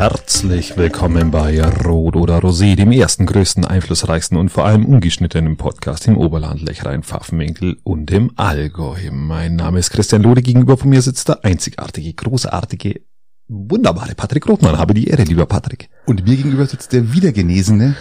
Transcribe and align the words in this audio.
Herzlich 0.00 0.78
willkommen 0.78 1.30
bei 1.30 1.62
Rot 1.62 2.16
oder 2.16 2.38
Rosé, 2.38 2.74
dem 2.74 2.90
ersten, 2.90 3.26
größten, 3.26 3.66
einflussreichsten 3.66 4.38
und 4.38 4.48
vor 4.48 4.64
allem 4.64 4.86
ungeschnittenen 4.86 5.58
Podcast 5.58 6.08
im 6.08 6.16
Oberland, 6.16 6.62
Lechrein, 6.62 7.02
Pfaffenwinkel 7.02 7.76
und 7.82 8.10
im 8.10 8.32
Allgäu. 8.36 9.10
Mein 9.12 9.56
Name 9.56 9.78
ist 9.78 9.90
Christian 9.90 10.22
Lode, 10.22 10.40
gegenüber 10.40 10.78
von 10.78 10.88
mir 10.88 11.02
sitzt 11.02 11.28
der 11.28 11.44
einzigartige, 11.44 12.14
großartige, 12.14 13.02
wunderbare 13.46 14.14
Patrick 14.14 14.48
Rothmann. 14.48 14.78
Habe 14.78 14.94
die 14.94 15.06
Ehre, 15.06 15.24
lieber 15.24 15.44
Patrick. 15.44 15.90
Und 16.06 16.26
mir 16.26 16.36
gegenüber 16.36 16.64
sitzt 16.64 16.94
der 16.94 17.12
Wiedergenesene 17.12 17.94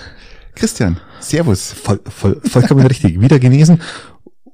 Christian. 0.55 1.01
Servus. 1.19 1.73
Voll, 1.73 1.99
voll, 2.05 2.39
vollkommen 2.45 2.87
richtig. 2.87 3.19
Wieder 3.19 3.39
genesen. 3.39 3.81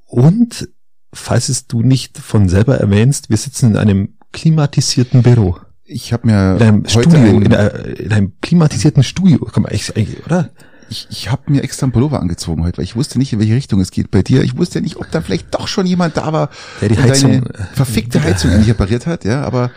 Und, 0.04 0.68
falls 1.12 1.48
es 1.48 1.68
du 1.68 1.82
nicht 1.82 2.18
von 2.18 2.48
selber 2.48 2.78
erwähnst, 2.78 3.30
wir 3.30 3.36
sitzen 3.36 3.70
in 3.70 3.76
einem 3.76 4.16
klimatisierten 4.32 5.22
Büro. 5.22 5.60
Ich 5.86 6.12
habe 6.12 6.26
mir 6.26 6.56
In 6.56 6.62
einem 6.62 6.82
heute 6.84 6.90
Studio, 7.10 7.18
ein, 7.20 7.42
in, 7.42 7.54
einer, 7.54 7.84
in 7.98 8.12
einem 8.12 8.32
klimatisierten 8.40 9.02
Studio. 9.02 9.38
Kann 9.46 9.62
man 9.62 9.72
echt, 9.72 9.96
eigentlich, 9.96 10.24
oder? 10.26 10.50
ich, 10.88 11.06
ich 11.10 11.30
habe 11.30 11.50
mir 11.50 11.62
extra 11.64 11.84
einen 11.84 11.92
Pullover 11.92 12.20
angezogen 12.20 12.62
heute, 12.64 12.78
weil 12.78 12.84
ich 12.84 12.94
wusste 12.96 13.18
nicht, 13.18 13.32
in 13.32 13.38
welche 13.40 13.54
Richtung 13.54 13.80
es 13.80 13.90
geht 13.90 14.10
bei 14.10 14.22
dir. 14.22 14.42
Ich 14.42 14.56
wusste 14.56 14.80
nicht, 14.80 14.96
ob 14.96 15.10
da 15.10 15.20
vielleicht 15.20 15.54
doch 15.54 15.66
schon 15.68 15.86
jemand 15.86 16.16
da 16.16 16.32
war, 16.32 16.50
Der 16.80 16.88
die 16.88 16.98
Heizung- 16.98 17.42
deine 17.44 17.68
verfickte 17.72 18.22
Heizung 18.22 18.50
eigentlich 18.52 18.68
repariert 18.70 19.06
hat, 19.06 19.24
ja, 19.24 19.42
aber 19.42 19.70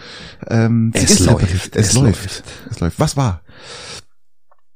ähm, 0.48 0.92
Es 0.94 1.20
läuft. 1.20 1.48
Es, 1.75 1.89
es 1.89 1.94
läuft. 1.94 2.06
läuft. 2.23 2.44
Es 2.72 2.80
läuft. 2.80 3.00
Was 3.00 3.17
war? 3.17 3.42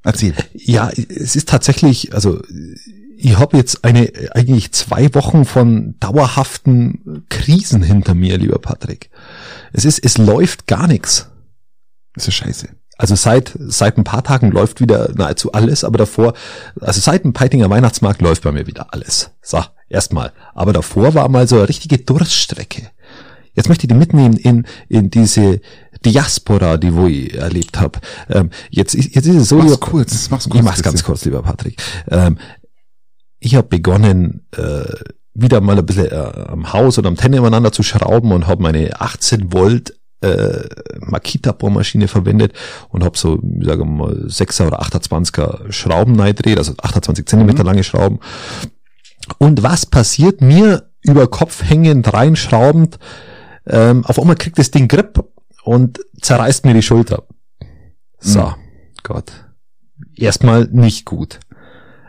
Erzähl. 0.03 0.33
Ja, 0.53 0.89
es 0.89 1.35
ist 1.35 1.47
tatsächlich, 1.49 2.13
also 2.13 2.41
ich 3.17 3.37
habe 3.37 3.55
jetzt 3.55 3.85
eine 3.85 4.11
eigentlich 4.33 4.71
zwei 4.73 5.13
Wochen 5.13 5.45
von 5.45 5.95
dauerhaften 5.99 7.25
Krisen 7.29 7.81
hinter 7.83 8.13
mir, 8.15 8.37
lieber 8.37 8.59
Patrick. 8.59 9.09
Es 9.71 9.85
ist, 9.85 9.99
es 10.03 10.17
läuft 10.17 10.67
gar 10.67 10.87
nichts. 10.87 11.29
Das 12.15 12.27
ist 12.27 12.35
scheiße. 12.35 12.69
Also 12.97 13.15
seit 13.15 13.53
seit 13.59 13.97
ein 13.97 14.03
paar 14.03 14.23
Tagen 14.23 14.51
läuft 14.51 14.79
wieder 14.79 15.11
nahezu 15.15 15.51
alles, 15.51 15.83
aber 15.83 15.97
davor, 15.97 16.33
also 16.79 17.01
seit 17.01 17.23
dem 17.23 17.33
Peitinger 17.33 17.69
Weihnachtsmarkt 17.69 18.21
läuft 18.21 18.43
bei 18.43 18.51
mir 18.51 18.67
wieder 18.67 18.93
alles. 18.93 19.31
So, 19.41 19.63
erstmal. 19.89 20.31
Aber 20.53 20.73
davor 20.73 21.15
war 21.15 21.27
mal 21.27 21.47
so 21.47 21.55
eine 21.57 21.69
richtige 21.69 21.97
Durststrecke. 21.97 22.89
Jetzt 23.55 23.67
möchte 23.69 23.85
ich 23.85 23.89
die 23.89 23.95
mitnehmen 23.95 24.37
in 24.37 24.65
in 24.89 25.09
diese 25.09 25.59
Diaspora, 26.05 26.77
die 26.77 26.93
wo 26.93 27.07
ich 27.07 27.33
erlebt 27.33 27.79
habe. 27.79 27.99
Ähm, 28.29 28.49
jetzt, 28.69 28.93
ist- 28.93 29.15
jetzt 29.15 29.25
ist 29.25 29.35
es 29.35 29.49
so, 29.49 29.55
Mach's 29.57 29.71
lieber- 29.71 29.79
kurz, 29.85 30.29
mach's 30.29 30.45
ich 30.45 30.51
kurz, 30.51 30.63
mach's 30.65 30.83
ganz 30.83 31.03
kurz, 31.03 31.25
lieber 31.25 31.41
Patrick. 31.41 31.81
Ähm, 32.09 32.37
ich 33.39 33.55
habe 33.55 33.67
begonnen, 33.67 34.45
äh, 34.55 34.83
wieder 35.33 35.61
mal 35.61 35.77
ein 35.77 35.85
bisschen 35.85 36.05
äh, 36.11 36.15
am 36.47 36.73
Haus 36.73 36.97
oder 36.99 37.07
am 37.09 37.15
Tenne 37.17 37.39
umeinander 37.39 37.71
zu 37.71 37.81
schrauben 37.83 38.31
und 38.31 38.45
habe 38.47 38.61
meine 38.61 39.01
18 39.01 39.51
Volt 39.51 39.95
äh, 40.23 40.67
Makita-Bohrmaschine 40.99 42.07
verwendet 42.07 42.53
und 42.89 43.03
habe 43.03 43.17
so, 43.17 43.39
sagen 43.61 43.79
wir 43.79 43.85
mal, 43.85 44.13
6er 44.27 44.67
oder 44.67 44.81
28er 44.81 45.71
Schrauben 45.71 46.19
reingedreht, 46.19 46.57
also 46.57 46.73
28 46.81 47.25
Zentimeter 47.25 47.63
lange 47.63 47.83
Schrauben. 47.83 48.19
Und 49.37 49.63
was 49.63 49.85
passiert 49.85 50.41
mir 50.41 50.89
über 51.01 51.27
Kopf 51.27 51.63
hängend, 51.63 52.11
reinschraubend? 52.13 52.99
Ähm, 53.67 54.05
auf 54.05 54.19
einmal 54.19 54.35
kriegt 54.35 54.59
das 54.59 54.71
Ding 54.71 54.87
Grip 54.87 55.23
und 55.63 55.99
zerreißt 56.21 56.65
mir 56.65 56.73
die 56.73 56.81
Schulter. 56.81 57.23
So, 58.19 58.41
Mhm. 58.41 58.53
Gott. 59.03 59.31
Erstmal 60.15 60.65
nicht 60.71 61.05
gut. 61.05 61.39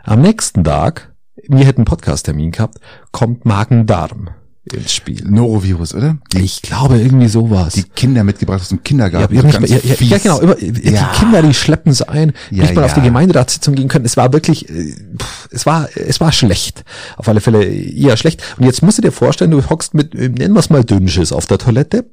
Am 0.03 0.21
nächsten 0.21 0.63
Tag, 0.63 1.13
wir 1.47 1.65
hätten 1.65 1.79
einen 1.81 1.85
Podcast-Termin 1.85 2.51
gehabt, 2.51 2.79
kommt 3.11 3.45
Magen-Darm 3.45 4.29
ins 4.73 4.93
Spiel. 4.93 5.23
Norovirus, 5.29 5.93
oder? 5.93 6.17
Die, 6.33 6.39
Ich 6.39 6.61
glaube, 6.61 6.97
irgendwie 6.99 7.27
sowas. 7.27 7.73
die 7.75 7.83
Kinder 7.83 8.23
mitgebracht 8.23 8.61
aus 8.61 8.69
dem 8.69 8.83
Kindergarten. 8.83 9.33
ja, 9.35 9.41
so 9.41 9.59
mal, 9.59 9.69
ja, 9.69 9.77
ja, 9.99 10.17
genau. 10.17 10.39
Immer, 10.39 10.55
Die 10.55 10.91
Ja. 10.91 11.11
Kinder, 11.19 11.41
die 11.43 11.53
schleppen 11.53 11.91
es 11.91 12.01
ein. 12.01 12.33
Ja, 12.51 12.63
nicht 12.63 12.73
mal 12.75 12.83
auf 12.83 12.93
die 12.93 13.01
Gemeinderatssitzung 13.01 13.75
gehen 13.75 13.87
können. 13.87 14.05
Es 14.05 14.17
war 14.17 14.33
wirklich, 14.33 14.67
äh, 14.69 14.95
pff, 15.21 15.49
es 15.51 15.65
war, 15.65 15.87
es 15.95 16.19
war 16.19 16.31
schlecht. 16.31 16.83
Auf 17.17 17.27
alle 17.27 17.41
Fälle 17.41 17.63
eher 17.63 18.17
schlecht. 18.17 18.41
Und 18.57 18.65
jetzt 18.65 18.81
musst 18.81 18.97
du 18.97 19.01
dir 19.03 19.11
vorstellen, 19.11 19.51
du 19.51 19.69
hockst 19.69 19.93
mit, 19.93 20.15
äh, 20.15 20.29
nennen 20.29 20.53
wir 20.55 20.59
es 20.59 20.69
mal 20.69 20.83
Dünnschiss 20.83 21.31
auf 21.31 21.45
der 21.45 21.57
Toilette. 21.59 22.09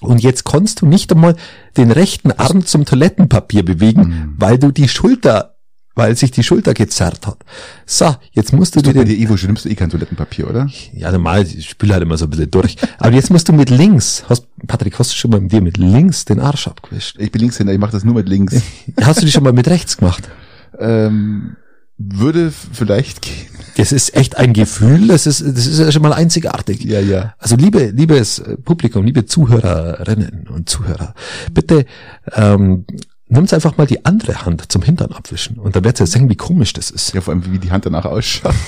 Und 0.00 0.22
jetzt 0.22 0.44
konntest 0.44 0.80
du 0.80 0.86
nicht 0.86 1.12
einmal 1.12 1.36
den 1.76 1.90
rechten 1.90 2.32
Arm 2.32 2.64
zum 2.64 2.84
Toilettenpapier 2.86 3.64
bewegen, 3.64 4.02
Mhm. 4.02 4.34
weil 4.38 4.58
du 4.58 4.70
die 4.70 4.88
Schulter, 4.88 5.56
weil 5.94 6.16
sich 6.16 6.30
die 6.30 6.42
Schulter 6.42 6.74
gezerrt 6.74 7.26
hat. 7.26 7.38
So, 7.84 8.14
jetzt 8.32 8.52
musst 8.52 8.76
du 8.76 8.80
dir 8.80 8.94
bei 8.94 9.04
dir, 9.04 9.18
Ivo, 9.18 9.34
du 9.34 9.46
nimmst 9.46 9.64
du 9.64 9.68
eh 9.68 9.74
kein 9.74 9.90
Toilettenpapier, 9.90 10.48
oder? 10.48 10.68
ja, 10.92 11.10
normal, 11.10 11.42
ich 11.42 11.68
spüle 11.68 11.94
halt 11.94 12.02
immer 12.02 12.16
so 12.16 12.26
ein 12.26 12.30
bisschen 12.30 12.50
durch. 12.50 12.76
Aber 12.98 13.12
jetzt 13.12 13.30
musst 13.30 13.48
du 13.48 13.52
mit 13.52 13.70
links, 13.70 14.24
hast, 14.28 14.46
Patrick, 14.66 14.98
hast 14.98 15.12
du 15.12 15.16
schon 15.16 15.30
mal 15.30 15.40
mit 15.40 15.52
dir 15.52 15.60
mit 15.60 15.76
links 15.76 16.24
den 16.24 16.40
Arsch 16.40 16.68
abgewischt? 16.68 17.16
Ich 17.18 17.32
bin 17.32 17.40
Linkshänder, 17.40 17.72
ich 17.72 17.78
mache 17.78 17.92
das 17.92 18.04
nur 18.04 18.14
mit 18.14 18.28
links. 18.28 18.54
Hast 19.00 19.20
du 19.20 19.26
die 19.26 19.32
schon 19.32 19.42
mal 19.42 19.52
mit 19.52 19.68
rechts 19.68 19.96
gemacht? 19.96 20.28
ähm, 20.78 21.56
würde 21.98 22.50
vielleicht 22.50 23.22
gehen. 23.22 23.46
Das 23.76 23.92
ist 23.92 24.14
echt 24.16 24.36
ein 24.36 24.52
Gefühl, 24.52 25.08
das 25.08 25.26
ist, 25.26 25.42
das 25.42 25.66
ist 25.66 25.78
ja 25.78 25.92
schon 25.92 26.02
mal 26.02 26.12
einzigartig. 26.12 26.82
Ja, 26.84 27.00
ja. 27.00 27.34
Also 27.38 27.56
liebe, 27.56 27.86
liebes 27.90 28.42
Publikum, 28.64 29.04
liebe 29.04 29.26
Zuhörerinnen 29.26 30.48
und 30.48 30.68
Zuhörer, 30.68 31.14
bitte 31.52 31.84
ähm, 32.32 32.84
nimmt 33.30 33.52
einfach 33.54 33.76
mal 33.76 33.86
die 33.86 34.04
andere 34.04 34.44
Hand 34.44 34.70
zum 34.72 34.82
Hintern 34.82 35.12
abwischen 35.12 35.58
und 35.58 35.74
dann 35.76 35.84
werdet 35.84 36.00
ihr 36.00 36.06
sehen, 36.06 36.28
wie 36.28 36.36
komisch 36.36 36.72
das 36.72 36.90
ist. 36.90 37.14
Ja, 37.14 37.20
vor 37.20 37.32
allem, 37.32 37.50
wie 37.52 37.58
die 37.58 37.70
Hand 37.70 37.86
danach 37.86 38.04
ausschaut. 38.04 38.54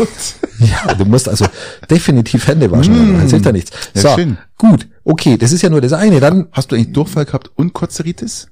Ja, 0.58 0.94
du 0.94 1.04
musst 1.04 1.28
also 1.28 1.46
definitiv 1.90 2.46
Hände 2.46 2.70
waschen, 2.70 3.16
Mm. 3.16 3.20
das 3.22 3.30
hilft 3.32 3.46
ja 3.46 3.50
nichts. 3.52 3.70
Ja, 3.94 4.02
so, 4.02 4.08
schön. 4.14 4.38
gut, 4.56 4.86
okay, 5.02 5.36
das 5.36 5.50
ist 5.50 5.62
ja 5.62 5.68
nur 5.70 5.80
das 5.80 5.92
eine. 5.92 6.20
Dann, 6.20 6.46
Hast 6.52 6.70
du 6.70 6.76
eigentlich 6.76 6.92
Durchfall 6.92 7.24
gehabt 7.24 7.50
und 7.56 7.72
Kozeritis? 7.72 8.46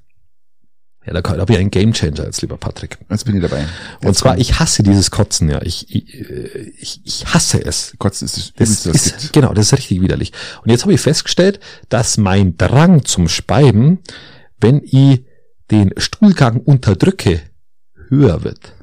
ja, 1.05 1.13
da 1.19 1.27
habe 1.39 1.53
ich 1.53 1.57
einen 1.59 1.71
Gamechanger 1.71 2.25
jetzt, 2.25 2.41
lieber 2.41 2.57
Patrick. 2.57 2.97
Jetzt 3.09 3.23
bin 3.25 3.35
ich 3.37 3.41
dabei. 3.41 3.61
Und 4.01 4.07
Jetzt 4.09 4.19
zwar, 4.19 4.33
kommt- 4.33 4.41
ich 4.41 4.59
hasse 4.59 4.83
dieses 4.83 5.09
Kotzen, 5.09 5.49
ja. 5.49 5.61
Ich, 5.63 5.95
ich, 5.95 6.13
äh, 6.29 6.71
ich, 6.79 6.99
ich 7.05 7.25
hasse 7.33 7.63
es. 7.65 7.93
Kotzen 7.97 8.25
ist 8.25 8.53
das 8.59 8.83
Das 8.83 8.85
es 8.95 9.05
ist, 9.07 9.21
gibt. 9.21 9.33
genau, 9.33 9.53
das 9.53 9.67
ist 9.67 9.73
richtig 9.77 10.01
widerlich. 10.01 10.33
Und 10.63 10.69
jetzt 10.69 10.81
habe 10.83 10.93
ich 10.93 10.99
festgestellt, 11.01 11.59
dass 11.87 12.17
mein 12.17 12.57
Drang 12.57 13.05
zum 13.05 13.29
Speiben, 13.29 13.99
wenn 14.59 14.81
ich 14.83 15.23
den 15.71 15.91
Stuhlgang 15.97 16.57
unterdrücke, 16.57 17.41
höher 18.09 18.43
wird. 18.43 18.73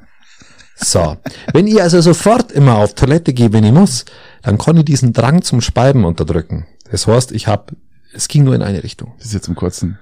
So. 0.75 1.17
Wenn 1.53 1.67
ich 1.67 1.81
also 1.81 2.01
sofort 2.01 2.51
immer 2.51 2.77
auf 2.77 2.95
Toilette 2.95 3.33
gehe, 3.33 3.53
wenn 3.53 3.63
ich 3.63 3.73
muss, 3.73 4.05
dann 4.41 4.57
kann 4.57 4.77
ich 4.77 4.85
diesen 4.85 5.13
Drang 5.13 5.41
zum 5.41 5.61
Speiben 5.61 6.05
unterdrücken. 6.05 6.65
Das 6.89 7.05
heißt, 7.05 7.31
ich 7.31 7.47
habe, 7.47 7.75
es 8.13 8.27
ging 8.27 8.43
nur 8.43 8.55
in 8.55 8.63
eine 8.63 8.83
Richtung. 8.83 9.13
Das 9.17 9.27
ist 9.27 9.33
jetzt 9.33 9.45
zum 9.45 9.55
Kotzen. 9.55 9.99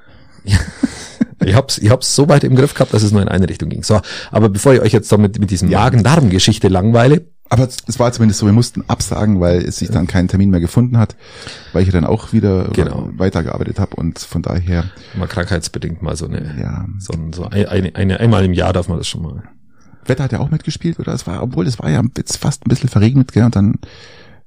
Ich 1.43 1.53
hab's, 1.53 1.77
ich 1.77 1.89
hab's 1.89 2.15
so 2.15 2.27
weit 2.29 2.43
im 2.43 2.55
Griff 2.55 2.73
gehabt, 2.73 2.93
dass 2.93 3.03
es 3.03 3.11
nur 3.11 3.21
in 3.21 3.27
eine 3.27 3.47
Richtung 3.47 3.69
ging. 3.69 3.83
So, 3.83 4.01
aber 4.31 4.49
bevor 4.49 4.73
ich 4.73 4.81
euch 4.81 4.91
jetzt 4.91 5.11
damit 5.11 5.39
mit 5.39 5.51
diesem 5.51 5.69
Ja. 5.69 5.81
Magen-Darm-Geschichte 5.81 6.67
langweile, 6.67 7.27
Aber 7.49 7.67
es 7.87 7.99
war 7.99 8.11
zumindest 8.11 8.39
so, 8.39 8.45
wir 8.45 8.53
mussten 8.53 8.83
absagen, 8.87 9.39
weil 9.39 9.61
es 9.63 9.77
sich 9.77 9.89
dann 9.89 10.05
keinen 10.07 10.27
Termin 10.27 10.49
mehr 10.49 10.59
gefunden 10.59 10.97
hat, 10.97 11.15
weil 11.73 11.83
ich 11.83 11.89
dann 11.91 12.03
auch 12.05 12.33
wieder 12.33 12.65
Genau. 12.73 13.09
weitergearbeitet 13.15 13.79
habe 13.79 13.95
und 13.95 14.19
von 14.19 14.41
daher, 14.41 14.83
mal 15.17 15.27
krankheitsbedingt 15.27 16.01
mal 16.01 16.15
so 16.17 16.27
eine, 16.27 16.55
ja. 16.59 16.85
so, 16.99 17.13
ein- 17.13 17.31
so 17.33 17.45
ein- 17.45 17.65
eine, 17.67 17.95
eine, 17.95 18.19
einmal 18.19 18.43
im 18.43 18.53
Jahr 18.53 18.73
darf 18.73 18.89
man 18.89 18.97
das 18.97 19.07
schon 19.07 19.21
mal. 19.21 19.43
Wetter 20.05 20.23
hat 20.25 20.31
ja 20.33 20.39
auch 20.39 20.49
mitgespielt, 20.49 20.99
oder? 20.99 21.13
Es 21.13 21.25
war, 21.27 21.41
obwohl 21.43 21.67
es 21.67 21.79
war 21.79 21.89
ja 21.89 22.01
jetzt 22.17 22.37
fast 22.37 22.65
ein 22.65 22.69
bisschen 22.69 22.89
verregnet, 22.89 23.31
gell, 23.33 23.43
und 23.45 23.55
dann 23.55 23.75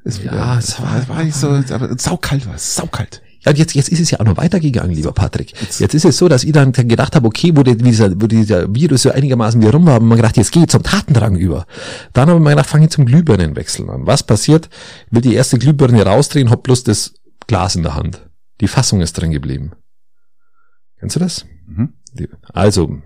ist 0.05 0.19
Ja, 0.23 0.33
wieder, 0.33 0.57
es 0.59 0.81
war, 0.81 0.99
es 0.99 1.09
war 1.09 1.23
nicht 1.23 1.37
so, 1.37 1.49
aber 1.49 1.99
saukalt 1.99 2.47
war 2.47 2.55
es, 2.55 2.75
saukalt. 2.75 3.23
Ja, 3.43 3.53
und 3.53 3.59
jetzt, 3.59 3.75
jetzt 3.75 3.89
ist 3.89 4.01
es 4.01 4.11
ja 4.11 4.21
auch 4.21 4.25
noch 4.25 4.37
weitergegangen, 4.37 4.95
lieber 4.95 5.13
Patrick. 5.13 5.53
Jetzt 5.79 5.95
ist 5.95 6.05
es 6.05 6.19
so, 6.19 6.29
dass 6.29 6.45
ich 6.45 6.53
dann 6.53 6.73
gedacht 6.73 7.17
habe, 7.17 7.27
okay, 7.27 7.53
wo, 7.55 7.63
dieser, 7.63 8.21
wo 8.21 8.27
dieser 8.27 8.75
Virus 8.75 9.03
so 9.03 9.11
einigermaßen 9.11 9.61
wieder 9.61 9.73
rum 9.73 9.87
war, 9.87 9.95
haben 9.95 10.09
wir 10.09 10.17
gedacht, 10.17 10.37
jetzt 10.37 10.53
gehe 10.53 10.65
ich 10.65 10.69
zum 10.69 10.83
Tatendrang 10.83 11.37
über. 11.37 11.67
Dann 12.13 12.29
haben 12.29 12.43
wir 12.43 12.51
gedacht, 12.51 12.69
fange 12.69 12.85
ich 12.85 12.91
zum 12.91 13.07
Glühbirnenwechseln 13.07 13.89
an. 13.89 14.07
Was 14.07 14.23
passiert? 14.23 14.69
Will 15.11 15.23
die 15.23 15.35
erste 15.35 15.59
Glühbirne 15.59 16.03
rausdrehen, 16.05 16.51
hab 16.51 16.63
bloß 16.65 16.85
das 16.85 17.15
Glas 17.47 17.77
in 17.77 17.83
der 17.83 17.95
Hand. 17.95 18.29
Die 18.61 18.69
Fassung 18.69 19.01
ist 19.01 19.15
drin 19.15 19.31
geblieben. 19.31 19.73
Kennst 20.99 21.17
du 21.17 21.21
das? 21.21 21.47
Mhm. 21.67 21.95
Also, 22.53 22.99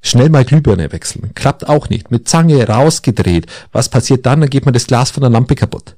schnell 0.00 0.28
mal 0.28 0.44
Glühbirne 0.44 0.90
wechseln. 0.90 1.34
Klappt 1.34 1.68
auch 1.68 1.88
nicht. 1.88 2.10
Mit 2.10 2.28
Zange 2.28 2.66
rausgedreht. 2.66 3.46
Was 3.70 3.88
passiert 3.88 4.26
dann? 4.26 4.40
Dann 4.40 4.50
geht 4.50 4.64
man 4.64 4.74
das 4.74 4.88
Glas 4.88 5.12
von 5.12 5.20
der 5.20 5.30
Lampe 5.30 5.54
kaputt. 5.54 5.96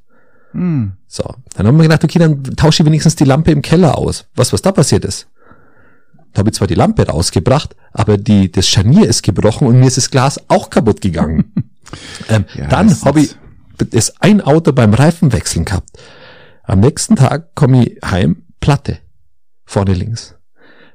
Hm. 0.54 0.92
So, 1.06 1.24
dann 1.54 1.66
haben 1.66 1.76
wir 1.76 1.82
gedacht, 1.82 2.04
okay, 2.04 2.18
dann 2.18 2.42
tausche 2.42 2.82
ich 2.82 2.86
wenigstens 2.86 3.16
die 3.16 3.24
Lampe 3.24 3.50
im 3.50 3.62
Keller 3.62 3.98
aus. 3.98 4.26
Was, 4.34 4.52
was 4.52 4.62
da 4.62 4.72
passiert 4.72 5.04
ist? 5.04 5.28
Da 6.32 6.40
habe 6.40 6.50
ich 6.50 6.56
zwar 6.56 6.66
die 6.66 6.74
Lampe 6.74 7.06
rausgebracht, 7.06 7.76
aber 7.92 8.16
die, 8.16 8.50
das 8.50 8.68
Scharnier 8.68 9.08
ist 9.08 9.22
gebrochen 9.22 9.68
und 9.68 9.78
mir 9.78 9.86
ist 9.86 9.96
das 9.96 10.10
Glas 10.10 10.40
auch 10.48 10.70
kaputt 10.70 11.00
gegangen. 11.00 11.52
ähm, 12.28 12.44
Ja, 12.54 12.66
dann 12.66 12.90
habe 13.02 13.20
ich 13.20 13.36
das 13.76 14.20
ein 14.20 14.40
Auto 14.40 14.72
beim 14.72 14.94
Reifenwechseln 14.94 15.64
gehabt. 15.64 15.90
Am 16.64 16.80
nächsten 16.80 17.16
Tag 17.16 17.54
komme 17.54 17.84
ich 17.84 17.98
heim, 18.04 18.44
Platte. 18.60 18.98
Vorne 19.64 19.94
links. 19.94 20.34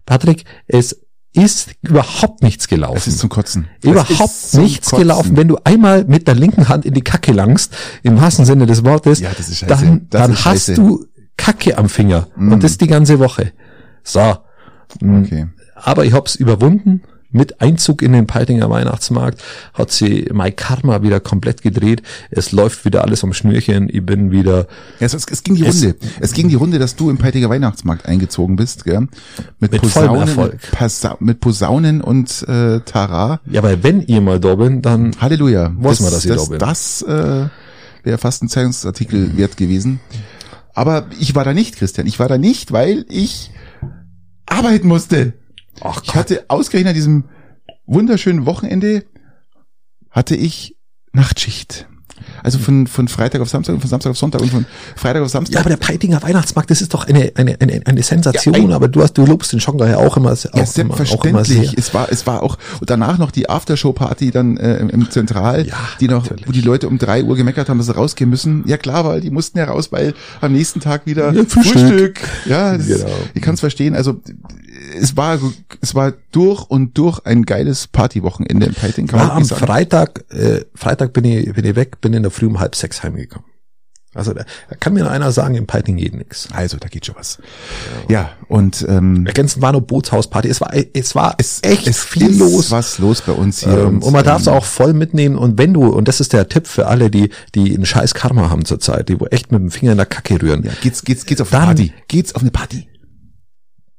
Patrick, 0.06 0.46
es 0.68 1.06
ist 1.34 1.70
überhaupt 1.82 2.42
nichts 2.42 2.68
gelaufen. 2.68 2.98
Es 2.98 3.08
ist 3.08 3.20
zum 3.20 3.30
Kotzen. 3.30 3.68
Überhaupt 3.84 4.54
nichts 4.54 4.90
Kotzen. 4.90 4.98
gelaufen. 4.98 5.38
Wenn 5.38 5.48
du 5.48 5.58
einmal 5.64 6.04
mit 6.06 6.28
der 6.28 6.36
linken 6.36 6.70
Hand 6.70 6.86
in 6.86 6.94
die 6.94 7.02
Kacke 7.02 7.32
langst, 7.32 7.76
im 8.04 8.20
wahrsten 8.20 8.46
Sinne 8.46 8.66
des 8.66 8.84
Wortes, 8.84 9.20
Ja, 9.20 9.30
dann, 9.68 10.08
dann 10.10 10.32
hast 10.34 10.42
scheiße. 10.42 10.74
du 10.74 11.06
Kacke 11.38 11.78
am 11.78 11.88
Finger. 11.88 12.28
Mm. 12.36 12.52
Und 12.52 12.64
das 12.64 12.78
die 12.78 12.88
ganze 12.88 13.20
Woche. 13.20 13.52
So. 14.04 14.38
Okay. 15.02 15.48
aber 15.76 16.04
ich 16.06 16.14
hab's 16.14 16.36
überwunden. 16.36 17.04
Mit 17.32 17.62
Einzug 17.62 18.02
in 18.02 18.14
den 18.14 18.26
Peitinger 18.26 18.72
Weihnachtsmarkt 18.72 19.44
hat 19.76 19.92
sie 19.92 20.28
mein 20.34 20.56
Karma 20.56 21.04
wieder 21.04 21.20
komplett 21.20 21.62
gedreht. 21.62 22.02
Es 22.32 22.52
läuft 22.52 22.86
wieder 22.86 23.04
alles 23.04 23.24
am 23.24 23.34
Schnürchen. 23.34 23.88
Ich 23.88 24.04
bin 24.04 24.32
wieder. 24.32 24.68
Ja, 25.00 25.06
es, 25.06 25.14
es 25.14 25.44
ging 25.44 25.54
die 25.54 25.64
Runde. 25.64 25.96
Es 26.20 26.34
ging 26.34 26.50
die 26.50 26.56
Runde, 26.56 26.80
dass 26.80 26.96
du 26.96 27.12
im 27.12 27.20
Peitiger 27.20 27.50
Weihnachtsmarkt 27.50 28.08
eingezogen 28.08 28.56
bist, 28.56 28.84
gell? 28.84 29.08
Mit, 29.60 29.72
Mit 29.72 29.82
Posaunen, 29.82 30.22
Erfolg. 30.22 30.58
mit, 31.20 31.40
Posaunen 31.40 32.02
und 32.02 32.48
äh, 32.48 32.80
Tara. 32.80 33.42
Ja, 33.46 33.62
aber 33.62 33.84
wenn 33.84 34.02
ihr 34.02 34.22
mal 34.22 34.40
da 34.40 34.56
bin, 34.56 34.82
dann 34.82 35.16
Halleluja. 35.22 35.72
Weiß 35.78 36.00
man, 36.00 36.12
dass 36.12 36.26
ich 36.26 36.32
das, 36.32 36.46
da 36.46 36.50
bin. 36.50 36.60
Das 36.60 37.02
äh, 37.04 37.48
wäre 38.04 38.18
fast 38.18 38.42
ein 38.42 38.50
Zeitungsartikel 38.50 39.38
wert 39.38 39.56
gewesen. 39.56 40.00
Aber 40.74 41.06
ich 41.20 41.36
war 41.36 41.44
da 41.44 41.54
nicht, 41.54 41.76
Christian. 41.78 42.08
Ich 42.08 42.20
war 42.20 42.28
da 42.28 42.40
nicht, 42.40 42.72
weil 42.72 43.06
ich 43.10 43.52
arbeiten 44.48 44.88
musste. 44.88 45.34
Ach 45.82 46.02
Ich 46.04 46.16
hatte 46.16 46.46
ausgerechnet 46.48 46.90
an 46.92 46.96
diesem 46.96 47.24
wunderschönen 47.86 48.46
Wochenende 48.46 49.04
hatte 50.10 50.36
ich 50.36 50.76
Nachtschicht. 51.14 51.88
Also 52.44 52.60
von, 52.60 52.86
von 52.88 53.08
Freitag 53.08 53.42
auf 53.42 53.50
Samstag 53.50 53.74
und 53.76 53.80
von 53.82 53.90
Samstag 53.90 54.10
auf 54.12 54.18
Sonntag 54.18 54.42
und 54.42 54.50
von 54.52 54.66
Freitag 54.98 55.22
auf 55.24 55.30
Samstag. 55.30 55.54
Ja, 55.54 55.62
aber 55.62 55.70
der 55.70 55.78
Peitinger 55.78 56.22
Weihnachtsmarkt, 56.22 56.70
das 56.70 56.82
ist 56.82 56.94
doch 56.94 57.06
eine, 57.08 57.32
eine, 57.36 57.56
eine, 57.62 57.82
eine 57.86 58.04
Sensation, 58.04 58.54
Ja, 58.56 58.62
ein- 58.62 58.72
aber 58.74 58.90
du 58.90 59.02
hast, 59.02 59.14
du 59.18 59.26
lobst 59.26 59.54
den 59.54 59.62
Schonger 59.62 59.88
ja 59.88 59.98
auch 59.98 60.18
immer, 60.18 60.34
auch 60.34 60.44
Ja, 60.44 60.50
immer, 60.52 60.94
auch 60.96 61.00
immer 61.26 61.46
selbstverständlich. 61.46 61.76
Es 61.78 61.94
war, 61.94 62.12
es 62.12 62.28
war 62.28 62.44
auch, 62.44 62.58
und 62.82 62.90
danach 62.90 63.18
noch 63.20 63.32
die 63.32 63.50
Aftershow-Party 63.50 64.32
dann 64.32 64.58
äh, 64.58 64.78
im- 64.80 65.10
Zentral, 65.10 65.66
Ja, 65.68 65.76
die 66.02 66.08
noch, 66.10 66.24
natürlich. 66.24 66.48
wo 66.48 66.52
die 66.52 66.62
Leute 66.62 66.88
um 66.90 66.98
drei 66.98 67.24
Uhr 67.24 67.36
gemeckert 67.38 67.70
haben, 67.70 67.78
dass 67.78 67.88
sie 67.88 67.96
rausgehen 67.96 68.30
müssen. 68.30 68.64
Ja 68.68 68.78
klar, 68.78 69.06
weil 69.06 69.22
die 69.22 69.32
mussten 69.32 69.58
ja 69.58 69.66
raus, 69.66 69.92
weil 69.94 70.14
am 70.42 70.52
nächsten 70.52 70.82
Tag 70.82 71.06
wieder 71.06 71.32
Ja, 71.34 71.46
Frühstück. 71.46 72.20
Ja, 72.46 72.78
das 72.78 72.88
Genau. 72.88 73.08
ich 73.34 73.42
kann 73.42 73.54
es 73.54 73.62
verstehen. 73.62 73.96
Also 73.96 74.20
es 74.94 75.16
war, 75.18 75.40
es 75.82 75.96
war 75.96 76.14
durch 76.32 76.64
und 76.64 76.98
durch 76.98 77.26
ein 77.26 77.44
geiles 77.44 77.88
Partywochenende 77.88 78.68
im 78.68 78.74
Peiting. 78.74 79.08
Kann 79.08 79.20
War 79.20 79.34
am 79.34 79.44
sagen. 79.44 79.66
Freitag, 79.66 80.26
äh, 80.32 80.66
Freitag 80.76 81.14
bin 81.14 81.26
ich, 81.26 81.54
bin 81.54 81.66
ich 81.66 81.76
weg, 81.76 82.02
bin 82.02 82.14
in 82.14 82.24
der 82.24 82.32
Früh 82.32 82.48
um 82.48 82.60
halb 82.60 82.76
sechs 82.76 83.04
heimgekommen. 83.04 83.50
Also 84.16 84.34
da, 84.34 84.44
da 84.68 84.76
kann 84.76 84.94
mir 84.94 85.04
noch 85.04 85.12
einer 85.12 85.32
sagen, 85.32 85.54
im 85.54 85.68
Peiting 85.68 85.98
geht 85.98 86.16
nix. 86.16 86.50
Also, 86.52 86.78
da 86.78 86.88
geht 86.88 87.06
schon 87.06 87.16
was. 87.16 87.38
Ja, 88.10 88.32
und 88.48 88.84
ähm, 88.90 89.28
Ergänzend 89.28 89.62
war 89.62 89.72
noch 89.72 89.82
Bootshausparty. 89.82 90.50
Es 90.50 90.62
war, 90.62 90.74
es 90.94 91.14
war 91.14 91.36
es, 91.38 91.60
echt 91.62 91.86
es 91.86 92.04
viel 92.04 92.32
ist 92.32 92.40
los. 92.40 92.72
was 92.72 92.98
los 92.98 93.22
bei 93.22 93.34
uns 93.34 93.60
hier. 93.60 93.78
Ähm, 93.78 94.02
und 94.02 94.12
man 94.12 94.26
darf 94.26 94.42
es 94.42 94.48
ähm, 94.48 94.54
auch 94.54 94.66
voll 94.66 94.94
mitnehmen. 94.94 95.38
Und 95.38 95.60
wenn 95.60 95.76
du, 95.76 95.86
und 95.86 96.08
das 96.08 96.22
ist 96.22 96.34
der 96.34 96.50
Tipp 96.50 96.66
für 96.66 96.88
alle, 96.88 97.12
die, 97.12 97.30
die 97.54 97.76
einen 97.76 97.86
scheiß 97.86 98.16
Karma 98.16 98.50
haben 98.50 98.66
zurzeit, 98.66 99.10
die 99.10 99.20
wo 99.20 99.28
echt 99.28 99.52
mit 99.52 99.62
dem 99.62 99.70
Finger 99.70 99.92
in 99.92 99.98
der 99.98 100.08
Kacke 100.08 100.42
rühren. 100.42 100.64
Ja, 100.64 100.72
geht's, 100.82 101.04
geht's, 101.04 101.28
geht's 101.28 101.42
auf 101.42 101.54
eine 101.54 101.66
Party. 101.66 101.94
Geht's 102.08 102.34
auf 102.34 102.42
eine 102.42 102.52
Party. 102.52 102.90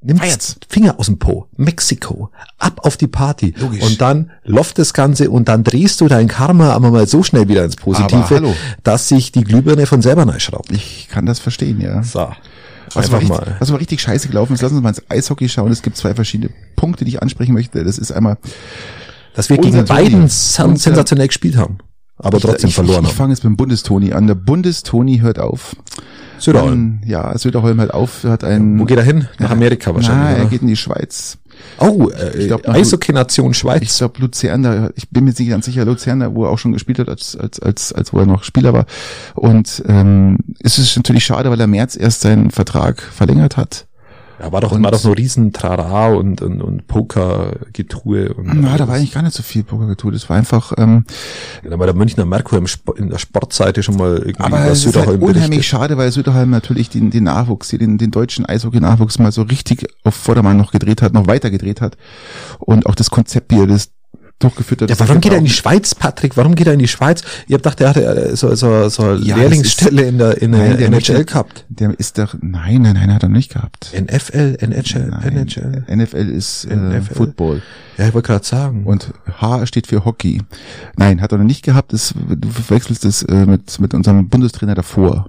Nimm 0.03 0.17
Feiert's. 0.17 0.57
Finger 0.69 0.99
aus 0.99 1.07
dem 1.07 1.19
Po, 1.19 1.47
Mexiko, 1.57 2.31
ab 2.59 2.81
auf 2.85 2.97
die 2.97 3.07
Party. 3.07 3.53
Logisch. 3.59 3.83
Und 3.83 4.01
dann 4.01 4.31
läuft 4.45 4.79
das 4.79 4.95
Ganze 4.95 5.31
und 5.31 5.49
dann 5.49 5.63
drehst 5.63 6.01
du 6.01 6.09
dein 6.09 6.27
Karma 6.27 6.73
aber 6.73 6.91
mal 6.91 7.07
so 7.07 7.23
schnell 7.23 7.49
wieder 7.49 7.65
ins 7.65 7.77
Positive, 7.77 8.55
dass 8.83 9.09
sich 9.09 9.31
die 9.31 9.45
Glühbirne 9.45 9.85
von 9.85 10.01
selber 10.01 10.25
neu 10.25 10.39
schraubt. 10.39 10.73
Ich 10.73 11.09
kann 11.11 11.27
das 11.27 11.39
verstehen, 11.39 11.81
ja. 11.81 12.03
So. 12.03 12.31
Was 12.95 13.13
war, 13.13 13.21
richtig, 13.21 13.39
mal. 13.39 13.57
was 13.59 13.71
war 13.71 13.79
richtig 13.79 14.01
scheiße 14.01 14.29
gelaufen 14.29 14.55
ist, 14.55 14.63
lassen 14.63 14.75
Sie 14.77 14.81
mal 14.81 14.89
ins 14.89 15.03
Eishockey 15.09 15.49
schauen. 15.49 15.71
Es 15.71 15.83
gibt 15.83 15.97
zwei 15.97 16.15
verschiedene 16.15 16.51
Punkte, 16.77 17.05
die 17.05 17.11
ich 17.13 17.23
ansprechen 17.23 17.53
möchte. 17.53 17.85
Das 17.85 17.99
ist 17.99 18.11
einmal, 18.11 18.37
Dass 19.35 19.49
wir 19.49 19.59
gegen 19.59 19.85
beiden 19.85 20.29
sensationell 20.29 21.29
gespielt 21.29 21.57
haben. 21.57 21.79
Aber 22.17 22.41
trotzdem 22.41 22.69
ich, 22.69 22.75
verloren 22.75 23.05
Ich, 23.05 23.11
ich 23.11 23.11
haben. 23.11 23.17
fange 23.17 23.33
jetzt 23.33 23.45
mit 23.45 23.53
dem 23.53 23.57
Bundestoni 23.57 24.13
an. 24.13 24.27
Der 24.27 24.35
Bundestoni 24.35 25.19
hört 25.19 25.39
auf. 25.39 25.77
Söderholm. 26.41 27.01
Dann, 27.01 27.09
ja, 27.09 27.37
Söderholm 27.39 27.81
hört 27.81 27.95
auf, 27.95 28.25
hat 28.25 28.45
ein... 28.45 28.79
Wo 28.79 28.85
geht 28.85 28.99
er 28.99 29.05
hin? 29.05 29.29
Nach 29.39 29.51
Amerika 29.51 29.95
wahrscheinlich. 29.95 30.37
er 30.37 30.41
oder? 30.43 30.51
geht 30.51 30.63
in 30.63 30.69
die 30.69 30.77
Schweiz. 30.77 31.39
Oh, 31.79 32.09
äh, 32.11 32.53
Eishockey-Nation 32.67 33.51
Ich 33.51 33.59
Schweiz. 33.59 33.99
glaube 33.99 34.21
Luzern, 34.21 34.63
da, 34.63 34.91
ich 34.97 35.11
bin 35.11 35.25
mir 35.25 35.31
nicht 35.31 35.49
ganz 35.51 35.67
sicher, 35.67 35.85
Luzern, 35.85 36.21
da, 36.21 36.35
wo 36.35 36.45
er 36.45 36.51
auch 36.51 36.59
schon 36.59 36.73
gespielt 36.73 36.99
hat, 36.99 37.09
als, 37.09 37.37
als, 37.37 37.61
als, 37.61 37.93
als 37.93 38.13
wo 38.13 38.19
er 38.19 38.27
noch 38.27 38.45
Spieler 38.45 38.73
war. 38.73 38.87
Und 39.35 39.83
ähm, 39.87 40.39
es 40.63 40.79
ist 40.79 40.97
natürlich 40.97 41.25
schade, 41.25 41.51
weil 41.51 41.61
er 41.61 41.67
März 41.67 41.97
erst 41.97 42.23
seinen 42.23 42.51
Vertrag 42.51 43.03
verlängert 43.03 43.57
hat. 43.57 43.87
Ja, 44.41 44.51
war 44.53 44.61
doch, 44.63 44.73
Und- 44.73 44.83
war 44.83 44.91
doch 44.91 44.99
so 44.99 45.13
riesen 45.13 45.53
Trara 45.53 46.09
und, 46.09 46.41
und, 46.41 46.63
und 46.63 46.87
Poker-Getue. 46.87 48.33
und 48.35 48.61
Na, 48.63 48.77
da 48.77 48.89
war 48.89 48.95
eigentlich 48.97 49.13
gar 49.13 49.23
nicht 49.23 49.35
so 49.37 49.43
viel 49.43 49.63
Poker 49.65 49.87
getut. 49.87 50.15
Es 50.15 50.29
war 50.31 50.37
einfach, 50.37 50.73
ähm, 50.79 51.05
Da 51.63 51.79
war 51.79 51.87
der 51.87 51.95
Münchner 51.95 52.25
Merkur 52.25 52.59
im 52.59 52.65
Sp 52.65 52.93
in 52.97 53.11
der 53.11 53.19
Sportseite 53.19 53.83
schon 53.83 53.97
mal 53.97 54.17
irgendwie 54.19 54.41
aber 54.41 54.65
es 54.67 54.85
ist 54.85 54.97
halt 54.97 55.09
unheimlich 55.09 55.35
berichtet. 55.49 55.65
schade, 55.65 55.97
weil 55.99 56.11
Söderholm 56.11 56.51
natürlich 56.51 56.89
den, 56.89 57.11
den 57.11 57.25
Nachwuchs, 57.25 57.71
hier, 57.71 57.79
den, 57.79 57.99
den 57.99 58.11
deutschen 58.11 58.47
Eishockey-Nachwuchs 58.47 59.19
mal 59.19 59.33
so 59.33 59.43
richtig 59.43 59.87
auf 60.05 60.15
Vordermann 60.15 60.57
noch 60.57 60.73
gedreht 60.73 61.03
hat, 61.03 61.13
noch 61.13 61.27
weiter 61.27 61.51
gedreht 61.51 61.81
hat. 61.81 61.97
Und 62.59 62.87
auch 62.87 62.95
das 62.95 63.11
Konzept, 63.11 63.53
wie 63.53 63.61
er 63.61 63.67
das 63.67 63.91
durchgeführt 64.41 64.83
hat. 64.83 64.91
Ja, 64.91 64.99
warum 64.99 65.21
geht 65.21 65.31
er 65.33 65.39
in 65.39 65.45
die 65.45 65.51
Schweiz, 65.51 65.95
Patrick? 65.95 66.37
Warum 66.37 66.55
geht 66.57 66.67
er 66.67 66.73
in 66.73 66.79
die 66.81 66.89
Schweiz? 66.89 67.23
Ich 67.47 67.55
hab 67.55 67.63
gedacht, 67.63 67.81
er 67.81 67.89
hatte 67.91 68.05
äh, 68.31 68.37
so, 68.37 68.53
so, 68.57 68.89
so 68.89 69.03
eine 69.05 69.21
Ja, 69.21 69.37
Lehrlingsstelle 69.37 70.03
in 70.03 70.19
der, 70.19 70.41
in 70.43 70.51
Nein, 70.51 70.77
der 70.77 70.87
NHL 70.87 70.91
möchte- 70.91 71.25
gehabt. 71.25 71.65
Der 71.69 71.99
ist 71.99 72.19
doch, 72.19 72.35
nein, 72.41 72.83
nein, 72.83 72.95
nein, 72.95 73.15
hat 73.15 73.23
er 73.23 73.29
nicht 73.29 73.53
gehabt. 73.53 73.93
NFL, 73.95 74.57
NHL, 74.61 75.09
Nein, 75.11 75.37
NHL. 75.37 75.85
NFL 75.95 76.29
ist 76.31 76.65
äh, 76.65 76.75
NFL. 76.75 77.15
Football. 77.15 77.63
Ja, 77.99 78.09
ich 78.09 78.15
wollte 78.15 78.27
gerade 78.29 78.45
sagen. 78.47 78.85
Und 78.85 79.13
H 79.41 79.67
steht 79.67 79.87
für 79.87 80.05
Hockey. 80.05 80.43
Nein, 80.97 81.21
hat 81.21 81.33
er 81.33 81.39
noch 81.39 81.45
nicht 81.45 81.63
gehabt. 81.63 81.93
Das, 81.93 82.15
du 82.29 82.49
verwechselst 82.49 83.05
das 83.05 83.23
äh, 83.25 83.47
mit, 83.47 83.79
mit 83.79 83.93
unserem 83.95 84.29
Bundestrainer 84.29 84.75
davor. 84.75 85.29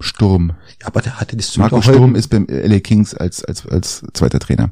Sturm. 0.00 0.52
ja, 0.80 0.86
aber 0.86 1.00
der 1.00 1.18
hatte 1.20 1.36
das 1.36 1.56
Marco 1.56 1.76
Söderholm- 1.80 1.82
Sturm 1.94 2.14
ist 2.14 2.28
beim 2.28 2.46
LA 2.48 2.80
Kings 2.80 3.14
als, 3.14 3.44
als, 3.44 3.66
als 3.66 4.04
zweiter 4.12 4.38
Trainer. 4.38 4.70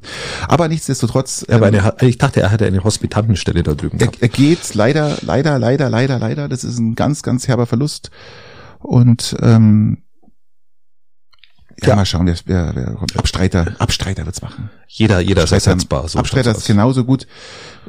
Aber 0.49 0.69
nichtsdestotrotz, 0.69 1.44
Ja, 1.49 1.56
aber 1.56 1.69
ähm, 1.73 1.81
eine, 1.81 2.08
ich 2.08 2.19
dachte, 2.19 2.40
er 2.43 2.50
hatte 2.52 2.64
eine 2.67 2.84
Hospitantenstelle 2.84 3.62
da 3.62 3.75
drüben 3.75 3.99
er, 3.99 4.11
er 4.20 4.28
geht 4.28 4.75
leider, 4.75 5.17
leider, 5.23 5.58
leider, 5.58 5.90
leider, 5.90 6.19
leider. 6.19 6.48
Das 6.48 6.62
ist 6.65 6.79
ein 6.79 6.94
ganz, 6.94 7.22
ganz 7.22 7.48
herber 7.48 7.67
Verlust. 7.67 8.10
Und 8.79 9.34
ähm, 9.41 9.98
ja, 11.82 11.89
Ja. 11.89 11.96
mal 11.96 12.06
schauen, 12.06 12.27
wer, 12.27 12.36
wer, 12.46 12.72
wer 12.74 12.94
kommt. 12.94 13.19
Abstreiter, 13.19 13.74
Abstreiter 13.79 14.24
wird's 14.24 14.41
machen. 14.43 14.70
Jeder, 14.86 15.20
jeder 15.20 15.44
ist 15.44 15.53
Abstreiter- 15.53 15.70
ersetzbar. 15.72 16.08
So 16.08 16.19
Abstreiter 16.19 16.53
ist 16.53 16.58
aus. 16.58 16.67
genauso 16.67 17.05
gut. 17.05 17.27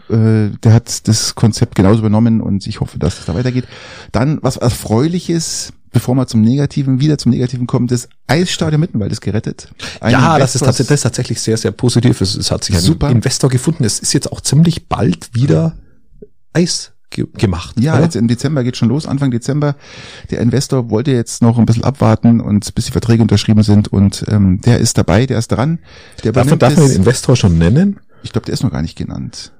Äh, 0.09 0.49
der 0.63 0.73
hat 0.73 1.07
das 1.07 1.35
Konzept 1.35 1.75
genauso 1.75 1.99
übernommen 1.99 2.41
und 2.41 2.67
ich 2.67 2.81
hoffe, 2.81 2.99
dass 2.99 3.19
es 3.19 3.25
da 3.25 3.33
weitergeht. 3.35 3.65
Dann 4.11 4.39
was 4.41 4.57
Erfreuliches, 4.57 5.71
bevor 5.97 6.15
wir 6.15 6.27
zum 6.27 6.41
Negativen, 6.41 6.99
wieder 6.99 7.17
zum 7.17 7.31
Negativen 7.31 7.67
kommen, 7.67 7.87
das 7.87 8.07
Eisstadion 8.27 8.79
Mittenwald 8.79 9.11
ist 9.11 9.21
gerettet. 9.21 9.69
Ein 9.99 10.11
Ja, 10.11 10.37
das 10.39 10.55
ist, 10.55 10.65
das 10.65 10.79
ist 10.79 11.01
tatsächlich 11.01 11.41
sehr, 11.41 11.57
sehr 11.57 11.71
positiv. 11.71 12.21
Es, 12.21 12.35
es 12.35 12.51
hat 12.51 12.63
sich 12.63 12.75
ein 12.75 12.81
Super. 12.81 13.09
Investor 13.09 13.49
gefunden. 13.49 13.83
Es 13.83 13.99
ist 13.99 14.13
jetzt 14.13 14.31
auch 14.31 14.41
ziemlich 14.41 14.87
bald 14.87 15.33
wieder 15.33 15.77
Eis 16.53 16.91
ge 17.09 17.25
gemacht. 17.37 17.79
Ja, 17.79 17.93
oder? 17.95 18.03
jetzt 18.03 18.15
im 18.15 18.27
Dezember 18.27 18.63
geht 18.63 18.77
schon 18.77 18.89
los, 18.89 19.05
Anfang 19.05 19.31
Dezember. 19.31 19.75
Der 20.31 20.39
Investor 20.41 20.89
wollte 20.89 21.11
jetzt 21.11 21.41
noch 21.41 21.57
ein 21.57 21.65
bisschen 21.65 21.83
abwarten 21.83 22.41
und 22.41 22.73
bis 22.75 22.85
die 22.85 22.91
Verträge 22.91 23.21
unterschrieben 23.21 23.63
sind 23.63 23.87
und 23.87 24.25
ähm, 24.27 24.61
der 24.61 24.79
ist 24.79 24.97
dabei, 24.97 25.25
der 25.25 25.39
ist 25.39 25.47
dran. 25.49 25.79
Der 26.23 26.31
darf, 26.31 26.47
man- 26.49 26.59
darf 26.59 26.75
man 26.77 26.87
den 26.87 26.97
Investor 26.97 27.35
schon 27.35 27.57
nennen? 27.57 27.99
Ich 28.23 28.31
glaube, 28.33 28.45
der 28.45 28.53
ist 28.53 28.63
noch 28.63 28.71
gar 28.71 28.81
nicht 28.81 28.97
genannt. 28.97 29.53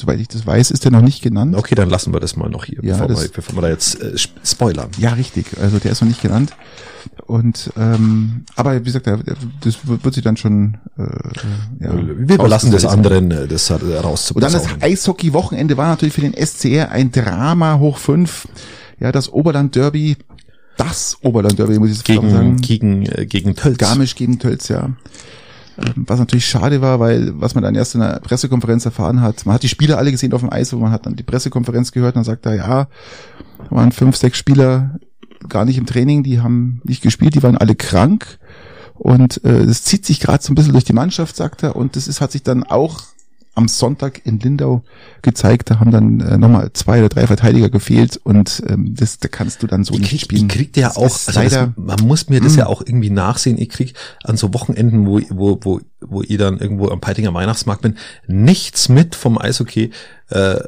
Soweit 0.00 0.20
ich 0.20 0.28
das 0.28 0.46
weiß, 0.46 0.70
ist 0.70 0.84
der 0.84 0.92
noch 0.92 1.00
nicht 1.02 1.22
genannt. 1.22 1.56
Okay, 1.56 1.74
dann 1.74 1.90
lassen 1.90 2.12
wir 2.12 2.20
das 2.20 2.36
mal 2.36 2.48
noch 2.48 2.64
hier, 2.66 2.78
Ja, 2.84 2.92
bevor, 2.92 3.08
das- 3.08 3.22
wir, 3.24 3.28
bevor 3.30 3.56
wir 3.56 3.62
da 3.62 3.68
jetzt 3.68 4.00
äh, 4.00 4.14
sp- 4.14 4.38
spoilern. 4.44 4.88
Ja, 4.96 5.14
richtig. 5.14 5.46
Also 5.60 5.80
der 5.80 5.90
ist 5.90 6.00
noch 6.00 6.06
nicht 6.08 6.22
genannt. 6.22 6.52
Und 7.26 7.72
ähm, 7.76 8.44
aber 8.54 8.78
wie 8.78 8.84
gesagt, 8.84 9.08
das 9.08 9.78
wird 9.84 10.14
sich 10.14 10.22
dann 10.22 10.36
schon 10.36 10.76
äh, 10.96 11.02
ja, 11.84 11.92
wir 11.96 12.34
überlassen 12.36 12.70
das 12.70 12.84
anderen, 12.86 13.32
äh, 13.32 13.48
das 13.48 13.70
äh, 13.70 13.74
Und 13.74 14.40
dann 14.40 14.52
das. 14.52 14.66
Eishockey-Wochenende 14.80 15.76
war 15.76 15.88
natürlich 15.88 16.14
für 16.14 16.20
den 16.20 16.34
SCR 16.34 16.90
ein 16.92 17.10
Drama 17.10 17.78
hoch 17.80 17.98
fünf. 17.98 18.46
Ja, 19.00 19.10
das 19.10 19.32
Oberland-Derby, 19.32 20.16
das 20.76 21.18
Oberland-Derby, 21.22 21.78
muss 21.80 21.90
ich 21.90 22.04
Gegen, 22.04 22.30
sagen. 22.30 22.56
gegen, 22.58 23.06
äh, 23.06 23.26
gegen 23.26 23.56
Tölz. 23.56 23.78
Garmisch 23.78 24.14
gegen 24.14 24.38
Tölz, 24.38 24.68
ja. 24.68 24.90
Ähm, 25.78 26.04
Was 26.06 26.18
natürlich 26.18 26.46
schade 26.46 26.80
war, 26.80 27.00
weil, 27.00 27.40
was 27.40 27.54
man 27.54 27.64
dann 27.64 27.74
erst 27.74 27.94
in 27.94 28.00
der 28.00 28.20
Pressekonferenz 28.20 28.84
erfahren 28.84 29.20
hat, 29.20 29.46
man 29.46 29.54
hat 29.54 29.62
die 29.62 29.68
Spieler 29.68 29.98
alle 29.98 30.10
gesehen 30.10 30.32
auf 30.32 30.40
dem 30.40 30.52
Eis, 30.52 30.72
und 30.72 30.80
man 30.80 30.90
hat 30.90 31.06
dann 31.06 31.16
die 31.16 31.22
Pressekonferenz 31.22 31.92
gehört 31.92 32.14
und 32.14 32.20
dann 32.20 32.24
sagt 32.24 32.46
er, 32.46 32.54
ja, 32.54 32.88
waren 33.70 33.92
fünf, 33.92 34.16
sechs 34.16 34.38
Spieler 34.38 34.98
gar 35.48 35.64
nicht 35.64 35.78
im 35.78 35.86
Training, 35.86 36.22
die 36.22 36.40
haben 36.40 36.80
nicht 36.84 37.02
gespielt, 37.02 37.34
die 37.34 37.42
waren 37.42 37.56
alle 37.56 37.74
krank. 37.74 38.38
Und 38.94 39.44
äh, 39.44 39.64
das 39.64 39.84
zieht 39.84 40.04
sich 40.04 40.18
gerade 40.18 40.42
so 40.42 40.52
ein 40.52 40.56
bisschen 40.56 40.72
durch 40.72 40.84
die 40.84 40.92
Mannschaft, 40.92 41.36
sagt 41.36 41.62
er. 41.62 41.76
Und 41.76 41.94
das 41.94 42.08
ist, 42.08 42.20
hat 42.20 42.32
sich 42.32 42.42
dann 42.42 42.64
auch 42.64 43.02
am 43.58 43.68
Sonntag 43.68 44.24
in 44.24 44.38
Lindau 44.40 44.82
gezeigt. 45.20 45.68
Da 45.70 45.80
haben 45.80 45.90
dann 45.90 46.20
äh, 46.20 46.38
nochmal 46.38 46.72
zwei 46.72 47.00
oder 47.00 47.08
drei 47.10 47.26
Verteidiger 47.26 47.68
gefehlt 47.68 48.16
und 48.16 48.62
ähm, 48.68 48.94
das, 48.94 49.18
da 49.18 49.28
kannst 49.28 49.62
du 49.62 49.66
dann 49.66 49.84
so 49.84 49.92
Ich 49.94 50.00
nicht 50.00 50.10
krieg, 50.10 50.20
spielen. 50.22 50.42
ich 50.46 50.48
krieg 50.48 50.76
ja 50.76 50.96
auch, 50.96 51.02
also 51.02 51.32
leider, 51.32 51.66
das, 51.66 51.76
man 51.76 52.06
muss 52.06 52.28
mir 52.30 52.40
das 52.40 52.54
Mm. 52.54 52.58
ja 52.60 52.66
auch 52.66 52.80
irgendwie 52.80 53.10
nachsehen. 53.10 53.58
Ich 53.58 53.68
krieg 53.68 53.94
an 54.24 54.36
so 54.36 54.54
Wochenenden, 54.54 55.06
wo, 55.06 55.20
wo, 55.28 55.58
wo, 55.62 55.80
wo 56.00 56.22
ihr 56.22 56.38
dann 56.38 56.58
irgendwo 56.58 56.88
am 56.88 57.00
Peitinger 57.00 57.34
Weihnachtsmarkt 57.34 57.82
bin, 57.82 57.96
nichts 58.26 58.88
mit 58.88 59.14
vom 59.14 59.36
Eishockey. 59.38 59.90
Äh, 60.30 60.60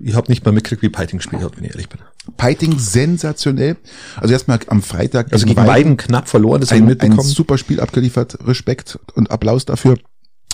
ich 0.00 0.14
habe 0.14 0.30
nicht 0.30 0.44
mal 0.44 0.52
mitgekriegt, 0.52 0.82
wie 0.82 0.88
Peiting 0.88 1.18
gespielt 1.18 1.42
hat, 1.42 1.56
wenn 1.56 1.64
ich 1.64 1.70
ehrlich 1.72 1.88
bin. 1.88 2.00
Peiting 2.36 2.78
sensationell. 2.78 3.76
Also 4.16 4.32
erstmal 4.32 4.58
am 4.68 4.80
Freitag. 4.82 5.32
Also 5.32 5.44
gegen 5.44 5.56
Weiden, 5.58 5.68
Weiden 5.70 5.96
knapp 5.98 6.28
verloren, 6.28 6.60
das 6.60 6.72
ein, 6.72 6.98
ein 7.00 7.20
super 7.20 7.58
Spiel 7.58 7.78
abgeliefert. 7.80 8.38
Respekt 8.46 8.98
und 9.14 9.30
Applaus 9.30 9.66
dafür. 9.66 9.98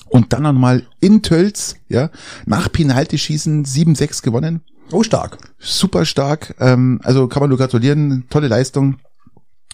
Und 0.09 0.33
dann 0.33 0.43
nochmal 0.43 0.85
in 1.01 1.23
Tölz, 1.23 1.77
ja, 1.89 2.11
nach 2.47 2.71
Penalty-Schießen 2.71 3.65
7-6 3.65 4.23
gewonnen. 4.23 4.63
Oh, 4.91 5.03
stark. 5.03 5.39
Super 5.59 6.05
stark. 6.05 6.55
Ähm, 6.61 7.01
also 7.03 7.29
kann 7.29 7.41
man 7.41 7.51
nur 7.51 7.59
gratulieren. 7.59 8.25
Tolle 8.31 8.49
Leistung. 8.49 8.99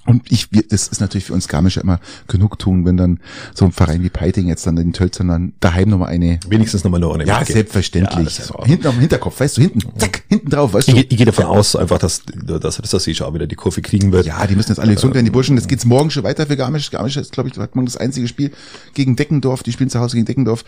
Und 0.06 0.30
ich, 0.30 0.52
wir, 0.52 0.62
das 0.68 0.88
ist 0.88 1.00
natürlich 1.00 1.24
für 1.24 1.32
uns 1.32 1.48
Garmischer 1.48 1.80
immer 1.80 1.98
genug 2.28 2.58
tun, 2.58 2.84
wenn 2.84 2.96
dann 2.96 3.20
so 3.54 3.64
ein 3.64 3.72
Verein 3.72 4.02
wie 4.02 4.10
Peiting 4.10 4.48
jetzt 4.48 4.66
dann 4.66 4.76
in 4.76 4.92
Tölzern 4.92 5.28
dann 5.28 5.52
daheim 5.60 5.88
nochmal 5.88 6.10
eine. 6.10 6.40
Wenigstens 6.46 6.84
nochmal 6.84 7.02
eine 7.02 7.24
Ja, 7.24 7.44
selbstverständlich. 7.44 8.38
Ja, 8.38 8.44
so, 8.44 8.64
hinten 8.64 8.86
auf 8.86 8.94
dem 8.94 9.00
Hinterkopf, 9.00 9.40
weißt 9.40 9.56
du, 9.56 9.62
hinten, 9.62 9.80
zack, 9.98 10.22
hinten 10.28 10.50
drauf, 10.50 10.74
weißt 10.74 10.88
du. 10.88 10.92
Ich, 10.92 11.10
ich 11.10 11.16
gehe 11.16 11.26
davon 11.26 11.46
aus, 11.46 11.74
einfach, 11.74 11.98
dass, 11.98 12.22
dass, 12.26 12.76
dass 12.76 12.90
das 12.90 13.20
auch 13.22 13.34
wieder 13.34 13.46
die 13.46 13.54
Kurve 13.54 13.80
kriegen 13.80 14.12
wird. 14.12 14.26
Ja, 14.26 14.46
die 14.46 14.56
müssen 14.56 14.72
jetzt 14.72 14.78
alle 14.78 14.94
gesund 14.94 15.14
werden, 15.14 15.24
die 15.24 15.30
Burschen. 15.30 15.56
Jetzt 15.56 15.68
geht's 15.68 15.86
morgen 15.86 16.10
schon 16.10 16.24
weiter 16.24 16.46
für 16.46 16.56
Garmisch. 16.56 16.90
Garmisch 16.90 17.16
ist, 17.16 17.32
glaube 17.32 17.48
ich, 17.48 17.56
hat 17.56 17.74
man 17.74 17.86
das 17.86 17.96
einzige 17.96 18.28
Spiel 18.28 18.50
gegen 18.92 19.16
Deckendorf. 19.16 19.62
Die 19.62 19.72
spielen 19.72 19.90
zu 19.90 20.00
Hause 20.00 20.16
gegen 20.16 20.26
Deckendorf. 20.26 20.64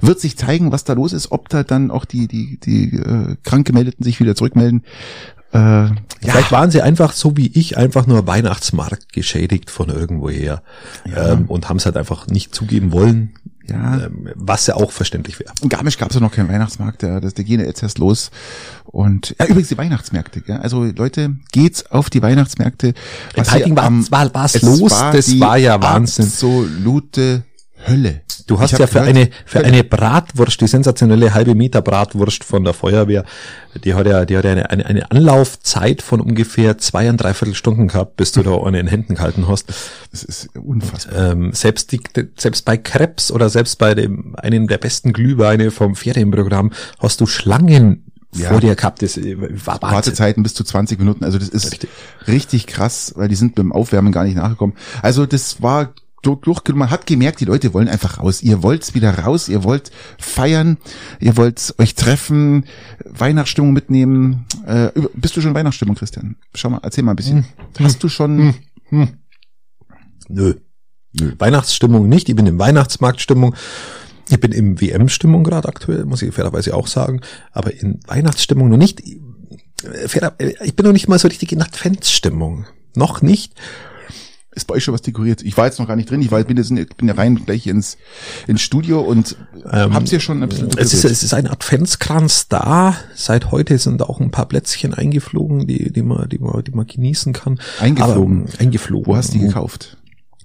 Wird 0.00 0.20
sich 0.20 0.36
zeigen, 0.38 0.72
was 0.72 0.84
da 0.84 0.94
los 0.94 1.12
ist, 1.12 1.30
ob 1.30 1.48
da 1.48 1.62
dann 1.62 1.90
auch 1.90 2.04
die, 2.04 2.26
die, 2.26 2.58
die 2.58 2.96
äh, 2.96 3.36
Krankgemeldeten 3.42 4.04
sich 4.04 4.20
wieder 4.20 4.34
zurückmelden. 4.34 4.82
Äh, 5.52 5.58
ja. 5.58 5.92
Vielleicht 6.20 6.52
waren 6.52 6.70
sie 6.70 6.82
einfach 6.82 7.12
so 7.12 7.36
wie 7.36 7.46
ich 7.54 7.78
einfach 7.78 8.06
nur 8.06 8.26
Weihnachtsmarkt 8.26 9.12
geschädigt 9.12 9.70
von 9.70 9.88
irgendwoher 9.88 10.62
ja. 11.04 11.32
ähm, 11.32 11.46
und 11.46 11.68
haben 11.68 11.78
es 11.78 11.86
halt 11.86 11.96
einfach 11.96 12.26
nicht 12.26 12.54
zugeben 12.54 12.92
wollen. 12.92 13.34
Ja. 13.66 14.06
Ähm, 14.06 14.30
was 14.34 14.66
ja 14.66 14.76
auch 14.76 14.92
verständlich 14.92 15.38
wäre. 15.38 15.52
In 15.60 15.68
Garmisch 15.68 15.98
gab 15.98 16.08
es 16.08 16.14
ja 16.14 16.22
noch 16.22 16.32
keinen 16.32 16.48
Weihnachtsmarkt, 16.48 17.02
der, 17.02 17.20
das, 17.20 17.34
der 17.34 17.44
gehen 17.44 17.60
jetzt 17.60 17.82
erst 17.82 17.98
los. 17.98 18.30
Und 18.84 19.36
ja, 19.38 19.44
übrigens 19.44 19.68
die 19.68 19.76
Weihnachtsmärkte, 19.76 20.40
gell? 20.40 20.56
Also 20.56 20.84
Leute, 20.84 21.36
geht's 21.52 21.84
auf 21.90 22.08
die 22.08 22.22
Weihnachtsmärkte. 22.22 22.94
Was 23.36 23.54
In 23.54 23.76
war, 23.76 23.90
war, 24.10 24.34
war's 24.34 24.62
los, 24.62 24.90
war 24.90 25.12
das 25.12 25.38
war 25.38 25.58
ja 25.58 25.80
Wahnsinn. 25.82 26.24
Absolute 26.24 27.44
Hölle. 27.86 28.22
Du 28.46 28.58
hast 28.58 28.72
ja 28.72 28.86
für 28.86 29.00
gehört, 29.00 29.08
eine, 29.08 29.28
für 29.44 29.62
eine 29.62 29.84
Bratwurst, 29.84 30.60
die 30.60 30.66
sensationelle 30.66 31.34
halbe 31.34 31.54
Meter 31.54 31.82
Bratwurst 31.82 32.44
von 32.44 32.64
der 32.64 32.72
Feuerwehr, 32.72 33.24
die 33.84 33.94
hat 33.94 34.06
ja, 34.06 34.24
die 34.24 34.38
hat 34.38 34.44
ja 34.44 34.52
eine, 34.52 34.70
eine, 34.70 34.86
eine 34.86 35.10
Anlaufzeit 35.10 36.00
von 36.00 36.20
ungefähr 36.20 36.78
zwei 36.78 37.10
und 37.10 37.18
dreiviertel 37.18 37.54
Stunden 37.54 37.88
gehabt, 37.88 38.16
bis 38.16 38.32
du 38.32 38.42
da 38.42 38.56
eine 38.62 38.80
in 38.80 38.86
Händen 38.86 39.16
gehalten 39.16 39.48
hast. 39.48 39.68
Das 40.10 40.22
ist 40.24 40.48
unfassbar. 40.56 41.32
Ähm, 41.32 41.52
selbst 41.52 41.92
die, 41.92 42.00
selbst 42.36 42.64
bei 42.64 42.78
Krebs 42.78 43.30
oder 43.30 43.50
selbst 43.50 43.78
bei 43.78 43.94
dem, 43.94 44.34
einem 44.36 44.66
der 44.66 44.78
besten 44.78 45.12
Glühweine 45.12 45.70
vom 45.70 45.94
Ferienprogramm 45.94 46.72
hast 46.98 47.20
du 47.20 47.26
Schlangen 47.26 48.04
ja. 48.34 48.48
vor 48.48 48.60
dir 48.60 48.74
gehabt. 48.74 49.02
Das 49.02 49.18
war 49.18 49.82
Wartezeiten 49.82 50.42
bis 50.42 50.54
zu 50.54 50.64
20 50.64 50.98
Minuten. 50.98 51.24
Also 51.24 51.38
das 51.38 51.48
ist 51.48 51.72
richtig. 51.72 51.90
richtig 52.26 52.66
krass, 52.66 53.12
weil 53.16 53.28
die 53.28 53.34
sind 53.34 53.54
beim 53.54 53.72
Aufwärmen 53.72 54.12
gar 54.12 54.24
nicht 54.24 54.36
nachgekommen. 54.36 54.76
Also 55.02 55.26
das 55.26 55.62
war 55.62 55.92
durch, 56.22 56.62
man 56.74 56.90
hat 56.90 57.06
gemerkt, 57.06 57.40
die 57.40 57.44
Leute 57.44 57.72
wollen 57.74 57.88
einfach 57.88 58.18
raus. 58.18 58.42
Ihr 58.42 58.62
wollt's 58.62 58.94
wieder 58.94 59.16
raus, 59.18 59.48
ihr 59.48 59.64
wollt 59.64 59.90
feiern, 60.18 60.78
ihr 61.20 61.36
wollt 61.36 61.74
euch 61.78 61.94
treffen, 61.94 62.64
Weihnachtsstimmung 63.04 63.72
mitnehmen. 63.72 64.46
Äh, 64.66 64.90
bist 65.14 65.36
du 65.36 65.40
schon 65.40 65.54
Weihnachtsstimmung, 65.54 65.96
Christian? 65.96 66.36
Schau 66.54 66.70
mal, 66.70 66.80
erzähl 66.82 67.04
mal 67.04 67.12
ein 67.12 67.16
bisschen. 67.16 67.46
Hm. 67.76 67.84
Hast 67.84 68.02
du 68.02 68.08
schon? 68.08 68.38
Hm. 68.38 68.54
Hm. 68.88 69.08
Nö. 70.28 70.54
Nö. 71.12 71.32
Weihnachtsstimmung 71.38 72.08
nicht, 72.08 72.28
ich 72.28 72.36
bin 72.36 72.46
in 72.46 72.58
Weihnachtsmarktstimmung. 72.58 73.54
Ich 74.30 74.40
bin 74.40 74.52
im 74.52 74.78
WM-Stimmung 74.78 75.42
gerade 75.42 75.68
aktuell, 75.68 76.04
muss 76.04 76.20
ich 76.20 76.34
fairerweise 76.34 76.74
auch 76.74 76.86
sagen, 76.86 77.22
aber 77.52 77.72
in 77.72 78.00
Weihnachtsstimmung 78.06 78.68
noch 78.68 78.76
nicht. 78.76 79.00
Ich 79.00 80.76
bin 80.76 80.84
noch 80.84 80.92
nicht 80.92 81.08
mal 81.08 81.18
so 81.18 81.28
richtig 81.28 81.52
in 81.52 81.62
Adventsstimmung. 81.62 82.66
Noch 82.94 83.22
nicht 83.22 83.54
ist 84.58 84.66
bei 84.66 84.74
euch 84.74 84.84
schon 84.84 84.94
was 84.94 85.02
dekoriert? 85.02 85.42
Ich 85.42 85.56
war 85.56 85.66
jetzt 85.66 85.78
noch 85.78 85.88
gar 85.88 85.96
nicht 85.96 86.10
drin, 86.10 86.20
ich 86.20 86.30
war, 86.30 86.42
bin, 86.44 86.56
jetzt, 86.56 86.96
bin 86.96 87.08
ja 87.08 87.14
rein 87.14 87.36
gleich 87.44 87.66
ins, 87.66 87.96
ins 88.46 88.60
Studio 88.60 89.00
und 89.00 89.36
ähm, 89.70 89.94
habt 89.94 90.12
ihr 90.12 90.20
schon 90.20 90.42
ein 90.42 90.48
bisschen? 90.48 90.70
Es 90.76 90.92
ist, 90.92 91.04
es 91.04 91.22
ist 91.22 91.34
ein 91.34 91.46
Adventskranz 91.46 92.48
da. 92.48 92.96
Seit 93.14 93.50
heute 93.50 93.78
sind 93.78 94.02
auch 94.02 94.20
ein 94.20 94.30
paar 94.30 94.46
Plätzchen 94.46 94.94
eingeflogen, 94.94 95.66
die, 95.66 95.92
die 95.92 96.02
man, 96.02 96.28
die 96.28 96.38
man, 96.38 96.62
die 96.64 96.72
man 96.72 96.86
genießen 96.86 97.32
kann. 97.32 97.60
Eingeflogen? 97.80 98.46
Aber, 98.48 98.60
eingeflogen. 98.60 99.06
Wo 99.06 99.16
hast 99.16 99.34
du 99.34 99.38
die 99.38 99.46
gekauft? 99.46 99.97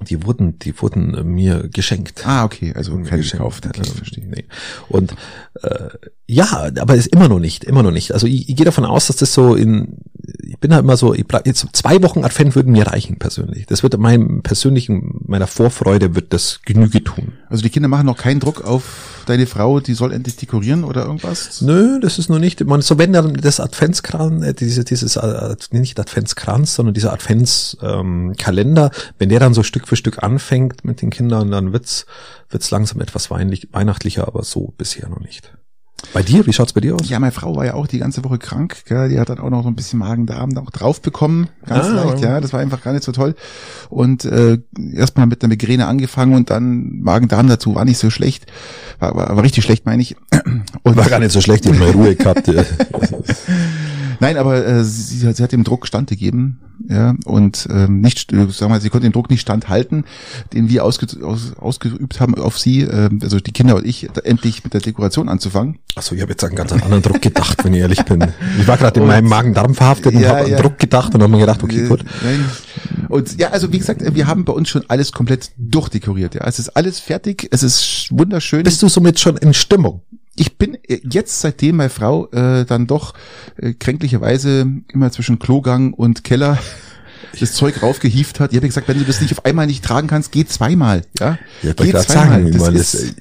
Die 0.03 0.25
wurden, 0.25 0.59
die 0.59 0.79
wurden 0.81 1.33
mir 1.33 1.69
geschenkt. 1.69 2.25
Ah, 2.25 2.43
okay, 2.45 2.73
also 2.75 2.97
kein 3.03 3.21
gekauft. 3.21 3.65
Okay, 3.65 3.83
verstehe. 3.83 4.27
Nee. 4.27 4.45
Und 4.89 5.15
äh, 5.61 5.89
ja, 6.25 6.71
aber 6.79 6.95
ist 6.95 7.07
immer 7.07 7.27
noch 7.27 7.39
nicht, 7.39 7.63
immer 7.63 7.83
noch 7.83 7.91
nicht. 7.91 8.13
Also 8.13 8.27
ich, 8.27 8.49
ich 8.49 8.55
gehe 8.55 8.65
davon 8.65 8.85
aus, 8.85 9.07
dass 9.07 9.17
das 9.17 9.33
so 9.33 9.55
in, 9.55 9.97
ich 10.41 10.57
bin 10.57 10.73
halt 10.73 10.83
immer 10.83 10.97
so, 10.97 11.13
ich 11.13 11.27
bleib, 11.27 11.45
jetzt 11.45 11.67
zwei 11.73 12.01
Wochen 12.01 12.23
Advent 12.23 12.55
würden 12.55 12.71
mir 12.71 12.87
reichen 12.87 13.19
persönlich. 13.19 13.65
Das 13.65 13.83
wird 13.83 13.97
meinem 13.97 14.41
persönlichen, 14.41 15.19
meiner 15.25 15.47
Vorfreude 15.47 16.15
wird 16.15 16.33
das 16.33 16.61
Genüge 16.65 17.03
tun. 17.03 17.33
Also 17.49 17.61
die 17.61 17.69
Kinder 17.69 17.89
machen 17.89 18.05
noch 18.05 18.17
keinen 18.17 18.39
Druck 18.39 18.63
auf 18.63 19.23
deine 19.25 19.47
Frau, 19.47 19.79
die 19.79 19.93
soll 19.93 20.11
endlich 20.11 20.35
dekorieren 20.35 20.83
oder 20.83 21.05
irgendwas? 21.05 21.61
Nö, 21.61 21.99
das 21.99 22.19
ist 22.19 22.29
noch 22.29 22.39
nicht. 22.39 22.63
Man, 22.65 22.81
so 22.81 22.97
wenn 22.97 23.13
dann 23.13 23.33
das 23.33 23.59
Adventskranz, 23.59 24.45
äh, 24.45 24.53
diese, 24.53 24.83
dieses, 24.83 25.15
äh, 25.15 25.55
nicht 25.71 25.99
Adventskranz, 25.99 26.75
sondern 26.75 26.93
dieser 26.93 27.13
Adventskalender, 27.13 28.85
ähm, 28.85 29.13
wenn 29.19 29.29
der 29.29 29.39
dann 29.39 29.53
so 29.53 29.63
Stück 29.63 29.87
für 29.93 29.97
Stück 29.97 30.23
anfängt 30.23 30.83
mit 30.85 31.03
den 31.03 31.11
Kindern, 31.11 31.51
dann 31.51 31.71
wird's, 31.71 32.07
wird's 32.49 32.71
langsam 32.71 32.99
etwas 32.99 33.29
weihnachtlicher, 33.29 34.27
aber 34.27 34.43
so 34.43 34.73
bisher 34.75 35.07
noch 35.07 35.19
nicht. 35.19 35.53
Bei 36.13 36.23
dir? 36.23 36.45
Wie 36.47 36.51
schaut's 36.51 36.73
bei 36.73 36.81
dir 36.81 36.95
aus? 36.95 37.07
Ja, 37.07 37.19
meine 37.19 37.31
Frau 37.31 37.55
war 37.55 37.65
ja 37.65 37.75
auch 37.75 37.85
die 37.85 37.99
ganze 37.99 38.23
Woche 38.23 38.39
krank. 38.39 38.85
Gell? 38.85 39.07
Die 39.07 39.19
hat 39.19 39.29
dann 39.29 39.39
auch 39.39 39.51
noch 39.51 39.61
so 39.61 39.69
ein 39.69 39.75
bisschen 39.75 39.99
Magen-Darm 39.99 40.49
noch 40.49 40.69
drauf 40.71 41.01
bekommen. 41.01 41.47
Ganz 41.65 41.85
ah, 41.85 41.91
leicht, 41.91 42.23
ja. 42.23 42.41
Das 42.41 42.51
war 42.53 42.59
einfach 42.59 42.81
gar 42.81 42.91
nicht 42.91 43.03
so 43.03 43.11
toll. 43.11 43.35
Und 43.89 44.25
äh, 44.25 44.57
erstmal 44.93 45.27
mit 45.27 45.43
der 45.43 45.49
Migräne 45.49 45.85
angefangen 45.85 46.33
und 46.33 46.49
dann 46.49 46.99
Magen-Darm 47.01 47.47
dazu 47.47 47.75
war 47.75 47.85
nicht 47.85 47.99
so 47.99 48.09
schlecht. 48.09 48.47
War, 48.99 49.15
war, 49.15 49.35
war 49.35 49.43
richtig 49.43 49.63
schlecht, 49.63 49.85
meine 49.85 50.01
ich. 50.01 50.15
Und 50.83 50.97
war 50.97 51.07
gar 51.07 51.19
nicht 51.19 51.31
so 51.31 51.39
schlecht, 51.39 51.65
die 51.65 51.69
hat 51.69 51.79
mal 51.79 51.91
Ruhe 51.91 52.15
gehabt. 52.15 52.47
Nein, 54.19 54.37
aber 54.37 54.65
äh, 54.65 54.83
sie, 54.83 55.17
sie 55.17 55.43
hat 55.43 55.51
dem 55.51 55.63
Druck 55.63 55.87
standgegeben, 55.87 56.59
ja, 56.89 57.15
und 57.25 57.67
ähm, 57.71 58.01
nicht, 58.01 58.31
sagen 58.31 58.57
wir 58.59 58.69
mal, 58.69 58.81
sie 58.81 58.89
konnte 58.89 59.07
dem 59.07 59.13
Druck 59.13 59.29
nicht 59.29 59.41
standhalten, 59.41 60.05
den 60.53 60.69
wir 60.69 60.83
ausge, 60.83 61.07
aus, 61.23 61.53
ausgeübt 61.57 62.19
haben 62.19 62.35
auf 62.35 62.57
sie, 62.57 62.81
äh, 62.81 63.09
also 63.21 63.39
die 63.39 63.51
Kinder 63.51 63.75
und 63.75 63.85
ich, 63.85 64.09
endlich 64.23 64.63
mit 64.63 64.73
der 64.73 64.81
Dekoration 64.81 65.29
anzufangen. 65.29 65.79
Achso, 65.95 66.15
ich 66.15 66.21
habe 66.21 66.31
jetzt 66.31 66.43
an 66.43 66.55
ganz 66.55 66.73
anderen 66.73 67.01
Druck 67.01 67.21
gedacht, 67.21 67.63
wenn 67.63 67.73
ich 67.73 67.79
ehrlich 67.79 68.03
bin. 68.03 68.25
Ich 68.59 68.67
war 68.67 68.77
gerade 68.77 68.99
in 68.99 69.07
meinem 69.07 69.29
Magen-Darm 69.29 69.75
verhaftet 69.75 70.15
und 70.15 70.21
ja, 70.21 70.29
habe 70.29 70.49
ja. 70.49 70.57
an 70.57 70.63
Druck 70.63 70.79
gedacht 70.79 71.13
und 71.13 71.21
habe 71.21 71.31
mir 71.31 71.39
gedacht, 71.39 71.63
okay, 71.63 71.87
gut. 71.87 72.03
Und 73.09 73.39
ja, 73.39 73.49
also 73.49 73.71
wie 73.71 73.77
gesagt, 73.77 74.01
wir 74.15 74.27
haben 74.27 74.43
bei 74.43 74.53
uns 74.53 74.69
schon 74.69 74.83
alles 74.87 75.11
komplett 75.11 75.51
durchdekoriert. 75.57 76.35
Ja, 76.35 76.47
es 76.47 76.59
ist 76.59 76.69
alles 76.69 76.99
fertig, 76.99 77.47
es 77.51 77.63
ist 77.63 78.07
wunderschön. 78.09 78.63
Bist 78.63 78.81
du 78.81 78.89
somit 78.89 79.19
schon 79.19 79.37
in 79.37 79.53
Stimmung? 79.53 80.01
Ich 80.35 80.57
bin 80.57 80.75
äh, 80.87 80.99
jetzt, 81.09 81.41
seitdem 81.41 81.77
meine 81.77 81.89
Frau 81.89 82.29
äh, 82.31 82.65
dann 82.65 82.87
doch 82.87 83.13
äh, 83.57 83.73
kränklicherweise 83.73 84.67
immer 84.91 85.11
zwischen 85.11 85.39
Klogang 85.39 85.93
und 85.93 86.23
Keller 86.23 86.57
das 87.39 87.53
Zeug 87.53 87.81
raufgehieft 87.81 88.39
hat. 88.39 88.51
Ich 88.51 88.57
habe 88.57 88.67
gesagt, 88.67 88.87
wenn 88.87 88.99
du 88.99 89.05
das 89.05 89.21
nicht 89.21 89.31
auf 89.33 89.45
einmal 89.45 89.65
nicht 89.65 89.83
tragen 89.83 90.07
kannst, 90.07 90.31
geh 90.31 90.45
zweimal. 90.45 91.03
Ja, 91.19 91.37
ja 91.61 91.73
geh 91.73 91.91
zweimal. 91.91 92.03
Sagen, 92.03 92.51
das 92.51 92.61
man, 92.61 92.75
ist, 92.75 93.15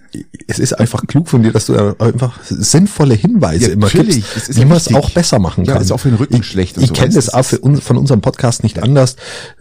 es 0.49 0.59
ist 0.59 0.73
einfach 0.75 1.07
klug 1.07 1.29
von 1.29 1.43
dir, 1.43 1.53
dass 1.53 1.67
du 1.67 1.99
einfach 1.99 2.39
sinnvolle 2.45 3.15
Hinweise 3.15 3.69
ja, 3.69 3.73
immer 3.73 3.87
natürlich. 3.87 4.25
gibst, 4.35 4.57
wie 4.57 4.65
man 4.65 4.77
es 4.77 4.93
auch 4.95 5.11
besser 5.11 5.39
machen 5.39 5.65
kann. 5.65 5.77
Ja, 5.77 5.81
ist 5.81 5.93
auch 5.93 6.01
für 6.01 6.11
den 6.11 6.19
Rücken 6.19 6.41
ich, 6.41 6.47
schlecht. 6.47 6.77
Ich 6.79 6.93
kenne 6.93 7.15
das 7.15 7.31
auch 7.31 7.45
von 7.45 7.97
unserem 7.97 8.21
Podcast 8.21 8.63
nicht 8.63 8.83
anders. 8.83 9.17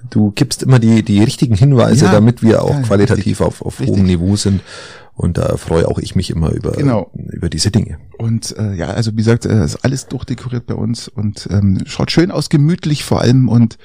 Du 0.09 0.31
gibst 0.31 0.63
immer 0.63 0.79
die 0.79 1.03
die 1.03 1.23
richtigen 1.23 1.55
Hinweise, 1.55 2.05
damit 2.05 2.43
wir 2.43 2.61
auch 2.61 2.81
qualitativ 2.83 3.39
richtig, 3.39 3.41
auf, 3.41 3.61
auf 3.61 3.79
hohem 3.79 4.03
Niveau 4.03 4.35
sind. 4.35 4.61
Und 5.21 5.37
da 5.37 5.55
freue 5.57 5.87
auch 5.87 5.99
ich 5.99 6.15
mich 6.15 6.31
immer 6.31 6.49
über, 6.49 6.71
genau. 6.71 7.11
über 7.13 7.47
diese 7.47 7.69
Dinge. 7.69 7.99
Und 8.17 8.57
äh, 8.57 8.73
ja, 8.73 8.87
also 8.87 9.11
wie 9.11 9.17
gesagt, 9.17 9.45
äh, 9.45 9.63
ist 9.63 9.85
alles 9.85 10.07
durchdekoriert 10.07 10.65
bei 10.65 10.73
uns 10.73 11.07
und 11.07 11.47
ähm, 11.51 11.83
schaut 11.85 12.09
schön 12.09 12.31
aus, 12.31 12.49
gemütlich 12.49 13.03
vor 13.03 13.21
allem. 13.21 13.47
Und 13.47 13.77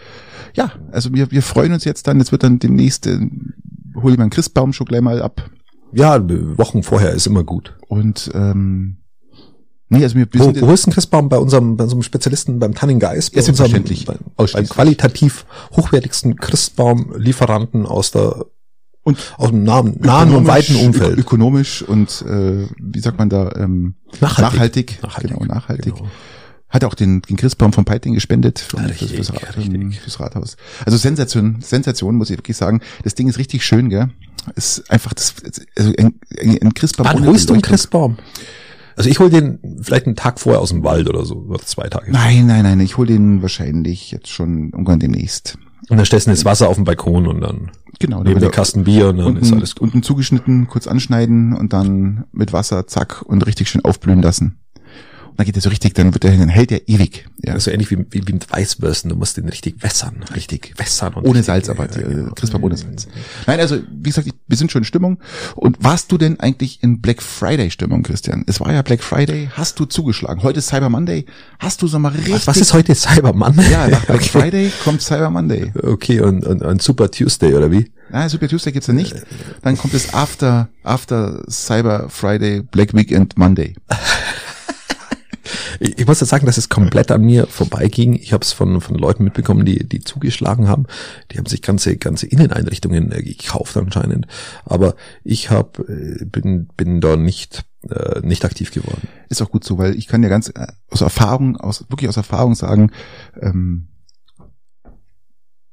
ja, 0.55 0.73
also 0.93 1.13
wir, 1.13 1.31
wir 1.31 1.43
freuen 1.43 1.75
uns 1.75 1.85
jetzt 1.85 2.07
dann. 2.07 2.17
Jetzt 2.17 2.33
wird 2.33 2.43
dann 2.43 2.59
demnächst, 2.59 3.07
äh, 3.07 3.19
hole 3.97 4.15
ich 4.15 4.19
meinen 4.19 4.31
Christbaum 4.31 4.73
schon 4.73 4.87
gleich 4.87 5.03
mal 5.03 5.21
ab. 5.21 5.51
Ja, 5.93 6.19
Wochen 6.57 6.83
vorher 6.83 7.13
ist 7.13 7.27
immer 7.27 7.45
gut. 7.45 7.77
Und 7.87 8.31
ähm, 8.33 8.97
Nee, 9.89 10.03
also 10.03 10.17
wir, 10.17 10.27
wir 10.33 10.41
wo, 10.41 10.69
wo 10.69 10.73
ist 10.73 10.89
ein 10.89 10.93
Christbaum 10.93 11.29
bei 11.29 11.39
unserem, 11.39 11.77
bei 11.77 11.85
unserem 11.85 12.03
Spezialisten 12.03 12.59
beim 12.59 12.75
Tanninggeist? 12.75 13.35
Bei 13.35 13.41
ja, 13.41 13.47
unserem, 13.47 13.85
bei, 13.85 14.17
beim 14.53 14.67
qualitativ 14.67 15.45
hochwertigsten 15.77 16.37
Christbaumlieferanten 16.37 17.87
aus 17.87 18.11
der 18.11 18.47
und 19.07 19.35
aus 19.39 19.51
dem 19.51 19.63
nahen, 19.63 19.97
nahen 20.01 20.35
und 20.35 20.49
weiten 20.49 20.75
Umfeld. 20.75 21.17
Ökonomisch 21.17 21.81
und 21.81 22.23
äh, 22.23 22.67
wie 22.77 22.99
sagt 22.99 23.19
man 23.19 23.29
da 23.29 23.53
ähm, 23.55 23.95
nachhaltig. 24.21 24.53
Nachhaltig, 24.53 24.99
nachhaltig 25.03 25.31
genau, 25.31 25.45
nachhaltig. 25.45 25.95
Genau. 25.95 26.09
Hat 26.69 26.83
auch 26.83 26.95
den, 26.95 27.23
den 27.23 27.37
Christbaum 27.37 27.73
von 27.73 27.85
Peiting 27.85 28.15
gespendet 28.15 28.59
für, 28.59 28.79
ja, 28.79 28.87
richtig, 28.87 29.13
fürs, 29.13 29.29
fürs, 29.29 29.57
richtig. 29.57 30.01
fürs 30.01 30.19
Rathaus. 30.19 30.57
Also 30.85 30.97
Sensation, 30.97 31.61
Sensation 31.61 32.17
muss 32.17 32.31
ich 32.31 32.39
wirklich 32.39 32.57
sagen. 32.57 32.81
Das 33.05 33.15
Ding 33.15 33.29
ist 33.29 33.39
richtig 33.39 33.65
schön, 33.65 33.91
gell? 33.91 34.09
Ist 34.57 34.91
einfach 34.91 35.15
das, 35.15 35.35
also 35.79 35.93
ein, 35.97 36.19
ein 36.41 36.75
Christbaum. 36.75 37.07
Wann 37.07 37.27
holst 37.27 37.49
du 37.49 37.53
einen 37.53 37.63
Christbaum? 37.63 38.19
Also 38.97 39.09
ich 39.09 39.21
hole 39.21 39.31
den 39.31 39.61
vielleicht 39.83 40.07
einen 40.07 40.17
Tag 40.17 40.41
vorher 40.41 40.61
aus 40.61 40.71
dem 40.71 40.83
Wald 40.83 41.09
oder 41.09 41.25
so, 41.25 41.47
oder 41.49 41.61
zwei 41.61 41.89
Tage. 41.89 42.11
Nein, 42.11 42.47
nein, 42.47 42.65
nein, 42.65 42.81
ich 42.81 42.97
hole 42.97 43.07
den 43.07 43.41
wahrscheinlich 43.41 44.11
jetzt 44.11 44.29
schon 44.29 44.71
irgendwann 44.71 44.99
demnächst. 44.99 45.59
Und 45.89 45.97
dann 45.99 46.07
stellst 46.07 46.27
du 46.27 46.31
das 46.31 46.45
Wasser 46.45 46.69
auf 46.69 46.77
den 46.77 46.85
Balkon 46.85 47.27
und 47.27 47.41
dann 47.41 47.71
Genau, 47.99 48.23
neben 48.23 48.41
den 48.41 48.51
Kasten 48.51 48.85
Bier 48.85 49.09
und 49.09 49.19
dann 49.19 49.27
unten, 49.27 49.43
ist 49.43 49.53
alles 49.53 49.75
gut. 49.75 49.83
unten 49.85 50.03
zugeschnitten, 50.03 50.67
kurz 50.67 50.87
anschneiden 50.87 51.55
und 51.55 51.73
dann 51.73 52.25
mit 52.33 52.53
Wasser, 52.53 52.87
zack, 52.87 53.23
und 53.23 53.47
richtig 53.47 53.71
schön 53.71 53.85
aufblühen 53.85 54.21
lassen. 54.21 54.59
Dann 55.37 55.45
geht 55.45 55.57
er 55.57 55.61
so 55.61 55.69
richtig, 55.69 55.95
dann 55.95 56.15
wird 56.15 56.25
er, 56.25 56.37
dann 56.37 56.49
hält 56.49 56.73
er 56.73 56.89
ewig. 56.89 57.27
Ja. 57.45 57.59
So 57.61 57.71
ähnlich 57.71 57.91
wie, 57.91 57.99
wie, 58.11 58.27
wie 58.27 58.33
mit 58.33 58.51
Weißwürsten. 58.51 59.11
Du 59.11 59.17
musst 59.17 59.37
den 59.37 59.49
richtig 59.49 59.83
wässern, 59.83 60.25
richtig 60.35 60.75
wässern. 60.79 61.15
Und 61.15 61.25
Ohne 61.25 61.41
richtig, 61.41 61.45
Salz, 61.47 61.69
aber 61.69 61.91
ja, 61.91 62.01
äh, 62.01 62.15
genau. 62.15 62.33
Christbaum 62.35 62.65
ohne 62.65 62.77
Salz. 62.77 63.07
Nein, 63.47 63.61
also 63.61 63.79
wie 63.91 64.09
gesagt, 64.09 64.27
ich, 64.27 64.33
wir 64.47 64.57
sind 64.57 64.73
schon 64.73 64.83
in 64.83 64.85
Stimmung. 64.85 65.19
Und 65.55 65.77
warst 65.83 66.11
du 66.11 66.19
denn 66.19 66.41
eigentlich 66.41 66.83
in 66.83 67.01
Black 67.01 67.23
Friday 67.23 67.71
Stimmung, 67.71 68.03
Christian? 68.03 68.45
Es 68.47 68.61
war 68.61 68.73
ja 68.73 68.81
Black 68.83 69.03
Friday. 69.03 69.51
Hast 69.53 69.79
du 69.79 69.85
zugeschlagen? 69.85 70.43
Heute 70.43 70.61
ist 70.61 70.69
Cyber 70.69 70.89
Monday. 70.89 71.27
Hast 71.59 71.83
du 71.83 71.87
so 71.87 71.99
mal 71.99 72.13
richtig? 72.13 72.33
Was, 72.33 72.47
was 72.47 72.57
ist 72.57 72.73
heute 72.73 72.95
Cyber 72.95 73.35
Monday? 73.35 73.71
Ja, 73.71 73.89
nach 73.89 74.07
Black 74.07 74.21
okay. 74.21 74.29
Friday 74.29 74.73
kommt 74.85 75.03
Cyber 75.03 75.31
Monday. 75.31 75.73
Okay, 75.83 76.21
und, 76.21 76.47
und, 76.47 76.63
und 76.63 76.81
Super 76.81 77.11
Tuesday, 77.11 77.55
oder 77.55 77.71
wie? 77.71 77.91
Nein, 78.11 78.29
Super 78.29 78.49
Tuesday 78.49 78.73
gibt's 78.73 78.87
ja 78.87 78.95
nicht. 78.95 79.15
Dann 79.63 79.77
kommt 79.77 79.93
es 79.93 80.15
after, 80.15 80.69
after 80.83 81.43
Cyber 81.51 82.09
Friday, 82.09 82.63
Black 82.63 82.95
Weekend 82.95 83.37
Monday. 83.37 83.75
Ich, 85.81 85.99
ich 85.99 86.07
muss 86.07 86.21
jetzt 86.21 86.31
sagen, 86.31 86.47
dass 86.47 86.59
es 86.59 86.69
komplett 86.69 87.11
an 87.11 87.23
mir 87.23 87.47
vorbeiging. 87.47 88.15
Ich 88.15 88.33
habe 88.33 88.43
es 88.43 88.53
von, 88.53 88.81
von 88.81 88.97
Leuten 88.97 89.25
mitbekommen, 89.25 89.65
die, 89.65 89.87
die 89.87 90.01
zugeschlagen 90.01 90.69
haben. 90.69 90.87
Die 91.31 91.39
haben 91.39 91.47
sich 91.47 91.63
ganze, 91.63 91.97
ganze 91.97 92.27
Inneneinrichtungen 92.27 93.13
äh, 93.13 93.23
gekauft 93.23 93.77
anscheinend. 93.77 94.27
Aber 94.65 94.95
ich 95.25 95.51
hab, 95.51 95.79
äh, 95.81 96.25
bin, 96.25 96.69
bin 96.77 97.01
da 97.01 97.17
nicht, 97.17 97.65
äh, 97.91 98.21
nicht 98.21 98.45
aktiv 98.45 98.71
geworden. 98.71 99.09
Ist 99.29 99.43
auch 99.43 99.51
gut 99.51 99.65
so, 99.65 99.79
weil 99.79 99.97
ich 99.97 100.07
kann 100.07 100.23
ja 100.23 100.29
ganz 100.29 100.49
äh, 100.49 100.67
aus 100.91 101.01
Erfahrung, 101.01 101.57
aus 101.57 101.85
wirklich 101.89 102.09
aus 102.09 102.17
Erfahrung 102.17 102.55
sagen, 102.55 102.91
ähm, 103.41 103.89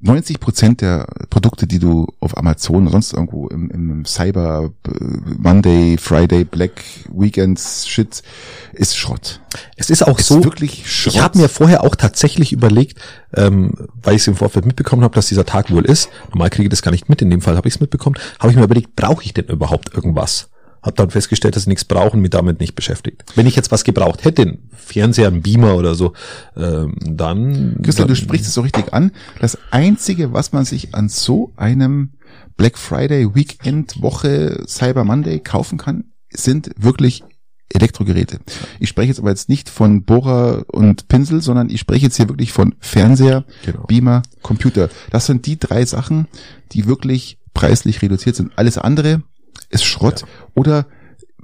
90 0.05 0.41
Prozent 0.41 0.81
der 0.81 1.07
Produkte, 1.29 1.65
die 1.65 1.79
du 1.79 2.07
auf 2.19 2.37
Amazon 2.37 2.83
oder 2.83 2.91
sonst 2.91 3.13
irgendwo 3.13 3.47
im, 3.47 3.71
im 3.71 4.05
Cyber 4.05 4.71
äh, 4.85 4.91
Monday, 5.37 5.97
Friday, 5.97 6.43
Black 6.43 6.83
Weekends 7.09 7.87
Shit 7.87 8.21
ist 8.73 8.97
Schrott. 8.97 9.39
Es 9.77 9.89
ist 9.89 10.05
auch 10.05 10.19
Ist 10.19 10.27
so, 10.27 10.43
wirklich 10.43 10.91
Schrott. 10.91 11.13
ich 11.13 11.21
habe 11.21 11.37
mir 11.37 11.47
vorher 11.47 11.83
auch 11.85 11.95
tatsächlich 11.95 12.51
überlegt, 12.51 12.99
ähm, 13.33 13.71
weil 14.01 14.15
ich 14.15 14.23
es 14.23 14.27
im 14.27 14.35
Vorfeld 14.35 14.65
mitbekommen 14.65 15.03
habe, 15.03 15.15
dass 15.15 15.29
dieser 15.29 15.45
Tag 15.45 15.71
wohl 15.71 15.85
ist. 15.85 16.09
Normal 16.31 16.49
kriege 16.49 16.63
ich 16.65 16.69
das 16.69 16.81
gar 16.81 16.91
nicht 16.91 17.07
mit, 17.07 17.21
in 17.21 17.29
dem 17.29 17.41
Fall 17.41 17.55
habe 17.55 17.69
ich 17.69 17.75
es 17.75 17.79
mitbekommen. 17.79 18.17
Habe 18.39 18.51
ich 18.51 18.57
mir 18.57 18.63
überlegt, 18.65 18.97
brauche 18.97 19.23
ich 19.23 19.33
denn 19.33 19.45
überhaupt 19.45 19.93
irgendwas? 19.93 20.49
Hab 20.83 20.97
dann 20.97 21.09
festgestellt, 21.09 21.55
dass 21.55 21.63
ich 21.63 21.67
nichts 21.67 21.85
brauche 21.85 22.11
und 22.11 22.21
mich 22.21 22.31
damit 22.31 22.59
nicht 22.59 22.75
beschäftigt. 22.75 23.23
Wenn 23.35 23.47
ich 23.47 23.55
jetzt 23.55 23.71
was 23.71 23.83
gebraucht 23.85 24.25
hätte, 24.25 24.41
einen 24.43 24.69
Fernseher, 24.75 25.27
einen 25.29 25.41
Beamer 25.41 25.75
oder 25.75 25.95
so, 25.95 26.13
ähm, 26.57 26.95
dann... 26.99 27.77
Christian, 27.81 28.09
du 28.09 28.15
sprichst 28.15 28.47
es 28.47 28.53
so 28.53 28.61
richtig 28.61 28.93
an. 28.93 29.11
Das 29.39 29.57
einzige, 29.71 30.33
was 30.33 30.51
man 30.51 30.65
sich 30.65 30.93
an 30.93 31.07
so 31.07 31.53
einem 31.55 32.11
Black 32.57 32.77
Friday, 32.77 33.33
Weekend, 33.33 34.01
Woche, 34.01 34.63
Cyber 34.67 35.05
Monday 35.05 35.39
kaufen 35.39 35.77
kann, 35.77 36.03
sind 36.31 36.71
wirklich 36.77 37.23
Elektrogeräte. 37.69 38.39
Ich 38.79 38.89
spreche 38.89 39.07
jetzt 39.07 39.19
aber 39.19 39.29
jetzt 39.29 39.49
nicht 39.49 39.69
von 39.69 40.03
Bohrer 40.03 40.65
und 40.67 41.07
Pinsel, 41.07 41.41
sondern 41.41 41.69
ich 41.69 41.79
spreche 41.79 42.05
jetzt 42.05 42.17
hier 42.17 42.29
wirklich 42.29 42.51
von 42.51 42.75
Fernseher, 42.79 43.45
Genau. 43.65 43.85
Beamer, 43.85 44.21
Computer. 44.41 44.89
Das 45.11 45.25
sind 45.25 45.45
die 45.45 45.57
drei 45.57 45.85
Sachen, 45.85 46.27
die 46.71 46.85
wirklich 46.85 47.39
preislich 47.53 48.01
reduziert 48.01 48.35
sind. 48.35 48.51
Alles 48.57 48.77
andere 48.77 49.23
ist 49.73 49.83
Schrott 49.85 50.23
oder 50.55 50.85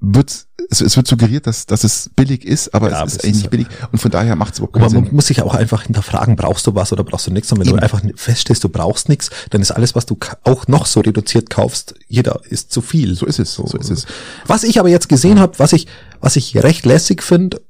wird 0.02 0.46
es, 0.70 0.80
es 0.82 0.96
wird 0.96 1.08
suggeriert, 1.08 1.46
dass, 1.48 1.66
dass 1.66 1.84
es 1.84 2.10
billig 2.16 2.46
ist, 2.46 2.74
aber 2.74 2.90
Ja, 2.90 2.98
es 2.98 3.02
aber 3.02 3.08
ist 3.12 3.24
eigentlich 3.26 3.36
nicht 3.38 3.50
billig 3.50 3.68
und 3.92 4.00
von 4.00 4.12
daher 4.12 4.36
macht 4.38 4.54
es 4.54 4.60
überhaupt 4.60 4.76
Aber 4.76 4.86
keinen 4.86 4.96
man 4.96 5.06
Sinn. 5.06 5.16
muss 5.16 5.28
sich 5.28 5.38
ja 5.38 5.44
auch 5.44 5.56
einfach 5.56 5.84
hinterfragen, 5.84 6.36
brauchst 6.38 6.66
du 6.68 6.76
was 6.76 6.94
oder 6.94 7.04
brauchst 7.04 7.28
du 7.28 7.32
nichts? 7.32 7.52
Und 7.52 7.60
wenn 7.60 7.68
Eben. 7.68 7.78
du 7.78 7.84
einfach 7.84 8.02
feststellst, 8.16 8.64
du 8.64 8.70
brauchst 8.70 9.10
nichts, 9.10 9.30
dann 9.50 9.62
ist 9.62 9.72
alles, 9.72 9.96
was 9.96 10.06
du 10.06 10.18
auch 10.44 10.68
noch 10.68 10.86
so 10.86 11.02
reduziert 11.02 11.50
kaufst, 11.50 11.96
jeder 12.08 12.40
ist 12.50 12.72
zu 12.72 12.82
viel. 12.82 13.16
So 13.16 13.26
ist 13.26 13.40
es, 13.40 13.54
so 13.54 13.64
ist 13.78 13.90
es. 13.90 14.06
Was 14.48 14.64
ich 14.64 14.80
aber 14.80 14.90
jetzt 14.90 15.10
gesehen 15.10 15.40
habe, 15.40 15.58
was 15.60 15.74
ich, 15.74 15.88
was 16.22 16.36
ich 16.38 16.56
recht 16.58 16.86
lässig 16.86 17.22
finde, 17.24 17.62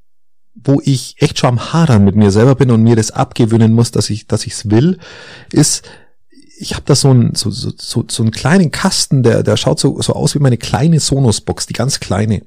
wo 0.54 0.82
ich 0.84 1.16
echt 1.20 1.40
schon 1.40 1.50
am 1.50 1.74
Hadern 1.74 2.04
mit 2.04 2.16
mir 2.16 2.32
selber 2.32 2.56
bin 2.56 2.70
und 2.70 2.84
mir 2.84 2.96
das 2.98 3.12
abgewöhnen 3.12 3.74
muss, 3.74 3.92
dass 3.92 4.10
ich, 4.10 4.28
dass 4.28 4.46
ich's 4.46 4.70
will, 4.70 5.00
ist, 5.52 5.84
ich 6.60 6.74
habe 6.74 6.84
da 6.86 6.96
so 6.96 7.10
einen, 7.10 7.36
so, 7.36 7.50
so, 7.50 7.72
so, 7.78 8.06
so 8.10 8.24
einen 8.24 8.32
kleinen 8.32 8.70
Kasten, 8.72 9.24
der, 9.24 9.44
der 9.44 9.56
schaut 9.56 9.80
so, 9.80 10.02
so 10.02 10.14
aus 10.14 10.36
wie 10.36 10.40
meine 10.40 10.58
kleine 10.58 11.00
Sonos-Box, 11.00 11.68
die 11.68 11.74
ganz 11.74 12.00
kleine. 12.00 12.42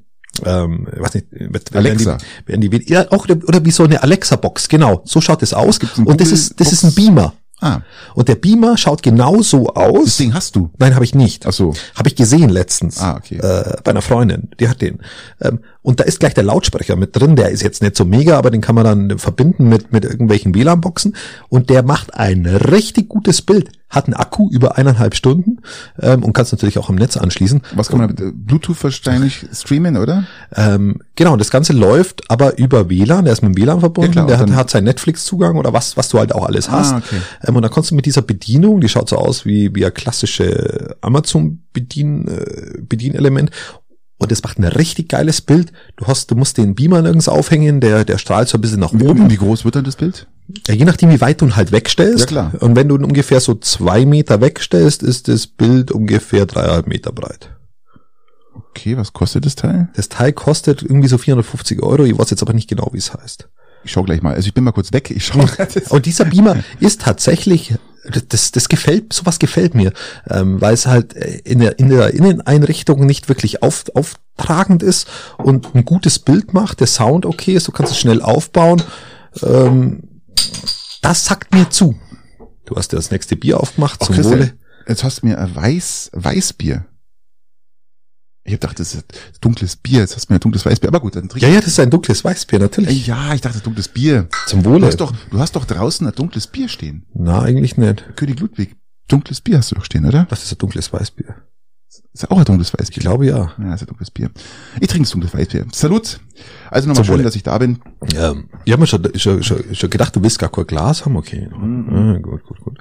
Ähm, 0.45 0.87
weiß 0.91 1.15
nicht, 1.15 1.27
werden 1.31 1.63
Alexa. 1.75 2.19
Die, 2.47 2.49
werden 2.49 2.61
die, 2.61 2.93
ja, 2.93 3.11
auch, 3.11 3.27
oder 3.29 3.65
wie 3.65 3.71
so 3.71 3.85
eine 3.85 4.03
Alexa-Box, 4.03 4.69
genau. 4.69 5.03
So 5.05 5.21
schaut 5.21 5.43
es 5.43 5.55
aus. 5.55 5.79
Und 6.05 6.21
das 6.21 6.31
ist, 6.31 6.61
das 6.61 6.73
ist 6.73 6.85
ein? 6.85 6.95
Beamer. 6.95 7.35
Ah, 7.63 7.83
Und 8.15 8.27
der 8.27 8.35
Beamer 8.35 8.77
schaut 8.77 9.05
genau 9.05 9.41
so 9.41 9.69
aus. 9.69 10.05
das 10.05 10.17
Ding 10.17 10.35
hast 10.35 10.57
du. 10.57 10.71
Nein, 10.79 10.97
habe 10.97 11.05
ich 11.05 11.15
nicht. 11.15 11.47
Ach 11.47 11.53
so. 11.53 11.75
Habe 11.95 12.09
ich 12.09 12.17
gesehen 12.17 12.51
letztens. 12.51 12.99
Ah, 12.99 13.17
okay. 13.17 13.37
Äh, 13.37 13.77
bei 13.85 13.93
einer 13.93 14.03
Freundin, 14.03 14.51
die 14.59 14.69
hat 14.69 14.83
den. 14.83 14.99
Ähm, 15.41 15.61
und 15.81 16.01
da 16.01 16.05
ist 16.05 16.19
gleich 16.19 16.35
der 16.35 16.43
Lautsprecher 16.43 16.97
mit 16.97 17.15
drin. 17.15 17.37
Der 17.37 17.51
ist 17.51 17.63
jetzt 17.63 17.81
nicht 17.81 17.95
so 17.97 18.05
mega, 18.05 18.37
aber 18.37 18.51
den 18.51 18.63
kann 18.63 18.75
man 18.75 18.85
dann 18.85 19.19
verbinden 19.21 19.69
mit, 19.69 19.93
mit 19.93 20.05
irgendwelchen 20.05 20.57
WLAN-Boxen. 20.57 21.15
Und 21.51 21.71
der 21.71 21.85
macht 21.85 22.15
ein 22.15 22.47
richtig 22.47 23.09
gutes 23.09 23.43
Bild. 23.43 23.71
Hat 23.93 24.07
einen 24.07 24.15
Akku 24.15 24.49
über 24.51 24.79
eineinhalb 24.79 25.15
Stunden 25.15 25.61
ähm, 26.01 26.25
und 26.25 26.33
kannst 26.33 26.51
natürlich 26.51 26.79
auch 26.79 26.89
im 26.91 26.97
Netz 26.97 27.17
anschließen. 27.17 27.61
Was 27.75 27.89
kann 27.89 27.99
man 27.99 28.09
mit 28.09 28.21
äh, 28.21 28.33
Bluetooth 28.35 28.83
wahrscheinlich 28.83 29.47
streamen, 29.53 29.97
oder? 29.97 30.25
Ähm, 30.55 31.03
genau, 31.15 31.37
das 31.37 31.51
Ganze 31.51 31.75
läuft 31.75 32.31
aber 32.31 32.59
über 32.59 32.89
WLAN, 32.89 33.25
der 33.25 33.35
ist 33.35 33.43
mit 33.43 33.55
dem 33.55 33.63
WLAN 33.63 33.81
verbunden, 33.81 34.13
Ja, 34.13 34.25
klar, 34.25 34.27
der 34.27 34.39
hat, 34.39 34.51
hat 34.57 34.71
seinen 34.71 34.85
Netflix-Zugang 34.85 35.57
oder 35.57 35.73
was, 35.73 35.97
was 35.97 36.09
du 36.09 36.19
halt 36.19 36.35
auch 36.35 36.47
alles 36.47 36.71
hast. 36.71 36.95
okay. 36.95 37.21
Ähm, 37.47 37.55
und 37.55 37.63
dann 37.63 37.71
kannst 37.71 37.91
du 37.91 37.95
mit 37.95 38.07
dieser 38.07 38.23
Bedienung, 38.23 38.81
die 38.81 38.89
schaut 38.89 39.09
so 39.11 39.17
aus 39.17 39.45
wie, 39.45 39.75
wie 39.75 39.85
ein 39.85 39.95
klassische 39.95 40.97
Amazon-Bedien, 41.03 42.29
äh, 42.29 42.83
Bedienelement, 42.83 43.51
und 44.23 44.31
das 44.31 44.43
macht 44.45 44.59
ein 44.59 44.65
richtig 44.65 45.09
geiles 45.09 45.41
Bild. 45.41 45.73
Du 45.97 46.07
hast, 46.07 46.31
du 46.31 46.37
musst 46.37 46.57
den 46.57 46.77
Beamer 46.77 47.03
nirgends 47.03 47.29
aufhängen, 47.29 47.81
der, 47.81 48.05
der 48.05 48.19
strahlt 48.19 48.49
so 48.49 48.57
ein 48.57 48.61
bisschen 48.61 48.79
nach 48.79 48.93
oben. 48.93 49.29
Wie 49.29 49.37
groß 49.37 49.65
wird 49.65 49.75
dann 49.75 49.83
das 49.83 49.97
Bild? 49.97 50.29
Ja, 50.67 50.75
je 50.75 50.85
nachdem, 50.85 51.11
wie 51.11 51.21
weit 51.21 51.41
du 51.41 51.47
ihn 51.47 51.57
halt 51.57 51.73
wegstellst. 51.73 52.21
Ja, 52.21 52.27
klar. 52.27 52.53
Und 52.61 52.77
wenn 52.77 52.89
du 52.89 52.97
ihn 52.97 53.05
ungefähr 53.05 53.41
so 53.41 53.55
zwei 53.55 54.05
Meter 54.07 54.41
wegstellst, 54.41 55.03
ist 55.03 55.29
das 55.29 55.47
Bild 55.47 55.91
ungefähr 55.91 56.47
dreieinhalb 56.47 56.87
Meter 56.87 57.13
breit. 57.13 57.51
Okay, 58.55 58.97
was 58.97 59.13
kostet 59.13 59.47
das 59.47 59.55
Teil? 59.55 59.89
Das 59.97 60.09
Teil 60.09 60.33
kostet 60.33 60.83
irgendwie 60.83 61.09
so 61.09 61.19
450 61.19 61.83
Euro. 61.83 62.05
Ich 62.05 62.19
weiß 62.19 62.31
jetzt 62.31 62.43
aber 62.43 62.53
nicht 62.53 62.69
genau, 62.69 62.89
wie 62.93 62.99
es 62.99 63.13
heißt. 63.13 63.49
Ich 63.85 63.93
schau 63.93 64.03
gleich 64.03 64.23
mal. 64.23 64.35
Also 64.35 64.47
ich 64.47 64.55
bin 64.55 64.65
mal 64.65 64.73
kurz 64.73 64.93
weg. 64.93 65.11
Ich 65.11 65.27
schau. 65.27 65.45
Und 65.91 66.07
dieser 66.07 66.25
Beamer 66.25 66.57
ist 66.81 67.03
tatsächlich, 67.03 67.75
das, 68.29 68.53
das 68.53 68.69
gefällt, 68.69 69.13
sowas 69.13 69.39
gefällt 69.39 69.75
mir, 69.75 69.93
ähm, 70.29 70.61
weil 70.61 70.75
es 70.75 70.87
halt 70.87 71.13
in 71.13 71.61
der, 71.61 71.79
in 71.79 71.89
der 71.89 72.15
Inneneinrichtung 72.15 73.05
nicht 73.07 73.29
wirklich 73.29 73.63
auf, 73.63 73.85
auftragend 73.95 74.83
ist 74.83 75.09
und 75.39 75.75
ein 75.75 75.85
gutes 75.85 76.19
Bild 76.19 76.55
macht, 76.55 76.81
der 76.81 76.87
Sound 76.87 77.27
okay 77.27 77.55
ist, 77.55 77.69
du 77.69 77.73
kannst 77.73 77.93
es 77.93 77.99
schnell 77.99 78.23
aufbauen. 78.23 78.83
Ähm, 79.43 80.12
das 81.03 81.25
sagt 81.25 81.53
mir 81.55 81.69
zu. 81.71 81.99
Du 82.65 82.77
hast 82.77 82.93
dir 82.93 82.97
das 82.97 83.11
nächste 83.11 83.37
Bier 83.37 83.61
aufgemacht, 83.61 83.99
Ach, 84.03 84.07
zum 84.07 84.15
Christian, 84.15 84.39
Wohle. 84.41 84.59
Jetzt 84.89 85.05
hast 85.05 85.23
du 85.23 85.27
mir 85.27 85.39
ein 85.39 85.55
Weiß, 85.55 86.11
Weißbier. 86.13 86.87
Ich 88.45 88.55
hab 88.55 88.61
gedacht, 88.61 88.81
das 88.81 88.95
ist 88.95 89.05
dunkles 89.41 89.77
Bier. 89.77 90.01
Jetzt 90.01 90.17
hast 90.17 90.29
du 90.29 90.33
mir 90.33 90.39
ein 90.39 90.41
dunkles 90.41 90.67
Weißbier. 90.67 90.89
Aber 90.89 90.99
gut, 91.01 91.15
dann 91.15 91.29
trink 91.29 91.43
Ja, 91.43 91.49
ja, 91.49 91.59
das 91.61 91.69
ist 91.69 91.79
ein 91.81 91.91
dunkles 91.91 92.25
Weißbier, 92.25 92.59
natürlich. 92.59 93.07
Ja, 93.07 93.35
ich 93.35 93.41
dachte 93.41 93.61
dunkles 93.61 93.87
Bier. 93.89 94.29
Zum 94.47 94.63
Du 94.65 94.71
Wohle. 94.71 94.87
hast 94.87 94.97
doch, 94.97 95.13
du 95.31 95.39
hast 95.39 95.55
doch 95.55 95.65
draußen 95.65 96.07
ein 96.07 96.15
dunkles 96.15 96.49
Bier 96.49 96.69
stehen. 96.69 97.07
Na, 97.15 97.43
eigentlich 97.43 97.77
nicht. 97.77 98.17
König 98.17 98.41
Ludwig. 98.41 98.75
Dunkles 99.07 99.41
Bier 99.41 99.59
hast 99.59 99.71
du 99.71 99.77
doch 99.77 99.85
stehen, 99.85 100.05
oder? 100.07 100.27
Das 100.29 100.43
ist 100.43 100.53
ein 100.53 100.59
dunkles 100.59 100.93
Weißbier. 100.93 101.37
Ist 102.15 102.23
ja 102.23 102.31
auch 102.31 102.39
ein 102.39 102.45
dunkles 102.45 102.73
Weißbier. 102.73 102.97
Ich 102.97 103.03
glaube 103.03 103.27
ja. 103.27 103.53
Ja, 103.59 103.75
ist 103.75 103.83
ein 103.83 103.87
dunkles 103.87 104.11
Bier. 104.11 104.31
Ich 104.81 104.89
trinke 104.89 105.09
dunkles 105.11 105.35
Weißbier. 105.35 105.67
Salut. 105.73 106.21
Also 106.71 106.89
nochmal 106.89 107.05
schön, 107.05 107.23
dass 107.23 107.37
ich 107.37 107.43
da 107.43 107.59
bin. 107.59 107.81
Ähm, 108.15 108.49
ich 108.65 108.73
habe 108.73 108.81
mir 108.81 108.87
schon, 108.87 109.07
schon, 109.19 109.43
schon, 109.43 109.75
schon 109.75 109.91
gedacht, 109.91 110.17
du 110.17 110.23
willst 110.23 110.39
gar 110.39 110.51
kein 110.51 110.67
Glas 110.67 111.05
haben, 111.05 111.17
okay. 111.17 111.49
Ah, 111.53 112.19
gut, 112.19 112.45
gut, 112.45 112.61
gut. 112.61 112.79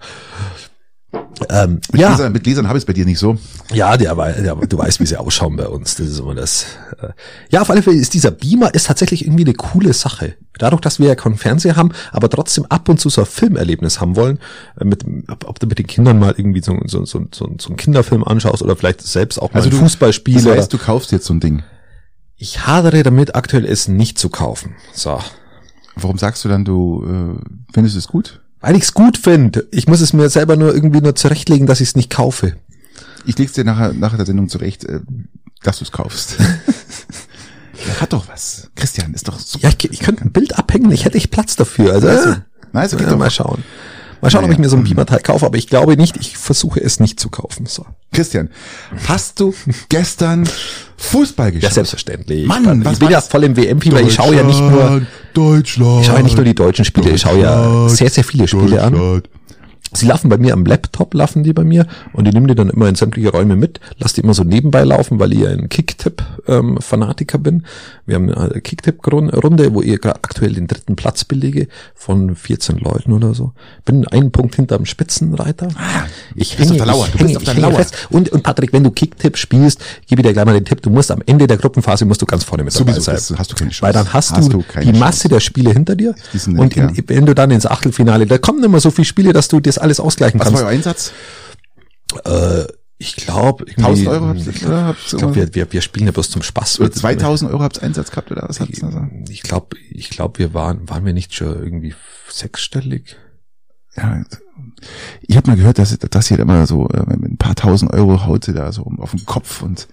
Ähm, 1.50 1.82
Mit, 1.91 2.00
ja, 2.02 2.10
Gläsern, 2.10 2.32
mit 2.32 2.43
Gläsern 2.43 2.67
habe 2.67 2.78
ich 2.78 2.84
es 2.84 2.86
bei 2.86 2.93
dir 2.93 3.04
nicht 3.06 3.19
so. 3.19 3.36
ja, 3.74 3.97
der, 3.97 4.15
der, 4.15 4.56
du 4.56 4.78
weißt, 4.78 5.00
wie 5.00 5.06
sie 5.06 5.17
ausschauen 5.17 5.56
bei 5.58 5.67
uns. 5.67 5.95
Das 5.95 6.08
ist 6.08 6.19
immer 6.19 6.36
das. 6.36 6.65
Äh, 7.02 7.10
ja, 7.50 7.62
auf 7.62 7.69
alle 7.69 7.82
Fälle 7.82 7.97
ist 7.97 8.13
dieser 8.13 8.32
Beamer 8.32 8.74
ist 8.74 8.86
tatsächlich 8.86 9.26
irgendwie 9.26 9.43
eine 9.43 9.54
coole 9.56 9.91
Sache. 9.93 10.36
Dadurch, 10.60 10.82
dass 10.82 11.00
wir 11.00 11.08
ja 11.08 11.15
keinen 11.15 11.38
Fernseher 11.38 11.76
haben, 11.76 11.91
aber 12.12 12.30
trotzdem 12.30 12.65
ab 12.69 12.88
und 12.88 13.00
zu 13.02 13.10
so 13.10 13.21
ein 13.21 13.28
Filmerlebnis 13.28 14.00
haben 14.00 14.15
wollen, 14.15 14.39
äh, 14.80 14.86
mit, 14.86 15.04
ob, 15.30 15.60
du 15.60 15.67
mit 15.67 15.80
den 15.80 15.88
Kindern 15.88 16.19
mal 16.19 16.34
irgendwie 16.38 16.62
so, 16.62 16.78
so, 16.86 17.04
so, 17.06 17.26
so, 17.34 17.52
so 17.60 17.67
einen 17.69 17.78
Kinderfilm 17.78 18.24
anschaust 18.24 18.62
oder 18.62 18.76
vielleicht 18.76 19.02
selbst 19.02 19.41
auch 19.41 19.52
mal 19.52 19.58
Also 19.60 19.69
ein 19.69 19.71
du- 19.71 19.78
Fußballspiel. 19.80 20.36
Das 20.36 20.45
heißt, 20.45 20.74
du 20.74 20.78
kaufst 20.78 21.12
jetzt 21.12 21.26
so 21.26 21.34
ein 21.34 21.39
Ding. 21.39 21.63
ich 22.38 22.67
hadere 22.67 23.04
damit, 23.04 23.36
aktuell 23.36 23.65
es 23.65 23.88
nicht 23.88 24.17
zu 24.19 24.30
kaufen. 24.30 24.76
So. 24.93 25.19
Warum 25.95 26.17
sagst 26.17 26.45
du 26.45 26.50
dann, 26.50 26.63
du 26.65 27.04
äh, 27.39 27.74
findest 27.74 27.97
es 27.97 28.08
gut? 28.08 28.40
Weil 28.62 28.76
ich's 28.76 28.93
gut 28.93 29.17
finde. 29.17 29.67
Ich 29.71 29.88
muss 29.88 30.02
es 30.02 30.13
mir 30.13 30.30
selber 30.30 30.56
nur 30.56 30.74
irgendwie 30.74 31.02
nur 31.02 31.15
zurechtlegen, 31.15 31.67
dass 31.67 31.82
ich's 31.82 31.95
nicht 31.95 32.10
kaufe. 32.10 32.56
Ich 33.26 33.38
leg's 33.38 33.54
dir 33.54 33.63
nachher, 33.63 33.93
nachher 33.93 34.17
der 34.17 34.26
Sendung 34.26 34.50
zurecht, 34.50 34.86
äh, 34.86 35.02
dass 35.63 35.80
du 35.80 35.84
es 35.86 35.91
kaufst. 35.91 36.36
Der 37.88 38.00
hat 38.00 38.13
doch 38.13 38.28
was. 38.28 38.69
Christian, 38.76 39.13
ist 39.15 39.28
doch 39.28 39.39
super. 39.39 39.67
Ja, 39.67 39.74
ich, 39.76 39.91
ich 39.91 40.00
könnte 40.00 40.24
ein 40.24 40.32
Bild 40.32 40.58
abhängen, 40.58 40.91
ich 40.91 41.06
hätte 41.06 41.17
ich 41.17 41.32
Platz 41.32 41.56
dafür. 41.56 41.93
Also, 41.93 42.08
Also, 42.10 42.30
äh, 42.30 42.36
also 42.74 42.97
geht 42.97 43.08
ja, 43.08 43.12
doch. 43.13 43.17
mal 43.19 43.32
schauen. 43.32 43.63
Mal 44.21 44.29
schauen, 44.29 44.39
ob 44.43 44.49
Naja. 44.49 44.53
ich 44.53 44.60
mir 44.60 44.69
so 44.69 44.77
ein 44.77 44.84
Beamerteil 44.84 45.19
kaufe, 45.19 45.45
aber 45.45 45.57
ich 45.57 45.67
glaube 45.67 45.97
nicht, 45.97 46.15
ich 46.17 46.38
versuche 46.38 46.79
es 46.79 46.99
nicht 46.99 47.19
zu 47.19 47.29
kaufen. 47.29 47.65
So. 47.65 47.86
Christian, 48.13 48.49
hast 49.07 49.39
du 49.39 49.53
gestern 49.89 50.47
Fußball 50.97 51.47
Ja, 51.47 51.60
geschaut? 51.60 51.73
selbstverständlich. 51.73 52.45
Mann, 52.47 52.79
ich 52.81 52.86
was 52.86 52.99
bin 52.99 53.07
war 53.07 53.12
ja 53.13 53.21
voll 53.21 53.43
im 53.45 53.57
WM-Fieber. 53.57 54.01
Ich 54.01 54.13
schaue 54.13 54.36
ja 54.36 54.43
nicht 54.43 54.60
nur, 54.60 55.01
Deutschland. 55.34 56.01
ich 56.01 56.07
schaue 56.07 56.17
ja 56.17 56.23
nicht 56.23 56.36
nur 56.36 56.45
die 56.45 56.53
deutschen 56.55 56.86
Spiele, 56.86 57.12
ich 57.12 57.21
schaue 57.21 57.39
ja 57.39 57.89
sehr, 57.89 58.10
sehr 58.10 58.23
viele 58.23 58.47
Spiele 58.47 58.84
an. 58.84 59.21
Sie 59.93 60.06
laufen 60.06 60.30
bei 60.30 60.38
mir 60.38 60.54
am 60.54 60.65
Laptop, 60.65 61.13
laufen 61.13 61.43
die 61.43 61.54
bei 61.54 61.63
mir 61.63 61.86
und 62.13 62.27
ich 62.27 62.34
nehme 62.34 62.47
die 62.47 62.56
dann 62.56 62.69
immer 62.69 62.88
in 62.88 62.95
sämtliche 62.95 63.30
Räume 63.30 63.56
mit, 63.56 63.80
lasse 63.97 64.15
die 64.15 64.21
immer 64.21 64.34
so 64.34 64.43
nebenbei 64.43 64.84
laufen, 64.84 65.19
weil 65.19 65.34
ich 65.34 65.39
ja 65.39 65.49
ein 65.49 65.67
Kicktipp-Fanatiker 66.45 67.38
bin. 67.38 67.63
Wir 68.06 68.15
haben 68.15 68.30
eine 68.32 68.62
Kicktipp-Runde, 68.62 69.73
wo 69.73 69.82
ich 69.82 69.99
gerade 70.01 70.15
aktuell 70.23 70.54
den 70.54 70.67
dritten 70.67 70.95
Platz 70.95 71.23
belege 71.25 71.67
von 71.95 72.36
14 72.36 72.77
Leuten 72.77 73.12
oder 73.13 73.34
so. 73.34 73.51
Bin 73.86 74.08
einen 74.08 74.32
Punkt 74.32 74.56
hinterm 74.56 74.86
Spitzenreiter. 74.86 75.67
Ich 76.36 76.54
Ah, 76.54 76.58
bist 76.58 76.60
hänge, 76.60 76.71
auf 76.71 76.77
der 76.77 76.86
Lauer, 76.86 77.08
ich 77.13 77.19
hänge, 77.19 77.32
ich 77.34 77.38
der 77.39 77.54
hänge 77.54 77.67
Lauer. 77.67 77.75
fest. 77.75 78.08
Und, 78.10 78.30
und 78.30 78.43
Patrick, 78.43 78.73
wenn 78.73 78.84
du 78.84 78.91
Kicktipp 78.91 79.38
spielst, 79.38 79.82
gebe 80.08 80.21
ich 80.21 80.27
dir 80.27 80.34
gleich 80.34 80.45
mal 80.45 80.54
den 80.54 80.65
Tipp, 80.65 80.82
du 80.82 80.89
musst 80.89 81.12
am 81.12 81.21
Ende 81.25 81.47
der 81.47 81.58
Gruppenphase 81.58 82.06
musst 82.06 82.21
du 82.21 82.25
ganz 82.25 82.43
vorne 82.43 82.63
mit 82.63 82.77
dabei 82.80 82.93
sein. 82.99 83.15
das 83.15 83.34
hast 83.38 83.51
du 83.51 83.56
keine 83.56 83.71
Chance. 83.71 83.82
Weil 83.84 83.93
dann 83.93 84.13
hast, 84.13 84.32
Hast 84.32 84.54
du, 84.54 84.60
die 84.60 84.73
Chance. 84.73 84.99
Masse 84.99 85.30
der 85.30 85.39
Spiele 85.39 85.71
hinter 85.71 85.95
dir. 85.95 86.15
Und 86.47 86.75
in, 86.77 86.91
wenn 87.08 87.25
du 87.25 87.36
dann 87.36 87.51
ins 87.51 87.65
Achtelfinale, 87.65 88.25
da 88.25 88.38
kommen 88.38 88.63
immer 88.63 88.80
so 88.80 88.91
viele 88.91 89.06
Spiele, 89.06 89.34
dass 89.34 89.47
du 89.47 89.60
das 89.60 89.77
alles 89.82 90.00
ausgleichen 90.00 90.39
Was 90.39 90.48
kannst. 90.48 90.62
war 90.62 90.67
euer 90.70 90.74
Einsatz? 90.76 91.12
Äh, 92.26 92.65
ich 92.98 93.15
glaube, 93.15 93.65
1000 93.67 94.08
Euro 94.10 94.28
habt 94.28 94.39
ihr- 94.46 94.48
ich, 94.54 94.65
oder 94.65 94.86
habt 94.86 95.13
ihr- 95.13 95.17
glaub, 95.20 95.36
wir, 95.36 95.56
wir, 95.56 95.74
wir 95.74 95.82
spielen 95.82 96.06
ja 96.06 96.12
bloß 96.12 96.30
zum 96.30 96.44
Spaß. 96.44 96.80
Oder 96.82 96.91
2000 96.91 97.50
Euro 97.52 97.63
habt 97.63 97.78
ihr 97.78 97.84
Einsatz 97.84 98.12
gehabt 98.12 98.32
oder 98.32 98.46
was 98.48 98.60
ihr 98.60 98.67
also? 98.84 99.08
Ich 99.30 99.41
glaube, 99.41 99.76
ich 99.89 100.10
glaube, 100.12 100.38
wir 100.39 100.54
waren, 100.54 100.88
waren 100.89 101.04
wir 101.06 101.13
nicht 101.13 101.34
schon 101.34 101.48
irgendwie 101.63 101.96
sechsstellig? 102.30 103.15
Ja, 103.96 104.24
ich 105.22 105.36
habe 105.36 105.50
mal 105.50 105.58
gehört, 105.58 105.80
dass, 105.80 105.98
dass 105.98 106.32
ihr 106.32 106.39
immer 106.39 106.65
so 106.67 106.88
äh, 106.89 107.04
mit 107.17 107.24
ein 107.32 107.38
paar 107.38 107.56
tausend 107.56 107.91
Euro 107.91 108.26
haut 108.26 108.48
ihr 108.48 108.54
da 108.54 108.72
so 108.72 108.84
auf 109.00 109.12
den 109.12 109.26
Kopf 109.26 109.62
und 109.63 109.88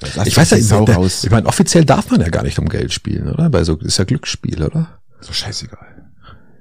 äh, 0.00 0.26
Ich 0.26 0.36
weiß 0.36 0.50
ja, 0.50 0.58
Sau 0.60 0.84
der, 0.86 0.96
raus. 0.96 1.22
ich 1.24 1.30
meine, 1.30 1.46
offiziell 1.46 1.84
darf 1.84 2.10
man 2.10 2.20
ja 2.20 2.30
gar 2.30 2.42
nicht 2.42 2.58
um 2.58 2.68
Geld 2.68 2.92
spielen, 2.92 3.28
oder? 3.28 3.50
Bei 3.50 3.62
so 3.62 3.76
ist 3.76 3.98
ja 3.98 4.04
Glücksspiel, 4.04 4.62
oder? 4.62 5.00
So 5.20 5.32
scheißegal. 5.32 6.07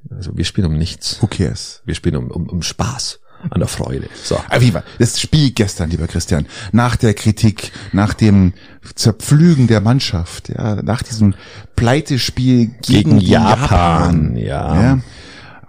Also 0.10 0.38
wir 0.38 0.46
spielen 0.46 0.68
um 0.68 0.78
nichts. 0.78 1.22
Who 1.22 1.28
cares? 1.28 1.82
Wir 1.86 1.96
spielen 1.96 2.16
um, 2.16 2.32
um, 2.32 2.50
um 2.50 2.62
Spaß 2.62 3.20
an 3.50 3.60
der 3.60 3.68
Freude. 3.68 4.10
So. 4.24 4.36
War 4.36 4.84
das 5.00 5.20
Spiel 5.20 5.52
gestern, 5.52 5.90
lieber 5.90 6.08
Christian? 6.08 6.48
Nach 6.72 6.96
der 6.96 7.14
Kritik, 7.14 7.72
nach 7.92 8.14
dem 8.14 8.54
Zerpflügen 8.96 9.68
der 9.68 9.82
Mannschaft, 9.82 10.50
ja, 10.50 10.76
nach 10.82 11.04
diesem 11.04 11.36
Pleitespiel 11.76 12.72
gegen, 12.82 13.20
Gegen 13.20 13.20
Japan, 13.20 14.38
ja. 14.38 15.00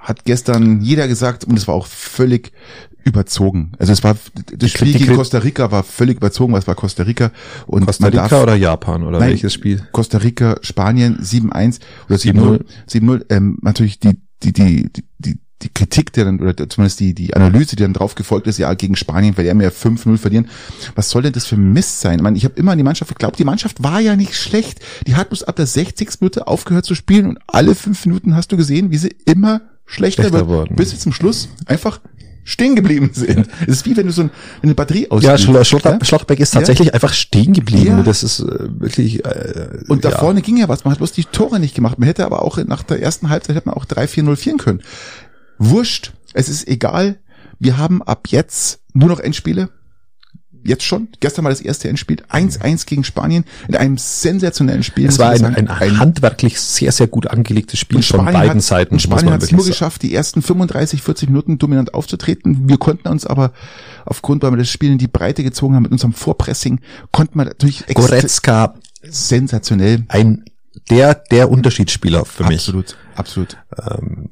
Hat 0.08 0.24
gestern 0.24 0.80
jeder 0.80 1.06
gesagt, 1.06 1.44
und 1.44 1.56
es 1.58 1.68
war 1.68 1.74
auch 1.74 1.86
völlig 1.86 2.52
überzogen. 3.04 3.72
Also 3.78 3.92
es 3.92 4.02
war 4.02 4.16
das 4.56 4.70
Spiel 4.70 4.92
gegen 4.92 5.16
Costa 5.16 5.38
Rica 5.38 5.70
war 5.70 5.82
völlig 5.82 6.16
überzogen, 6.16 6.52
weil 6.52 6.60
es 6.60 6.66
war 6.66 6.74
Costa 6.74 7.02
Rica 7.02 7.30
und 7.66 7.86
Costa 7.86 8.06
Rica 8.06 8.28
darf, 8.28 8.42
oder 8.42 8.54
Japan 8.54 9.02
oder 9.02 9.18
Nein, 9.18 9.30
welches 9.30 9.52
Spiel? 9.52 9.86
Costa 9.92 10.18
Rica, 10.18 10.58
Spanien 10.62 11.18
7-1 11.18 11.80
oder 12.08 12.16
7-0. 12.16 12.64
7-0. 12.90 13.24
Ähm, 13.28 13.58
natürlich 13.62 14.00
die, 14.00 14.18
die, 14.42 14.52
die, 14.52 14.92
die, 14.92 15.04
die, 15.18 15.38
die 15.62 15.68
Kritik, 15.70 16.12
der 16.12 16.24
dann, 16.24 16.40
oder 16.40 16.56
zumindest 16.68 17.00
die, 17.00 17.14
die 17.14 17.34
Analyse, 17.34 17.76
die 17.76 17.82
dann 17.82 17.92
drauf 17.92 18.14
gefolgt 18.14 18.46
ist, 18.46 18.58
ja, 18.58 18.72
gegen 18.74 18.96
Spanien, 18.96 19.36
weil 19.36 19.44
die 19.44 19.50
haben 19.50 19.60
ja 19.60 19.70
5-0 19.70 20.16
verlieren. 20.16 20.48
Was 20.94 21.10
soll 21.10 21.22
denn 21.22 21.32
das 21.32 21.46
für 21.46 21.56
Mist 21.56 22.00
sein? 22.00 22.18
Ich 22.18 22.22
meine, 22.22 22.36
ich 22.36 22.44
habe 22.44 22.54
immer 22.56 22.72
an 22.72 22.78
die 22.78 22.84
Mannschaft 22.84 23.10
geglaubt, 23.10 23.38
die 23.38 23.44
Mannschaft 23.44 23.82
war 23.82 24.00
ja 24.00 24.16
nicht 24.16 24.34
schlecht. 24.34 24.80
Die 25.06 25.16
hat 25.16 25.30
bloß 25.30 25.44
ab 25.44 25.56
der 25.56 25.66
60. 25.66 26.20
Minute 26.20 26.46
aufgehört 26.46 26.84
zu 26.84 26.94
spielen 26.94 27.26
und 27.26 27.38
alle 27.46 27.74
fünf 27.74 28.06
Minuten 28.06 28.34
hast 28.34 28.52
du 28.52 28.56
gesehen, 28.56 28.90
wie 28.90 28.98
sie 28.98 29.14
immer 29.24 29.62
schlechter, 29.88 30.22
Schlechter 30.22 30.48
wird, 30.48 30.76
bis 30.76 30.90
sie 30.90 30.98
zum 30.98 31.12
Schluss 31.12 31.48
einfach 31.66 32.00
stehen 32.44 32.76
geblieben 32.76 33.10
sind. 33.12 33.46
Es 33.62 33.78
ist 33.78 33.86
wie 33.86 33.96
wenn 33.96 34.06
du 34.06 34.12
so 34.12 34.22
ein, 34.22 34.30
eine 34.62 34.74
Batterie 34.74 35.02
Ja, 35.02 35.10
ausspielst. 35.10 35.44
Schlo 35.44 35.64
Schlotter, 35.64 35.98
Schlottbeck 36.02 36.40
ist 36.40 36.52
tatsächlich 36.52 36.94
einfach 36.94 37.12
stehen 37.12 37.52
geblieben. 37.52 37.98
Ja. 37.98 38.02
Das 38.02 38.22
ist 38.22 38.40
äh, 38.40 38.68
wirklich. 38.80 39.24
Äh, 39.24 39.84
Und 39.88 40.04
da 40.04 40.10
ja. 40.10 40.18
vorne 40.18 40.40
ging 40.40 40.56
ja 40.56 40.68
was. 40.68 40.84
Man 40.84 40.92
hat 40.92 40.98
bloß 40.98 41.12
die 41.12 41.24
Tore 41.24 41.60
nicht 41.60 41.74
gemacht. 41.74 41.98
Man 41.98 42.06
hätte 42.06 42.24
aber 42.24 42.42
auch 42.42 42.56
nach 42.64 42.82
der 42.82 43.02
ersten 43.02 43.28
Halbzeit 43.28 43.56
hätte 43.56 43.68
man 43.68 43.76
auch 43.76 43.84
3-4-0 43.84 44.36
führen 44.36 44.58
können. 44.58 44.82
Wurscht. 45.58 46.12
Es 46.32 46.48
ist 46.48 46.68
egal. 46.68 47.18
Wir 47.58 47.76
haben 47.76 48.02
ab 48.02 48.28
jetzt 48.30 48.80
nur 48.94 49.08
noch 49.08 49.20
Endspiele. 49.20 49.68
Jetzt 50.64 50.84
schon. 50.84 51.08
Gestern 51.20 51.44
war 51.44 51.50
das 51.50 51.60
erste 51.60 51.88
Endspiel. 51.88 52.18
1-1 52.30 52.86
gegen 52.86 53.04
Spanien 53.04 53.44
in 53.68 53.76
einem 53.76 53.96
sensationellen 53.96 54.82
Spiel. 54.82 55.08
Es 55.08 55.18
war 55.18 55.30
ein, 55.30 55.38
sagen. 55.38 55.68
ein, 55.68 55.98
handwerklich 55.98 56.60
sehr, 56.60 56.92
sehr 56.92 57.06
gut 57.06 57.26
angelegtes 57.28 57.78
Spiel 57.78 58.02
von 58.02 58.24
beiden 58.24 58.56
hat, 58.56 58.62
Seiten. 58.62 58.98
Spanien 58.98 59.32
hat 59.32 59.42
es 59.42 59.52
nur 59.52 59.64
geschafft, 59.64 60.02
die 60.02 60.14
ersten 60.14 60.42
35, 60.42 61.02
40 61.02 61.28
Minuten 61.28 61.58
dominant 61.58 61.94
aufzutreten. 61.94 62.68
Wir 62.68 62.78
konnten 62.78 63.08
uns 63.08 63.26
aber 63.26 63.52
aufgrund, 64.04 64.42
weil 64.42 64.52
wir 64.52 64.58
das 64.58 64.70
Spiel 64.70 64.92
in 64.92 64.98
die 64.98 65.08
Breite 65.08 65.42
gezogen 65.42 65.74
haben 65.74 65.84
mit 65.84 65.92
unserem 65.92 66.12
Vorpressing, 66.12 66.80
konnten 67.12 67.38
wir 67.38 67.44
natürlich 67.44 67.86
Goretzka, 67.86 68.74
sensationell. 69.02 70.04
ein 70.08 70.44
der 70.90 71.14
der 71.14 71.50
Unterschiedsspieler 71.50 72.24
für 72.24 72.44
mich. 72.44 72.58
Absolut, 72.58 72.96
absolut. 73.14 73.56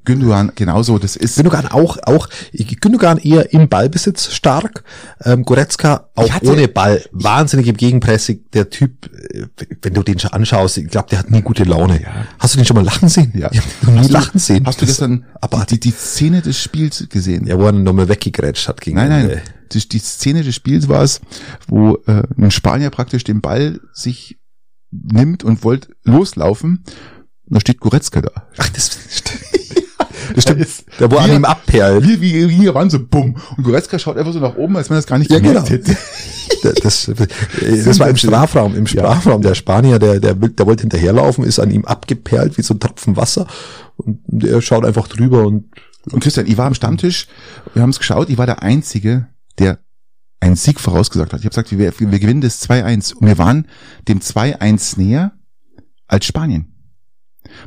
Gündogan 0.04 0.52
genauso. 0.54 0.98
Das 0.98 1.16
ist 1.16 1.36
Gündogan 1.36 1.66
auch, 1.68 1.98
auch, 2.04 2.28
Gündogan 2.52 3.18
eher 3.18 3.52
im 3.52 3.68
Ballbesitz 3.68 4.32
stark, 4.32 4.84
ähm, 5.24 5.44
Goretzka 5.44 6.08
auch 6.14 6.30
hatte- 6.30 6.46
ohne 6.50 6.68
Ball, 6.68 7.04
wahnsinnig 7.12 7.66
im 7.68 7.76
Gegenpressing, 7.76 8.40
der 8.52 8.70
Typ, 8.70 9.06
äh, 9.32 9.46
wenn 9.82 9.94
du 9.94 10.02
den 10.02 10.18
schon 10.18 10.32
anschaust, 10.32 10.78
ich 10.78 10.88
glaube, 10.88 11.08
der 11.10 11.20
hat 11.20 11.30
nie 11.30 11.42
gute 11.42 11.64
Laune. 11.64 12.00
Hast 12.38 12.54
du 12.54 12.58
den 12.58 12.64
schon 12.66 12.76
mal 12.76 12.84
lachen 12.84 13.08
sehen? 13.08 13.32
Ja. 13.34 13.50
Ich 13.56 13.58
hab 13.60 13.66
noch 13.82 13.92
nie 13.92 13.98
Hast 14.00 14.08
du- 14.10 14.12
lachen 14.14 14.38
sehen. 14.38 14.66
Hast 14.66 14.80
du 14.80 14.86
Das- 14.86 14.96
gestern 14.96 15.24
aber 15.40 15.64
die, 15.68 15.80
die 15.80 15.90
Szene 15.92 16.42
des 16.42 16.60
Spiels 16.62 17.06
gesehen? 17.08 17.46
ja, 17.46 17.58
wo 17.58 17.66
er 17.66 17.72
nochmal 17.72 18.08
weggegrätscht 18.08 18.68
hat 18.68 18.80
gegen 18.80 18.96
Nein, 18.96 19.08
nein. 19.08 19.40
Die, 19.72 19.88
die 19.88 19.98
Szene 19.98 20.42
des 20.44 20.54
Spiels 20.54 20.88
war 20.88 21.02
es, 21.02 21.20
wo 21.66 21.96
äh, 22.06 22.22
ein 22.38 22.50
Spanier 22.52 22.90
praktisch 22.90 23.24
den 23.24 23.40
Ball 23.40 23.80
sich 23.92 24.38
nimmt 25.04 25.44
und 25.44 25.64
wollte 25.64 25.88
loslaufen. 26.04 26.84
Und 27.48 27.54
da 27.54 27.60
steht 27.60 27.80
Goretzka 27.80 28.20
da. 28.22 28.30
Ach, 28.58 28.68
das, 28.70 28.90
das 30.34 30.42
stimmt. 30.44 30.60
ist- 30.60 30.84
Der, 30.98 31.10
wo 31.10 31.16
an 31.16 31.28
wir- 31.30 31.36
ihm 31.36 31.44
abperlt. 31.44 32.04
Wie, 32.06 32.20
wie, 32.20 32.48
wie 32.48 32.66
ran, 32.68 32.90
so 32.90 32.98
bumm. 32.98 33.36
Und 33.56 33.64
Goretzka 33.64 33.98
schaut 33.98 34.16
einfach 34.16 34.32
so 34.32 34.40
nach 34.40 34.56
oben, 34.56 34.76
als 34.76 34.90
wenn 34.90 34.96
er 34.96 35.00
es 35.00 35.06
gar 35.06 35.18
nicht 35.18 35.30
Ja, 35.30 35.38
gemerkt 35.38 35.68
genau. 35.68 35.82
hätte. 35.84 35.96
Das, 36.82 37.08
das 37.14 37.98
war 38.00 38.08
im 38.08 38.16
Strafraum, 38.16 38.74
im 38.76 38.86
Strafraum. 38.88 39.40
Der 39.42 39.54
Spanier, 39.54 39.98
der, 40.00 40.18
der, 40.18 40.34
der 40.34 40.66
wollte 40.66 40.80
hinterherlaufen, 40.82 41.44
ist 41.44 41.60
an 41.60 41.70
ihm 41.70 41.84
abgeperlt 41.84 42.58
wie 42.58 42.62
so 42.62 42.74
ein 42.74 42.80
Tropfen 42.80 43.16
Wasser 43.16 43.46
und 43.96 44.20
er 44.42 44.60
schaut 44.62 44.84
einfach 44.84 45.06
drüber 45.06 45.46
und 45.46 45.66
Und 46.10 46.20
Christian, 46.22 46.46
ich 46.46 46.56
war 46.56 46.66
am 46.66 46.74
Stammtisch, 46.74 47.28
wir 47.74 47.82
haben 47.82 47.90
es 47.90 47.98
geschaut, 47.98 48.30
ich 48.30 48.38
war 48.38 48.46
der 48.46 48.62
Einzige, 48.62 49.28
der 49.58 49.78
einen 50.46 50.56
Sieg 50.56 50.80
vorausgesagt 50.80 51.32
hat. 51.32 51.40
Ich 51.40 51.46
habe 51.46 51.50
gesagt, 51.50 51.72
wir, 51.72 52.10
wir 52.12 52.18
gewinnen 52.18 52.40
das 52.40 52.68
2-1 52.68 53.14
und 53.14 53.26
wir 53.26 53.38
waren 53.38 53.66
dem 54.08 54.20
2-1 54.20 54.98
näher 54.98 55.32
als 56.06 56.26
Spanien. 56.26 56.75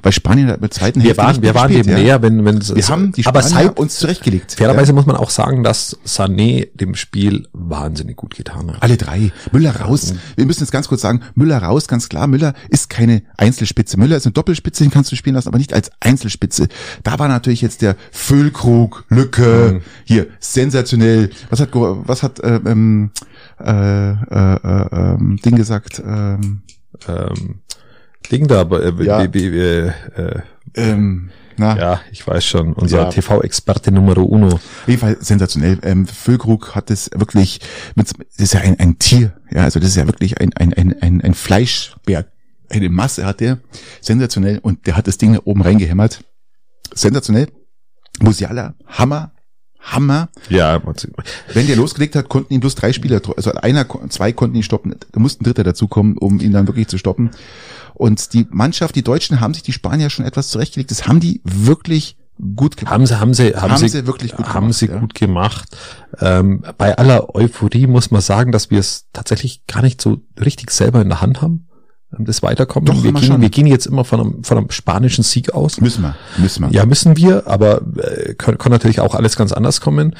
Weil 0.03 0.11
Spanien 0.11 0.47
hat 0.49 0.61
mit 0.61 0.73
zweiten 0.73 1.01
wir 1.01 1.07
Hälfte 1.09 1.23
waren, 1.23 1.41
wir 1.41 1.55
waren 1.55 1.67
dem 1.71 1.77
gespielt, 1.77 1.97
ja. 1.97 2.03
näher, 2.03 2.21
wenn, 2.21 2.45
wenn 2.45 2.57
es, 2.57 2.75
Wir 2.75 2.87
haben 2.87 3.11
die 3.11 3.25
aber 3.25 3.41
Spanier 3.41 3.67
seit, 3.67 3.79
uns 3.79 3.99
zurechtgelegt. 3.99 4.53
fairerweise 4.53 4.89
ja. 4.91 4.93
muss 4.95 5.05
man 5.05 5.15
auch 5.15 5.29
sagen, 5.29 5.63
dass 5.63 5.97
Sané 6.05 6.67
dem 6.75 6.95
Spiel 6.95 7.47
wahnsinnig 7.53 8.15
gut 8.15 8.35
getan 8.35 8.71
hat. 8.71 8.81
Alle 8.81 8.97
drei. 8.97 9.31
Müller 9.51 9.75
raus. 9.75 10.13
Wir 10.35 10.45
müssen 10.45 10.61
jetzt 10.61 10.71
ganz 10.71 10.87
kurz 10.87 11.01
sagen, 11.01 11.21
Müller 11.35 11.57
raus, 11.59 11.87
ganz 11.87 12.09
klar. 12.09 12.27
Müller 12.27 12.53
ist 12.69 12.89
keine 12.89 13.23
Einzelspitze. 13.37 13.97
Müller 13.97 14.17
ist 14.17 14.25
eine 14.25 14.33
Doppelspitze, 14.33 14.83
den 14.83 14.91
kannst 14.91 15.11
du 15.11 15.15
spielen 15.15 15.35
lassen, 15.35 15.47
aber 15.47 15.57
nicht 15.57 15.73
als 15.73 15.91
Einzelspitze. 15.99 16.67
Da 17.03 17.19
war 17.19 17.27
natürlich 17.27 17.61
jetzt 17.61 17.81
der 17.81 17.95
Füllkrug, 18.11 19.05
Lücke, 19.09 19.73
Mhm. 19.73 19.81
hier, 20.05 20.27
sensationell. 20.39 21.29
Was 21.49 21.59
hat, 21.59 21.69
was 21.73 22.23
hat, 22.23 22.39
äh, 22.39 22.59
ähm, 22.65 23.11
äh, 23.59 24.11
äh, 24.11 24.13
äh, 24.13 24.87
ähm, 24.91 25.39
Ding 25.43 25.55
gesagt, 25.55 26.01
ähm, 26.05 26.61
Ähm, 27.07 27.59
Da, 28.47 28.61
aber, 28.61 28.83
äh, 28.83 29.03
Ja. 29.05 29.23
äh, 29.23 29.87
äh, 29.87 30.41
ähm, 30.75 31.31
na, 31.57 31.77
ja, 31.77 32.01
ich 32.11 32.25
weiß 32.25 32.45
schon, 32.45 32.73
unser 32.73 32.99
Ja. 33.03 33.09
TV-Experte 33.09 33.91
Numero 33.91 34.23
Uno. 34.23 34.47
Auf 34.53 34.61
jeden 34.87 34.99
Fall 34.99 35.17
sensationell. 35.19 35.77
Ähm, 35.83 36.07
Füllkrug 36.07 36.73
hat 36.75 36.89
es 36.89 37.09
wirklich, 37.13 37.59
mit, 37.95 38.07
das 38.07 38.15
ist 38.37 38.53
ja 38.53 38.61
ein, 38.61 38.79
ein 38.79 38.97
Tier, 38.99 39.33
ja, 39.51 39.63
also 39.63 39.79
das 39.79 39.89
ist 39.89 39.95
ja 39.97 40.05
wirklich 40.07 40.39
ein, 40.39 40.53
ein, 40.53 40.73
ein, 40.73 40.95
ein, 41.01 41.21
ein 41.21 41.33
Fleischberg. 41.33 42.31
Eine 42.69 42.89
Masse 42.89 43.25
hat 43.25 43.39
der, 43.39 43.59
sensationell, 43.99 44.59
und 44.59 44.85
der 44.85 44.95
hat 44.95 45.07
das 45.07 45.17
Ding 45.17 45.33
da 45.33 45.39
oben 45.43 45.61
reingehämmert. 45.63 46.23
Sensationell. 46.93 47.47
Musiala, 48.21 48.75
Hammer, 48.85 49.31
Hammer. 49.79 50.29
Ja, 50.49 50.81
Wenn 51.53 51.67
der 51.67 51.75
losgelegt 51.75 52.15
hat, 52.15 52.29
konnten 52.29 52.53
ihn 52.53 52.59
bloß 52.59 52.75
drei 52.75 52.93
Spieler, 52.93 53.21
also 53.35 53.53
einer, 53.53 53.85
zwei 54.09 54.33
konnten 54.33 54.55
ihn 54.55 54.63
stoppen. 54.63 54.95
Da 55.11 55.19
musste 55.19 55.41
ein 55.41 55.45
Dritter 55.45 55.63
dazukommen, 55.63 56.17
um 56.17 56.39
ihn 56.39 56.51
dann 56.51 56.67
wirklich 56.67 56.87
zu 56.87 56.97
stoppen. 56.97 57.31
Und 57.93 58.33
die 58.33 58.47
Mannschaft, 58.49 58.95
die 58.95 59.03
Deutschen 59.03 59.39
haben 59.39 59.53
sich 59.53 59.63
die 59.63 59.73
Spanier 59.73 60.09
schon 60.09 60.25
etwas 60.25 60.49
zurechtgelegt. 60.49 60.91
Das 60.91 61.07
haben 61.07 61.19
die 61.19 61.41
wirklich 61.43 62.17
gut 62.55 62.77
gemacht. 62.77 62.93
haben 62.93 63.05
sie, 63.05 63.19
haben 63.19 63.33
sie, 63.33 63.55
haben, 63.55 63.71
Haben 63.71 63.77
sie, 63.77 63.89
sie 63.89 64.07
wirklich 64.07 64.31
gut 64.31 64.47
haben 64.47 64.67
gemacht, 64.67 64.79
sie 64.79 64.87
ja. 64.87 64.97
gut 64.97 65.13
gemacht. 65.13 65.77
Ähm, 66.19 66.63
bei 66.77 66.97
aller 66.97 67.35
Euphorie 67.35 67.87
muss 67.87 68.11
man 68.11 68.21
sagen, 68.21 68.51
dass 68.51 68.71
wir 68.71 68.79
es 68.79 69.07
tatsächlich 69.13 69.65
gar 69.67 69.81
nicht 69.81 70.01
so 70.01 70.21
richtig 70.39 70.71
selber 70.71 71.01
in 71.01 71.09
der 71.09 71.21
Hand 71.21 71.41
haben. 71.41 71.67
Das 72.11 72.41
Weiterkommen. 72.41 72.85
Doch, 72.85 73.03
wir, 73.03 73.13
gehen, 73.13 73.41
wir 73.41 73.49
gehen 73.49 73.67
jetzt 73.67 73.85
immer 73.85 74.03
von 74.03 74.19
einem, 74.19 74.43
von 74.43 74.57
einem 74.57 74.71
spanischen 74.71 75.23
Sieg 75.23 75.53
aus. 75.53 75.79
Müssen 75.79 76.03
wir, 76.03 76.15
müssen 76.37 76.63
wir. 76.63 76.71
Ja, 76.71 76.85
müssen 76.85 77.15
wir, 77.15 77.47
aber 77.47 77.81
äh, 77.97 78.33
kann, 78.33 78.57
kann 78.57 78.71
natürlich 78.71 78.99
auch 78.99 79.13
alles 79.13 79.35
ganz 79.35 79.51
anders 79.51 79.79
kommen. 79.79 80.15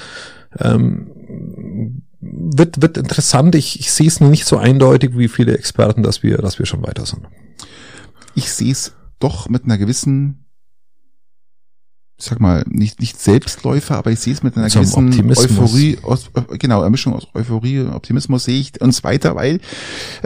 Ähm, 0.59 2.01
wird, 2.21 2.81
wird 2.81 2.97
interessant. 2.97 3.55
Ich, 3.55 3.79
ich 3.79 3.91
sehe 3.91 4.07
es 4.07 4.19
nicht 4.19 4.45
so 4.45 4.57
eindeutig 4.57 5.17
wie 5.17 5.27
viele 5.27 5.57
Experten, 5.57 6.03
dass 6.03 6.21
wir, 6.21 6.37
dass 6.37 6.59
wir 6.59 6.65
schon 6.65 6.85
weiter 6.85 7.05
sind. 7.05 7.23
Ich 8.35 8.51
sehe 8.51 8.71
es 8.71 8.93
doch 9.19 9.49
mit 9.49 9.65
einer 9.65 9.77
gewissen, 9.77 10.45
ich 12.19 12.25
sag 12.25 12.41
mal, 12.41 12.65
nicht, 12.67 12.99
nicht 12.99 13.19
Selbstläufer, 13.19 13.97
aber 13.97 14.11
ich 14.11 14.19
sehe 14.19 14.33
es 14.33 14.43
mit 14.43 14.57
einer 14.57 14.65
einem 14.65 14.73
gewissen 14.73 15.07
Optimismus. 15.07 15.51
Euphorie, 15.51 15.97
aus, 16.03 16.29
äh, 16.35 16.57
genau, 16.57 16.81
eine 16.81 16.89
Mischung 16.89 17.13
aus 17.13 17.27
Euphorie 17.33 17.79
und 17.79 17.93
Optimismus 17.93 18.43
sehe 18.43 18.59
ich 18.59 18.81
uns 18.81 19.05
weiter, 19.05 19.35
weil 19.35 19.61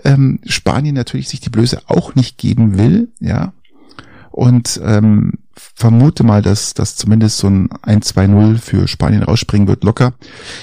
ähm, 0.03 0.39
Spanien 0.43 0.95
natürlich 0.95 1.29
sich 1.29 1.39
die 1.39 1.51
Blöße 1.51 1.81
auch 1.85 2.15
nicht 2.15 2.39
geben 2.39 2.77
will, 2.79 3.09
ja. 3.19 3.53
Und 4.31 4.81
ähm, 4.83 5.33
vermute 5.55 6.23
mal, 6.23 6.41
dass, 6.41 6.73
dass 6.73 6.95
zumindest 6.95 7.37
so 7.37 7.47
ein 7.47 7.69
1-2-0 7.69 8.57
für 8.57 8.87
Spanien 8.87 9.23
rausspringen 9.23 9.67
wird, 9.67 9.83
locker. 9.83 10.13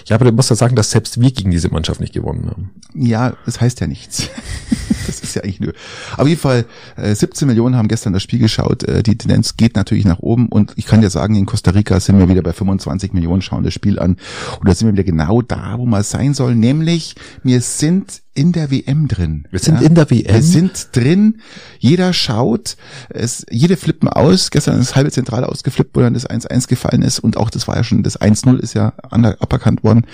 Ja, 0.06 0.16
aber 0.16 0.24
du 0.24 0.32
musst 0.32 0.50
ja 0.50 0.56
sagen, 0.56 0.74
dass 0.74 0.90
selbst 0.90 1.20
wir 1.20 1.30
gegen 1.30 1.50
diese 1.50 1.70
Mannschaft 1.70 2.00
nicht 2.00 2.12
gewonnen 2.12 2.50
haben. 2.50 2.70
Ja, 2.94 3.34
das 3.46 3.60
heißt 3.60 3.80
ja 3.80 3.86
nichts. 3.86 4.28
das 5.06 5.20
ist 5.20 5.34
ja 5.34 5.42
eigentlich 5.42 5.60
nur. 5.60 5.72
Auf 6.16 6.26
jeden 6.26 6.40
Fall, 6.40 6.64
äh, 6.96 7.14
17 7.14 7.46
Millionen 7.46 7.76
haben 7.76 7.88
gestern 7.88 8.12
das 8.12 8.22
Spiel 8.22 8.40
geschaut. 8.40 8.82
Äh, 8.82 9.02
die 9.02 9.16
Tendenz 9.16 9.56
geht 9.56 9.76
natürlich 9.76 10.04
nach 10.04 10.18
oben 10.18 10.48
und 10.48 10.72
ich 10.76 10.86
kann 10.86 11.00
dir 11.00 11.10
sagen, 11.10 11.36
in 11.36 11.46
Costa 11.46 11.70
Rica 11.70 12.00
sind 12.00 12.18
wir 12.18 12.28
wieder 12.28 12.42
bei 12.42 12.52
25 12.52 13.12
Millionen, 13.12 13.42
schauen 13.42 13.62
das 13.62 13.74
Spiel 13.74 13.98
an. 13.98 14.16
Und 14.58 14.68
da 14.68 14.74
sind 14.74 14.88
wir 14.88 14.92
wieder 14.92 15.04
genau 15.04 15.40
da, 15.42 15.78
wo 15.78 15.86
man 15.86 16.02
sein 16.02 16.34
soll, 16.34 16.56
nämlich 16.56 17.14
wir 17.44 17.60
sind 17.60 18.22
in 18.34 18.52
der 18.52 18.70
WM 18.70 19.08
drin. 19.08 19.46
Wir 19.50 19.58
sind 19.58 19.82
in 19.82 19.94
der 19.94 20.08
WM. 20.10 20.32
Wir 20.34 20.42
sind 20.42 20.88
drin. 20.92 21.40
Jeder 21.78 22.12
schaut. 22.12 22.76
Es, 23.08 23.44
jede 23.50 23.76
flippen 23.76 24.08
aus. 24.08 24.50
Gestern 24.50 24.78
ist 24.78 24.90
das 24.90 24.96
halbe 24.96 25.10
Zentrale 25.10 25.48
ausgeflippt, 25.48 25.96
wo 25.96 26.00
dann 26.00 26.14
das 26.14 26.28
1-1 26.30 26.68
gefallen 26.68 27.02
ist. 27.02 27.18
Und 27.18 27.36
auch 27.36 27.50
das 27.50 27.66
war 27.66 27.76
ja 27.76 27.84
schon, 27.84 28.02
das 28.02 28.20
1-0 28.20 28.58
ist 28.60 28.74
ja 28.74 28.92
aberkannt 29.10 29.82
worden. 29.82 30.06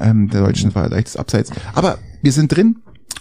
Ähm, 0.00 0.30
der 0.30 0.40
Deutschen 0.42 0.74
war 0.74 0.88
leichtes 0.88 1.16
Abseits. 1.16 1.50
Aber 1.74 1.98
wir 2.22 2.32
sind 2.32 2.50
drin. 2.54 2.76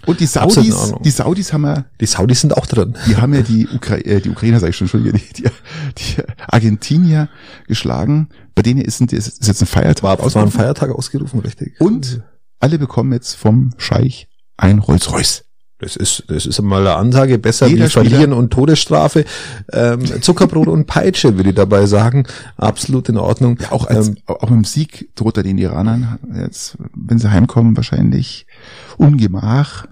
Und 0.05 0.19
die 0.19 0.25
Saudis, 0.25 0.93
die 1.05 1.09
Saudis 1.12 1.53
haben 1.53 1.63
ja, 1.65 1.86
Die 2.01 2.05
Saudis 2.05 2.41
sind 2.41 2.57
auch 2.57 2.65
drin. 2.65 2.95
die 3.07 3.15
haben 3.17 3.33
ja 3.33 3.41
die, 3.41 3.67
Ukra 3.69 3.95
äh, 3.97 4.19
die 4.19 4.29
Ukrainer, 4.29 4.59
sag 4.59 4.69
ich 4.69 4.75
schon, 4.75 4.86
Entschuldige, 4.88 5.17
die, 5.17 5.43
die, 5.43 5.49
die 5.97 6.23
Argentinier 6.47 7.29
geschlagen. 7.67 8.27
Bei 8.55 8.62
denen 8.63 8.81
ist, 8.81 8.99
ein- 9.01 9.07
ist 9.07 9.45
jetzt 9.47 9.62
ein 9.62 9.65
Feiertag. 9.65 10.03
War, 10.03 10.19
war 10.19 10.43
ein. 10.43 10.51
Feiertag 10.51 10.91
ausgerufen, 10.91 11.39
richtig. 11.39 11.79
Und 11.79 12.21
alle 12.63 12.80
bekommen 12.80 13.12
jetzt 13.12 13.36
vom 13.36 13.71
Scheich 13.78 14.30
ein 14.56 14.80
Rolls-Royce. 14.80 15.43
Das 15.80 15.97
ist, 15.97 16.23
das 16.28 16.45
ist 16.45 16.62
mal 16.62 16.80
eine 16.80 16.95
Ansage, 16.95 17.38
besser 17.38 17.67
Jeder 17.67 17.88
wie 17.88 17.89
Verlieren 17.89 18.21
Spieler- 18.21 18.38
und 18.38 18.52
Todesstrafe. 18.52 19.26
Ähm, 19.73 20.21
Zuckerbrot 20.21 20.69
und 20.69 20.88
Peitsche, 20.88 21.36
würde 21.36 21.49
ich 21.49 21.56
dabei 21.56 21.88
sagen. 21.88 22.26
Absolut 22.56 23.10
in 23.10 23.17
Ordnung. 23.17 23.58
Ja, 23.60 23.73
auch 23.73 23.88
als, 23.88 24.08
ähm, 24.08 24.17
auch 24.28 24.49
mit 24.49 24.60
dem 24.60 24.63
Sieg 24.63 25.10
droht 25.15 25.36
er 25.36 25.43
den 25.43 25.58
Iranern 25.58 26.19
jetzt, 26.34 26.78
wenn 26.95 27.19
sie 27.19 27.30
heimkommen, 27.30 27.76
wahrscheinlich 27.76 28.47
Ungemach 28.95 29.88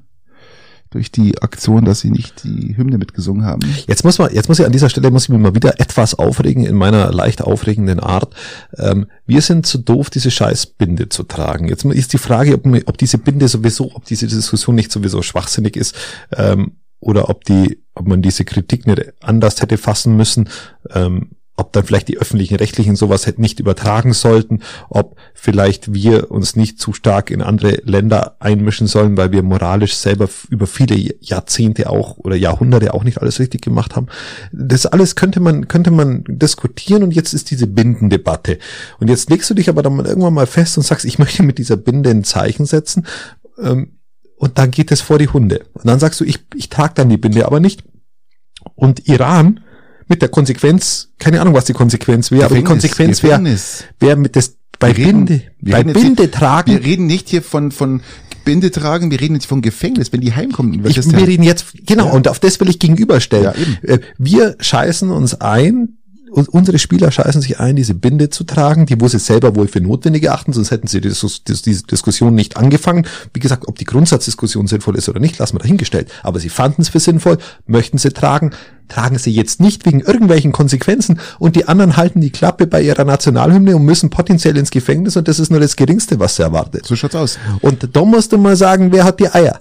durch 0.92 1.10
die 1.10 1.42
Aktion, 1.42 1.86
dass 1.86 2.02
sie 2.02 2.12
nicht 2.12 2.44
die 2.44 2.76
Hymne 2.78 2.98
mitgesungen 2.98 3.46
haben. 3.46 3.62
Jetzt 3.88 4.04
muss 4.04 4.20
man, 4.20 4.34
jetzt 4.34 4.50
muss 4.50 4.60
ich 4.60 4.66
an 4.66 4.74
dieser 4.74 4.90
Stelle 4.90 5.10
muss 5.10 5.24
ich 5.24 5.30
mich 5.30 5.40
mal 5.40 5.56
wieder 5.56 5.80
etwas 5.80 6.20
aufregen 6.20 6.66
in 6.66 6.76
meiner 6.76 7.12
leicht 7.12 7.42
aufregenden 7.42 8.02
Art. 8.02 8.36
Ähm, 8.78 9.08
wir 9.26 9.42
sind 9.42 9.66
zu 9.66 9.78
doof, 9.78 10.10
diese 10.10 10.30
Scheißbinde 10.30 11.08
zu 11.08 11.24
tragen. 11.24 11.70
Jetzt 11.70 11.86
ist 11.86 12.12
die 12.14 12.18
Frage, 12.18 12.54
ob, 12.54 12.68
ob 12.86 12.98
diese 12.98 13.18
Binde 13.18 13.48
sowieso, 13.48 13.96
ob 13.96 14.06
diese 14.06 14.28
Diskussion 14.28 14.76
nicht 14.76 14.92
sowieso 14.92 15.22
schwachsinnig 15.22 15.78
ist 15.78 15.96
ähm, 16.36 16.74
oder 17.00 17.30
ob 17.30 17.46
die, 17.46 17.82
ob 17.96 18.08
man 18.08 18.22
diese 18.22 18.44
Kritik 18.44 18.86
nicht 18.86 19.14
anders 19.22 19.62
hätte 19.62 19.78
fassen 19.78 20.18
müssen. 20.18 20.50
Ähm, 20.94 21.30
ob 21.62 21.72
dann 21.74 21.84
vielleicht 21.84 22.08
die 22.08 22.18
öffentlichen 22.18 22.56
Rechtlichen 22.56 22.96
sowas 22.96 23.28
hätten 23.28 23.42
nicht 23.42 23.60
übertragen 23.60 24.14
sollten, 24.14 24.62
ob 24.90 25.16
vielleicht 25.34 25.94
wir 25.94 26.32
uns 26.32 26.56
nicht 26.56 26.80
zu 26.80 26.92
stark 26.92 27.30
in 27.30 27.44
andere 27.44 27.82
Länder 27.86 28.36
einmischen 28.40 28.88
sollen, 28.88 29.16
weil 29.16 29.32
wir 29.32 29.44
moralisch 29.44 29.96
selber 29.96 30.28
über 30.50 30.66
viele 30.66 30.96
Jahrzehnte 31.20 31.90
auch 31.90 32.18
oder 32.18 32.36
Jahrhunderte 32.36 32.96
auch 32.96 33.04
nicht 33.04 33.22
alles 33.22 33.40
richtig 33.40 33.62
gemacht 33.62 33.96
haben. 33.96 34.08
Das 34.52 34.88
alles 34.88 35.16
könnte 35.16 35.40
man, 35.40 35.68
könnte 35.68 35.92
man 35.92 36.24
diskutieren 36.28 37.04
und 37.04 37.12
jetzt 37.12 37.34
ist 37.34 37.52
diese 37.52 37.68
Bindendebatte. 37.68 38.58
Und 39.00 39.10
jetzt 39.10 39.30
legst 39.30 39.50
du 39.52 39.54
dich 39.54 39.70
aber 39.70 39.84
dann 39.84 40.04
irgendwann 40.04 40.34
mal 40.34 40.48
fest 40.48 40.78
und 40.78 40.84
sagst, 40.84 41.06
ich 41.06 41.20
möchte 41.20 41.44
mit 41.44 41.60
dieser 41.60 41.78
Binde 41.78 42.10
ein 42.10 42.24
Zeichen 42.24 42.66
setzen, 42.66 43.06
ähm, 43.60 44.00
und 44.38 44.58
dann 44.58 44.72
geht 44.72 44.92
es 44.92 45.02
vor 45.02 45.20
die 45.20 45.28
Hunde. 45.28 45.62
Und 45.74 45.86
dann 45.86 46.00
sagst 46.00 46.20
du, 46.20 46.24
ich, 46.24 46.40
ich 46.56 46.70
trage 46.70 46.96
dann 46.96 47.10
die 47.10 47.18
Binde 47.18 47.46
aber 47.46 47.60
nicht. 47.60 47.84
Und 48.74 49.08
Iran 49.08 49.60
mit 50.08 50.22
der 50.22 50.30
Konsequenz, 50.30 51.10
keine 51.20 51.42
Ahnung, 51.42 51.54
was 51.54 51.66
die 51.66 51.74
Konsequenz 51.74 52.32
wäre, 52.32 52.46
aber 52.46 52.56
die 52.56 52.64
Konsequenz 52.64 53.24
wäre, 53.24 53.42
wäre 54.00 54.16
mit 54.18 54.36
das 54.36 54.56
bei 54.80 54.92
reden- 54.92 55.26
Binde, 55.26 55.44
bei 55.62 55.82
jetzt 55.82 55.94
Binde 55.94 56.24
hier- 56.24 56.32
tragen. 56.32 56.72
Wir 56.72 56.84
reden 56.84 57.06
nicht 57.06 57.30
hier 57.30 57.42
von, 57.44 57.72
von 57.72 58.02
Binde 58.44 58.72
tragen, 58.72 59.12
wir 59.12 59.22
reden 59.22 59.36
jetzt 59.36 59.46
von 59.46 59.62
Gefängnis, 59.62 60.12
wenn 60.12 60.22
die 60.22 60.34
heimkommen. 60.34 60.84
Ich, 60.86 60.98
wir 60.98 61.28
reden 61.28 61.44
jetzt, 61.44 61.68
genau, 61.86 62.08
Ja. 62.08 62.12
und 62.14 62.28
auf 62.28 62.40
das 62.40 62.60
will 62.60 62.70
ich 62.70 62.80
gegenüberstellen. 62.80 63.54
Ja. 63.84 63.94
Äh, 63.96 64.00
Wir 64.18 64.56
scheißen 64.60 65.12
uns 65.12 65.40
ein, 65.40 65.98
unsere 66.32 66.80
Spieler 66.80 67.12
scheißen 67.12 67.42
sich 67.42 67.60
ein, 67.60 67.76
diese 67.76 67.94
Binde 67.94 68.30
zu 68.30 68.44
tragen, 68.44 68.86
die 68.86 69.00
wo 69.00 69.08
sie 69.08 69.20
selber 69.20 69.56
wohl 69.56 69.68
für 69.68 69.82
notwendig 69.82 70.24
erachten, 70.24 70.54
sonst 70.54 70.72
hätten 70.72 70.88
sie 70.88 71.02
die, 71.02 71.10
diese 71.10 71.84
Diskussion 71.84 72.34
nicht 72.34 72.58
angefangen. 72.58 73.06
Wie 73.34 73.40
gesagt, 73.40 73.68
ob 73.68 73.78
die 73.78 73.86
Grundsatzdiskussion 73.86 74.68
sinnvoll 74.68 74.96
ist 74.96 75.10
oder 75.10 75.20
nicht, 75.20 75.38
lassen 75.40 75.56
wir 75.56 75.60
dahingestellt. 75.60 76.12
Aber 76.24 76.40
sie 76.40 76.50
fanden 76.50 76.82
es 76.82 76.90
für 76.90 77.00
sinnvoll, 77.00 77.38
möchten 77.68 77.98
sie 77.98 78.12
tragen, 78.12 78.52
tragen 78.88 79.18
sie 79.18 79.32
jetzt 79.32 79.60
nicht 79.60 79.86
wegen 79.86 80.00
irgendwelchen 80.00 80.52
Konsequenzen 80.52 81.20
und 81.40 81.56
die 81.56 81.68
anderen 81.68 81.98
halten 81.98 82.22
die 82.22 82.32
Klappe 82.32 82.68
bei 82.68 82.82
ihrer 82.82 83.04
Nationalhymne 83.04 83.76
und 83.76 83.84
müssen 83.84 84.10
potenziell 84.10 84.58
ins 84.58 84.72
Gefängnis 84.72 85.18
und 85.18 85.28
das 85.28 85.40
ist 85.40 85.52
nur 85.52 85.60
das 85.60 85.76
Geringste, 85.76 86.20
was 86.20 86.38
sie 86.38 86.44
erwartet. 86.44 86.86
So 86.86 86.96
schaut's 86.96 87.16
aus. 87.16 87.40
Und 87.62 87.96
da 87.96 88.06
musst 88.06 88.32
du 88.32 88.38
mal 88.38 88.56
sagen, 88.56 88.92
wer 88.92 89.04
hat 89.04 89.20
die 89.20 89.30
Eier? 89.30 89.60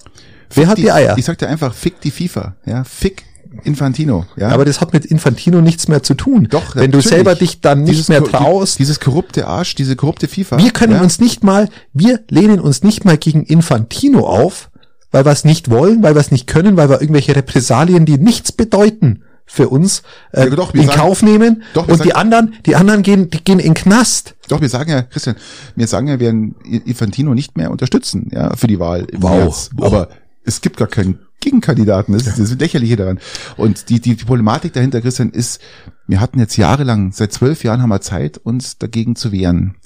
Wer 0.52 0.66
hat 0.66 0.78
die, 0.78 0.90
Eier? 0.90 1.16
Ich 1.16 1.24
sag 1.24 1.38
dir 1.38 1.48
einfach, 1.48 1.72
fick 1.74 2.00
die 2.00 2.10
FIFA, 2.10 2.56
ja, 2.66 2.82
fick 2.82 3.24
Infantino, 3.64 4.26
ja. 4.36 4.48
Aber 4.50 4.64
das 4.64 4.80
hat 4.80 4.92
mit 4.92 5.04
Infantino 5.04 5.60
nichts 5.60 5.88
mehr 5.88 6.02
zu 6.02 6.14
tun. 6.14 6.48
Doch, 6.50 6.76
Wenn 6.76 6.90
du 6.92 7.00
selber 7.00 7.34
dich 7.34 7.60
dann 7.60 7.80
nicht 7.82 7.92
Dieses 7.92 8.08
mehr 8.08 8.20
die- 8.20 8.30
traust. 8.30 8.78
Dieses 8.78 9.00
korrupte 9.00 9.46
Arsch, 9.46 9.74
diese 9.74 9.96
korrupte 9.96 10.28
FIFA. 10.28 10.58
wir 10.58 10.70
können 10.70 10.94
ja, 10.94 11.00
uns 11.02 11.18
nicht 11.20 11.42
mal, 11.44 11.68
wir 11.92 12.20
lehnen 12.28 12.60
uns 12.60 12.82
nicht 12.82 13.04
mal 13.04 13.18
gegen 13.18 13.42
Infantino 13.44 14.26
auf, 14.26 14.70
weil 15.10 15.24
wir 15.24 15.32
es 15.32 15.44
nicht 15.44 15.70
wollen, 15.70 16.02
weil 16.02 16.14
wir 16.14 16.20
es 16.20 16.30
nicht 16.30 16.46
können, 16.46 16.76
weil 16.76 16.88
wir 16.88 17.00
irgendwelche 17.00 17.34
Repressalien, 17.34 18.06
die 18.06 18.18
nichts 18.18 18.52
bedeuten 18.52 19.22
für 19.46 19.68
uns, 19.68 20.02
äh, 20.32 20.44
Ja, 20.48 20.54
doch, 20.54 20.72
in 20.72 20.86
sagen- 20.86 20.98
Kauf 21.00 21.22
nehmen. 21.24 21.64
doch, 21.74 21.88
und 21.88 22.04
die 22.04 22.08
sagen- 22.10 22.12
anderen, 22.20 22.54
die 22.66 22.76
anderen 22.76 23.02
gehen, 23.02 23.30
die 23.30 23.42
gehen 23.42 23.58
in 23.58 23.74
Knast. 23.74 24.36
Doch, 24.48 24.60
wir 24.60 24.68
sagen 24.68 24.90
ja, 24.90 25.02
Christian, 25.02 25.34
wir 25.74 25.88
sagen 25.88 26.06
ja, 26.06 26.20
wir 26.20 26.26
werden 26.26 26.54
Infantino 26.84 27.34
nicht 27.34 27.56
mehr 27.56 27.72
unterstützen, 27.72 28.28
ja, 28.32 28.54
für 28.54 28.68
die 28.68 28.78
Wahl. 28.78 29.08
Wow. 29.12 29.30
März. 29.38 29.70
Wow. 29.74 29.86
Aber 29.86 30.08
es 30.44 30.60
gibt 30.60 30.76
gar 30.76 30.86
keinen 30.88 31.18
Gegenkandidaten. 31.40 32.12
Das 32.12 32.26
ist 32.26 32.38
das 32.38 32.54
Lächerliche 32.58 32.96
daran. 32.96 33.18
Und 33.56 33.88
die, 33.88 34.00
die, 34.00 34.16
die 34.16 34.24
Problematik 34.24 34.72
dahinter, 34.72 35.00
Christian, 35.00 35.30
ist, 35.30 35.60
wir 36.06 36.20
hatten 36.20 36.38
jetzt 36.38 36.56
jahrelang, 36.56 37.12
seit 37.12 37.32
zwölf 37.32 37.64
Jahren 37.64 37.82
haben 37.82 37.88
wir 37.88 38.00
Zeit, 38.00 38.38
uns 38.38 38.78
dagegen 38.78 39.16
zu 39.16 39.32
wehren. 39.32 39.76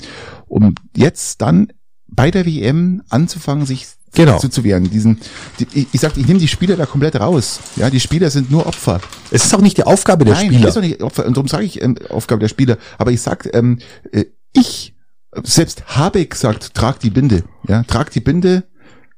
Um 0.46 0.74
jetzt 0.96 1.40
dann 1.40 1.68
bei 2.06 2.30
der 2.30 2.46
WM 2.46 3.02
anzufangen, 3.08 3.66
sich 3.66 3.86
Genau. 4.14 4.38
zu, 4.38 4.48
zu 4.48 4.62
wehren. 4.62 4.88
Diesen, 4.90 5.18
die, 5.58 5.66
ich, 5.74 5.88
ich 5.92 6.00
sag, 6.00 6.16
ich 6.16 6.26
nehme 6.26 6.38
die 6.38 6.48
Spieler 6.48 6.76
da 6.76 6.86
komplett 6.86 7.16
raus. 7.18 7.58
Ja, 7.76 7.90
die 7.90 7.98
Spieler 8.00 8.30
sind 8.30 8.50
nur 8.50 8.66
Opfer. 8.66 9.00
Es 9.30 9.44
ist 9.44 9.54
auch 9.54 9.60
nicht 9.60 9.76
die 9.76 9.82
Aufgabe 9.82 10.24
der 10.24 10.34
Nein, 10.34 10.46
Spieler. 10.46 10.68
ist 10.68 10.76
doch 10.76 10.82
nicht 10.82 11.02
Opfer. 11.02 11.26
Und 11.26 11.36
darum 11.36 11.48
sage 11.48 11.64
ich 11.64 11.82
ähm, 11.82 11.96
Aufgabe 12.10 12.40
der 12.40 12.48
Spieler. 12.48 12.78
Aber 12.98 13.10
ich 13.10 13.20
sag, 13.20 13.52
ähm, 13.54 13.80
äh, 14.12 14.26
ich, 14.52 14.94
selbst 15.42 15.96
Habeck 15.96 16.36
sagt, 16.36 16.74
trag 16.74 17.00
die 17.00 17.10
Binde. 17.10 17.42
Ja, 17.66 17.82
trag 17.82 18.10
die 18.12 18.20
Binde. 18.20 18.62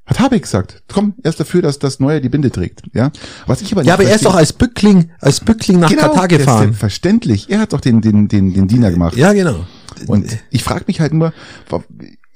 Hat 0.07 0.21
Habeck 0.21 0.43
gesagt. 0.43 0.83
Komm, 0.89 1.15
er 1.23 1.31
ist 1.31 1.41
dafür, 1.41 1.63
dass 1.63 1.81
das 1.81 1.99
Neue 1.99 2.21
die 2.21 2.29
Binde 2.29 2.51
trägt. 2.51 2.83
Ja, 2.95 3.11
was 3.47 3.61
ich 3.61 3.73
aber 3.73 3.83
nicht 3.83 3.89
ja, 3.89 3.95
aber 3.95 4.05
er 4.05 4.15
ist 4.15 4.25
doch 4.25 4.37
als 4.37 4.53
Bückling, 4.53 5.11
als 5.21 5.41
Bückling 5.41 5.81
nach 5.81 5.91
genau, 5.91 6.03
Katar 6.03 6.29
gefahren. 6.29 6.63
Selbstverständlich. 6.65 7.51
Er 7.51 7.59
hat 7.59 7.73
doch 7.73 7.81
den, 7.81 8.01
den, 8.01 8.29
den, 8.29 8.55
den 8.55 8.69
Diener 8.69 8.91
gemacht. 8.91 9.17
Ja, 9.17 9.33
genau. 9.33 9.67
Und 10.07 10.39
ich 10.51 10.63
frage 10.63 10.85
mich 10.87 11.01
halt 11.01 11.13
nur, 11.13 11.33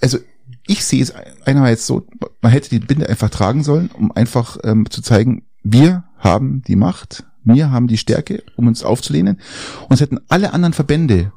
also 0.00 0.18
ich 0.66 0.85
sehe 0.85 1.02
es 1.02 1.12
einerseits 1.44 1.87
so, 1.87 2.06
man 2.40 2.52
hätte 2.52 2.70
die 2.70 2.80
Binde 2.80 3.09
einfach 3.09 3.30
tragen 3.30 3.62
sollen, 3.62 3.90
um 3.92 4.12
einfach 4.12 4.56
ähm, 4.64 4.88
zu 4.90 5.02
zeigen, 5.02 5.44
wir 5.62 6.04
haben 6.18 6.62
die 6.66 6.76
Macht, 6.76 7.24
wir 7.44 7.70
haben 7.70 7.87
die 7.87 7.98
Stärke, 7.98 8.42
um 8.56 8.66
uns 8.66 8.83
aufzulehnen. 8.83 9.40
Und 9.88 9.94
es 9.94 10.00
hätten 10.00 10.18
alle 10.28 10.52
anderen 10.52 10.72
Verbände, 10.72 11.33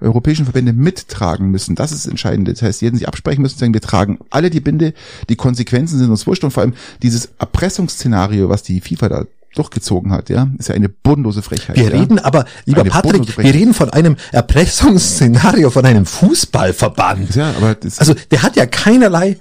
europäischen 0.00 0.44
Verbände 0.44 0.72
mittragen 0.72 1.50
müssen. 1.50 1.74
Das 1.74 1.92
ist 1.92 2.04
das 2.04 2.10
Entscheidende. 2.10 2.52
Das 2.52 2.62
heißt, 2.62 2.80
sie 2.80 2.86
hätten 2.86 2.98
sich 2.98 3.08
absprechen 3.08 3.42
müssen 3.42 3.58
sagen, 3.58 3.74
wir 3.74 3.80
tragen 3.80 4.18
alle 4.30 4.50
die 4.50 4.60
Binde, 4.60 4.94
die 5.28 5.36
Konsequenzen 5.36 5.98
sind 5.98 6.10
uns 6.10 6.26
wurscht 6.26 6.44
und 6.44 6.50
vor 6.50 6.62
allem 6.62 6.74
dieses 7.02 7.30
Erpressungsszenario, 7.38 8.48
was 8.48 8.62
die 8.62 8.80
FIFA 8.80 9.08
da 9.08 9.24
durchgezogen 9.56 10.12
hat, 10.12 10.28
ja, 10.28 10.48
ist 10.58 10.68
ja 10.68 10.74
eine 10.74 10.88
bodenlose 10.88 11.42
Frechheit. 11.42 11.76
Wir 11.76 11.84
ja. 11.84 11.98
reden 11.98 12.18
aber, 12.18 12.44
lieber 12.66 12.82
Eine 12.82 12.90
Patrick, 12.90 13.38
wir 13.38 13.54
reden 13.54 13.74
von 13.74 13.90
einem 13.90 14.16
Erpressungsszenario 14.32 15.70
von 15.70 15.84
einem 15.84 16.04
Fußballverband. 16.04 17.34
Ja, 17.34 17.54
aber 17.56 17.74
das, 17.74 17.98
Also 17.98 18.14
der 18.30 18.42
hat 18.42 18.56
ja 18.56 18.66
keinerlei 18.66 19.38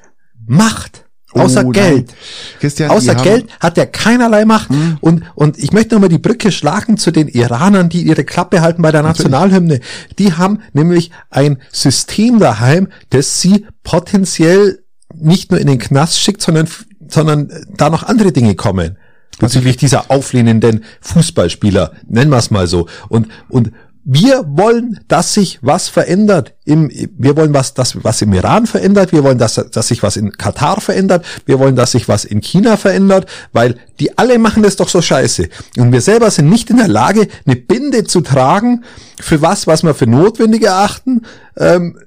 Macht. 0.47 1.04
Außer 1.43 1.63
Oh, 1.65 1.69
Geld. 1.69 2.13
Christian, 2.59 2.89
Außer 2.91 3.15
Geld 3.15 3.47
hat 3.59 3.77
er 3.77 3.85
keinerlei 3.85 4.45
Macht. 4.45 4.69
Und, 5.01 5.23
und 5.35 5.57
ich 5.57 5.73
möchte 5.73 5.95
nochmal 5.95 6.09
die 6.09 6.17
Brücke 6.17 6.51
schlagen 6.51 6.97
zu 6.97 7.11
den 7.11 7.27
Iranern, 7.27 7.89
die 7.89 8.01
ihre 8.03 8.23
Klappe 8.23 8.61
halten 8.61 8.81
bei 8.81 8.91
der 8.91 9.03
Nationalhymne. 9.03 9.79
Die 10.17 10.33
haben 10.33 10.59
nämlich 10.73 11.11
ein 11.29 11.57
System 11.71 12.39
daheim, 12.39 12.87
das 13.09 13.41
sie 13.41 13.65
potenziell 13.83 14.79
nicht 15.13 15.51
nur 15.51 15.59
in 15.59 15.67
den 15.67 15.79
Knast 15.79 16.19
schickt, 16.19 16.41
sondern, 16.41 16.67
sondern 17.07 17.49
da 17.75 17.89
noch 17.89 18.03
andere 18.03 18.31
Dinge 18.31 18.55
kommen. 18.55 18.97
Bezüglich 19.39 19.75
dieser 19.75 20.09
auflehnenden 20.11 20.85
Fußballspieler, 21.01 21.91
nennen 22.07 22.31
wir 22.31 22.37
es 22.37 22.51
mal 22.51 22.67
so. 22.67 22.87
Und, 23.09 23.27
und 23.49 23.71
wir 24.07 24.43
wollen, 24.47 24.99
dass 25.07 25.33
sich 25.33 25.57
was 25.63 25.89
verändert. 25.89 26.53
Im, 26.63 26.91
wir 27.17 27.35
wollen 27.35 27.53
was, 27.55 27.73
dass 27.73 28.03
was 28.03 28.21
im 28.21 28.33
Iran 28.33 28.67
verändert. 28.67 29.11
Wir 29.11 29.23
wollen, 29.23 29.39
dass, 29.39 29.55
dass 29.55 29.87
sich 29.87 30.03
was 30.03 30.15
in 30.15 30.31
Katar 30.31 30.79
verändert. 30.79 31.25
Wir 31.47 31.57
wollen, 31.57 31.75
dass 31.75 31.93
sich 31.93 32.07
was 32.07 32.23
in 32.23 32.39
China 32.39 32.77
verändert, 32.77 33.27
weil 33.51 33.77
die 33.99 34.15
alle 34.17 34.37
machen 34.37 34.61
das 34.61 34.75
doch 34.75 34.89
so 34.89 35.01
scheiße. 35.01 35.49
Und 35.77 35.91
wir 35.91 36.01
selber 36.01 36.29
sind 36.29 36.49
nicht 36.49 36.69
in 36.69 36.77
der 36.77 36.87
Lage, 36.87 37.27
eine 37.47 37.55
Binde 37.55 38.03
zu 38.03 38.21
tragen 38.21 38.83
für 39.19 39.41
was, 39.41 39.65
was 39.65 39.83
wir 39.83 39.95
für 39.95 40.07
notwendig 40.07 40.63
erachten. 40.63 41.23
Ähm, 41.57 41.97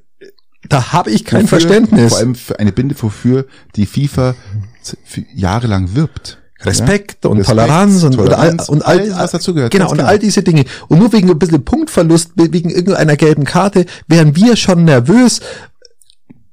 da 0.69 0.93
habe 0.93 1.11
ich 1.11 1.25
kein 1.25 1.43
wofür- 1.43 1.49
Verständnis. 1.49 2.11
Vor 2.11 2.19
allem 2.19 2.35
für 2.37 2.61
eine 2.61 2.71
Binde, 2.73 2.95
wofür 3.01 3.47
die 3.75 3.87
FIFA 3.87 4.37
jahrelang 5.35 5.95
wirbt. 5.97 6.39
Respekt 6.63 7.25
Ja? 7.25 7.31
und 7.31 7.39
Respekt, 7.39 7.59
Toleranz 7.59 8.03
und, 8.03 8.15
Toleranz, 8.17 8.69
und, 8.69 8.83
all, 8.85 8.97
und 8.99 9.03
all, 9.03 9.11
alles, 9.13 9.19
was 9.25 9.31
dazugehört, 9.33 9.73
Genau, 9.73 9.91
und 9.91 9.99
klar. 9.99 10.09
all 10.09 10.19
diese 10.19 10.43
Dinge. 10.43 10.65
Und 10.89 10.99
nur 10.99 11.13
wegen 11.13 11.31
ein 11.31 11.39
bisschen 11.39 11.65
Punktverlust, 11.65 12.33
wegen 12.37 12.71
irgendeiner 12.71 13.17
gelben 13.17 13.45
Karte, 13.45 13.87
wären 14.09 14.35
wir 14.37 14.57
schon 14.57 14.85
nervös. 14.85 15.41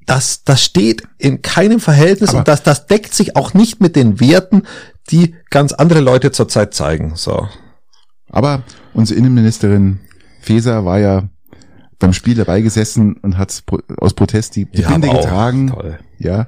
Das, 0.06 0.44
das 0.44 0.64
steht 0.64 1.04
in 1.18 1.42
keinem 1.42 1.80
Verhältnis 1.80 2.30
Aber- 2.30 2.40
und 2.40 2.48
das, 2.48 2.62
das 2.62 2.86
deckt 2.86 3.14
sich 3.16 3.36
auch 3.36 3.54
nicht 3.56 3.82
mit 3.82 3.96
den 3.96 4.20
Werten, 4.20 4.64
die 5.10 5.36
ganz 5.50 5.74
andere 5.74 6.00
Leute 6.02 6.32
zurzeit 6.32 6.74
zeigen. 6.76 7.14
So. 7.16 7.48
Aber 8.30 8.64
unsere 8.94 9.18
Innenministerin 9.18 10.00
Faeser 10.42 10.86
war 10.86 11.00
ja 11.00 11.24
beim 11.98 12.14
Spiel 12.14 12.36
dabei 12.36 12.62
gesessen 12.62 13.16
und 13.24 13.38
hat 13.40 13.64
aus 13.98 14.14
Protest 14.14 14.56
die, 14.58 14.66
die 14.66 14.82
Ja, 14.82 14.90
Binde 14.90 15.10
getragen. 15.10 15.70
toll. 15.70 15.98
Ja. 16.20 16.48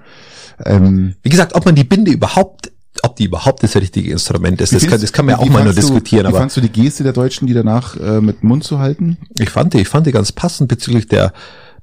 Ähm, 0.64 1.16
Wie 1.24 1.30
gesagt, 1.30 1.56
ob 1.56 1.66
man 1.66 1.74
die 1.76 1.84
Binde 1.84 2.12
überhaupt, 2.12 2.72
ob 3.18 3.20
die 3.20 3.26
überhaupt 3.26 3.64
das 3.64 3.76
richtige 3.76 4.12
Instrument 4.12 4.62
ist, 4.62 4.74
das 4.74 4.86
kann, 4.86 5.02
das 5.02 5.12
kann 5.12 5.26
man 5.26 5.34
ja 5.36 5.40
auch 5.42 5.50
mal 5.50 5.64
nur 5.64 5.74
du- 5.74 5.82
diskutieren, 5.82 6.26
Wie 6.26 6.28
aber 6.28 6.38
fandst 6.38 6.56
du 6.56 6.62
die 6.62 6.70
Geste 6.70 7.04
der 7.04 7.14
Deutschen, 7.14 7.48
die 7.48 7.54
danach 7.56 7.96
äh, 8.00 8.22
mit 8.22 8.44
dem 8.44 8.50
Mund 8.50 8.64
zu 8.64 8.78
halten? 8.78 9.18
Ich 9.40 9.50
fand 9.50 9.74
die, 9.74 9.80
ich 9.80 9.88
fand 9.88 10.06
die 10.06 10.12
ganz 10.12 10.32
passend 10.32 10.70
bezüglich 10.70 11.08
der, 11.08 11.34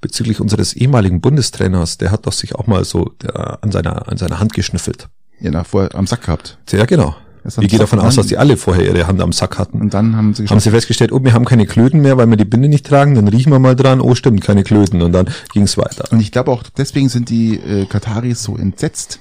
bezüglich 0.00 0.38
unseres 0.40 0.74
ehemaligen 0.74 1.20
Bundestrainers. 1.20 1.98
Der 1.98 2.12
hat 2.12 2.26
doch 2.26 2.32
sich 2.32 2.54
auch 2.54 2.68
mal 2.68 2.84
so 2.84 3.10
der, 3.20 3.58
an 3.62 3.72
seiner, 3.72 4.06
an 4.08 4.16
seiner 4.16 4.38
Hand 4.38 4.52
geschnüffelt. 4.52 5.08
Ja, 5.40 5.50
nach 5.50 5.66
vorher 5.66 5.94
am 5.96 6.06
Sack 6.06 6.22
gehabt. 6.22 6.58
Ja, 6.70 6.84
genau. 6.84 7.16
Ich 7.44 7.56
gehe 7.56 7.68
Sack 7.70 7.80
davon 7.80 8.00
aus, 8.00 8.16
dass 8.16 8.26
die 8.26 8.38
alle 8.38 8.56
vorher 8.56 8.84
ihre 8.84 9.06
Hand 9.06 9.20
am 9.20 9.32
Sack 9.32 9.58
hatten. 9.58 9.80
Und 9.80 9.92
dann 9.92 10.16
haben 10.16 10.32
sie 10.34 10.46
Haben 10.46 10.60
sie 10.60 10.70
festgestellt, 10.70 11.12
oh, 11.12 11.22
wir 11.22 11.34
haben 11.34 11.44
keine 11.44 11.66
Klöten 11.66 12.00
mehr, 12.00 12.16
weil 12.16 12.26
wir 12.26 12.36
die 12.36 12.46
Binde 12.46 12.68
nicht 12.68 12.86
tragen, 12.86 13.14
dann 13.14 13.28
riechen 13.28 13.52
wir 13.52 13.58
mal 13.58 13.76
dran, 13.76 14.00
oh 14.00 14.14
stimmt, 14.14 14.40
keine 14.40 14.64
Klöten. 14.64 15.02
Und 15.02 15.12
dann 15.12 15.28
ging's 15.52 15.76
weiter. 15.76 16.10
Und 16.10 16.20
ich 16.20 16.32
glaube 16.32 16.50
auch, 16.50 16.62
deswegen 16.76 17.08
sind 17.08 17.28
die 17.28 17.56
äh, 17.56 17.84
Kataris 17.86 18.42
so 18.42 18.56
entsetzt. 18.56 19.20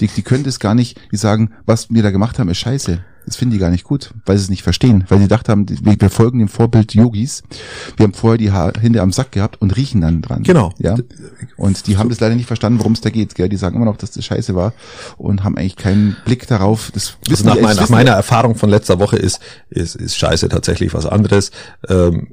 Die, 0.00 0.08
die 0.08 0.22
können 0.22 0.44
das 0.44 0.60
gar 0.60 0.74
nicht, 0.74 1.00
die 1.10 1.16
sagen, 1.16 1.52
was 1.64 1.88
wir 1.90 2.02
da 2.02 2.10
gemacht 2.10 2.38
haben, 2.38 2.50
ist 2.50 2.58
scheiße. 2.58 3.00
Das 3.26 3.34
finden 3.34 3.54
die 3.54 3.58
gar 3.58 3.70
nicht 3.70 3.82
gut, 3.82 4.14
weil 4.24 4.38
sie 4.38 4.44
es 4.44 4.50
nicht 4.50 4.62
verstehen. 4.62 5.04
Weil 5.08 5.18
sie 5.18 5.24
gedacht 5.24 5.48
haben, 5.48 5.66
wir, 5.68 6.10
folgen 6.10 6.38
dem 6.38 6.46
Vorbild 6.46 6.94
Yogis. 6.94 7.42
Wir 7.96 8.04
haben 8.04 8.14
vorher 8.14 8.38
die 8.38 8.52
ha 8.52 8.72
Hände 8.80 9.02
am 9.02 9.10
Sack 9.10 9.32
gehabt 9.32 9.60
und 9.60 9.76
riechen 9.76 10.00
dann 10.00 10.22
dran. 10.22 10.44
Genau. 10.44 10.72
Ja. 10.78 10.94
Und 11.56 11.88
die 11.88 11.96
haben 11.96 12.08
das 12.08 12.20
leider 12.20 12.36
nicht 12.36 12.46
verstanden, 12.46 12.78
worum 12.78 12.92
es 12.92 13.00
da 13.00 13.10
geht. 13.10 13.34
Gell? 13.34 13.48
Die 13.48 13.56
sagen 13.56 13.74
immer 13.76 13.84
noch, 13.84 13.96
dass 13.96 14.12
das 14.12 14.24
scheiße 14.24 14.54
war 14.54 14.72
und 15.16 15.42
haben 15.42 15.58
eigentlich 15.58 15.74
keinen 15.74 16.16
Blick 16.24 16.46
darauf. 16.46 16.92
Das 16.92 17.16
Also 17.28 17.44
nach, 17.44 17.60
mein, 17.60 17.74
nach 17.74 17.88
meiner 17.88 18.12
Erfahrung 18.12 18.54
von 18.54 18.70
letzter 18.70 19.00
Woche 19.00 19.16
ist, 19.16 19.40
ist, 19.70 19.96
ist 19.96 20.16
Scheiße 20.16 20.48
tatsächlich 20.48 20.94
was 20.94 21.04
anderes. 21.04 21.50
Ähm, 21.88 22.28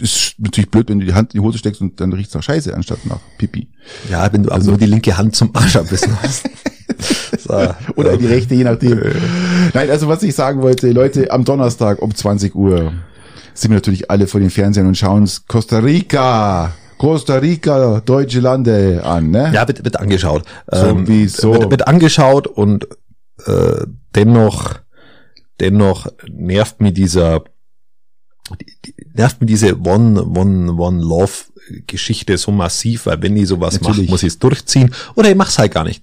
ist 0.00 0.34
natürlich 0.38 0.70
blöd, 0.70 0.88
wenn 0.88 0.98
du 0.98 1.06
die 1.06 1.14
Hand 1.14 1.34
in 1.34 1.40
die 1.40 1.46
Hose 1.46 1.58
steckst 1.58 1.80
und 1.80 2.00
dann 2.00 2.12
riecht's 2.12 2.34
nach 2.34 2.42
Scheiße 2.42 2.74
anstatt 2.74 3.06
nach 3.06 3.20
Pipi. 3.38 3.68
ja, 4.10 4.32
wenn 4.32 4.42
du 4.42 4.50
Also 4.50 4.70
aber 4.70 4.72
nur 4.72 4.78
die 4.78 4.92
linke 4.92 5.16
Hand 5.16 5.36
zum 5.36 5.54
Arsch 5.54 5.76
abbissen 5.76 6.16
hast. 6.20 6.50
so, 7.38 7.52
Oder 7.96 8.12
ähm, 8.12 8.18
die 8.18 8.26
rechte, 8.26 8.54
je 8.54 8.64
nachdem. 8.64 9.00
Nein, 9.74 9.90
also 9.90 10.08
was 10.08 10.22
ich 10.22 10.34
sagen 10.34 10.62
wollte, 10.62 10.90
Leute, 10.90 11.30
am 11.30 11.44
Donnerstag 11.44 12.00
um 12.02 12.14
20 12.14 12.54
Uhr 12.54 12.92
sind 13.54 13.70
wir 13.70 13.76
natürlich 13.76 14.10
alle 14.10 14.26
vor 14.26 14.40
den 14.40 14.50
Fernsehern 14.50 14.86
und 14.86 14.96
schauen 14.96 15.22
uns 15.22 15.46
Costa 15.46 15.78
Rica, 15.78 16.72
Costa 16.98 17.36
Rica, 17.36 18.00
deutsche 18.00 18.40
Lande 18.40 19.02
an, 19.04 19.30
ne? 19.30 19.50
Ja, 19.52 19.66
wird, 19.66 19.84
wird 19.84 19.98
angeschaut. 19.98 20.44
Ähm, 20.70 21.06
Sowieso. 21.06 21.52
Wird, 21.54 21.70
wird 21.70 21.88
angeschaut 21.88 22.46
und 22.46 22.86
äh, 23.46 23.86
dennoch, 24.14 24.74
dennoch 25.60 26.06
nervt 26.28 26.80
mir 26.80 26.92
dieser, 26.92 27.44
die, 28.60 28.66
die, 28.84 28.94
nervt 29.14 29.40
mir 29.40 29.46
diese 29.46 29.78
One, 29.80 30.22
One, 30.24 30.72
One 30.72 31.02
Love 31.02 31.32
Geschichte 31.86 32.36
so 32.38 32.50
massiv, 32.50 33.06
weil 33.06 33.22
wenn 33.22 33.34
die 33.34 33.44
sowas 33.44 33.74
Natürlich. 33.74 34.02
macht, 34.02 34.10
muss 34.10 34.22
ich 34.22 34.28
es 34.28 34.38
durchziehen 34.38 34.94
oder 35.14 35.30
ich 35.30 35.36
mach's 35.36 35.58
halt 35.58 35.72
gar 35.72 35.84
nicht. 35.84 36.02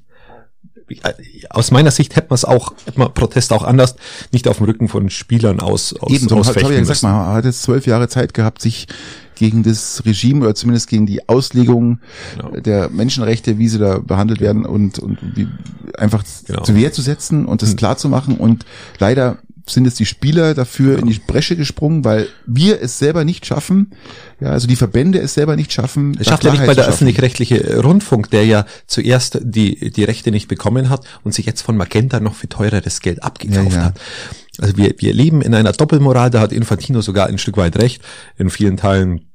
Aus 1.49 1.71
meiner 1.71 1.89
Sicht 1.91 2.15
hätte 2.15 2.27
man 2.29 2.35
es 2.35 2.45
auch, 2.45 2.73
hätte 2.85 2.99
man 2.99 3.13
Protest 3.13 3.51
auch 3.53 3.63
anders, 3.63 3.95
nicht 4.31 4.47
auf 4.47 4.57
dem 4.57 4.65
Rücken 4.67 4.87
von 4.87 5.09
Spielern 5.09 5.59
aus, 5.59 5.93
aus 5.93 6.11
Eben, 6.11 6.29
so 6.29 6.37
habe 6.45 6.59
ich 6.59 6.63
ja 6.63 6.69
gesagt, 6.69 6.87
müssen. 6.89 7.09
man 7.11 7.27
hat 7.33 7.45
jetzt 7.45 7.63
zwölf 7.63 7.87
Jahre 7.87 8.07
Zeit 8.07 8.33
gehabt, 8.33 8.61
sich 8.61 8.87
gegen 9.35 9.63
das 9.63 10.03
Regime 10.05 10.41
oder 10.45 10.55
zumindest 10.55 10.87
gegen 10.87 11.05
die 11.05 11.27
Auslegung 11.27 11.99
Genau. 12.37 12.51
der 12.59 12.89
Menschenrechte, 12.89 13.57
wie 13.57 13.67
sie 13.67 13.79
da 13.79 13.99
behandelt 13.99 14.39
werden 14.41 14.65
und, 14.65 14.99
und 14.99 15.17
wie 15.35 15.47
einfach 15.97 16.23
Genau. 16.45 16.61
zu 16.63 16.75
Wehr 16.75 16.93
zu 16.93 17.01
setzen 17.01 17.45
und 17.45 17.61
das 17.61 17.71
Hm. 17.71 17.75
klar 17.77 17.97
zu 17.97 18.07
machen. 18.07 18.37
Und 18.37 18.65
leider 18.99 19.37
sind 19.67 19.87
es 19.87 19.95
die 19.95 20.05
Spieler 20.05 20.53
dafür 20.53 20.99
in 20.99 21.07
die 21.07 21.19
Bresche 21.19 21.55
gesprungen, 21.55 22.05
weil 22.05 22.27
wir 22.45 22.81
es 22.81 22.99
selber 22.99 23.25
nicht 23.25 23.45
schaffen, 23.45 23.91
ja, 24.39 24.49
also 24.49 24.67
die 24.67 24.75
Verbände 24.75 25.19
es 25.19 25.33
selber 25.33 25.55
nicht 25.55 25.71
schaffen. 25.73 26.17
Es 26.19 26.27
schafft 26.27 26.43
ja 26.43 26.51
nicht 26.51 26.65
bei 26.65 26.75
der 26.75 26.87
öffentlich-rechtliche 26.87 27.81
Rundfunk, 27.81 28.29
der 28.29 28.45
ja 28.45 28.65
zuerst 28.85 29.39
die, 29.41 29.91
die 29.91 30.03
Rechte 30.03 30.31
nicht 30.31 30.47
bekommen 30.47 30.89
hat 30.89 31.05
und 31.23 31.33
sich 31.33 31.45
jetzt 31.45 31.61
von 31.61 31.77
Magenta 31.77 32.19
noch 32.19 32.35
für 32.35 32.49
teureres 32.49 32.99
Geld 33.01 33.23
abgekauft 33.23 33.71
Ja, 33.71 33.77
ja. 33.77 33.83
hat. 33.85 33.99
Also 34.59 34.77
wir, 34.77 34.93
wir 34.97 35.13
leben 35.13 35.41
in 35.41 35.53
einer 35.53 35.71
Doppelmoral, 35.71 36.29
da 36.29 36.41
hat 36.41 36.51
Infantino 36.51 37.01
sogar 37.01 37.27
ein 37.27 37.37
Stück 37.37 37.57
weit 37.57 37.77
recht, 37.77 38.01
in 38.37 38.49
vielen 38.49 38.77
Teilen. 38.77 39.31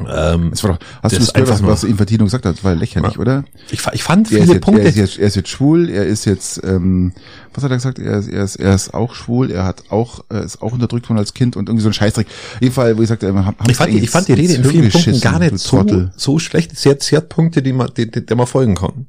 Ähm, 0.00 0.50
Das 0.50 0.62
war 0.64 0.72
doch, 0.72 0.78
hast 1.02 1.12
Das 1.12 1.12
du 1.12 1.18
das 1.18 1.32
gehört, 1.32 1.50
was, 1.50 1.62
was 1.62 1.84
Infantino 1.84 2.24
gesagt 2.24 2.44
hat? 2.46 2.56
Das 2.56 2.64
war 2.64 2.74
lächerlich, 2.74 3.14
Ja. 3.14 3.18
oder? 3.18 3.44
ich, 3.70 3.80
ich 3.92 4.02
fand 4.02 4.30
Er 4.30 4.38
ist, 4.38 4.42
viele 4.44 4.54
jetzt, 4.54 4.64
Punkte. 4.64 4.82
er, 4.82 4.88
ist 4.88 4.96
jetzt, 4.96 5.18
er 5.18 5.26
ist 5.26 5.36
jetzt 5.36 5.48
schwul, 5.48 5.88
er 5.90 6.06
ist 6.06 6.24
jetzt, 6.24 6.60
ähm, 6.64 7.12
was 7.54 7.64
hat 7.64 7.70
er 7.70 7.76
gesagt? 7.76 7.98
Er 7.98 8.18
ist, 8.18 8.28
er 8.28 8.44
ist, 8.44 8.56
er 8.56 8.74
ist 8.74 8.94
auch 8.94 9.14
schwul, 9.14 9.50
er 9.50 9.64
hat 9.64 9.84
auch, 9.90 10.24
er 10.28 10.42
ist 10.42 10.62
auch 10.62 10.72
unterdrückt 10.72 11.08
worden 11.08 11.18
als 11.18 11.34
Kind 11.34 11.56
und 11.56 11.68
irgendwie 11.68 11.82
so 11.82 11.88
ein 11.90 11.94
Scheißdreck. 11.94 12.26
Fall, 12.70 12.96
wo 12.98 13.02
ich 13.02 13.08
sagte, 13.08 13.32
haben, 13.34 13.56
ich 13.68 13.76
fand, 13.76 13.92
die, 13.92 13.98
ich 13.98 14.10
fand 14.10 14.28
die 14.28 14.34
Rede 14.34 14.54
in 14.54 14.64
vielen 14.64 14.90
Punkten 14.90 15.20
gar 15.20 15.38
nicht 15.38 15.58
so, 15.58 15.84
so 16.16 16.38
schlecht. 16.38 16.78
Sie 16.78 16.90
hat, 16.90 17.02
sie 17.02 17.16
hat 17.16 17.28
Punkte, 17.28 17.62
die 17.62 17.72
man, 17.72 17.90
die, 17.96 18.10
die, 18.10 18.24
der 18.24 18.36
man 18.36 18.46
folgen 18.46 18.74
kann. 18.74 19.06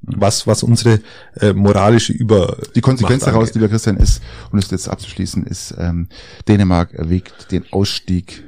Was, 0.00 0.46
was 0.46 0.62
unsere 0.62 1.00
äh, 1.40 1.52
moralische 1.52 2.12
Über 2.12 2.56
Die 2.76 2.80
Konsequenz 2.80 3.24
daraus, 3.24 3.52
lieber 3.54 3.68
Christian, 3.68 3.96
ist, 3.96 4.22
um 4.52 4.60
das 4.60 4.70
jetzt 4.70 4.88
abzuschließen, 4.88 5.44
ist, 5.44 5.74
ähm, 5.76 6.08
Dänemark 6.46 6.94
erwägt 6.94 7.50
den 7.50 7.64
Ausstieg 7.72 8.44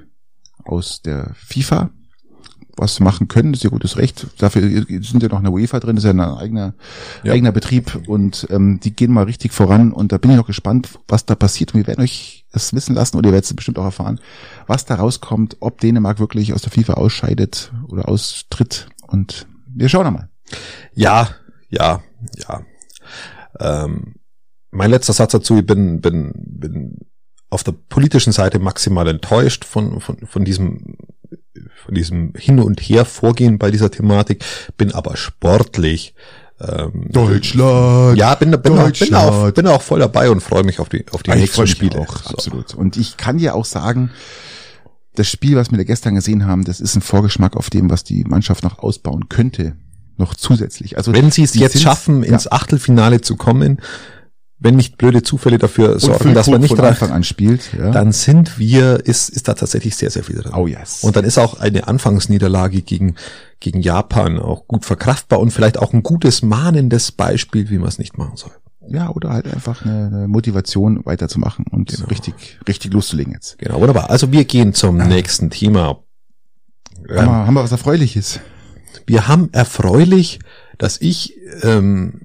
aus 0.70 1.02
der 1.02 1.34
FIFA. 1.34 1.90
Was 2.76 2.98
machen 3.00 3.28
können, 3.28 3.52
ist 3.52 3.62
ihr 3.62 3.68
gutes 3.70 3.98
Recht. 3.98 4.26
Dafür 4.38 4.62
sind 4.62 5.22
ja 5.22 5.28
noch 5.28 5.38
in 5.38 5.44
der 5.44 5.52
UEFA 5.52 5.80
drin, 5.80 5.96
das 5.96 6.04
ist 6.04 6.08
ja 6.08 6.12
ein 6.14 6.20
eigener, 6.20 6.72
Ja. 7.22 7.32
eigener 7.32 7.52
Betrieb 7.52 8.08
und 8.08 8.46
ähm, 8.48 8.80
die 8.80 8.94
gehen 8.94 9.12
mal 9.12 9.24
richtig 9.24 9.52
voran 9.52 9.92
und 9.92 10.12
da 10.12 10.18
bin 10.18 10.30
ich 10.30 10.36
noch 10.38 10.46
gespannt, 10.46 10.88
was 11.06 11.26
da 11.26 11.34
passiert 11.34 11.74
und 11.74 11.80
wir 11.80 11.86
werden 11.88 12.00
euch 12.02 12.46
das 12.52 12.72
wissen 12.72 12.94
lassen 12.94 13.18
oder 13.18 13.28
ihr 13.28 13.32
werdet 13.32 13.44
es 13.50 13.54
bestimmt 13.54 13.78
auch 13.78 13.84
erfahren, 13.84 14.18
was 14.66 14.86
da 14.86 14.94
rauskommt, 14.94 15.58
ob 15.60 15.80
Dänemark 15.80 16.20
wirklich 16.20 16.54
aus 16.54 16.62
der 16.62 16.70
FIFA 16.72 16.94
ausscheidet 16.94 17.70
oder 17.88 18.08
austritt 18.08 18.86
und 19.08 19.46
wir 19.66 19.88
schauen 19.90 20.06
einmal. 20.06 20.30
Ja, 20.94 21.28
ja, 21.68 22.02
ja. 22.38 22.62
Ähm, 23.58 24.14
mein 24.70 24.90
letzter 24.90 25.12
Satz 25.12 25.32
dazu, 25.32 25.58
ich 25.58 25.66
bin, 25.66 26.00
bin, 26.00 26.32
bin 26.34 26.96
auf 27.50 27.64
der 27.64 27.72
politischen 27.72 28.32
Seite 28.32 28.58
maximal 28.58 29.06
enttäuscht 29.08 29.64
von, 29.64 30.00
von, 30.00 30.18
von 30.26 30.44
diesem, 30.44 30.96
von 31.84 31.94
diesem 31.94 32.32
Hin 32.36 32.60
und 32.60 32.80
Her 32.80 33.04
Vorgehen 33.04 33.58
bei 33.58 33.70
dieser 33.70 33.90
Thematik, 33.90 34.44
bin 34.76 34.92
aber 34.92 35.16
sportlich. 35.16 36.14
Ähm, 36.60 37.06
Deutschland! 37.10 38.18
Ja, 38.18 38.34
bin, 38.34 38.50
bin, 38.50 38.58
auch, 38.58 38.62
bin, 38.62 38.74
auch, 38.74 38.84
Deutschland. 38.84 39.54
bin 39.54 39.66
auch 39.66 39.82
voll 39.82 40.00
dabei 40.00 40.30
und 40.30 40.42
freue 40.42 40.62
mich 40.62 40.78
auf 40.78 40.88
die, 40.88 41.04
auf 41.10 41.22
die 41.22 41.30
ich 41.30 41.36
nächsten 41.36 41.66
Spiele. 41.66 41.98
Auch, 41.98 42.22
So. 42.22 42.30
absolut. 42.34 42.74
Und 42.74 42.96
ich 42.96 43.16
kann 43.16 43.38
ja 43.38 43.54
auch 43.54 43.64
sagen, 43.64 44.10
das 45.14 45.28
Spiel, 45.28 45.56
was 45.56 45.70
wir 45.70 45.78
da 45.78 45.84
gestern 45.84 46.14
gesehen 46.14 46.46
haben, 46.46 46.64
das 46.64 46.80
ist 46.80 46.94
ein 46.94 47.02
Vorgeschmack 47.02 47.56
auf 47.56 47.70
dem, 47.70 47.90
was 47.90 48.04
die 48.04 48.24
Mannschaft 48.24 48.62
noch 48.62 48.78
ausbauen 48.78 49.28
könnte. 49.28 49.74
Noch 50.18 50.34
zusätzlich. 50.34 50.98
Also 50.98 51.14
Wenn 51.14 51.30
sie 51.30 51.42
es 51.42 51.54
jetzt 51.54 51.80
schaffen, 51.80 52.22
ja, 52.22 52.32
ins 52.32 52.50
Achtelfinale 52.50 53.22
zu 53.22 53.36
kommen, 53.36 53.80
wenn 54.62 54.76
nicht 54.76 54.98
blöde 54.98 55.22
Zufälle 55.22 55.56
dafür 55.58 55.98
sorgen, 55.98 56.34
dass 56.34 56.46
man 56.48 56.60
nicht 56.60 56.68
von 56.70 56.78
dran, 56.78 56.88
Anfang 56.90 57.10
an 57.12 57.24
spielt. 57.24 57.72
Ja. 57.72 57.90
dann 57.90 58.12
sind 58.12 58.58
wir, 58.58 59.04
ist, 59.06 59.30
ist 59.30 59.48
da 59.48 59.54
tatsächlich 59.54 59.96
sehr, 59.96 60.10
sehr 60.10 60.22
viel 60.22 60.36
drin. 60.36 60.52
Oh 60.54 60.66
yes. 60.66 61.02
Und 61.02 61.16
dann 61.16 61.24
ist 61.24 61.38
auch 61.38 61.58
eine 61.58 61.88
Anfangsniederlage 61.88 62.82
gegen, 62.82 63.14
gegen 63.58 63.80
Japan 63.80 64.38
auch 64.38 64.66
gut 64.68 64.84
verkraftbar 64.84 65.40
und 65.40 65.50
vielleicht 65.50 65.78
auch 65.78 65.92
ein 65.94 66.02
gutes 66.02 66.42
mahnendes 66.42 67.10
Beispiel, 67.10 67.70
wie 67.70 67.78
man 67.78 67.88
es 67.88 67.98
nicht 67.98 68.18
machen 68.18 68.36
soll. 68.36 68.52
ja, 68.88 69.08
oder 69.10 69.30
halt 69.30 69.46
einfach 69.52 69.84
eine, 69.84 70.06
eine 70.06 70.28
Motivation 70.28 71.04
weiterzumachen 71.06 71.64
und 71.70 71.90
Genau. 71.96 72.08
richtig, 72.08 72.58
richtig 72.68 72.92
loszulegen 72.92 73.32
jetzt. 73.32 73.58
Genau, 73.58 73.80
wunderbar. 73.80 74.10
Also 74.10 74.30
wir 74.30 74.44
gehen 74.44 74.74
zum 74.74 74.96
nächsten 74.98 75.48
Thema. 75.50 75.86
Haben, 75.86 77.08
Ähm, 77.08 77.14
wir, 77.16 77.26
haben 77.46 77.54
wir 77.54 77.62
was 77.64 77.72
Erfreuliches? 77.72 78.40
wir 79.06 79.26
haben 79.26 79.48
erfreulich, 79.52 80.38
dass 80.76 81.00
ich, 81.00 81.34
ähm, 81.62 82.22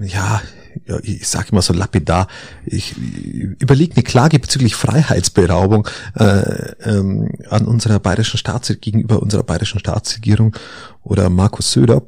ja, 0.00 0.40
ja, 0.86 0.98
ich 1.02 1.26
sage 1.26 1.48
immer 1.50 1.62
so 1.62 1.72
lapidar, 1.72 2.28
ich 2.64 2.96
überlege 2.96 3.94
eine 3.94 4.02
Klage 4.04 4.38
bezüglich 4.38 4.74
Freiheitsberaubung 4.76 5.88
äh, 6.16 6.72
ähm, 6.84 7.30
an 7.50 7.66
unserer 7.66 7.98
bayerischen 7.98 8.38
Staats 8.38 8.72
gegenüber 8.80 9.20
unserer 9.20 9.42
bayerischen 9.42 9.80
Staatsregierung 9.80 10.56
oder 11.02 11.28
Markus 11.28 11.72
Söder, 11.72 12.02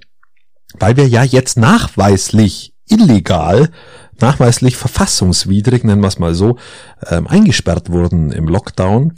weil 0.79 0.97
wir 0.97 1.09
ja 1.09 1.24
jetzt 1.24 1.57
nachweislich 1.59 2.74
illegal, 2.89 3.70
nachweislich 4.20 4.76
verfassungswidrig, 4.76 5.85
nennen 5.85 6.01
wir 6.01 6.09
es 6.09 6.18
mal 6.18 6.35
so, 6.35 6.57
ähm, 7.07 7.26
eingesperrt 7.26 7.91
wurden 7.91 8.33
im 8.33 8.49
Lockdown. 8.49 9.14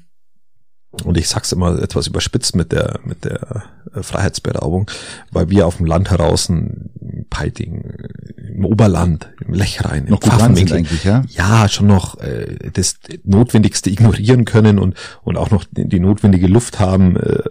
Und 1.04 1.16
ich 1.16 1.28
sag's 1.28 1.52
immer 1.52 1.80
etwas 1.80 2.08
überspitzt 2.08 2.56
mit 2.56 2.72
der, 2.72 2.98
mit 3.04 3.24
der 3.24 3.64
äh, 3.94 4.02
Freiheitsberaubung, 4.02 4.90
weil 5.30 5.48
wir 5.48 5.66
auf 5.66 5.76
dem 5.76 5.86
Land 5.86 6.10
heraus 6.10 6.48
in 6.48 6.90
Peiting, 7.30 7.94
im 8.36 8.64
Oberland, 8.64 9.30
im 9.46 9.54
Lechrein, 9.54 10.06
im 10.06 10.10
Noch 10.10 10.22
sind 10.22 10.32
Pfaffenwinkel, 10.32 10.76
eigentlich, 10.78 11.04
ja? 11.04 11.22
ja, 11.28 11.68
schon 11.68 11.86
noch 11.86 12.18
äh, 12.18 12.70
das 12.72 12.96
Notwendigste 13.22 13.88
ignorieren 13.88 14.44
können 14.44 14.80
und, 14.80 14.96
und 15.22 15.36
auch 15.36 15.50
noch 15.50 15.64
die, 15.70 15.88
die 15.88 16.00
notwendige 16.00 16.48
Luft 16.48 16.80
haben, 16.80 17.16
äh, 17.16 17.44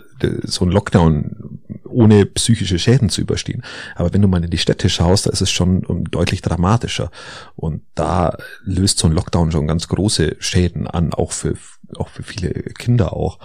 so 0.44 0.66
ein 0.66 0.72
Lockdown 0.72 1.60
ohne 1.86 2.26
psychische 2.26 2.78
Schäden 2.78 3.10
zu 3.10 3.22
überstehen. 3.22 3.64
Aber 3.96 4.14
wenn 4.14 4.22
du 4.22 4.28
mal 4.28 4.44
in 4.44 4.50
die 4.50 4.58
Städte 4.58 4.90
schaust, 4.90 5.26
da 5.26 5.32
ist 5.32 5.42
es 5.42 5.50
schon 5.50 6.06
deutlich 6.12 6.42
dramatischer. 6.42 7.10
Und 7.56 7.82
da 7.96 8.38
löst 8.64 9.00
so 9.00 9.08
ein 9.08 9.14
Lockdown 9.14 9.52
schon 9.52 9.68
ganz 9.68 9.88
große 9.88 10.36
Schäden 10.40 10.88
an, 10.88 11.14
auch 11.14 11.32
für, 11.32 11.56
auch 11.98 12.10
für 12.10 12.24
viele 12.24 12.52
Kinder 12.52 13.14
auch. 13.14 13.40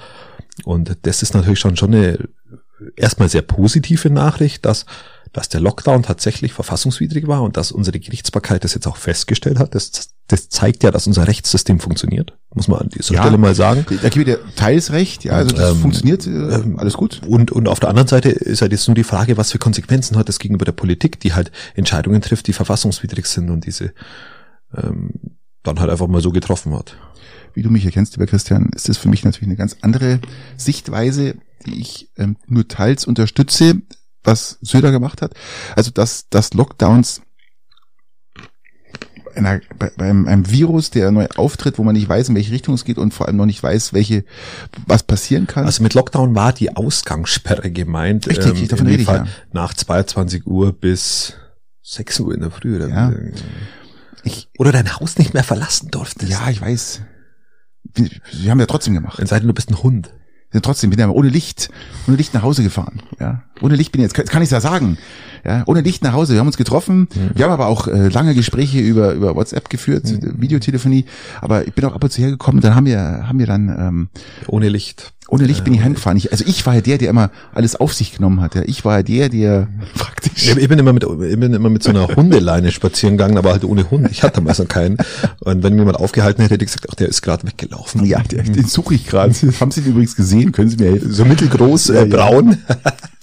Und 0.64 0.96
das 1.02 1.22
ist 1.22 1.34
natürlich 1.34 1.58
schon, 1.58 1.76
schon 1.76 1.94
eine 1.94 2.28
erstmal 2.96 3.28
sehr 3.28 3.42
positive 3.42 4.10
Nachricht, 4.10 4.64
dass, 4.64 4.86
dass 5.32 5.48
der 5.48 5.60
Lockdown 5.60 6.02
tatsächlich 6.02 6.52
verfassungswidrig 6.52 7.26
war 7.26 7.42
und 7.42 7.56
dass 7.56 7.72
unsere 7.72 7.98
Gerichtsbarkeit 7.98 8.64
das 8.64 8.74
jetzt 8.74 8.86
auch 8.86 8.96
festgestellt 8.96 9.58
hat. 9.58 9.74
Das, 9.74 10.10
das 10.28 10.48
zeigt 10.48 10.82
ja, 10.84 10.90
dass 10.90 11.06
unser 11.06 11.26
Rechtssystem 11.26 11.80
funktioniert, 11.80 12.36
muss 12.54 12.68
man 12.68 12.80
an 12.80 12.88
dieser 12.88 13.14
Ja. 13.14 13.22
Stelle 13.22 13.38
mal 13.38 13.54
sagen. 13.54 13.84
Da 14.02 14.08
gebe 14.08 14.20
ich 14.20 14.36
dir 14.36 14.40
teils 14.56 14.92
recht, 14.92 15.24
ja, 15.24 15.32
also 15.32 15.54
das 15.54 15.72
Ähm, 15.72 15.80
funktioniert, 15.80 16.26
äh, 16.26 16.62
alles 16.76 16.94
gut. 16.94 17.20
Und, 17.26 17.50
und 17.50 17.68
auf 17.68 17.80
der 17.80 17.90
anderen 17.90 18.08
Seite 18.08 18.30
ist 18.30 18.62
halt 18.62 18.72
jetzt 18.72 18.86
nur 18.86 18.94
die 18.94 19.04
Frage, 19.04 19.36
was 19.36 19.52
für 19.52 19.58
Konsequenzen 19.58 20.16
hat 20.16 20.28
das 20.28 20.38
gegenüber 20.38 20.64
der 20.64 20.72
Politik, 20.72 21.20
die 21.20 21.34
halt 21.34 21.50
Entscheidungen 21.74 22.22
trifft, 22.22 22.46
die 22.46 22.52
verfassungswidrig 22.52 23.26
sind 23.26 23.50
und 23.50 23.66
diese 23.66 23.92
ähm, 24.76 25.10
dann 25.62 25.80
halt 25.80 25.90
einfach 25.90 26.06
mal 26.06 26.20
so 26.20 26.30
getroffen 26.30 26.74
hat. 26.74 26.96
Wie 27.54 27.62
du 27.62 27.70
mich 27.70 27.84
erkennst, 27.84 28.14
lieber 28.14 28.26
Christian, 28.26 28.70
ist 28.74 28.88
das 28.88 28.98
für 28.98 29.08
mich 29.08 29.24
natürlich 29.24 29.48
eine 29.48 29.56
ganz 29.56 29.76
andere 29.80 30.20
Sichtweise, 30.56 31.36
die 31.66 31.80
ich 31.80 32.10
ähm, 32.16 32.36
nur 32.46 32.68
teils 32.68 33.06
unterstütze, 33.06 33.80
was 34.22 34.58
Söder 34.60 34.90
gemacht 34.90 35.22
hat. 35.22 35.34
Also, 35.76 35.90
dass, 35.90 36.28
dass 36.28 36.54
Lockdowns 36.54 37.22
einer, 39.36 39.60
bei, 39.78 39.90
beim 39.96 40.26
einem 40.26 40.50
Virus, 40.50 40.90
der 40.90 41.10
neu 41.10 41.26
auftritt, 41.36 41.78
wo 41.78 41.82
man 41.82 41.94
nicht 41.94 42.08
weiß, 42.08 42.28
in 42.28 42.34
welche 42.34 42.52
Richtung 42.52 42.74
es 42.74 42.84
geht 42.84 42.98
und 42.98 43.12
vor 43.12 43.26
allem 43.26 43.36
noch 43.36 43.46
nicht 43.46 43.62
weiß, 43.62 43.92
welche, 43.92 44.24
was 44.86 45.02
passieren 45.02 45.46
kann. 45.46 45.64
Also 45.64 45.82
mit 45.82 45.94
Lockdown 45.94 46.34
war 46.34 46.52
die 46.52 46.74
Ausgangssperre 46.74 47.70
gemeint. 47.70 48.26
Richtig, 48.28 48.68
davon 48.68 48.86
in 48.86 48.96
dem 48.96 49.00
rede 49.00 49.02
ich, 49.02 49.08
ja. 49.08 49.26
Nach 49.52 49.74
22 49.74 50.46
Uhr 50.46 50.72
bis 50.72 51.34
6 51.82 52.20
Uhr 52.20 52.34
in 52.34 52.40
der 52.40 52.50
Früh. 52.50 52.76
Oder, 52.76 52.88
Ja. 52.88 53.12
Oder 54.58 54.72
dein 54.72 54.98
Haus 54.98 55.18
nicht 55.18 55.34
mehr 55.34 55.44
verlassen 55.44 55.90
durftest. 55.90 56.32
ja, 56.32 56.48
ich 56.48 56.60
weiß. 56.60 57.02
Wir, 57.94 58.08
wir 58.32 58.50
haben 58.50 58.60
ja 58.60 58.66
trotzdem 58.66 58.94
gemacht. 58.94 59.18
Es 59.18 59.30
sei 59.30 59.38
denn, 59.38 59.48
du 59.48 59.54
bist 59.54 59.70
ein 59.70 59.82
Hund. 59.82 60.10
Sind 60.52 60.64
trotzdem, 60.64 60.90
bin 60.90 61.00
ja 61.00 61.08
ohne 61.08 61.28
Licht, 61.28 61.68
ohne 62.06 62.16
Licht 62.16 62.32
nach 62.32 62.42
Hause 62.42 62.62
gefahren. 62.62 63.02
Ja, 63.18 63.42
ohne 63.60 63.74
Licht 63.74 63.90
bin 63.90 64.00
ich 64.00 64.04
jetzt, 64.04 64.14
kann, 64.14 64.26
kann 64.26 64.42
ich 64.42 64.50
ja 64.50 64.60
sagen. 64.60 64.98
Ja, 65.44 65.64
ohne 65.66 65.80
Licht 65.80 66.04
nach 66.04 66.12
Hause. 66.12 66.34
Wir 66.34 66.40
haben 66.40 66.46
uns 66.46 66.56
getroffen. 66.56 67.08
Wir 67.34 67.44
haben 67.44 67.52
aber 67.52 67.66
auch 67.66 67.88
äh, 67.88 68.08
lange 68.08 68.34
Gespräche 68.34 68.78
über 68.78 69.14
über 69.14 69.34
WhatsApp 69.34 69.68
geführt, 69.68 70.04
Videotelefonie. 70.40 71.06
Aber 71.40 71.66
ich 71.66 71.74
bin 71.74 71.84
auch 71.84 71.94
ab 71.94 72.04
und 72.04 72.10
zu 72.10 72.22
hergekommen. 72.22 72.60
Dann 72.60 72.76
haben 72.76 72.86
wir 72.86 73.26
haben 73.28 73.38
wir 73.40 73.46
dann 73.46 73.68
ähm, 73.68 74.08
Ohne 74.46 74.68
Licht. 74.68 75.13
Ohne 75.28 75.44
Licht 75.44 75.64
bin 75.64 75.74
ich 75.74 75.82
heimgefahren. 75.82 76.16
Ich, 76.18 76.32
also 76.32 76.44
ich 76.46 76.64
war 76.66 76.74
ja 76.74 76.80
der, 76.80 76.98
der 76.98 77.10
immer 77.10 77.30
alles 77.52 77.76
auf 77.76 77.94
sich 77.94 78.14
genommen 78.14 78.40
hat. 78.40 78.54
Ja. 78.54 78.62
Ich 78.66 78.84
war 78.84 78.98
ja 78.98 79.02
der, 79.02 79.28
der 79.28 79.68
praktisch. 79.94 80.54
Ich 80.56 80.68
bin 80.68 80.78
immer 80.78 80.92
mit, 80.92 81.04
ich 81.04 81.38
bin 81.38 81.54
immer 81.54 81.70
mit 81.70 81.82
so 81.82 81.90
einer 81.90 82.08
Hundeleine 82.08 82.70
spazieren 82.70 83.16
gegangen, 83.16 83.38
aber 83.38 83.52
halt 83.52 83.64
ohne 83.64 83.90
Hund. 83.90 84.10
Ich 84.10 84.22
hatte 84.22 84.36
damals 84.36 84.58
noch 84.58 84.68
keinen. 84.68 84.98
Und 85.40 85.62
wenn 85.62 85.74
mir 85.74 85.80
jemand 85.80 85.98
aufgehalten 85.98 86.42
hätte, 86.42 86.54
hätte 86.54 86.64
ich 86.64 86.72
gesagt, 86.72 86.86
ach, 86.90 86.94
der 86.94 87.08
ist 87.08 87.22
gerade 87.22 87.46
weggelaufen. 87.46 88.04
Ja, 88.04 88.20
der, 88.20 88.42
den 88.42 88.66
suche 88.66 88.94
ich 88.94 89.06
gerade. 89.06 89.34
Haben 89.60 89.70
Sie 89.70 89.80
den 89.80 89.92
übrigens 89.92 90.16
gesehen? 90.16 90.52
Können 90.52 90.68
Sie 90.68 90.76
mir 90.76 90.90
helfen? 90.90 91.12
So 91.12 91.24
mittelgroß, 91.24 91.90
äh, 91.90 92.06
braun. 92.06 92.58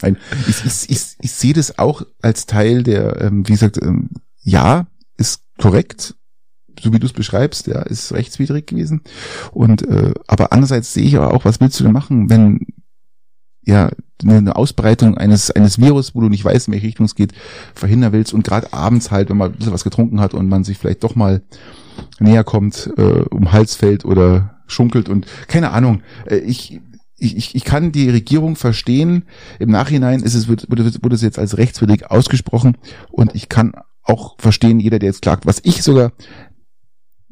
Nein, 0.02 0.18
ich, 0.48 0.66
ich, 0.66 0.90
ich, 0.90 1.02
ich 1.20 1.32
sehe 1.32 1.54
das 1.54 1.78
auch 1.78 2.02
als 2.22 2.46
Teil 2.46 2.84
der, 2.84 3.22
ähm, 3.22 3.48
wie 3.48 3.54
gesagt, 3.54 3.78
ähm, 3.82 4.10
ja, 4.44 4.88
ist 5.18 5.42
korrekt, 5.60 6.16
so 6.80 6.94
wie 6.94 7.00
du 7.00 7.06
es 7.06 7.14
beschreibst, 7.14 7.68
ja, 7.68 7.82
ist 7.82 8.14
rechtswidrig 8.14 8.68
gewesen. 8.68 9.02
Und 9.52 9.88
äh, 9.88 10.14
aber 10.28 10.52
andererseits 10.52 10.94
sehe 10.94 11.04
ich 11.04 11.16
aber 11.16 11.34
auch, 11.34 11.46
was 11.46 11.60
willst 11.60 11.80
du 11.80 11.84
denn 11.84 11.94
machen, 11.94 12.30
wenn 12.30 12.68
ja 13.64 13.90
eine 14.24 14.56
Ausbreitung 14.56 15.18
eines 15.18 15.52
eines 15.52 15.80
Virus, 15.80 16.16
wo 16.16 16.22
du 16.22 16.30
nicht 16.30 16.46
weißt, 16.46 16.68
in 16.68 16.74
welche 16.74 16.88
Richtung 16.88 17.06
es 17.06 17.16
geht, 17.16 17.34
verhindern 17.74 18.14
willst 18.14 18.34
und 18.34 18.44
gerade 18.44 18.74
abends 18.74 19.12
halt, 19.12 19.30
wenn 19.30 19.38
man 19.38 19.52
ein 19.52 19.58
bisschen 19.58 19.74
was 19.74 19.84
getrunken 19.84 20.20
hat 20.20 20.34
und 20.34 20.48
man 20.48 20.64
sich 20.64 20.78
vielleicht 20.78 21.04
doch 21.04 21.16
mal 21.16 21.42
näher 22.20 22.44
kommt, 22.44 22.92
äh, 22.98 23.24
um 23.30 23.52
Hals 23.52 23.76
fällt 23.76 24.06
oder 24.06 24.62
schunkelt 24.68 25.10
und 25.10 25.26
keine 25.48 25.72
Ahnung. 25.72 26.02
Äh, 26.26 26.38
ich 26.38 26.80
ich, 27.24 27.54
ich, 27.54 27.64
kann 27.64 27.92
die 27.92 28.10
Regierung 28.10 28.56
verstehen. 28.56 29.26
Im 29.60 29.70
Nachhinein 29.70 30.22
ist 30.22 30.34
es, 30.34 30.48
wurde, 30.48 30.68
wurde 30.68 31.16
es 31.16 31.22
jetzt 31.22 31.38
als 31.38 31.56
rechtswidrig 31.56 32.10
ausgesprochen 32.10 32.78
und 33.12 33.36
ich 33.36 33.48
kann 33.48 33.74
auch 34.04 34.36
verstehen, 34.40 34.80
jeder, 34.80 35.00
der 35.00 35.10
jetzt 35.10 35.22
klagt. 35.22 35.46
Was 35.46 35.62
ich 35.64 35.84
sogar, 35.84 36.12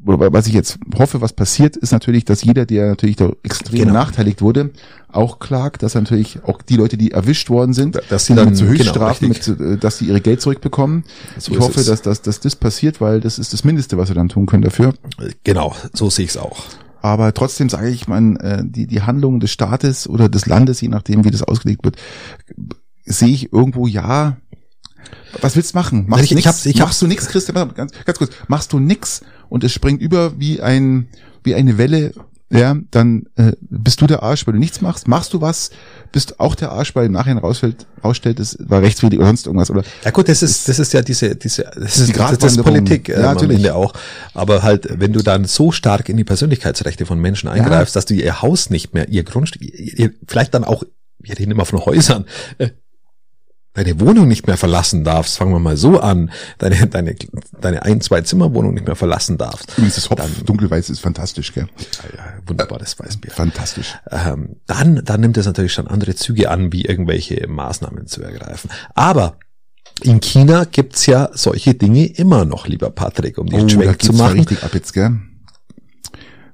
was 0.02 0.46
ich 0.46 0.54
jetzt 0.54 0.78
hoffe, 0.96 1.20
was 1.20 1.32
passiert, 1.34 1.76
ist 1.76 1.92
natürlich, 1.92 2.24
dass 2.24 2.42
jeder, 2.42 2.64
der 2.66 2.88
natürlich 2.88 3.16
da 3.16 3.32
extrem 3.42 3.80
Genau. 3.80 3.92
benachteiligt 3.92 4.40
wurde, 4.40 4.70
auch 5.12 5.38
klagt, 5.40 5.82
dass 5.82 5.94
natürlich 5.94 6.42
auch 6.44 6.62
die 6.62 6.76
Leute, 6.76 6.96
die 6.96 7.10
erwischt 7.10 7.50
worden 7.50 7.74
sind, 7.74 8.00
Dass 8.08 8.26
sie 8.26 8.34
dann- 8.34 8.54
zu 8.54 8.64
genau, 8.64 8.78
Höchststrafen, 8.78 9.28
richtig. 9.32 9.58
mit, 9.58 9.60
äh, 9.72 9.76
dass 9.78 9.98
sie 9.98 10.06
ihre 10.06 10.20
Geld 10.20 10.40
zurückbekommen. 10.40 11.04
So 11.38 11.52
ich 11.52 11.58
hoffe, 11.58 11.80
es. 11.80 11.86
dass, 11.86 12.00
dass, 12.02 12.22
dass 12.22 12.40
das 12.40 12.56
passiert, 12.56 13.00
weil 13.00 13.20
das 13.20 13.38
ist 13.38 13.52
das 13.52 13.62
Mindeste, 13.64 13.98
was 13.98 14.08
wir 14.08 14.14
dann 14.14 14.28
tun 14.30 14.46
können 14.46 14.62
dafür. 14.62 14.94
Genau, 15.44 15.74
so 15.92 16.08
sehe 16.08 16.24
ich 16.24 16.30
es 16.30 16.36
auch. 16.38 16.62
Aber 17.02 17.32
trotzdem 17.34 17.68
sage 17.68 17.88
ich, 17.90 18.08
man, 18.08 18.36
äh, 18.36 18.62
die, 18.64 18.86
die 18.86 19.02
Handlung 19.02 19.40
des 19.40 19.50
Staates 19.50 20.08
oder 20.08 20.28
des 20.28 20.46
Landes, 20.46 20.80
je 20.80 20.88
nachdem, 20.88 21.24
wie 21.24 21.30
das 21.30 21.42
ausgelegt 21.42 21.84
wird, 21.84 21.96
sehe 23.04 23.28
ich 23.28 23.52
irgendwo 23.52 23.86
ja. 23.86 24.36
Was 25.40 25.56
willst 25.56 25.72
du 25.74 25.78
machen? 25.78 26.04
Machst, 26.08 26.24
Ich- 26.24 26.30
ich 26.32 26.36
nix, 26.36 26.46
hab's- 26.46 26.66
ich 26.66 26.78
machst 26.78 27.00
du 27.00 27.06
nix, 27.06 27.26
Christian? 27.28 27.72
Ganz, 27.74 27.92
ganz 28.04 28.18
kurz. 28.18 28.32
Machst 28.48 28.72
du 28.72 28.78
nix 28.78 29.22
und 29.50 29.62
es 29.64 29.72
springt 29.72 30.00
über 30.00 30.40
wie 30.40 30.62
ein 30.62 31.08
wie 31.44 31.54
eine 31.54 31.76
Welle, 31.78 32.12
ja, 32.52 32.76
dann 32.90 33.26
äh, 33.36 33.52
bist 33.60 34.00
du 34.00 34.08
der 34.08 34.24
Arsch, 34.24 34.44
weil 34.46 34.54
du 34.54 34.58
nichts 34.58 34.80
machst. 34.80 35.06
Machst 35.06 35.32
du 35.32 35.40
was, 35.40 35.70
bist 36.10 36.40
auch 36.40 36.56
der 36.56 36.72
Arsch, 36.72 36.96
weil 36.96 37.06
im 37.06 37.12
Nachhinein 37.12 37.38
rausfällt, 37.38 37.86
rausstellt, 38.02 38.40
es 38.40 38.58
war 38.58 38.82
rechtswidrig 38.82 39.20
oder 39.20 39.28
sonst 39.28 39.46
irgendwas. 39.46 39.70
Oder 39.70 39.84
Ja 40.04 40.10
gut, 40.10 40.28
das 40.28 40.42
ist, 40.42 40.68
das 40.68 40.80
ist 40.80 40.92
ja 40.92 41.00
diese, 41.02 41.36
diese, 41.36 41.70
das 41.76 41.98
ist, 41.98 42.08
die 42.08 42.12
das 42.12 42.20
Gratwanderung. 42.20 42.72
Politik 42.72 43.08
äh, 43.08 43.12
Ja, 43.12 43.28
am 43.28 43.34
natürlich. 43.34 43.58
Ende 43.58 43.76
auch. 43.76 43.92
Aber 44.34 44.64
halt, 44.64 44.98
wenn 44.98 45.12
du 45.12 45.22
dann 45.22 45.44
so 45.44 45.70
stark 45.70 46.08
in 46.08 46.16
die 46.16 46.24
Persönlichkeitsrechte 46.24 47.06
von 47.06 47.20
Menschen 47.20 47.48
eingreifst, 47.48 47.94
dass 47.94 48.06
du 48.06 48.14
ihr 48.14 48.42
Haus 48.42 48.68
nicht 48.68 48.94
mehr, 48.94 49.08
ihr 49.08 49.22
Grundstück, 49.22 49.62
ihr, 49.62 49.98
ihr, 49.98 50.10
vielleicht 50.26 50.52
dann 50.52 50.64
auch, 50.64 50.82
wir 51.20 51.38
reden 51.38 51.52
immer 51.52 51.66
von 51.66 51.84
Häusern, 51.84 52.24
äh, 52.58 52.70
deine 53.74 54.00
Wohnung 54.00 54.26
nicht 54.26 54.46
mehr 54.46 54.56
verlassen 54.56 55.04
darfst, 55.04 55.38
fangen 55.38 55.52
wir 55.52 55.60
mal 55.60 55.76
so 55.76 56.00
an, 56.00 56.30
deine, 56.58 56.86
deine, 56.88 57.14
deine 57.60 57.82
ein, 57.84 58.00
zwei 58.00 58.20
Zimmerwohnung 58.22 58.74
nicht 58.74 58.86
mehr 58.86 58.96
verlassen 58.96 59.38
darfst. 59.38 59.70
übrigens 59.72 59.94
das 59.94 60.10
Hopf 60.10 60.42
dunkelweiß 60.44 60.90
ist 60.90 61.00
fantastisch, 61.00 61.54
gell? 61.54 61.68
Ja, 61.78 62.18
ja, 62.18 62.32
wunderbares 62.46 62.98
Weißbier. 62.98 63.30
Fantastisch. 63.30 63.94
ähm, 64.10 64.56
dann, 64.66 65.02
dann 65.04 65.20
nimmt 65.20 65.36
es 65.36 65.46
natürlich 65.46 65.72
schon 65.72 65.86
andere 65.86 66.14
Züge 66.16 66.50
an, 66.50 66.72
wie 66.72 66.84
irgendwelche 66.84 67.46
Maßnahmen 67.46 68.06
zu 68.08 68.22
ergreifen. 68.22 68.70
Aber 68.94 69.36
in 70.02 70.20
China 70.20 70.64
gibt's 70.64 71.06
ja 71.06 71.28
solche 71.32 71.74
Dinge 71.74 72.06
immer 72.06 72.44
noch, 72.44 72.66
lieber 72.66 72.90
Patrick, 72.90 73.38
um 73.38 73.46
den 73.46 73.64
Oh, 73.64 73.92
zu 73.94 74.12
machen. 74.14 74.38
richtig 74.38 74.64
ab 74.64 74.70
jetzt, 74.74 74.92
gell? 74.94 75.12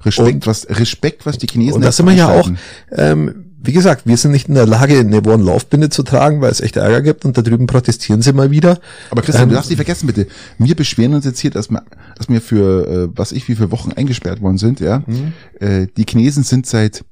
Respekt, 0.05 0.35
Und- 0.35 0.47
was 0.47 0.69
Respekt, 0.69 1.27
was 1.27 1.39
die 1.39 1.47
Chinesen 1.47 1.75
Und 1.77 1.83
da 1.83 1.93
sind 1.93 2.07
wir 2.07 2.13
ja 2.15 2.29
auch, 2.29 2.49
ähm, 2.93 3.46
wie 3.67 3.73
gesagt, 3.73 4.07
wir 4.07 4.17
sind 4.17 4.33
nicht 4.33 4.49
in 4.49 4.55
der 4.55 4.67
Lage, 4.67 4.99
eine 4.99 5.23
One-Laufbinde 5.23 5.91
zu 5.91 6.03
tragen, 6.03 6.41
weil 6.41 6.51
es 6.51 6.61
echt 6.61 6.77
Ärger 6.77 7.03
gibt 7.03 7.25
und 7.25 7.37
da 7.37 7.43
drüben 7.43 7.67
protestieren 7.67 8.23
sie 8.23 8.33
mal 8.33 8.51
wieder. 8.51 8.79
Aber 9.11 9.23
Christian, 9.23 9.45
ähm, 9.45 9.49
du 9.51 9.55
darfst 9.55 9.71
nicht 9.71 9.79
vergessen 9.79 10.07
bitte, 10.07 10.27
wir 10.59 10.75
beschweren 10.75 11.15
uns 11.15 11.25
jetzt 11.25 11.41
hier, 11.41 11.51
dass 11.51 11.71
wir, 11.71 11.83
dass 12.17 12.29
wir 12.29 12.41
für, 12.41 12.89
äh, 12.89 13.09
was 13.17 13.33
ich, 13.33 13.49
wie 13.49 13.57
viele 13.57 13.71
Wochen 13.71 13.93
eingesperrt 13.93 14.41
worden 14.41 14.59
sind, 14.59 14.81
ja. 14.81 15.03
Mhm. 15.07 15.33
Äh, 15.61 15.87
die 15.97 16.05
Chinesen 16.09 16.45
sind 16.45 16.67
seit 16.67 17.05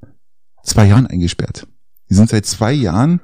zwei 0.64 0.86
Jahren 0.86 1.07
eingesperrt. 1.07 1.66
Die 2.11 2.14
sind 2.14 2.30
seit 2.30 2.46
zwei 2.46 2.72
Jahren 2.72 3.20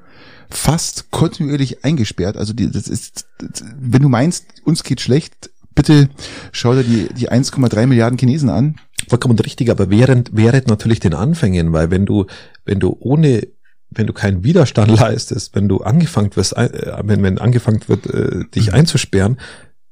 fast 0.49 1.11
kontinuierlich 1.11 1.83
eingesperrt. 1.83 2.37
Also 2.37 2.53
die, 2.53 2.69
das 2.69 2.87
ist, 2.87 3.27
das, 3.39 3.63
wenn 3.79 4.01
du 4.01 4.09
meinst, 4.09 4.45
uns 4.63 4.83
geht 4.83 5.01
schlecht, 5.01 5.49
bitte 5.75 6.09
schau 6.51 6.73
dir 6.73 6.83
die, 6.83 7.13
die 7.13 7.31
1,3 7.31 7.87
Milliarden 7.87 8.17
Chinesen 8.17 8.49
an. 8.49 8.75
Vollkommen 9.07 9.37
richtig, 9.39 9.69
aber 9.69 9.89
während, 9.89 10.31
während 10.33 10.67
natürlich 10.67 10.99
den 10.99 11.13
Anfängen, 11.13 11.73
weil 11.73 11.91
wenn 11.91 12.05
du, 12.05 12.25
wenn 12.65 12.79
du 12.79 12.95
ohne 12.99 13.47
wenn 13.93 14.07
du 14.07 14.13
keinen 14.13 14.43
Widerstand 14.43 14.89
leistest, 14.99 15.53
wenn 15.53 15.67
du 15.67 15.81
angefangen 15.81 16.35
wirst, 16.35 16.55
äh, 16.55 16.93
wenn, 17.03 17.23
wenn 17.23 17.37
angefangen 17.37 17.81
wird, 17.87 18.07
äh, 18.07 18.45
dich 18.55 18.67
mhm. 18.67 18.75
einzusperren, 18.75 19.37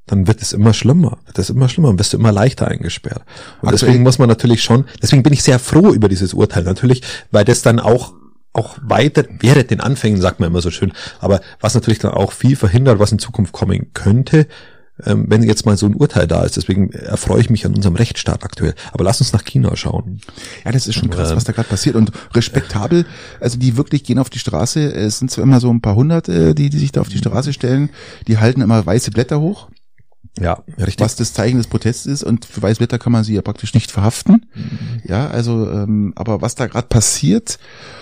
dann 0.06 0.26
wird 0.26 0.42
es 0.42 0.54
immer 0.54 0.74
schlimmer, 0.74 1.20
wird 1.26 1.38
es 1.38 1.52
immer 1.52 1.70
schlimmer, 1.70 1.90
und 1.90 2.00
wirst 2.00 2.14
du 2.14 2.18
immer 2.18 2.32
leichter 2.32 2.68
eingesperrt. 2.68 3.24
Und 3.62 3.70
Aktuell 3.70 3.90
deswegen 3.90 4.04
muss 4.04 4.18
man 4.18 4.28
natürlich 4.28 4.64
schon, 4.64 4.86
deswegen 5.04 5.22
bin 5.22 5.34
ich 5.34 5.44
sehr 5.44 5.60
froh 5.60 5.94
über 5.94 6.10
dieses 6.10 6.34
Urteil 6.34 6.64
natürlich, 6.64 7.04
weil 7.32 7.46
das 7.46 7.62
dann 7.62 7.80
auch 7.80 8.14
auch 8.52 8.80
weiter, 8.82 9.26
während 9.40 9.70
den 9.70 9.80
Anfängen, 9.80 10.20
sagt 10.20 10.40
man 10.40 10.50
immer 10.50 10.62
so 10.62 10.72
schön, 10.72 10.92
aber 11.20 11.40
was 11.60 11.76
natürlich 11.76 12.00
dann 12.00 12.12
auch 12.12 12.32
viel 12.32 12.56
verhindert, 12.56 12.98
was 12.98 13.12
in 13.12 13.20
Zukunft 13.20 13.54
kommen 13.54 13.94
könnte, 13.94 14.48
ähm, 15.06 15.26
wenn 15.28 15.44
jetzt 15.44 15.66
mal 15.66 15.78
so 15.78 15.86
ein 15.86 15.96
Urteil 15.96 16.28
da 16.28 16.44
ist. 16.44 16.58
Deswegen 16.58 16.92
erfreue 16.92 17.42
ich 17.42 17.50
mich 17.50 17.66
an 17.66 17.76
unserem 17.76 17.96
Rechtsstaat 17.96 18.44
aktuell. 18.44 18.76
Aber 18.92 19.04
lass 19.04 19.22
uns 19.22 19.34
nach 19.34 19.44
China 19.44 19.76
schauen. 19.76 20.22
Ja, 20.66 20.72
das 20.72 20.88
ist 20.88 20.96
schon 20.96 21.10
krass, 21.10 21.36
was 21.36 21.44
da 21.44 21.54
gerade 21.54 21.70
passiert. 21.70 21.96
Und 21.96 22.12
respektabel, 22.34 23.06
also 23.40 23.58
die 23.58 23.78
wirklich 23.78 24.04
gehen 24.04 24.20
auf 24.20 24.30
die 24.30 24.40
Straße. 24.40 24.92
Es 24.94 25.20
sind 25.20 25.32
zwar 25.32 25.44
immer 25.44 25.60
so 25.60 25.70
ein 25.70 25.82
paar 25.82 25.96
hundert, 25.96 26.30
äh, 26.30 26.54
die, 26.54 26.70
die 26.70 26.80
sich 26.80 26.92
da 26.92 27.02
auf 27.02 27.10
die 27.10 27.18
Straße 27.18 27.54
stellen. 27.54 27.90
Die 28.28 28.38
halten 28.38 28.62
immer 28.62 28.86
weiße 28.86 29.12
Blätter 29.12 29.40
hoch. 29.40 29.70
Ja, 30.40 30.64
richtig. 30.78 31.00
Was 31.00 31.16
das 31.16 31.34
Zeichen 31.34 31.58
des 31.58 31.68
Protests 31.68 32.06
ist 32.06 32.24
und 32.24 32.46
für 32.46 32.62
Weißblätter 32.62 32.98
kann 33.00 33.12
man 33.12 33.24
sie 33.24 33.36
ja 33.36 33.42
praktisch 33.42 33.74
nicht 33.74 33.92
verhaften. 33.92 34.46
Mhm. 34.54 35.02
Ja, 35.04 35.28
also, 35.28 35.70
ähm, 35.70 36.14
aber 36.16 36.42
was 36.42 36.56
da 36.56 36.68
gerade 36.68 36.88
passiert 36.88 37.60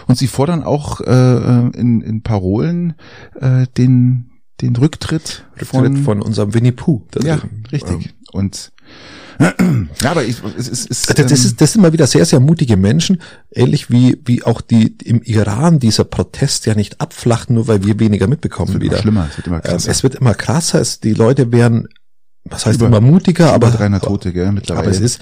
und 0.07 0.17
sie 0.17 0.27
fordern 0.27 0.63
auch 0.63 1.01
äh, 1.01 1.11
äh, 1.11 1.71
in, 1.75 2.01
in 2.01 2.21
Parolen 2.21 2.95
äh, 3.39 3.65
den 3.77 4.29
den 4.61 4.75
Rücktritt, 4.75 5.45
Rücktritt 5.53 5.67
von, 5.67 5.97
von 5.97 6.21
unserem 6.21 6.53
Winnie 6.53 6.71
Pooh. 6.71 7.03
Ja, 7.23 7.39
richtig. 7.71 8.05
Ähm. 8.05 8.11
Und 8.31 8.71
ja, 10.01 10.11
aber 10.11 10.23
ich, 10.23 10.37
es, 10.57 10.67
es, 10.67 10.87
es, 10.89 11.01
das, 11.03 11.15
das, 11.15 11.31
ist, 11.45 11.61
das 11.61 11.73
sind 11.73 11.81
mal 11.81 11.93
wieder 11.93 12.07
sehr, 12.07 12.25
sehr 12.25 12.39
mutige 12.39 12.75
Menschen, 12.75 13.21
ähnlich 13.51 13.91
wie, 13.91 14.19
wie 14.25 14.43
auch 14.43 14.61
die 14.61 14.95
im 15.03 15.21
Iran 15.21 15.77
dieser 15.77 16.05
Protest 16.05 16.65
ja 16.65 16.73
nicht 16.73 16.99
abflacht, 16.99 17.51
nur 17.51 17.67
weil 17.67 17.85
wir 17.85 17.99
weniger 17.99 18.27
mitbekommen 18.27 18.69
es 18.69 18.73
wird 18.73 18.83
wieder. 18.83 18.93
Immer 18.93 19.01
schlimmer, 19.01 19.27
es 19.29 19.37
wird 19.37 19.47
immer 19.47 19.59
krasser. 19.61 19.85
Ähm, 19.85 19.91
es 19.91 20.03
wird 20.03 20.15
immer 20.15 20.33
krasser, 20.33 20.81
es, 20.81 20.99
die 21.01 21.13
Leute 21.13 21.51
werden 21.51 21.87
was 22.49 22.65
heißt 22.65 22.79
über, 22.79 22.87
immer 22.87 23.01
mutiger, 23.01 23.53
aber 23.53 23.71
300 23.71 24.03
Tote, 24.03 24.33
gell, 24.33 24.51
mittlerweile. 24.51 24.87
Aber 24.87 24.91
es 24.91 24.99
ist, 24.99 25.21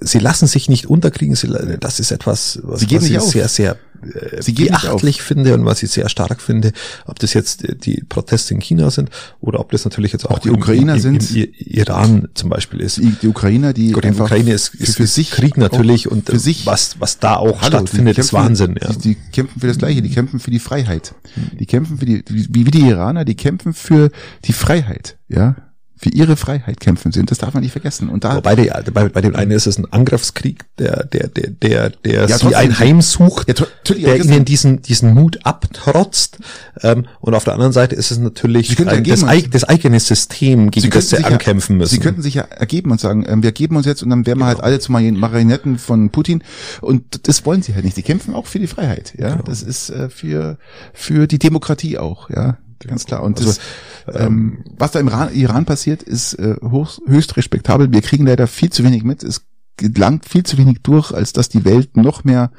sie 0.00 0.18
lassen 0.18 0.46
sich 0.46 0.68
nicht 0.68 0.86
unterkriegen. 0.86 1.34
Sie, 1.34 1.48
das 1.80 2.00
ist 2.00 2.10
etwas, 2.10 2.60
was, 2.62 2.82
was 2.82 3.02
ich 3.02 3.18
auf. 3.18 3.30
sehr, 3.30 3.48
sehr 3.48 3.76
äh, 4.02 4.42
sie 4.42 4.52
beachtlich 4.52 5.22
finde 5.22 5.54
und 5.54 5.64
was 5.64 5.82
ich 5.82 5.90
sehr 5.90 6.08
stark 6.08 6.40
finde. 6.40 6.72
Ob 7.06 7.18
das 7.18 7.34
jetzt 7.34 7.64
die 7.84 8.04
Proteste 8.08 8.54
in 8.54 8.60
China 8.60 8.90
sind 8.90 9.10
oder 9.40 9.60
ob 9.60 9.72
das 9.72 9.84
natürlich 9.84 10.12
jetzt 10.12 10.26
auch, 10.26 10.32
auch 10.32 10.38
die 10.38 10.50
Ukrainer 10.50 10.94
im, 10.94 11.14
im, 11.14 11.20
sind, 11.20 11.36
im 11.36 11.52
Iran 11.58 12.28
zum 12.34 12.50
Beispiel 12.50 12.80
ist. 12.80 12.98
Die, 12.98 13.10
die 13.10 13.28
Ukrainer, 13.28 13.72
die 13.72 13.92
Gott, 13.92 14.04
die 14.04 14.10
Ukraine 14.10 14.52
ist, 14.52 14.74
ist, 14.74 14.96
für, 14.96 15.02
für 15.02 15.06
sich 15.06 15.30
Krieg 15.30 15.56
natürlich 15.56 16.10
und 16.10 16.28
für 16.28 16.38
sich 16.38 16.66
was 16.66 17.00
was 17.00 17.18
da 17.18 17.36
auch 17.36 17.62
Hallo, 17.62 17.78
stattfindet, 17.78 18.18
ist 18.18 18.32
Wahnsinn. 18.32 18.78
Ja. 18.80 18.92
Die, 18.92 18.98
die, 18.98 19.16
kämpfen 19.32 19.60
für 19.60 19.66
das 19.66 19.78
Gleiche. 19.78 20.02
Die 20.02 20.10
kämpfen 20.10 20.40
für 20.40 20.50
die 20.50 20.60
Freiheit. 20.60 21.14
Die 21.58 21.66
kämpfen 21.66 21.98
für 21.98 22.06
die 22.06 22.24
wie, 22.28 22.66
wie 22.66 22.70
die 22.70 22.86
Iraner. 22.88 23.24
Die 23.24 23.36
kämpfen 23.36 23.72
für 23.72 24.10
die 24.44 24.52
Freiheit. 24.52 25.16
Ja, 25.28 25.56
für 25.98 26.10
ihre 26.10 26.36
Freiheit 26.36 26.80
kämpfen 26.80 27.12
sind. 27.12 27.30
Das 27.30 27.38
darf 27.38 27.54
man 27.54 27.62
nicht 27.62 27.72
vergessen. 27.72 28.08
Und 28.08 28.24
da 28.24 28.36
Wobei 28.36 28.54
der, 28.54 28.84
bei, 28.92 29.08
bei 29.08 29.20
dem 29.20 29.34
einen 29.34 29.50
ist 29.50 29.66
es 29.66 29.78
ein 29.78 29.92
Angriffskrieg, 29.92 30.64
der 30.78 31.04
der 31.04 31.28
der 31.28 31.50
der 31.50 31.90
der 31.90 32.28
ja, 32.28 32.38
sie 32.38 32.54
ein 32.54 32.78
Heim 32.78 33.02
sucht, 33.02 33.48
ja, 33.48 33.66
der 33.88 34.24
ihnen 34.24 34.44
diesen 34.44 34.82
diesen 34.82 35.14
Mut 35.14 35.40
abtrotzt. 35.44 36.38
Ähm, 36.82 37.06
und 37.20 37.34
auf 37.34 37.44
der 37.44 37.54
anderen 37.54 37.72
Seite 37.72 37.96
ist 37.96 38.10
es 38.10 38.18
natürlich 38.18 38.78
ein, 38.78 39.04
das, 39.04 39.24
das, 39.50 39.64
eigene 39.64 39.98
System, 39.98 40.70
gegen 40.70 40.90
das 40.90 41.10
sie 41.10 41.24
ankämpfen 41.24 41.76
ja, 41.76 41.78
müssen. 41.78 41.90
Sie 41.90 42.00
könnten 42.00 42.22
sich 42.22 42.34
ja 42.34 42.42
ergeben 42.42 42.90
und 42.92 43.00
sagen, 43.00 43.24
ähm, 43.28 43.42
wir 43.42 43.52
geben 43.52 43.76
uns 43.76 43.86
jetzt 43.86 44.02
und 44.02 44.10
dann 44.10 44.26
wären 44.26 44.38
wir 44.38 44.46
halt 44.46 44.58
genau. 44.58 44.64
halt 44.64 44.74
alle 44.74 44.80
zu 44.80 44.92
Marionetten 44.92 45.78
von 45.78 46.10
Putin. 46.10 46.42
Und 46.80 47.26
das 47.26 47.44
wollen 47.44 47.62
sie 47.62 47.74
halt 47.74 47.84
nicht. 47.84 47.96
Die 47.96 48.02
kämpfen 48.02 48.34
auch 48.34 48.46
für 48.46 48.58
die 48.58 48.66
Freiheit. 48.66 49.14
Ja, 49.18 49.30
genau. 49.30 49.42
das 49.42 49.62
ist 49.62 49.90
äh, 49.90 50.08
für 50.08 50.58
für 50.92 51.26
die 51.26 51.38
Demokratie 51.38 51.98
auch. 51.98 52.30
Ja, 52.30 52.58
ganz 52.86 53.04
klar. 53.04 53.22
Und 53.22 53.38
also, 53.38 53.58
das, 54.06 54.20
ähm, 54.20 54.64
was 54.76 54.92
da 54.92 55.00
im 55.00 55.08
Iran, 55.08 55.34
Iran 55.34 55.64
passiert, 55.64 56.02
ist 56.02 56.34
äh, 56.34 56.56
hoch, 56.62 56.98
höchst 57.06 57.36
respektabel. 57.36 57.92
Wir 57.92 58.02
kriegen 58.02 58.26
leider 58.26 58.46
viel 58.46 58.70
zu 58.70 58.84
wenig 58.84 59.04
mit. 59.04 59.22
Es 59.22 59.42
gelangt 59.76 60.28
viel 60.28 60.44
zu 60.44 60.58
wenig 60.58 60.78
durch, 60.82 61.12
als 61.12 61.32
dass 61.32 61.48
die 61.48 61.64
Welt 61.64 61.96
noch 61.96 62.24
mehr 62.24 62.50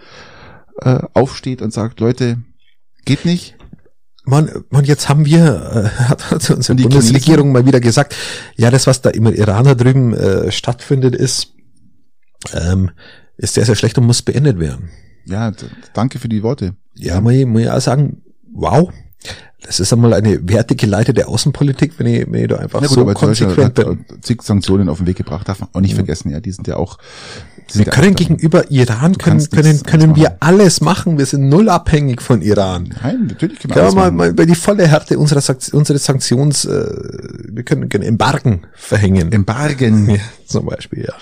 äh, 0.82 1.00
aufsteht 1.14 1.62
und 1.62 1.74
sagt, 1.74 2.00
Leute, 2.00 2.40
geht 3.06 3.26
nicht. 3.26 3.56
Man, 4.26 4.50
man, 4.70 4.86
jetzt 4.86 5.10
haben 5.10 5.26
wir, 5.26 5.46
äh, 5.46 5.90
hat, 6.10 6.32
hat 6.32 6.50
unsere 6.50 6.76
die 6.76 6.84
Bundesregierung 6.84 7.52
mal 7.52 7.66
wieder 7.66 7.80
gesagt, 7.80 8.16
ja, 8.56 8.70
das, 8.72 8.88
was 8.88 9.02
da 9.02 9.10
im 9.10 9.26
Iran 9.28 9.66
da 9.66 9.76
drüben 9.76 10.14
äh, 10.14 10.52
stattfindet, 10.52 11.16
ist, 11.16 11.54
ähm, 12.54 12.92
ist 13.38 13.56
sehr, 13.56 13.66
sehr 13.66 13.76
schlecht 13.76 13.98
und 13.98 14.06
muss 14.06 14.22
beendet 14.22 14.60
werden. 14.60 14.90
Ja, 15.26 15.52
danke 15.94 16.20
für 16.20 16.30
die 16.30 16.44
Worte. 16.44 16.76
Ja, 16.96 17.22
muss 17.22 17.34
ich, 17.34 17.46
muss 17.46 17.62
ich 17.62 17.70
auch 17.70 17.82
sagen, 17.82 18.24
wow, 18.54 18.92
das 19.62 19.80
ist 19.80 19.92
einmal 19.92 20.14
eine 20.14 20.40
wertegeleitete 20.48 21.28
Außenpolitik, 21.28 21.94
wenn 21.98 22.08
ich, 22.08 22.32
wenn 22.32 22.42
ich 22.42 22.48
da 22.48 22.58
einfach 22.58 22.82
ja, 22.82 22.88
gut, 22.88 22.96
so 22.96 23.06
konsequent 23.06 23.76
bin. 23.76 24.06
Zig 24.22 24.42
Sanktionen 24.42 24.88
auf 24.88 25.00
den 25.00 25.08
Weg 25.08 25.18
gebracht, 25.18 25.48
darf 25.48 25.60
man 25.60 25.70
auch 25.74 25.82
nicht 25.82 25.96
vergessen, 25.96 26.32
ja, 26.32 26.40
die 26.40 26.52
sind 26.52 26.68
ja 26.68 26.78
auch. 26.78 26.98
Wir 27.74 27.86
können 27.86 28.16
gegenüber 28.16 28.72
Iran 28.72 29.18
können, 29.18 29.48
können, 29.50 29.84
können 29.84 30.16
wir 30.16 30.38
alles 30.40 30.82
machen. 30.82 31.20
Wir 31.20 31.28
sind 31.28 31.50
null 31.50 31.70
abhängig 31.70 32.22
von 32.22 32.42
Iran. 32.42 32.96
Nein, 33.04 33.28
natürlich 33.28 33.60
können 33.60 33.76
wir 33.76 33.84
alles 33.84 33.94
mal, 33.94 34.12
mal 34.12 34.34
bei 34.34 34.46
die 34.46 34.56
volle 34.56 34.88
Härte 34.88 35.20
unserer, 35.20 35.56
unseres 35.74 36.04
Sanktions, 36.04 36.66
äh, 36.66 36.86
wir 37.50 37.64
können, 37.64 37.90
können 37.90 38.06
Embargen 38.06 38.62
verhängen. 38.74 39.32
Embargen. 39.32 40.10
Ja, 40.10 40.18
zum 40.48 40.66
Beispiel, 40.66 41.04
ja. 41.04 41.14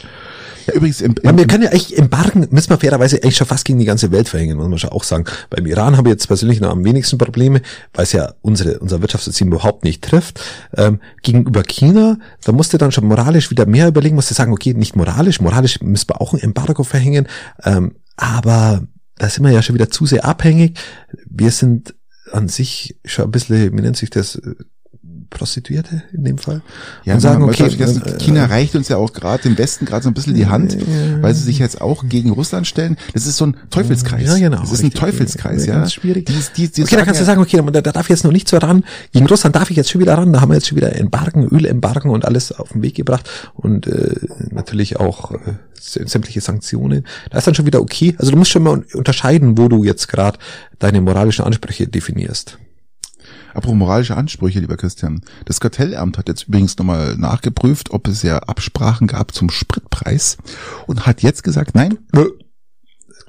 Ja, 0.68 0.74
übrigens, 0.74 1.00
im, 1.00 1.16
im, 1.22 1.38
wir 1.38 1.48
können 1.48 1.64
ja 1.64 1.70
echt 1.70 1.94
Embargen, 1.94 2.48
müssen 2.52 2.70
wir 2.70 2.78
fairerweise 2.78 3.18
eigentlich 3.24 3.38
schon 3.38 3.48
fast 3.48 3.64
gegen 3.64 3.80
die 3.80 3.86
ganze 3.86 4.12
Welt 4.12 4.28
verhängen, 4.28 4.58
muss 4.58 4.68
man 4.68 4.78
schon 4.78 4.90
auch 4.90 5.04
sagen. 5.04 5.24
Beim 5.50 5.66
Iran 5.66 5.96
habe 5.96 6.10
ich 6.10 6.14
jetzt 6.14 6.28
persönlich 6.28 6.60
noch 6.60 6.72
am 6.72 6.84
wenigsten 6.84 7.18
Probleme, 7.18 7.62
weil 7.94 8.04
es 8.04 8.12
ja 8.12 8.34
unsere, 8.42 8.80
unser 8.80 9.02
Wirtschaftssystem 9.02 9.48
überhaupt 9.48 9.86
nicht 9.86 10.04
trifft. 10.04 10.42
Ähm, 10.76 11.00
gegenüber 11.24 11.64
China, 11.64 12.20
da 12.44 12.52
musste 12.52 12.78
dann 12.78 12.92
schon 12.92 13.06
moralisch 13.06 13.50
wieder 13.50 13.66
mehr 13.66 13.88
überlegen, 13.88 14.16
musste 14.16 14.34
sagen, 14.34 14.52
okay, 14.52 14.74
nicht 14.74 14.96
moralisch, 14.96 15.40
moralisch 15.40 15.80
müssen 15.82 16.10
wir 16.10 16.22
auch 16.22 16.34
ein 16.34 16.40
Embargo 16.42 16.84
verhängen, 16.84 17.28
ähm, 17.64 17.96
aber 18.18 18.86
da 19.18 19.30
sind 19.30 19.46
wir 19.46 19.52
ja 19.52 19.62
schon 19.62 19.76
wieder 19.76 19.90
zu 19.90 20.06
sehr 20.06 20.26
abhängig. 20.26 20.78
Wir 21.26 21.52
sind 21.52 21.96
an 22.32 22.50
sich 22.50 23.00
schon 23.06 23.26
ein 23.26 23.32
bisschen, 23.32 23.78
wie 23.78 23.82
nennt 23.82 23.98
sich 23.98 24.10
das, 24.10 24.42
Prostituierte 25.30 26.04
in 26.14 26.24
dem 26.24 26.38
Fall. 26.38 26.62
Ja, 27.04 27.16
und 27.16 27.20
sagen, 27.20 27.44
okay, 27.44 27.70
vergessen, 27.70 28.02
äh, 28.06 28.18
China 28.18 28.46
reicht 28.46 28.76
uns 28.76 28.88
ja 28.88 28.98
auch 28.98 29.14
gerade 29.14 29.48
im 29.48 29.58
Westen 29.58 29.86
gerade 29.86 30.04
so 30.04 30.10
ein 30.10 30.14
bisschen 30.14 30.36
die 30.36 30.48
Hand, 30.48 30.76
äh, 30.76 31.22
weil 31.22 31.34
sie 31.36 31.44
sich 31.44 31.60
jetzt 31.60 31.82
auch 31.82 32.08
gegen 32.08 32.32
Russland 32.32 32.68
stellen. 32.68 32.98
Das 33.14 33.28
ist 33.28 33.38
so 33.38 33.46
ein 33.48 33.58
Teufelskreis. 33.70 34.26
Ja, 34.26 34.38
genau. 34.38 34.62
Das 34.62 34.72
ist 34.72 34.84
ein 34.84 34.92
Teufelskreis, 34.92 35.66
ja. 35.66 35.76
Ganz 35.76 35.94
schwierig. 35.94 36.26
Die, 36.26 36.34
die, 36.56 36.72
die 36.72 36.84
okay, 36.84 36.96
da 36.96 37.06
kannst 37.06 37.22
du 37.22 37.26
sagen, 37.26 37.42
okay, 37.42 37.62
da 37.72 37.82
darf 37.82 38.06
ich 38.06 38.10
jetzt 38.10 38.24
noch 38.24 38.32
nicht 38.32 38.48
so 38.48 38.58
ran. 38.58 38.84
Gegen 39.12 39.26
Russland 39.28 39.56
darf 39.56 39.70
ich 39.70 39.78
jetzt 39.78 39.90
schon 39.90 40.02
wieder 40.02 40.18
ran. 40.18 40.32
Da 40.34 40.42
haben 40.42 40.50
wir 40.50 40.56
jetzt 40.56 40.68
schon 40.68 40.78
wieder 40.78 40.96
Embargen, 40.96 41.48
Ölembargen 41.48 42.12
und 42.12 42.26
alles 42.26 42.52
auf 42.52 42.70
den 42.70 42.82
Weg 42.82 42.96
gebracht 42.96 43.30
und 43.54 43.88
äh, 43.88 44.16
natürlich 44.52 45.00
auch 45.00 45.32
äh, 45.32 45.38
sämtliche 45.80 46.42
Sanktionen. 46.42 47.06
Da 47.32 47.38
ist 47.38 47.48
dann 47.48 47.56
schon 47.56 47.66
wieder 47.66 47.82
okay. 47.82 48.16
Also 48.18 48.32
du 48.32 48.38
musst 48.38 48.52
schon 48.52 48.64
mal 48.64 48.84
unterscheiden, 48.94 49.58
wo 49.58 49.68
du 49.68 49.84
jetzt 49.84 50.08
gerade 50.08 50.40
deine 50.80 51.02
moralischen 51.02 51.46
Ansprüche 51.46 51.88
definierst. 51.88 52.58
Apropos 53.58 53.76
moralische 53.76 54.16
Ansprüche, 54.16 54.60
lieber 54.60 54.78
Christian. 54.78 55.22
Das 55.46 55.60
Kartellamt 55.60 56.20
hat 56.20 56.28
jetzt 56.28 56.48
übrigens 56.48 56.78
nochmal 56.78 57.18
nachgeprüft, 57.18 57.90
ob 57.90 58.08
es 58.08 58.22
ja 58.22 58.38
Absprachen 58.38 59.08
gab 59.08 59.34
zum 59.34 59.50
Spritpreis 59.50 60.38
und 60.86 61.08
hat 61.08 61.24
jetzt 61.24 61.44
gesagt, 61.44 61.74
nein, 61.74 61.98
nö. 62.14 62.30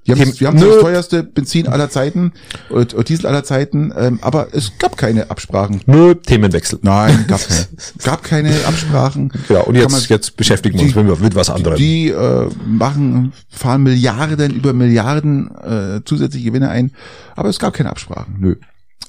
Wir 0.04 0.16
haben, 0.16 0.38
wir 0.38 0.46
haben 0.46 0.60
das 0.60 0.80
teuerste 0.80 1.22
Benzin 1.22 1.66
aller 1.66 1.88
Zeiten 1.88 2.32
und, 2.68 2.92
und 2.92 3.08
Diesel 3.08 3.26
aller 3.26 3.42
Zeiten, 3.42 3.92
ähm, 3.96 4.18
aber 4.20 4.48
es 4.52 4.72
gab 4.78 4.98
keine 4.98 5.30
Absprachen. 5.30 5.80
Nö, 5.86 6.14
Themenwechsel. 6.14 6.78
Nein, 6.82 7.24
gab 7.28 7.40
keine. 7.46 7.66
gab 8.04 8.22
keine 8.22 8.66
Absprachen. 8.66 9.32
Genau, 9.48 9.64
und 9.64 9.76
jetzt, 9.76 9.90
man, 9.90 10.00
jetzt 10.08 10.36
beschäftigen 10.36 10.78
wir 10.78 10.84
uns 10.84 11.18
die, 11.18 11.24
mit 11.24 11.34
was 11.34 11.48
anderem. 11.48 11.76
Die 11.76 12.08
äh, 12.08 12.48
machen, 12.66 13.32
fahren 13.48 13.82
Milliarden 13.82 14.54
über 14.54 14.74
Milliarden 14.74 15.50
äh, 15.56 16.00
zusätzliche 16.04 16.46
Gewinne 16.46 16.68
ein, 16.68 16.92
aber 17.34 17.48
es 17.48 17.58
gab 17.58 17.72
keine 17.72 17.88
Absprachen. 17.90 18.36
Nö. 18.38 18.56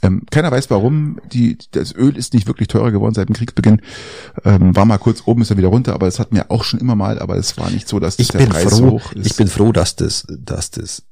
Ähm, 0.01 0.23
keiner 0.31 0.51
weiß 0.51 0.69
warum. 0.69 1.19
Die, 1.31 1.57
das 1.71 1.93
Öl 1.93 2.15
ist 2.15 2.33
nicht 2.33 2.47
wirklich 2.47 2.69
teurer 2.69 2.91
geworden 2.91 3.13
seit 3.13 3.29
dem 3.29 3.35
Kriegsbeginn. 3.35 3.81
Ähm, 4.45 4.73
war 4.75 4.85
mal 4.85 4.97
kurz 4.97 5.23
oben, 5.25 5.41
ist 5.41 5.51
er 5.51 5.57
wieder 5.57 5.67
runter, 5.67 5.93
aber 5.93 6.07
es 6.07 6.19
hatten 6.19 6.35
wir 6.35 6.49
auch 6.51 6.63
schon 6.63 6.79
immer 6.79 6.95
mal, 6.95 7.19
aber 7.19 7.35
es 7.35 7.57
war 7.57 7.69
nicht 7.69 7.87
so, 7.87 7.99
dass 7.99 8.17
das 8.17 8.27
ich 8.27 8.31
der 8.31 8.39
bin 8.39 8.49
Preis 8.49 8.79
froh, 8.79 8.91
hoch 8.91 9.11
ist. 9.13 9.25
Ich 9.25 9.35
bin 9.35 9.47
froh, 9.47 9.71
dass 9.71 9.95
das, 9.95 10.25
dass 10.29 10.71
das 10.71 11.03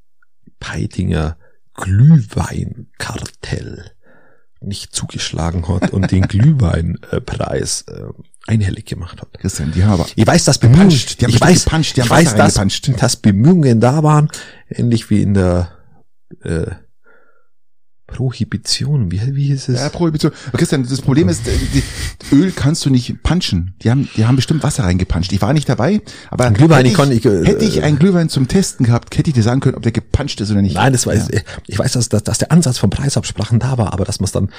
Peitinger 0.59 1.37
Glühweinkartell 1.73 3.91
nicht 4.59 4.95
zugeschlagen 4.95 5.67
hat 5.67 5.91
und 5.91 6.11
den 6.11 6.21
Glühweinpreis 6.27 7.83
äh, 7.83 8.05
einhellig 8.47 8.85
gemacht 8.85 9.21
hat. 9.21 9.37
Christian, 9.39 9.71
die 9.71 9.83
haben 9.83 9.93
aber 9.93 10.07
Ich 10.15 10.25
weiß, 10.25 10.45
dass 10.45 10.57
Bemühungen, 10.57 10.89
die 10.89 11.25
haben 11.25 11.29
ich 11.29 11.41
weiß, 11.41 11.65
gepanscht, 11.65 11.97
die 11.97 12.01
haben 12.01 12.07
ich 12.07 12.11
weiß, 12.11 12.35
dass, 12.35 12.59
dass 12.97 13.15
Bemühungen 13.17 13.79
da 13.79 14.01
waren, 14.01 14.29
ähnlich 14.69 15.11
wie 15.11 15.21
in 15.21 15.35
der 15.35 15.69
äh, 16.41 16.71
Prohibition, 18.07 19.11
wie, 19.11 19.21
wie 19.35 19.47
hieß 19.47 19.69
es? 19.69 19.79
Ja, 19.81 19.89
Prohibition. 19.89 20.31
Aber 20.47 20.57
Christian, 20.57 20.87
das 20.89 21.01
Problem 21.01 21.27
ist, 21.29 21.45
äh, 21.47 21.51
Öl 22.33 22.51
kannst 22.51 22.85
du 22.85 22.89
nicht 22.89 23.21
punchen. 23.21 23.75
Die 23.83 23.91
haben, 23.91 24.07
die 24.15 24.25
haben 24.25 24.37
bestimmt 24.37 24.63
Wasser 24.63 24.85
reingepuncht. 24.85 25.31
Ich 25.33 25.41
war 25.41 25.51
nicht 25.53 25.67
dabei, 25.67 26.01
aber 26.31 26.45
Ein 26.45 26.53
Glühwein, 26.53 26.77
hätte 26.85 26.89
ich 26.89 26.93
kann- 26.95 27.11
ich, 27.11 27.25
äh, 27.25 27.45
hätte 27.45 27.65
ich 27.65 27.83
einen 27.83 27.99
Glühwein 27.99 28.29
zum 28.29 28.47
Testen 28.47 28.85
gehabt, 28.85 29.17
hätte 29.17 29.29
ich 29.29 29.33
dir 29.33 29.43
sagen 29.43 29.59
können, 29.59 29.75
ob 29.75 29.83
der 29.83 29.91
gepuncht 29.91 30.39
ist 30.41 30.49
oder 30.49 30.61
nicht. 30.61 30.75
Nein, 30.75 30.93
das 30.93 31.05
weiß 31.05 31.27
ja. 31.31 31.37
ich. 31.39 31.43
Ich 31.67 31.77
weiß, 31.79 31.91
dass, 31.91 32.09
dass, 32.09 32.23
dass 32.23 32.37
der 32.37 32.51
Ansatz 32.51 32.77
von 32.77 32.89
Preisabsprachen 32.89 33.59
da 33.59 33.77
war, 33.77 33.91
aber 33.93 34.05
dass 34.05 34.19
man 34.21 34.25
es 34.25 34.31
dann, 34.31 34.49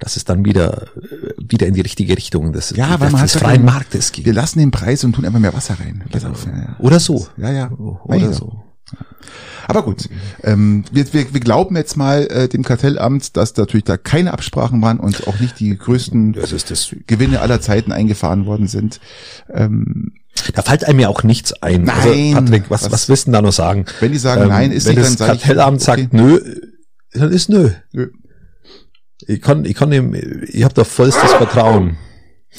dass 0.00 0.16
es 0.16 0.24
dann 0.24 0.44
wieder 0.44 0.88
äh, 0.96 1.32
wieder 1.38 1.68
in 1.68 1.74
die 1.74 1.80
richtige 1.82 2.16
Richtung 2.16 2.52
des, 2.52 2.70
Ja, 2.70 2.90
weil 2.98 3.06
des, 3.06 3.12
man 3.12 3.20
hat 3.22 3.32
des 3.32 3.40
freien 3.40 3.64
Marktes 3.64 4.10
ging. 4.10 4.24
Wir 4.24 4.32
lassen 4.34 4.58
den 4.58 4.72
Preis 4.72 5.04
und 5.04 5.12
tun 5.14 5.24
einfach 5.24 5.38
mehr 5.38 5.54
Wasser 5.54 5.76
rein. 5.78 6.02
Pass 6.10 6.24
auf, 6.24 6.46
ja, 6.46 6.52
ja. 6.58 6.76
Oder 6.80 6.98
so. 6.98 7.28
Ja, 7.36 7.52
ja. 7.52 7.70
Oder 7.70 8.32
so. 8.32 8.64
Aber 9.68 9.82
gut, 9.84 10.08
ähm, 10.42 10.84
wir, 10.90 11.12
wir, 11.12 11.32
wir 11.32 11.40
glauben 11.40 11.76
jetzt 11.76 11.96
mal 11.96 12.26
äh, 12.26 12.48
dem 12.48 12.64
Kartellamt, 12.64 13.36
dass 13.36 13.56
natürlich 13.56 13.84
da 13.84 13.96
keine 13.96 14.32
Absprachen 14.32 14.82
waren 14.82 14.98
und 14.98 15.26
auch 15.28 15.38
nicht 15.38 15.60
die 15.60 15.76
größten 15.78 16.32
Das 16.32 16.52
ist 16.52 16.70
das. 16.70 16.94
Gewinne 17.06 17.40
aller 17.40 17.60
Zeiten 17.60 17.92
eingefahren 17.92 18.44
worden 18.46 18.66
sind. 18.66 18.98
Ähm, 19.50 20.12
Da 20.54 20.62
fällt 20.62 20.84
einem 20.84 20.98
ja 20.98 21.08
auch 21.08 21.22
nichts 21.22 21.52
ein. 21.62 21.84
Nein. 21.84 21.94
Also, 22.34 22.34
Patrick, 22.34 22.64
was, 22.70 22.84
Was- 22.84 22.92
was, 22.92 23.08
willst 23.08 23.22
du 23.26 23.30
denn 23.30 23.34
da 23.34 23.42
noch 23.42 23.52
sagen? 23.52 23.84
wenn 24.00 24.12
die 24.12 24.18
sagen, 24.18 24.48
nein, 24.48 24.72
ist 24.72 24.86
Ähm, 24.88 24.96
wenn 24.96 25.02
nicht, 25.02 25.10
das 25.12 25.16
dann 25.18 25.26
sage 25.28 25.36
ich, 25.38 25.42
Kartellamt 25.42 25.76
okay. 25.88 26.00
sagt 26.02 26.12
nö, 26.12 26.40
dann 27.14 27.30
ist 27.30 27.48
nö. 27.48 27.70
Nö. 27.92 28.08
Ich 29.26 29.40
kann, 29.40 29.64
ich 29.64 29.74
kann 29.74 29.90
dem, 29.90 30.14
ich 30.48 30.64
habe 30.64 30.74
da 30.74 30.82
vollstes 30.82 31.32
Vertrauen. 31.34 31.96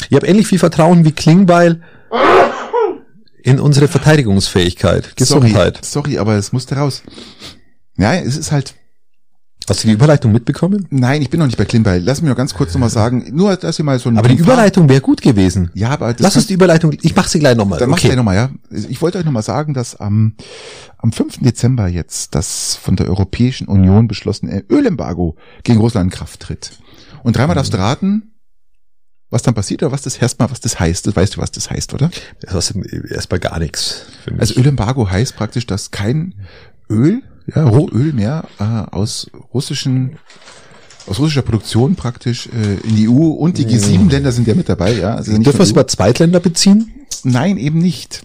Ich 0.09 0.15
habe 0.15 0.25
ähnlich 0.25 0.47
viel 0.47 0.59
Vertrauen 0.59 1.03
wie 1.03 1.11
Klingbeil 1.11 1.81
in 3.43 3.59
unsere 3.59 3.87
Verteidigungsfähigkeit, 3.87 5.15
Gesundheit. 5.15 5.85
Sorry, 5.85 6.11
sorry, 6.11 6.17
aber 6.17 6.35
es 6.35 6.53
musste 6.53 6.75
raus. 6.75 7.03
Ja, 7.97 8.15
es 8.15 8.37
ist 8.37 8.51
halt, 8.51 8.73
Hast 9.69 9.83
du 9.83 9.87
die 9.87 9.93
Überleitung 9.93 10.31
mitbekommen? 10.31 10.87
nein, 10.89 11.21
ich 11.21 11.29
bin 11.29 11.39
noch 11.39 11.45
nicht 11.45 11.57
bei 11.57 11.65
Klimbeil. 11.65 12.01
Lass 12.03 12.21
mich 12.21 12.29
noch 12.29 12.35
ganz 12.35 12.53
kurz 12.53 12.73
nochmal 12.73 12.89
sagen, 12.89 13.25
nur, 13.31 13.55
dass 13.55 13.79
ihr 13.79 13.85
mal 13.85 13.97
so 13.97 14.09
ein... 14.09 14.17
Aber 14.17 14.27
die 14.27 14.35
Überleitung 14.35 14.89
wäre 14.89 14.99
gut 14.99 15.21
gewesen. 15.21 15.71
Ja, 15.73 15.91
aber 15.91 16.13
das 16.13 16.21
Lass 16.21 16.35
uns 16.35 16.47
die 16.47 16.53
Überleitung, 16.53 16.93
ich 17.01 17.15
mach 17.15 17.27
sie 17.27 17.39
gleich 17.39 17.55
nochmal. 17.55 17.79
Dann 17.79 17.89
mach 17.89 17.97
okay. 17.97 18.09
ich 18.09 18.15
nochmal, 18.15 18.35
ja. 18.35 18.49
Ich 18.71 19.01
wollte 19.01 19.19
euch 19.19 19.25
nochmal 19.25 19.43
sagen, 19.43 19.73
dass 19.73 19.95
am, 19.95 20.35
am 20.97 21.13
5. 21.13 21.39
Dezember 21.39 21.87
jetzt 21.87 22.35
das 22.35 22.75
von 22.75 22.97
der 22.97 23.07
Europäischen 23.07 23.67
Union 23.67 24.07
beschlossene 24.07 24.65
Ölembargo 24.69 25.37
gegen 25.63 25.79
Russland 25.79 26.11
in 26.11 26.17
Kraft 26.17 26.41
tritt. 26.41 26.71
Und 27.23 27.37
dreimal 27.37 27.55
darfst 27.55 27.73
du 27.73 27.77
raten, 27.77 28.32
was 29.33 29.41
dann 29.41 29.55
passiert 29.55 29.81
oder 29.83 29.91
was 29.91 30.03
das 30.03 30.17
erstmal, 30.17 30.49
was 30.51 30.59
das 30.59 30.79
heißt. 30.79 31.07
Das 31.07 31.15
weißt 31.15 31.35
du, 31.35 31.41
was 31.41 31.51
das 31.51 31.69
heißt, 31.69 31.93
oder? 31.93 32.11
Das 32.41 32.69
ist 32.69 32.75
erstmal 33.11 33.39
gar 33.39 33.59
nichts. 33.59 34.05
Also 34.37 34.59
Ölembargo 34.59 35.09
heißt 35.09 35.35
praktisch, 35.35 35.65
dass 35.65 35.91
kein 35.91 36.35
Öl, 36.89 37.23
ja, 37.53 37.63
Rohöl 37.65 38.13
mehr 38.13 38.45
äh, 38.59 38.63
aus 38.63 39.29
russischen 39.53 40.17
aus 41.07 41.19
russischer 41.19 41.41
Produktion 41.41 41.95
praktisch 41.95 42.47
äh, 42.47 42.75
in 42.87 42.95
die 42.95 43.09
EU 43.09 43.31
und 43.31 43.57
die 43.57 43.65
G7 43.65 44.09
Länder 44.09 44.31
sind 44.31 44.47
ja 44.47 44.55
mit 44.55 44.69
dabei, 44.69 44.93
ja. 44.93 45.15
Also 45.15 45.33
Dürfen 45.37 45.59
wir 45.59 45.63
es 45.63 45.71
über 45.71 45.85
Zweitländer 45.87 46.39
beziehen? 46.39 46.91
Nein, 47.23 47.57
eben 47.57 47.79
nicht. 47.79 48.23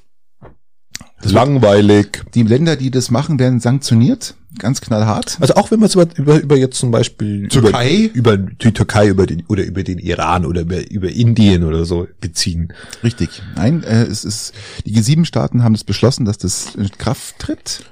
Langweilig. 1.22 2.24
Die 2.34 2.42
Länder, 2.42 2.76
die 2.76 2.90
das 2.90 3.10
machen, 3.10 3.38
werden 3.38 3.60
sanktioniert, 3.60 4.34
ganz 4.58 4.80
knallhart. 4.80 5.36
Also 5.40 5.54
auch 5.54 5.70
wenn 5.70 5.80
wir 5.80 5.86
es 5.86 5.94
über, 5.94 6.06
über, 6.16 6.40
über 6.40 6.56
jetzt 6.56 6.78
zum 6.78 6.90
Beispiel 6.90 7.48
Türkei? 7.48 8.10
über, 8.14 8.34
über 8.34 8.36
die 8.36 8.72
Türkei 8.72 9.08
über 9.08 9.26
den, 9.26 9.44
oder 9.46 9.64
über 9.64 9.82
den 9.82 9.98
Iran 9.98 10.46
oder 10.46 10.62
über, 10.62 10.88
über 10.90 11.10
Indien 11.10 11.64
oder 11.64 11.84
so 11.84 12.06
beziehen. 12.20 12.72
Richtig. 13.02 13.42
Nein, 13.56 13.82
äh, 13.82 14.04
es 14.04 14.24
ist 14.24 14.52
die 14.86 14.94
G7-Staaten 14.94 15.64
haben 15.64 15.74
es 15.74 15.84
beschlossen, 15.84 16.24
dass 16.24 16.38
das 16.38 16.74
in 16.76 16.90
Kraft 16.90 17.38
tritt. 17.38 17.84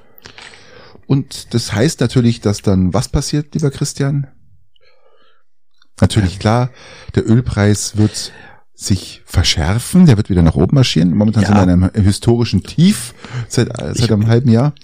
Und 1.05 1.53
das 1.53 1.73
heißt 1.73 1.99
natürlich, 2.01 2.41
dass 2.41 2.61
dann 2.61 2.93
was 2.93 3.09
passiert, 3.09 3.53
lieber 3.53 3.71
Christian? 3.71 4.27
Natürlich 5.99 6.37
klar, 6.37 6.69
der 7.15 7.27
Ölpreis 7.27 7.97
wird 7.97 8.31
sich 8.79 9.23
verschärfen, 9.25 10.05
der 10.05 10.17
wird 10.17 10.29
wieder 10.29 10.43
nach 10.43 10.53
oben 10.55 10.75
marschieren. 10.75 11.15
Momentan 11.15 11.41
Ja. 11.43 11.47
sind 11.49 11.57
wir 11.57 11.63
in 11.63 11.83
einem 11.83 12.03
historischen 12.05 12.61
Tief 12.61 13.15
seit, 13.49 13.75
seit 13.75 13.97
Ich- 13.99 14.11
einem 14.11 14.27
halben 14.27 14.49
Jahr. 14.51 14.73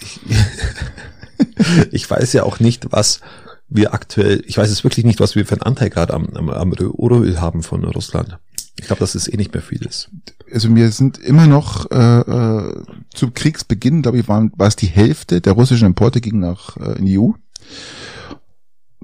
Ich 1.92 2.10
weiß 2.10 2.34
ja 2.34 2.44
auch 2.44 2.60
nicht, 2.60 2.92
was 2.92 3.20
wir 3.68 3.94
aktuell, 3.94 4.44
ich 4.48 4.58
weiß 4.58 4.70
es 4.70 4.84
wirklich 4.84 5.06
nicht, 5.06 5.20
was 5.20 5.36
wir 5.36 5.46
für 5.46 5.56
einen 5.56 5.64
Anteil 5.64 5.90
gerade 5.90 6.14
am, 6.14 6.28
am, 6.36 6.50
am 6.50 6.72
Rohöl 6.74 7.42
haben 7.42 7.64
von 7.64 7.84
Russland. 7.84 8.38
Ich 8.80 8.86
glaube, 8.86 9.00
dass 9.02 9.16
es 9.16 9.28
eh 9.28 9.36
nicht 9.36 9.54
mehr 9.54 9.62
viel 9.64 9.82
ist. 9.86 10.10
Also 10.52 10.74
wir 10.74 10.90
sind 10.92 11.18
immer 11.18 11.48
noch 11.48 11.90
äh, 11.92 12.20
äh, 12.20 12.84
zum 13.14 13.34
Kriegsbeginn, 13.34 14.02
glaube 14.04 14.20
ich, 14.20 14.28
waren, 14.28 14.52
war 14.56 14.68
es 14.68 14.76
die 14.76 14.88
Hälfte 14.88 15.42
der 15.42 15.54
russischen 15.54 15.88
Importe 15.88 16.22
ging 16.22 16.40
nach 16.40 16.78
äh, 16.78 16.98
in 17.00 17.06
die 17.06 17.20
EU. 17.20 17.32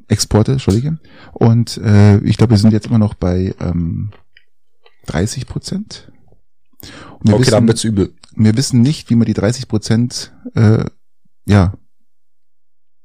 Exporte, 0.08 0.54
Entschuldige. 0.54 0.98
Und 1.34 1.78
äh, 1.78 2.18
ich 2.20 2.38
glaube, 2.38 2.52
wir 2.52 2.58
sind 2.58 2.72
jetzt 2.74 2.88
immer 2.88 3.00
noch 3.00 3.14
bei 3.16 3.54
ähm, 3.60 4.12
30 5.08 5.48
Prozent. 5.48 6.12
Und 7.20 7.34
okay, 7.34 7.50
dann 7.50 7.64
wissen, 7.64 7.68
wird's 7.68 7.84
übel. 7.84 8.14
wir 8.36 8.56
wissen 8.56 8.82
nicht, 8.82 9.10
wie 9.10 9.16
man 9.16 9.26
die 9.26 9.34
30 9.34 9.68
Prozent, 9.68 10.34
äh, 10.56 10.86
ja, 11.46 11.74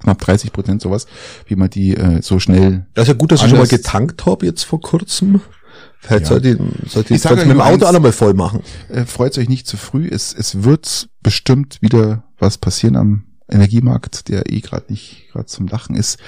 knapp 0.01 0.19
30 0.21 0.53
Prozent 0.53 0.83
sowas, 0.83 1.07
wie 1.47 1.57
man 1.57 1.71
die 1.71 1.97
äh, 1.97 2.23
so 2.23 2.39
schnell 2.39 2.87
Das 2.95 3.05
ist 3.05 3.09
ja 3.09 3.15
gut, 3.15 3.33
dass 3.33 3.43
ich 3.43 3.49
schon 3.49 3.59
mal 3.59 3.67
getankt 3.67 4.27
habe 4.27 4.47
jetzt 4.47 4.65
vor 4.65 4.81
kurzem. 4.81 5.41
Vielleicht 6.01 6.25
Ja. 6.25 6.29
sollte 6.29 6.49
ich, 6.51 6.91
sollte 6.91 7.15
ich, 7.15 7.23
sollte 7.23 7.47
mit 7.47 7.55
dem 7.57 7.61
Auto 7.63 7.87
alle 7.87 7.99
mal 7.99 8.13
voll 8.13 8.35
machen. 8.35 8.61
äh, 8.91 9.07
freut 9.07 9.37
euch 9.39 9.49
nicht 9.49 9.67
zu 9.67 9.77
früh. 9.77 10.07
Es, 10.09 10.35
es 10.35 10.63
wird 10.63 11.09
bestimmt 11.23 11.79
wieder 11.81 12.25
was 12.39 12.59
passieren 12.59 12.97
am 12.97 13.25
Energiemarkt, 13.49 14.29
der 14.29 14.51
eh 14.53 14.61
gerade 14.61 14.87
nicht 14.91 15.29
gerade 15.33 15.47
zum 15.47 15.67
Lachen 15.67 15.97
ist. 15.97 16.19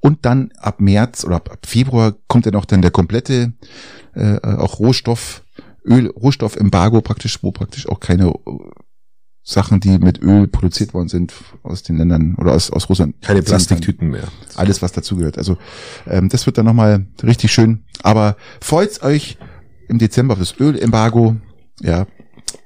Und 0.00 0.24
dann 0.24 0.52
ab 0.58 0.80
März 0.80 1.24
oder 1.24 1.36
ab, 1.36 1.58
Februar 1.66 2.14
kommt 2.28 2.46
dann 2.46 2.54
auch 2.54 2.64
dann 2.64 2.82
der 2.82 2.90
komplette 2.90 3.52
äh, 4.14 4.38
auch 4.42 4.78
Rohstoff, 4.78 5.42
Öl, 5.84 6.08
Rohstoffembargo 6.08 7.00
praktisch, 7.00 7.42
wo 7.42 7.50
praktisch 7.50 7.88
auch 7.88 8.00
keine 8.00 8.28
äh, 8.28 8.32
Sachen, 9.42 9.80
die 9.80 9.98
mit 9.98 10.20
Öl 10.20 10.46
produziert 10.46 10.92
worden 10.92 11.08
sind, 11.08 11.32
aus 11.62 11.82
den 11.82 11.96
Ländern 11.96 12.34
oder 12.36 12.52
aus, 12.52 12.70
aus 12.70 12.88
Russland. 12.90 13.20
Keine 13.22 13.42
Plastiktüten 13.42 14.10
mehr. 14.10 14.28
alles, 14.56 14.82
was 14.82 14.92
dazugehört. 14.92 15.38
Also 15.38 15.56
ähm, 16.06 16.28
das 16.28 16.44
wird 16.44 16.58
dann 16.58 16.66
nochmal 16.66 17.06
richtig 17.22 17.50
schön. 17.50 17.84
Aber 18.02 18.36
freut 18.60 19.02
euch 19.02 19.38
im 19.88 19.98
Dezember 19.98 20.34
auf 20.34 20.38
das 20.38 20.60
Ölembargo. 20.60 21.36
Ja, 21.80 22.06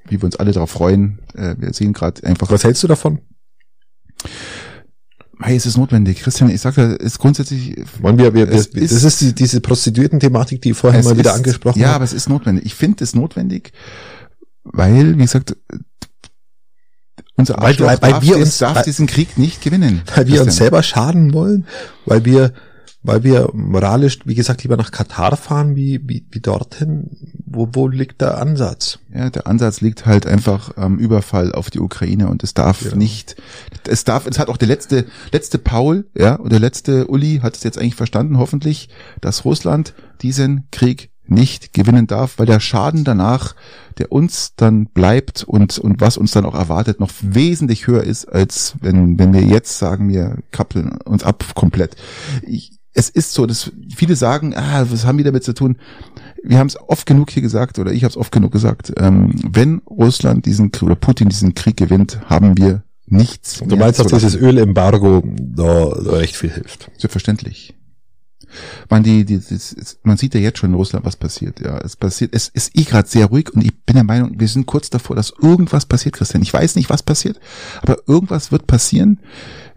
wie 0.09 0.21
wir 0.21 0.25
uns 0.25 0.35
alle 0.35 0.51
darauf 0.51 0.71
freuen. 0.71 1.19
Äh, 1.35 1.55
wir 1.57 1.73
sehen 1.73 1.93
gerade 1.93 2.25
einfach, 2.25 2.51
Was 2.51 2.65
hältst 2.65 2.83
du 2.83 2.87
davon? 2.87 3.19
Hey, 5.41 5.55
es 5.55 5.65
ist 5.65 5.77
notwendig. 5.77 6.21
Christian, 6.21 6.49
ich 6.49 6.61
sage, 6.61 6.81
ja, 6.81 6.93
ist 6.93 7.19
grundsätzlich. 7.19 7.75
Wollen 8.01 8.17
wir, 8.17 8.33
wir, 8.33 8.45
das 8.45 8.67
ist- 8.67 8.91
ist 9.03 9.21
die, 9.21 9.33
diese 9.33 9.61
Prostituierten-Thematik, 9.61 10.61
die 10.61 10.71
ich 10.71 10.77
vorhin 10.77 11.03
mal 11.03 11.17
wieder 11.17 11.31
ist, 11.31 11.37
angesprochen 11.37 11.79
Ja, 11.79 11.87
habe. 11.87 11.95
aber 11.97 12.03
es 12.05 12.13
ist 12.13 12.29
notwendig. 12.29 12.65
Ich 12.65 12.75
finde 12.75 13.03
es 13.03 13.13
notwendig, 13.15 13.71
weil, 14.63 15.17
wie 15.17 15.21
gesagt, 15.21 15.55
unser 17.35 17.55
Weil- 17.57 17.65
Arschloch 17.71 17.87
weil- 17.87 18.01
weil 18.01 18.11
darf, 18.11 18.23
wir 18.23 18.37
uns- 18.37 18.57
darf 18.59 18.75
weil- 18.75 18.83
diesen 18.83 19.07
Krieg 19.07 19.37
nicht 19.37 19.61
gewinnen. 19.61 20.01
Weil 20.15 20.27
wir 20.27 20.41
uns 20.43 20.55
selber 20.57 20.83
schaden 20.83 21.33
wollen, 21.33 21.65
weil 22.05 22.25
wir, 22.25 22.53
weil 23.03 23.23
wir 23.23 23.49
moralisch, 23.53 24.19
wie 24.25 24.35
gesagt, 24.35 24.63
lieber 24.63 24.77
nach 24.77 24.91
Katar 24.91 25.35
fahren, 25.37 25.75
wie, 25.75 26.01
wie, 26.03 26.25
wie 26.31 26.39
dorthin. 26.39 27.09
Wo, 27.45 27.67
wo 27.73 27.87
liegt 27.87 28.21
der 28.21 28.39
Ansatz? 28.39 28.99
Ja, 29.13 29.29
der 29.29 29.45
Ansatz 29.45 29.81
liegt 29.81 30.05
halt 30.05 30.25
einfach 30.25 30.77
am 30.77 30.97
Überfall 30.97 31.53
auf 31.53 31.69
die 31.69 31.79
Ukraine 31.79 32.29
und 32.29 32.43
es 32.43 32.53
darf 32.53 32.81
Ja. 32.81 32.95
nicht, 32.95 33.35
es 33.87 34.05
darf, 34.05 34.25
es 34.25 34.39
hat 34.39 34.47
auch 34.49 34.57
der 34.57 34.69
letzte, 34.69 35.05
letzte 35.31 35.59
Paul, 35.59 36.05
ja, 36.17 36.35
und 36.35 36.51
der 36.51 36.59
letzte 36.59 37.07
Uli 37.07 37.39
hat 37.43 37.55
es 37.57 37.63
jetzt 37.63 37.77
eigentlich 37.77 37.95
verstanden, 37.95 38.37
hoffentlich, 38.37 38.89
dass 39.21 39.45
Russland 39.45 39.93
diesen 40.21 40.67
Krieg 40.71 41.11
nicht 41.25 41.73
gewinnen 41.73 42.07
darf, 42.07 42.37
weil 42.37 42.45
der 42.45 42.59
Schaden 42.59 43.03
danach, 43.03 43.55
der 43.97 44.11
uns 44.11 44.55
dann 44.55 44.87
bleibt 44.87 45.43
und, 45.43 45.77
und 45.77 46.01
was 46.01 46.17
uns 46.17 46.31
dann 46.31 46.45
auch 46.45 46.55
erwartet, 46.55 46.99
noch 46.99 47.11
wesentlich 47.21 47.87
höher 47.87 48.03
ist, 48.03 48.25
als 48.25 48.75
wenn, 48.81 49.17
wenn 49.19 49.33
wir 49.33 49.41
jetzt 49.41 49.77
sagen, 49.77 50.09
wir 50.09 50.37
kappeln 50.51 50.97
uns 51.05 51.23
ab 51.23 51.45
komplett. 51.55 51.95
Ich, 52.41 52.77
es 52.93 53.09
ist 53.09 53.33
so, 53.33 53.45
dass 53.45 53.71
viele 53.95 54.15
sagen, 54.15 54.55
ah, 54.55 54.85
was 54.89 55.05
haben 55.05 55.17
wir 55.17 55.25
damit 55.25 55.43
zu 55.43 55.53
tun? 55.53 55.77
wir 56.43 56.59
haben 56.59 56.67
es 56.67 56.77
oft 56.77 57.05
genug 57.05 57.31
hier 57.31 57.41
gesagt, 57.41 57.79
oder 57.79 57.91
ich 57.91 58.03
habe 58.03 58.11
es 58.11 58.17
oft 58.17 58.31
genug 58.31 58.51
gesagt, 58.51 58.93
ähm, 58.97 59.33
wenn 59.49 59.81
Russland 59.89 60.45
diesen 60.45 60.71
Krieg 60.71 60.83
oder 60.83 60.95
Putin 60.95 61.29
diesen 61.29 61.55
Krieg 61.55 61.77
gewinnt, 61.77 62.19
haben 62.29 62.57
wir 62.57 62.83
nichts. 63.05 63.63
Du 63.65 63.77
meinst, 63.77 63.99
dass 63.99 64.07
dieses. 64.07 64.35
Ölembargo 64.35 65.23
da, 65.25 65.89
da 65.89 66.11
recht 66.11 66.35
viel 66.35 66.51
hilft? 66.51 66.91
Selbstverständlich. 66.97 67.75
Man, 68.89 69.01
die, 69.01 69.25
die, 69.25 69.37
das, 69.39 69.97
man 70.03 70.17
sieht 70.17 70.35
ja 70.35 70.41
jetzt 70.41 70.59
schon 70.59 70.71
in 70.71 70.75
Russland, 70.75 71.05
was 71.05 71.15
passiert. 71.15 71.59
Ja, 71.59 71.79
es 71.79 71.95
passiert, 71.95 72.35
es 72.35 72.49
ist 72.49 72.77
eh 72.77 72.83
gerade 72.83 73.07
sehr 73.07 73.27
ruhig 73.27 73.51
und 73.51 73.63
ich 73.63 73.73
bin 73.85 73.95
der 73.95 74.03
Meinung, 74.03 74.39
wir 74.39 74.47
sind 74.47 74.67
kurz 74.67 74.91
davor, 74.91 75.15
dass 75.15 75.33
irgendwas 75.41 75.87
passiert, 75.87 76.15
Christian. 76.15 76.43
Ich 76.43 76.53
weiß 76.53 76.75
nicht, 76.75 76.89
was 76.89 77.01
passiert, 77.01 77.39
aber 77.81 77.97
irgendwas 78.05 78.51
wird 78.51 78.67
passieren. 78.67 79.19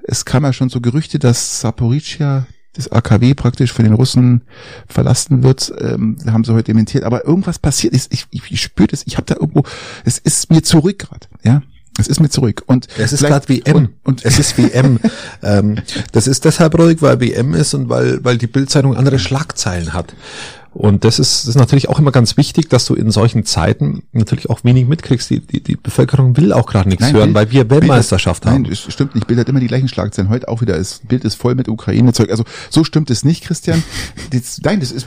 es 0.03 0.27
kam 0.27 0.45
ja 0.45 0.53
schon 0.53 0.69
so 0.69 0.81
Gerüchte, 0.81 1.19
dass 1.19 1.61
Saporischia 1.61 2.47
das 2.77 2.91
AKW 2.91 3.35
praktisch 3.35 3.73
für 3.73 3.83
den 3.83 3.93
Russen 3.93 4.43
verlassen 4.89 5.43
wird, 5.43 5.73
ähm, 5.81 6.17
haben 6.27 6.45
sie 6.45 6.53
heute 6.53 6.65
dementiert. 6.65 7.05
Aber 7.05 7.25
irgendwas 7.25 7.59
passiert 7.59 7.95
ist. 7.95 8.13
Ich, 8.13 8.27
ich, 8.31 8.51
ich 8.51 8.61
spüre 8.61 8.89
das. 8.89 9.03
Ich 9.07 9.17
habe 9.17 9.27
da 9.27 9.35
irgendwo. 9.35 9.65
Es 10.05 10.19
ist 10.19 10.51
mir 10.51 10.63
zurück 10.63 10.99
gerade. 10.99 11.27
Ja, 11.43 11.63
es 11.99 12.09
ist 12.09 12.21
mir 12.21 12.29
zurück. 12.29 12.63
Und 12.67 12.89
es 12.99 13.13
ist 13.13 13.25
gerade 13.25 13.49
WM. 13.49 13.77
Und, 13.77 13.91
und 14.05 14.25
es 14.25 14.39
ist 14.39 14.59
WM. 14.59 14.99
ähm, 15.43 15.79
das 16.13 16.27
ist 16.27 16.45
deshalb 16.45 16.79
ruhig, 16.79 17.01
weil 17.01 17.21
WM 17.21 17.55
ist 17.55 17.75
und 17.75 17.89
weil, 17.89 18.23
weil 18.25 18.39
die 18.39 18.47
Bildzeitung 18.47 18.97
andere 18.97 19.19
Schlagzeilen 19.19 19.93
hat. 19.93 20.15
Und 20.77 21.05
das 21.05 21.19
ist, 21.19 21.45
das 21.45 21.49
ist 21.49 21.55
natürlich 21.55 21.89
auch 21.89 21.99
immer 21.99 22.13
ganz 22.13 22.37
wichtig, 22.37 22.69
dass 22.69 22.85
du 22.85 22.95
in 22.95 23.11
solchen 23.11 23.47
Zeiten 23.47 24.03
natürlich 24.13 24.51
auch 24.51 24.63
wenig 24.63 24.87
mitkriegst. 24.87 25.31
Die, 25.31 25.41
die, 25.41 25.63
die 25.63 25.75
Bevölkerung 25.75 26.37
will 26.37 26.53
auch 26.53 26.67
gerade 26.67 26.91
nichts 26.91 27.01
Nein, 27.03 27.15
hören, 27.15 27.33
Bild- 27.33 27.35
weil 27.49 27.51
wir 27.53 27.71
Weltmeisterschaft 27.71 28.43
Bild, 28.43 28.55
haben. 28.55 28.63
Nein, 28.65 28.77
stimmt 28.77 29.15
nicht. 29.15 29.27
Bild 29.27 29.41
hat 29.41 29.49
immer 29.49 29.61
die 29.61 29.69
gleichen 29.69 29.89
Schlagzeilen. 29.89 30.29
Heute 30.29 30.49
auch 30.49 30.61
wieder. 30.61 30.77
Das 30.77 30.99
Bild 30.99 31.25
ist 31.25 31.37
voll 31.37 31.55
mit 31.55 31.71
Ukraine-Zeug. 31.71 32.31
Also 32.31 32.45
so 32.69 32.85
stimmt 32.85 33.09
es 33.11 33.25
nicht, 33.25 33.43
Christian. 33.45 33.83
Das, 34.31 34.61
nein, 34.63 34.81
das 34.81 34.93
ist, 34.93 35.07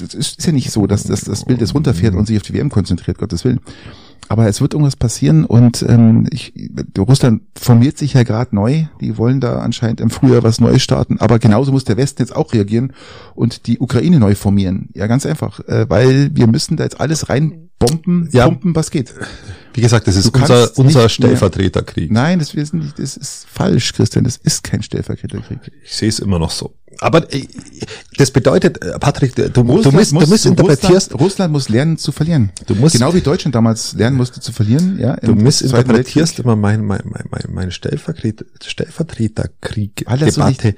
das 0.00 0.14
ist 0.14 0.46
ja 0.46 0.52
nicht 0.52 0.70
so, 0.70 0.86
dass, 0.86 1.02
dass 1.02 1.22
das 1.22 1.44
Bild 1.44 1.60
jetzt 1.60 1.74
runterfährt 1.74 2.14
und 2.14 2.26
sich 2.26 2.36
auf 2.38 2.42
die 2.42 2.54
WM 2.54 2.70
konzentriert, 2.70 3.18
Gottes 3.18 3.44
Willen. 3.44 3.60
Aber 4.28 4.46
es 4.46 4.60
wird 4.60 4.72
irgendwas 4.72 4.96
passieren 4.96 5.44
und 5.44 5.84
ähm, 5.86 6.26
ich, 6.30 6.54
Russland 6.96 7.42
formiert 7.54 7.98
sich 7.98 8.14
ja 8.14 8.22
gerade 8.22 8.54
neu. 8.54 8.84
Die 9.00 9.18
wollen 9.18 9.40
da 9.40 9.60
anscheinend 9.60 10.00
im 10.00 10.10
Frühjahr 10.10 10.42
was 10.42 10.60
Neues 10.60 10.82
starten. 10.82 11.18
Aber 11.18 11.38
genauso 11.38 11.72
muss 11.72 11.84
der 11.84 11.96
Westen 11.96 12.22
jetzt 12.22 12.34
auch 12.34 12.52
reagieren 12.52 12.92
und 13.34 13.66
die 13.66 13.78
Ukraine 13.78 14.18
neu 14.18 14.34
formieren. 14.34 14.88
Ja, 14.94 15.06
ganz 15.06 15.26
einfach, 15.26 15.60
äh, 15.68 15.88
weil 15.90 16.30
wir 16.34 16.46
müssen 16.46 16.76
da 16.76 16.84
jetzt 16.84 17.00
alles 17.00 17.28
reinbomben, 17.82 18.28
Ja. 18.32 18.46
pumpen, 18.46 18.74
was 18.76 18.90
geht. 18.90 19.12
Wie 19.74 19.80
gesagt, 19.80 20.06
das 20.06 20.14
Du 20.14 20.20
ist 20.20 20.34
unser, 20.34 20.78
unser 20.78 20.98
mehr- 21.00 21.08
Stellvertreterkrieg. 21.08 22.10
Nein, 22.12 22.38
das, 22.38 22.50
sind 22.50 22.74
nicht, 22.74 22.98
das 22.98 23.16
ist 23.16 23.46
falsch, 23.50 23.92
Christian. 23.94 24.24
Das 24.24 24.36
ist 24.36 24.62
kein 24.62 24.82
Stellvertreterkrieg. 24.82 25.60
Ich 25.84 25.94
sehe 25.96 26.08
es 26.10 26.18
immer 26.18 26.38
noch 26.38 26.50
so. 26.50 26.74
Aber 27.00 27.32
äh, 27.32 27.46
das 28.18 28.30
bedeutet, 28.30 28.82
äh, 28.84 28.98
Patrick, 28.98 29.34
du, 29.34 29.48
du, 29.48 29.60
Russland 29.62 29.86
du 29.86 29.90
muss- 29.92 30.28
missinterpretierst, 30.28 31.12
Russland, 31.12 31.20
Russland 31.22 31.52
muss 31.54 31.68
lernen 31.70 31.96
zu 31.96 32.12
verlieren. 32.12 32.52
Du 32.66 32.74
musst- 32.74 32.92
genau 32.96 33.14
wie 33.14 33.22
Deutschland 33.22 33.54
damals 33.54 33.94
lernen 33.94 34.18
musste 34.18 34.40
zu 34.40 34.52
verlieren. 34.52 34.98
Ja, 35.00 35.16
du 35.16 35.34
missinterpretierst 35.34 36.38
immer 36.40 36.54
mein, 36.54 36.84
mein, 36.84 37.00
mein, 37.04 37.24
mein, 37.30 37.44
mein 37.48 37.70
Stellvertreter, 37.70 38.44
Stellvertreterkrieg 38.62 40.04
Weil 40.06 40.18
das 40.18 40.34
so 40.34 40.42
Debatte, 40.42 40.74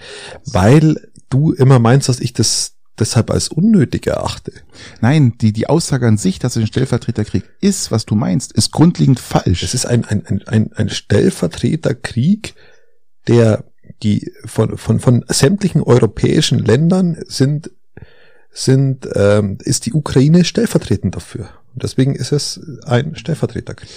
weil 0.46 0.96
du 1.30 1.52
immer 1.52 1.78
meinst, 1.78 2.08
dass 2.08 2.20
ich 2.20 2.32
das 2.32 2.73
deshalb 2.98 3.30
als 3.30 3.48
unnötig 3.48 4.06
erachte. 4.06 4.52
Nein, 5.00 5.36
die, 5.38 5.52
die 5.52 5.68
Aussage 5.68 6.06
an 6.06 6.16
sich, 6.16 6.38
dass 6.38 6.56
es 6.56 6.62
ein 6.62 6.66
Stellvertreterkrieg 6.66 7.44
ist, 7.60 7.90
was 7.90 8.06
du 8.06 8.14
meinst, 8.14 8.52
ist 8.52 8.72
grundlegend 8.72 9.20
falsch. 9.20 9.62
Es 9.62 9.74
ist 9.74 9.86
ein, 9.86 10.04
ein, 10.04 10.24
ein, 10.26 10.42
ein, 10.46 10.72
ein 10.74 10.88
Stellvertreterkrieg, 10.88 12.54
der 13.26 13.64
die 14.02 14.32
von, 14.44 14.76
von, 14.78 15.00
von 15.00 15.24
sämtlichen 15.28 15.82
europäischen 15.82 16.58
Ländern 16.58 17.18
sind, 17.26 17.70
sind, 18.50 19.08
ähm, 19.14 19.58
ist 19.62 19.86
die 19.86 19.92
Ukraine 19.92 20.44
stellvertretend 20.44 21.16
dafür. 21.16 21.48
Und 21.74 21.82
deswegen 21.82 22.14
ist 22.14 22.32
es 22.32 22.60
ein 22.86 23.16
Stellvertreterkrieg. 23.16 23.90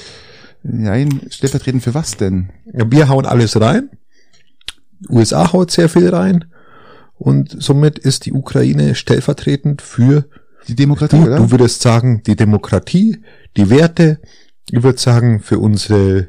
Nein, 0.63 1.21
stellvertretend 1.29 1.83
für 1.83 1.93
was 1.93 2.17
denn? 2.17 2.49
Ja, 2.73 2.91
Wir 2.91 3.09
hauen 3.09 3.25
alles 3.25 3.59
rein. 3.59 3.89
USA 5.09 5.53
haut 5.53 5.69
sehr 5.69 5.89
viel 5.89 6.09
rein. 6.09 6.45
Und 7.17 7.55
somit 7.61 7.97
ist 7.99 8.25
die 8.25 8.33
Ukraine 8.33 8.95
stellvertretend 8.95 9.81
für, 9.81 10.25
Die 10.67 10.75
Demokratie, 10.75 11.17
du, 11.17 11.23
oder? 11.23 11.37
du 11.37 11.51
würdest 11.51 11.81
sagen, 11.81 12.21
die 12.25 12.35
Demokratie, 12.35 13.23
die 13.55 13.69
Werte. 13.69 14.19
Ich 14.69 14.83
würde 14.83 14.99
sagen, 14.99 15.39
für 15.39 15.59
unsere 15.59 16.27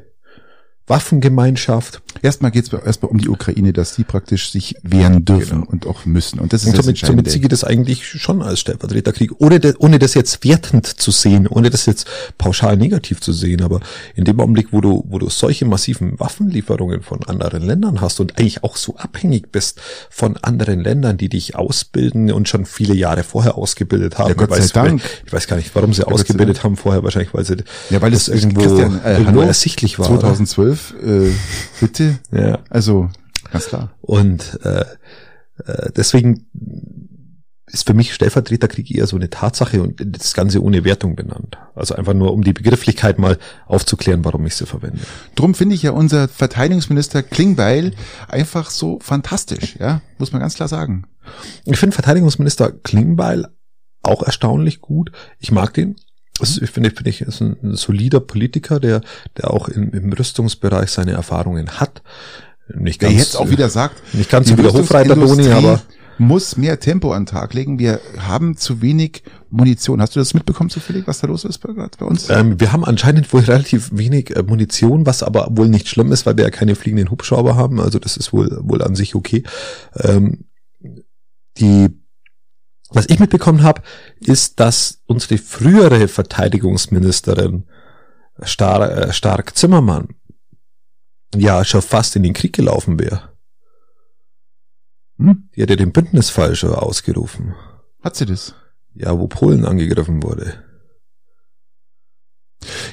Waffengemeinschaft. 0.89 2.01
Erstmal 2.21 2.51
geht 2.51 2.65
es 2.65 2.73
erstmal 2.73 3.11
um 3.11 3.19
die 3.19 3.29
Ukraine, 3.29 3.71
dass 3.71 3.95
sie 3.95 4.03
praktisch 4.03 4.51
sich 4.51 4.75
wehren 4.81 5.23
dürfen 5.23 5.61
genau. 5.61 5.71
und 5.71 5.87
auch 5.87 6.05
müssen. 6.05 6.39
Und 6.39 6.51
das 6.51 6.63
ist 6.63 6.69
und 6.69 6.83
somit, 6.83 7.01
das 7.01 7.07
somit 7.07 7.31
ziehe 7.31 7.47
das 7.47 7.63
eigentlich 7.63 8.05
schon 8.05 8.41
als 8.41 8.59
Stellvertreterkrieg, 8.59 9.31
ohne, 9.37 9.59
de, 9.59 9.75
ohne 9.77 9.99
das 9.99 10.15
jetzt 10.15 10.43
wertend 10.43 10.87
zu 10.87 11.11
sehen, 11.11 11.47
ohne 11.47 11.69
das 11.69 11.85
jetzt 11.85 12.07
pauschal 12.37 12.75
negativ 12.75 13.21
zu 13.21 13.31
sehen. 13.31 13.61
Aber 13.61 13.79
in 14.15 14.25
dem 14.25 14.39
Augenblick, 14.39 14.69
wo 14.71 14.81
du, 14.81 15.05
wo 15.07 15.19
du 15.19 15.29
solche 15.29 15.65
massiven 15.65 16.19
Waffenlieferungen 16.19 17.03
von 17.03 17.23
anderen 17.25 17.63
Ländern 17.63 18.01
hast 18.01 18.19
und 18.19 18.37
eigentlich 18.37 18.63
auch 18.63 18.75
so 18.75 18.97
abhängig 18.97 19.51
bist 19.51 19.79
von 20.09 20.35
anderen 20.37 20.81
Ländern, 20.81 21.17
die 21.17 21.29
dich 21.29 21.55
ausbilden 21.55 22.31
und 22.31 22.49
schon 22.49 22.65
viele 22.65 22.95
Jahre 22.95 23.23
vorher 23.23 23.57
ausgebildet 23.57 24.17
haben. 24.17 24.29
Ja, 24.29 24.33
Gott 24.33 24.49
sei 24.49 24.57
ich 24.57 24.63
weiß, 24.63 24.71
Dank. 24.73 25.01
Ich 25.25 25.31
weiß 25.31 25.47
gar 25.47 25.55
nicht, 25.57 25.73
warum 25.75 25.93
sie 25.93 26.01
ja, 26.01 26.07
ausgebildet 26.07 26.63
haben 26.63 26.75
vorher, 26.75 27.03
wahrscheinlich 27.03 27.33
weil 27.33 27.45
sie 27.45 27.57
ja, 27.91 28.01
weil 28.01 28.11
das, 28.11 28.25
das 28.25 28.35
irgendwo, 28.35 28.61
Christian, 28.61 29.01
äh, 29.03 29.19
irgendwo 29.19 29.41
ersichtlich 29.41 29.99
war. 29.99 30.07
2012 30.07 30.78
Wolf, 30.79 30.93
äh, 31.03 31.31
bitte? 31.79 32.19
ja. 32.31 32.59
Also, 32.69 33.09
ganz 33.51 33.67
klar. 33.67 33.91
Und 34.01 34.59
äh, 34.63 34.85
äh, 35.65 35.91
deswegen 35.95 36.47
ist 37.67 37.85
für 37.85 37.93
mich 37.93 38.15
Stellvertreterkrieg 38.15 38.89
eher 38.89 39.05
so 39.05 39.15
eine 39.15 39.29
Tatsache 39.29 39.83
und 39.83 40.01
das 40.03 40.33
Ganze 40.33 40.63
ohne 40.63 40.83
Wertung 40.83 41.15
benannt. 41.15 41.57
Also 41.75 41.93
einfach 41.93 42.15
nur, 42.15 42.33
um 42.33 42.43
die 42.43 42.53
Begrifflichkeit 42.53 43.19
mal 43.19 43.37
aufzuklären, 43.67 44.25
warum 44.25 44.45
ich 44.47 44.55
sie 44.55 44.65
verwende. 44.65 45.01
Drum 45.35 45.53
finde 45.53 45.75
ich 45.75 45.83
ja 45.83 45.91
unser 45.91 46.27
Verteidigungsminister 46.27 47.21
Klingbeil 47.21 47.93
einfach 48.27 48.71
so 48.71 48.97
fantastisch, 49.01 49.75
ja, 49.79 50.01
muss 50.17 50.31
man 50.31 50.41
ganz 50.41 50.55
klar 50.55 50.67
sagen. 50.67 51.05
Ich 51.65 51.77
finde 51.77 51.93
Verteidigungsminister 51.93 52.71
Klingbeil 52.71 53.47
auch 54.01 54.23
erstaunlich 54.23 54.81
gut. 54.81 55.11
Ich 55.37 55.51
mag 55.51 55.71
den. 55.75 55.95
Also 56.39 56.61
ich 56.61 56.69
finde, 56.69 56.91
finde 56.91 57.09
ich, 57.09 57.21
ist 57.21 57.41
ein, 57.41 57.57
ein 57.63 57.75
solider 57.75 58.19
Politiker, 58.19 58.79
der, 58.79 59.01
der 59.37 59.51
auch 59.51 59.67
im, 59.69 59.91
im 59.91 60.13
Rüstungsbereich 60.13 60.89
seine 60.89 61.11
Erfahrungen 61.11 61.79
hat. 61.79 62.01
Nicht 62.73 63.01
Der 63.01 63.09
ganz, 63.09 63.19
jetzt 63.19 63.35
auch 63.35 63.49
wieder 63.49 63.69
sagt, 63.69 64.13
nicht 64.13 64.29
ganz 64.29 64.49
so 64.49 64.57
wie 64.57 64.61
der 64.61 64.73
Hofreiter 64.73 65.15
Doni, 65.15 65.49
aber 65.49 65.81
muss 66.19 66.57
mehr 66.57 66.79
Tempo 66.79 67.13
an 67.13 67.23
den 67.23 67.27
Tag 67.27 67.53
legen. 67.53 67.79
Wir 67.79 67.99
haben 68.17 68.57
zu 68.57 68.81
wenig 68.81 69.23
Munition. 69.49 70.01
Hast 70.01 70.15
du 70.15 70.19
das 70.19 70.33
mitbekommen 70.33 70.69
zufällig, 70.69 71.07
was 71.07 71.19
da 71.19 71.27
los 71.27 71.45
ist 71.45 71.59
bei, 71.59 71.71
bei 71.73 72.05
uns? 72.05 72.29
Ähm, 72.29 72.59
wir 72.59 72.73
haben 72.73 72.83
anscheinend 72.83 73.31
wohl 73.33 73.41
relativ 73.41 73.89
wenig 73.93 74.35
äh, 74.35 74.43
Munition, 74.43 75.05
was 75.05 75.23
aber 75.23 75.47
wohl 75.51 75.69
nicht 75.69 75.87
schlimm 75.87 76.11
ist, 76.11 76.25
weil 76.25 76.37
wir 76.37 76.43
ja 76.43 76.49
keine 76.49 76.75
fliegenden 76.75 77.09
Hubschrauber 77.09 77.55
haben. 77.55 77.79
Also 77.79 77.99
das 77.99 78.17
ist 78.17 78.33
wohl 78.33 78.59
wohl 78.61 78.81
an 78.81 78.95
sich 78.95 79.15
okay. 79.15 79.43
Ähm, 79.95 80.45
die 81.57 81.87
was 82.89 83.07
ich 83.07 83.19
mitbekommen 83.19 83.63
habe, 83.63 83.81
ist, 84.19 84.59
dass 84.59 85.01
unsere 85.05 85.37
frühere 85.37 86.07
Verteidigungsministerin 86.07 87.65
Star, 88.43 88.91
äh, 88.91 89.13
Stark 89.13 89.55
Zimmermann 89.55 90.15
ja 91.35 91.63
schon 91.63 91.81
fast 91.81 92.15
in 92.15 92.23
den 92.23 92.33
Krieg 92.33 92.53
gelaufen 92.53 92.99
wäre. 92.99 93.29
Hm? 95.17 95.49
Die 95.55 95.61
hat 95.61 95.69
ja 95.69 95.75
den 95.75 95.91
Bündnisfall 95.91 96.55
schon 96.55 96.73
ausgerufen. 96.73 97.53
Hat 98.01 98.15
sie 98.15 98.25
das? 98.25 98.55
Ja, 98.95 99.17
wo 99.19 99.27
Polen 99.27 99.65
angegriffen 99.65 100.23
wurde. 100.23 100.63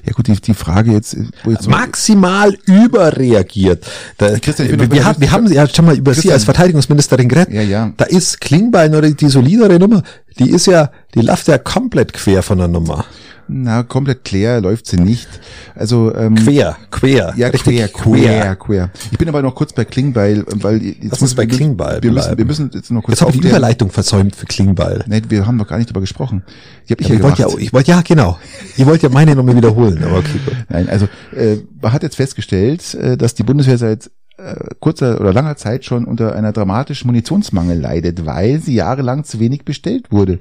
Ja 0.05 0.13
gut, 0.13 0.29
die, 0.29 0.35
die 0.41 0.55
Frage 0.55 0.93
jetzt, 0.93 1.17
jetzt 1.45 1.69
maximal 1.69 2.57
überreagiert. 2.67 3.85
Da, 4.17 4.39
Christian, 4.39 4.69
ich 4.69 4.77
bin 4.77 4.81
wir, 4.81 4.91
wir, 4.93 5.05
haben, 5.05 5.21
wir 5.21 5.33
haben 5.33 5.53
ja 5.53 5.69
schon 5.69 5.85
mal 5.87 5.97
über 5.97 6.13
Sie 6.13 6.21
Christian. 6.21 6.35
als 6.35 6.45
Verteidigungsministerin 6.45 7.29
geredet. 7.29 7.53
ja, 7.53 7.63
ja. 7.63 7.93
Da 7.97 8.05
ist 8.05 8.41
Klingbein 8.41 8.95
oder 8.95 9.11
die 9.11 9.29
solidere 9.29 9.79
Nummer, 9.79 10.03
die 10.39 10.51
ist 10.51 10.67
ja, 10.67 10.91
die 11.15 11.21
läuft 11.21 11.49
ja 11.49 11.59
komplett 11.59 12.13
quer 12.13 12.43
von 12.43 12.59
der 12.59 12.69
Nummer. 12.69 13.05
Na, 13.49 13.83
komplett 13.83 14.25
klar 14.25 14.61
läuft 14.61 14.87
sie 14.87 14.97
nicht. 14.97 15.29
Also 15.75 16.15
ähm, 16.15 16.35
Quer, 16.35 16.77
quer. 16.91 17.35
Ja, 17.37 17.49
richtig 17.49 17.77
quer, 17.77 17.89
quer, 17.89 18.57
quer. 18.57 18.91
Ich 19.11 19.19
bin 19.19 19.29
aber 19.29 19.43
noch 19.43 19.55
kurz 19.55 19.73
bei 19.73 19.85
Klingbeil, 19.85 20.45
weil 20.55 20.83
jetzt 20.83 21.11
Lass 21.11 21.23
uns 21.23 21.35
bei 21.35 21.43
wir 21.43 21.57
Klingbeil 21.57 22.03
Wir 22.03 22.11
müssen, 22.11 22.39
wir 22.39 22.45
müssen 22.45 22.71
jetzt 22.75 22.91
noch 22.91 23.03
kurz 23.03 23.13
Jetzt 23.13 23.21
habe 23.23 23.37
ich 23.37 23.41
die. 23.41 23.49
Überleitung 23.49 23.91
versäumt 23.91 24.35
für 24.35 24.47
Klingbeil. 24.47 25.05
Nee, 25.07 25.23
wir 25.29 25.47
haben 25.47 25.57
noch 25.57 25.69
gar 25.69 25.79
nicht 25.79 25.89
drüber 25.89 26.01
gesprochen. 26.01 26.43
Die 26.89 26.93
habe 26.93 27.03
ich 27.03 27.09
Ja, 27.09 27.15
ja, 27.15 27.19
ich 27.19 27.25
wollte 27.25 27.43
ja, 27.43 27.49
ich 27.59 27.73
wollte, 27.73 27.91
ja, 27.91 28.01
genau. 28.03 28.39
Ich 28.77 28.85
wollte 28.85 29.07
ja 29.07 29.13
meine 29.13 29.37
Nummer 29.37 29.55
wiederholen, 29.55 30.03
aber 30.03 30.19
okay, 30.19 30.41
gut. 30.45 30.57
Nein, 30.69 30.89
also 30.89 31.07
äh, 31.35 31.59
man 31.81 31.93
hat 31.93 32.03
jetzt 32.03 32.17
festgestellt, 32.17 32.95
äh, 32.95 33.17
dass 33.17 33.35
die 33.35 33.45
Bundeswehr 33.45 33.79
seit 33.79 34.11
äh, 34.39 34.75
kurzer 34.81 35.21
oder 35.21 35.33
langer 35.33 35.57
Zeit 35.57 35.85
schon 35.85 36.05
unter 36.05 36.35
einer 36.35 36.53
dramatischen 36.53 37.07
Munitionsmangel 37.07 37.79
leidet, 37.81 38.27
weil 38.27 38.61
sie 38.61 38.75
jahrelang 38.75 39.25
zu 39.25 39.41
wenig 39.41 39.65
bestellt 39.65 40.11
wurde. 40.11 40.41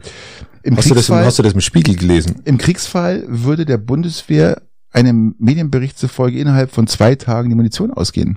Im 0.65 0.77
Hast 0.77 0.89
du, 0.89 0.95
das, 0.95 1.09
hast 1.09 1.37
du 1.37 1.43
das 1.43 1.53
im 1.53 1.61
Spiegel 1.61 1.95
gelesen? 1.95 2.41
Im 2.43 2.57
Kriegsfall 2.57 3.23
würde 3.27 3.65
der 3.65 3.77
Bundeswehr 3.77 4.63
einem 4.91 5.35
Medienbericht 5.37 5.99
zufolge 5.99 6.39
innerhalb 6.39 6.71
von 6.71 6.87
zwei 6.87 7.13
Tagen 7.15 7.49
die 7.49 7.55
Munition 7.55 7.91
ausgehen. 7.91 8.35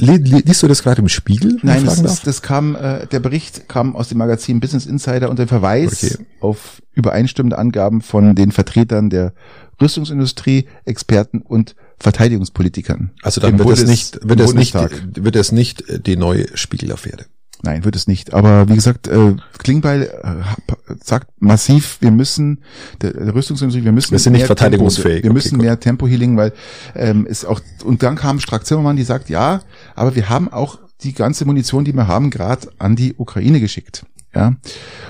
Li, 0.00 0.16
li, 0.16 0.42
liest 0.44 0.62
du 0.62 0.68
das 0.68 0.82
gerade 0.82 1.02
im 1.02 1.08
Spiegel? 1.08 1.58
Nein, 1.62 1.84
das, 1.84 1.94
fragen 1.96 2.06
das, 2.06 2.22
das 2.22 2.42
kam, 2.42 2.76
äh, 2.76 3.06
der 3.08 3.20
Bericht 3.20 3.68
kam 3.68 3.94
aus 3.94 4.08
dem 4.08 4.18
Magazin 4.18 4.60
Business 4.60 4.86
Insider 4.86 5.28
unter 5.28 5.46
Verweis 5.46 6.14
Okay. 6.14 6.24
auf 6.40 6.80
übereinstimmende 6.94 7.58
Angaben 7.58 8.00
von 8.00 8.34
den 8.34 8.50
Vertretern 8.52 9.10
der 9.10 9.34
Rüstungsindustrie, 9.82 10.66
Experten 10.86 11.42
und 11.42 11.74
Verteidigungspolitikern. 11.98 13.10
Also 13.22 13.40
dann 13.40 13.52
Im 13.52 13.58
wird 13.58 13.68
es 13.70 13.80
Bundes- 13.80 13.90
nicht, 13.90 14.18
wird 14.28 14.40
es 14.40 14.54
nicht, 14.54 14.74
wird 15.24 15.36
es 15.36 15.52
nicht 15.52 15.84
die 16.06 16.16
neue 16.16 16.56
Spiegelaffäre. 16.56 17.26
Nein, 17.62 17.84
wird 17.84 17.96
es 17.96 18.06
nicht. 18.06 18.34
Aber 18.34 18.68
wie 18.68 18.74
gesagt, 18.74 19.08
äh, 19.08 19.34
Klingbeil 19.58 20.02
äh, 20.02 20.94
sagt 21.02 21.28
massiv, 21.40 21.98
wir 22.00 22.12
müssen, 22.12 22.60
der, 23.00 23.12
der 23.12 23.34
Rüstungsindustrie, 23.34 23.84
wir 23.84 23.92
müssen 23.92 24.12
Wir 24.12 24.18
sind 24.20 24.32
nicht 24.32 24.42
mehr 24.42 24.46
verteidigungsfähig. 24.46 25.22
Tempo, 25.22 25.24
wir 25.24 25.30
Okay, 25.30 25.34
müssen 25.34 25.58
gut. 25.58 25.64
mehr 25.64 25.80
Tempo 25.80 26.06
Healing, 26.06 26.36
weil 26.36 26.52
ähm, 26.94 27.26
ist 27.26 27.44
auch 27.44 27.60
und 27.84 28.02
dann 28.02 28.14
kam 28.16 28.38
Strack 28.38 28.64
Zimmermann, 28.64 28.96
die 28.96 29.02
sagt, 29.02 29.28
ja, 29.28 29.62
aber 29.96 30.14
wir 30.14 30.28
haben 30.28 30.52
auch 30.52 30.78
die 31.02 31.12
ganze 31.14 31.44
Munition, 31.44 31.84
die 31.84 31.92
wir 31.92 32.06
haben, 32.08 32.30
gerade 32.30 32.68
an 32.78 32.96
die 32.96 33.14
Ukraine 33.16 33.60
geschickt. 33.60 34.04
Ja, 34.38 34.54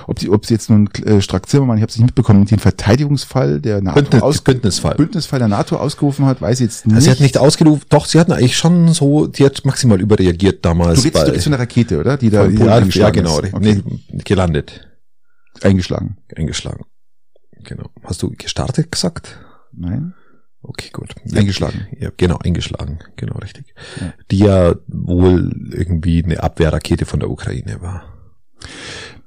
ob 0.07 0.17
die, 0.17 0.31
ob 0.31 0.43
sie 0.47 0.55
jetzt 0.55 0.71
nun 0.71 0.89
äh, 1.05 1.21
Strack 1.21 1.47
Zimmermann, 1.47 1.77
ich 1.77 1.83
habe 1.83 1.91
es 1.91 1.97
nicht 1.97 2.07
mitbekommen, 2.07 2.45
den 2.45 2.57
Verteidigungsfall 2.57 3.61
der 3.61 3.79
NATO 3.79 4.01
Bündnis, 4.01 4.23
aus, 4.23 4.41
Bündnisfall. 4.41 4.95
Bündnisfall 4.95 5.37
der 5.37 5.47
NATO 5.47 5.75
ausgerufen 5.75 6.25
hat, 6.25 6.41
weiß 6.41 6.59
ich 6.61 6.65
jetzt 6.65 6.87
nicht. 6.87 6.95
Also 6.95 7.05
sie 7.05 7.11
hat 7.11 7.19
nicht 7.19 7.37
ausgerufen, 7.37 7.85
doch, 7.89 8.07
sie 8.07 8.19
hatten 8.19 8.31
eigentlich 8.31 8.57
schon 8.57 8.91
so, 8.91 9.27
die 9.27 9.45
hat 9.45 9.63
maximal 9.65 10.01
überreagiert 10.01 10.65
damals. 10.65 11.01
du 11.01 11.05
redest, 11.05 11.23
du 11.23 11.27
redest 11.27 11.43
von 11.43 11.51
der 11.51 11.59
Rakete, 11.59 11.99
oder? 11.99 12.17
Die 12.17 12.31
da 12.31 12.47
die 12.47 12.57
ja, 12.57 12.77
eingeschlagen 12.77 13.23
genau. 13.23 13.37
Okay. 13.37 13.83
nee, 14.11 14.23
gelandet, 14.23 14.87
Eingeschlagen. 15.61 16.17
eingeschlagen. 16.35 16.85
Genau. 17.63 17.91
Hast 18.03 18.23
du 18.23 18.31
gestartet 18.31 18.91
gesagt? 18.91 19.37
Nein? 19.73 20.15
Okay, 20.63 20.89
gut. 20.91 21.13
Eingeschlagen. 21.35 21.87
Ja, 21.99 22.09
genau, 22.17 22.39
eingeschlagen. 22.43 22.99
Genau, 23.15 23.37
richtig. 23.37 23.75
Ja. 24.01 24.13
Die 24.31 24.39
ja 24.39 24.75
wohl 24.87 25.51
irgendwie 25.71 26.23
eine 26.23 26.41
Abwehrrakete 26.41 27.05
von 27.05 27.19
der 27.19 27.29
Ukraine 27.29 27.79
war. 27.81 28.03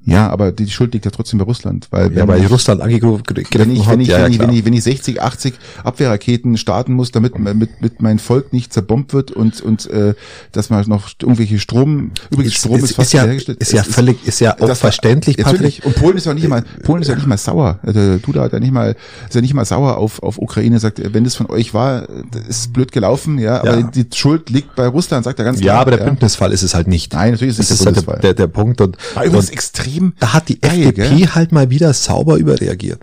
Ja, 0.05 0.29
aber 0.31 0.51
die 0.53 0.69
Schuld 0.69 0.93
liegt 0.95 1.05
ja 1.05 1.11
trotzdem 1.11 1.39
bei 1.39 1.45
Russland, 1.45 1.87
weil 1.91 2.13
Ja, 2.17 2.27
weil 2.27 2.45
Russland 2.47 2.81
angegriffen 2.81 3.23
wenn 3.55 3.71
ich, 3.71 3.89
wenn 3.89 4.01
ich, 4.01 4.09
ja, 4.09 4.19
ja, 4.19 4.25
wenn, 4.25 4.33
ich, 4.33 4.39
wenn 4.41 4.51
ich, 4.51 4.65
wenn 4.65 4.73
ich 4.73 4.83
60, 4.83 5.23
80 5.23 5.55
Abwehrraketen 5.85 6.57
starten 6.57 6.93
muss, 6.95 7.13
damit 7.13 7.39
mit, 7.39 7.81
mit 7.81 8.03
mein 8.03 8.19
Volk 8.19 8.53
nicht 8.53 8.73
zerbombt 8.73 9.13
wird 9.13 9.31
und, 9.31 9.61
und 9.61 9.89
äh, 9.91 10.15
dass 10.53 10.71
man 10.71 10.85
noch 10.89 11.11
irgendwelche 11.21 11.59
Strom, 11.59 12.11
übrigens 12.31 12.55
Strom 12.55 12.77
ist, 12.79 12.85
ist, 12.85 12.95
fast 12.97 13.09
ist 13.09 13.13
ja, 13.13 13.25
hergestellt. 13.25 13.59
ist 13.61 13.73
ja 13.73 13.83
völlig, 13.85 14.27
ist 14.27 14.41
ja 14.41 14.57
auch 14.61 14.75
verständlich, 14.77 15.39
Natürlich. 15.39 15.79
Patrick. 15.83 15.87
Und 15.87 16.03
Polen 16.03 16.17
ist 16.17 16.27
ja 16.27 16.35
nicht 16.35 16.49
mal, 16.49 16.65
Polen 16.83 17.03
ist 17.03 17.09
ja 17.09 17.15
nicht 17.15 17.27
mal 17.27 17.39
sauer. 17.39 17.79
Äh, 17.87 17.93
Der 17.93 18.19
Duda 18.19 18.43
hat 18.43 18.53
ja 18.53 18.61
nicht 18.61 18.73
mal, 18.73 18.97
ist 19.29 19.35
ja 19.35 19.41
nicht 19.41 19.55
mal 19.55 19.65
sauer 19.65 19.99
auf, 19.99 20.23
auf 20.23 20.39
Ukraine, 20.39 20.79
sagt, 20.79 20.99
äh, 20.99 21.15
wenn 21.15 21.25
das 21.25 21.35
von 21.37 21.47
euch 21.51 21.75
war, 21.75 22.03
äh, 22.09 22.23
ist 22.49 22.73
blöd 22.73 22.93
gelaufen, 22.93 23.39
ja, 23.39 23.61
aber 23.61 23.79
Ja. 23.79 23.83
die 23.95 24.07
Schuld 24.15 24.51
liegt 24.51 24.75
bei 24.75 24.87
Russland, 24.87 25.25
sagt 25.25 25.39
er 25.39 25.45
ganz 25.45 25.61
klar. 25.61 25.75
Ja, 25.77 25.81
aber 25.81 25.93
der 25.93 26.05
Bündnisfall 26.05 26.53
ist 26.53 26.63
es 26.63 26.75
halt 26.75 26.89
nicht. 26.89 27.13
Nein, 27.13 27.33
natürlich 27.33 27.59
ist 27.59 27.61
es 27.61 27.69
das 27.69 27.79
der 27.79 27.87
halt 27.87 27.95
Bündnisfall. 27.97 28.21
der, 28.21 28.35
der, 28.35 28.47
der 28.47 28.53
Punkt 28.53 28.81
und, 28.81 28.97
War 29.15 29.25
übrigens 29.25 29.47
und 29.49 29.53
extrem, 29.53 29.91
da 30.18 30.32
hat 30.34 30.49
die 30.49 30.61
geil, 30.61 30.88
FDP 30.88 31.28
halt 31.28 31.53
mal 31.53 31.70
wieder 31.70 31.93
sauber 31.93 32.36
überreagiert. 32.36 33.01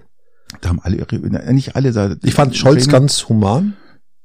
da 0.62 0.70
haben 0.70 0.80
alle, 0.82 1.06
nicht 1.54 1.76
alle, 1.76 1.92
da, 1.92 2.16
Ich 2.24 2.34
fand 2.34 2.56
Scholz 2.56 2.86
Ukraine- 2.86 2.92
ganz 3.06 3.30
human. 3.30 3.74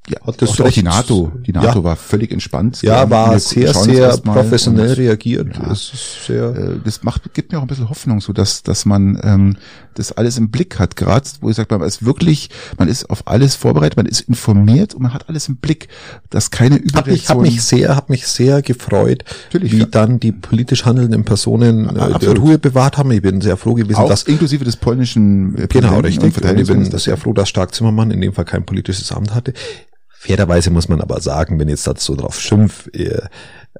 ja, 0.09 0.21
hat 0.27 0.41
das 0.43 0.61
auch, 0.61 0.67
auch 0.67 0.71
die 0.71 0.83
NATO, 0.83 1.33
die 1.47 1.53
NATO 1.53 1.79
Ja. 1.79 1.85
war 1.85 1.97
völlig 1.97 2.31
entspannt. 2.33 2.83
Ja, 2.83 3.09
war 3.11 3.39
sehr, 3.39 3.73
sehr 3.75 4.17
professionell 4.19 4.93
reagiert. 4.95 5.57
Ja. 5.57 5.69
Das 5.69 5.93
ist 5.95 6.27
sehr, 6.27 6.45
äh, 6.55 6.77
das 6.85 7.03
macht, 7.03 7.33
gibt 7.35 7.53
mir 7.53 7.59
auch 7.59 7.63
ein 7.63 7.69
bisschen 7.69 7.89
Hoffnung, 7.89 8.21
so 8.21 8.33
dass, 8.33 8.63
dass 8.63 8.85
man 8.85 9.19
ähm, 9.23 9.57
das 9.95 10.13
alles 10.13 10.39
im 10.39 10.51
Blick 10.51 10.79
hat, 10.79 10.97
gerade 10.97 11.29
wo 11.41 11.51
ich 11.51 11.57
sage, 11.57 11.77
man 11.77 11.87
ist 11.87 12.05
wirklich, 12.05 12.51
man 12.79 12.89
ist 12.89 13.09
auf 13.11 13.27
alles 13.27 13.55
vorbereitet, 13.55 13.97
man 13.97 14.07
ist 14.07 14.21
informiert 14.23 14.95
und 14.95 15.03
man 15.03 15.15
hat 15.15 15.29
alles 15.29 15.49
im 15.49 15.57
Blick, 15.57 15.89
dass 16.31 16.51
keine 16.51 16.77
Hab 16.77 16.83
mich, 16.85 16.95
hab 16.95 17.07
Überreaktion. 17.07 17.43
mich 17.43 17.63
sehr, 17.63 17.97
hab 17.97 18.11
mich 18.11 18.27
sehr 18.27 18.63
gefreut, 18.63 19.25
Natürlich, 19.47 19.73
wie 19.73 19.79
ja. 19.81 19.87
dann 19.87 20.21
die 20.21 20.33
politisch 20.33 20.85
handelnden 20.85 21.25
Personen 21.25 21.97
äh, 21.97 22.27
Ruhe 22.27 22.59
bewahrt 22.59 22.99
haben. 22.99 23.11
Ich 23.13 23.23
bin 23.23 23.41
sehr 23.41 23.57
froh 23.57 23.75
gewesen, 23.75 23.97
auch 23.97 24.09
dass 24.09 24.25
inklusive 24.25 24.65
des 24.65 24.77
polnischen 24.77 25.57
äh, 25.57 25.67
Genau, 25.69 26.01
richtig. 26.01 26.37
Und 26.37 26.61
ich 26.61 26.67
bin 26.67 26.85
sehr 26.99 27.17
froh, 27.17 27.33
dass 27.33 27.49
Stark 27.49 27.75
Zimmermann 27.75 28.11
in 28.11 28.21
dem 28.21 28.33
Fall 28.33 28.45
kein 28.45 28.65
politisches 28.67 29.13
Amt 29.13 29.35
hatte. 29.35 29.55
Fairerweise 30.11 30.71
muss 30.71 30.89
man 30.89 31.01
aber 31.01 31.21
sagen, 31.21 31.59
wenn 31.59 31.69
jetzt 31.69 31.87
dazu 31.87 32.17
drauf 32.17 32.41
schimpft, 32.41 32.95
äh, 32.95 33.21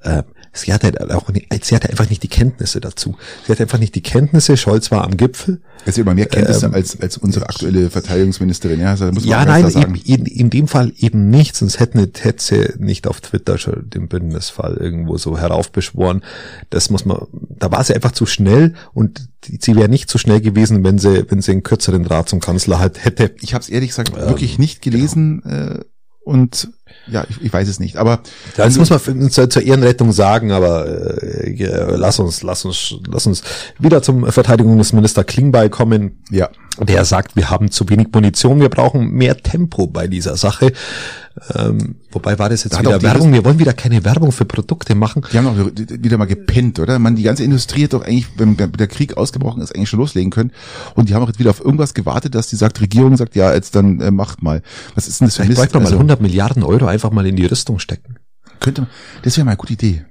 äh, 0.03 0.23
sie 0.55 0.73
hat 0.73 0.85
halt 0.85 0.99
auch 1.11 1.29
nicht, 1.31 1.65
sie 1.65 1.75
hatte 1.75 1.91
einfach 1.91 2.09
nicht 2.09 2.23
die 2.23 2.29
Kenntnisse 2.29 2.81
dazu. 2.81 3.17
Sie 3.45 3.53
hatte 3.53 3.65
einfach 3.65 3.79
nicht 3.79 3.95
die 3.95 4.03
Kenntnisse. 4.03 4.57
Scholz 4.57 4.91
war 4.91 5.05
am 5.05 5.17
Gipfel. 5.17 5.61
Es 5.83 5.89
ist 5.89 5.99
immer 5.99 6.15
mehr 6.15 6.27
Kenntnisse 6.27 6.67
Ähm, 6.67 6.75
als, 6.75 6.99
als 7.01 7.19
unsere 7.19 7.49
aktuelle 7.49 7.91
Verteidigungsministerin. 7.91 8.81
Ja, 8.81 8.91
also 8.91 9.07
muss 9.07 9.25
man 9.25 9.25
Ja, 9.25 9.45
nein, 9.45 9.69
eben, 9.71 9.95
in, 9.97 10.27
in 10.27 10.51
dem 10.51 10.69
Fall 10.69 10.93
eben 10.97 11.29
nicht, 11.29 11.57
sonst 11.57 11.81
hätte, 11.81 11.99
nicht, 11.99 12.25
hätte 12.25 12.43
sie 12.43 12.73
nicht 12.79 13.07
auf 13.07 13.21
Twitter 13.21 13.59
schon 13.59 13.91
den 13.91 14.09
Bündnisfall 14.09 14.77
irgendwo 14.77 15.19
so 15.19 15.37
heraufbeschworen. 15.39 16.23
Das 16.71 16.91
muss 16.91 17.05
man, 17.05 17.27
da 17.33 17.71
war 17.71 17.83
sie 17.85 17.95
einfach 17.95 18.13
zu 18.13 18.27
schnell 18.27 18.75
und 18.93 19.29
sie 19.45 19.77
wäre 19.77 19.89
nicht 19.89 20.09
so 20.09 20.19
schnell 20.19 20.41
gewesen, 20.41 20.85
wenn 20.85 20.99
sie, 20.99 21.31
wenn 21.31 21.43
sie 21.43 21.53
einen 21.53 21.63
kürzeren 21.63 22.05
Draht 22.05 22.29
zum 22.29 22.41
Kanzler 22.41 22.79
halt 22.79 23.05
hätte. 23.05 23.35
Ich 23.41 23.55
habe 23.55 23.63
es 23.63 23.69
ehrlich 23.69 23.91
gesagt 23.91 24.13
Ähm, 24.17 24.29
wirklich 24.29 24.59
nicht 24.59 24.81
gelesen 24.83 25.43
äh, 25.45 25.81
und 26.25 26.69
ja, 27.07 27.25
ich, 27.29 27.43
ich 27.43 27.53
weiß 27.53 27.69
es 27.69 27.81
nicht. 27.81 27.97
Aber 27.97 28.21
Ja, 28.57 28.65
das 28.65 28.79
muss 28.79 28.91
man 28.91 29.31
zur, 29.31 29.51
zur 29.51 29.63
Ehrenrettung 29.63 30.13
sagen, 30.13 30.53
aber 30.53 30.87
äh, 31.23 31.51
äh, 31.51 31.97
lass 31.97 32.19
uns, 32.19 32.43
lass 32.43 32.65
uns, 32.65 32.95
lass 33.07 33.27
uns 33.27 33.43
wieder 33.79 34.03
zum 34.03 34.31
Verteidigungsminister 34.31 35.23
Klingbeil 35.23 35.69
kommen. 35.69 36.23
ja, 36.31 36.49
Der 36.79 37.05
sagt, 37.05 37.37
wir 37.37 37.51
haben 37.51 37.71
zu 37.71 37.89
wenig 37.91 38.09
Munition, 38.13 38.61
wir 38.61 38.71
brauchen 38.71 39.11
mehr 39.11 39.37
Tempo 39.37 39.87
bei 39.87 40.07
dieser 40.07 40.37
Sache. 40.37 40.73
Ähm, 41.55 41.97
wobei 42.13 42.39
war 42.39 42.49
das 42.49 42.63
jetzt 42.63 42.75
Da 42.75 42.81
wieder 42.81 43.03
Werbung? 43.03 43.33
Wir 43.33 43.45
wollen 43.45 43.59
wieder 43.59 43.73
keine 43.73 44.05
Werbung 44.05 44.31
für 44.31 44.45
Produkte 44.45 44.95
machen. 44.95 45.23
Die 45.33 45.37
haben 45.39 45.47
auch 45.49 45.57
wieder 45.77 46.17
mal 46.17 46.27
gepennt, 46.27 46.79
oder? 46.79 46.99
Man, 47.01 47.17
die 47.17 47.25
ganze 47.25 47.43
Industrie 47.43 47.85
hat 47.85 47.93
doch 47.93 48.03
eigentlich, 48.03 48.29
wenn 48.37 48.57
der 48.57 48.87
Krieg 48.87 49.17
ausgebrochen 49.17 49.61
ist, 49.61 49.75
eigentlich 49.75 49.89
schon 49.89 49.99
loslegen 49.99 50.31
können. 50.31 50.53
Und 50.95 51.09
die 51.09 51.15
haben 51.15 51.23
auch 51.23 51.27
jetzt 51.29 51.41
wieder 51.41 51.51
auf 51.51 51.59
irgendwas 51.61 51.93
gewartet, 51.95 52.35
dass 52.37 52.47
die 52.47 52.57
sagt, 52.57 52.81
Regierung 52.81 53.17
sagt, 53.17 53.35
ja, 53.35 53.53
jetzt 53.53 53.75
dann 53.75 54.01
äh, 54.01 54.11
macht 54.13 54.43
mal. 54.43 54.63
Was 54.95 55.09
ist 55.09 55.21
denn 55.21 55.27
das 55.27 55.35
für 55.37 55.43
Vielleicht 55.43 55.49
Mist? 55.59 55.59
bräuchte 55.73 55.75
man 55.77 55.83
mal 55.83 55.87
Also, 55.89 55.97
100 55.97 56.21
Milliarden 56.21 56.63
Euro 56.63 56.87
einfach 56.87 57.11
mal 57.11 57.27
in 57.27 57.35
die 57.37 57.47
Rüstung 57.47 57.81
stecken. 57.81 58.17
könnte 58.61 58.83
man, 58.83 58.91
das 59.23 59.37
wäre 59.37 59.45
mal 59.45 59.51
eine 59.53 59.57
gute 59.59 59.73
Idee. 59.73 60.05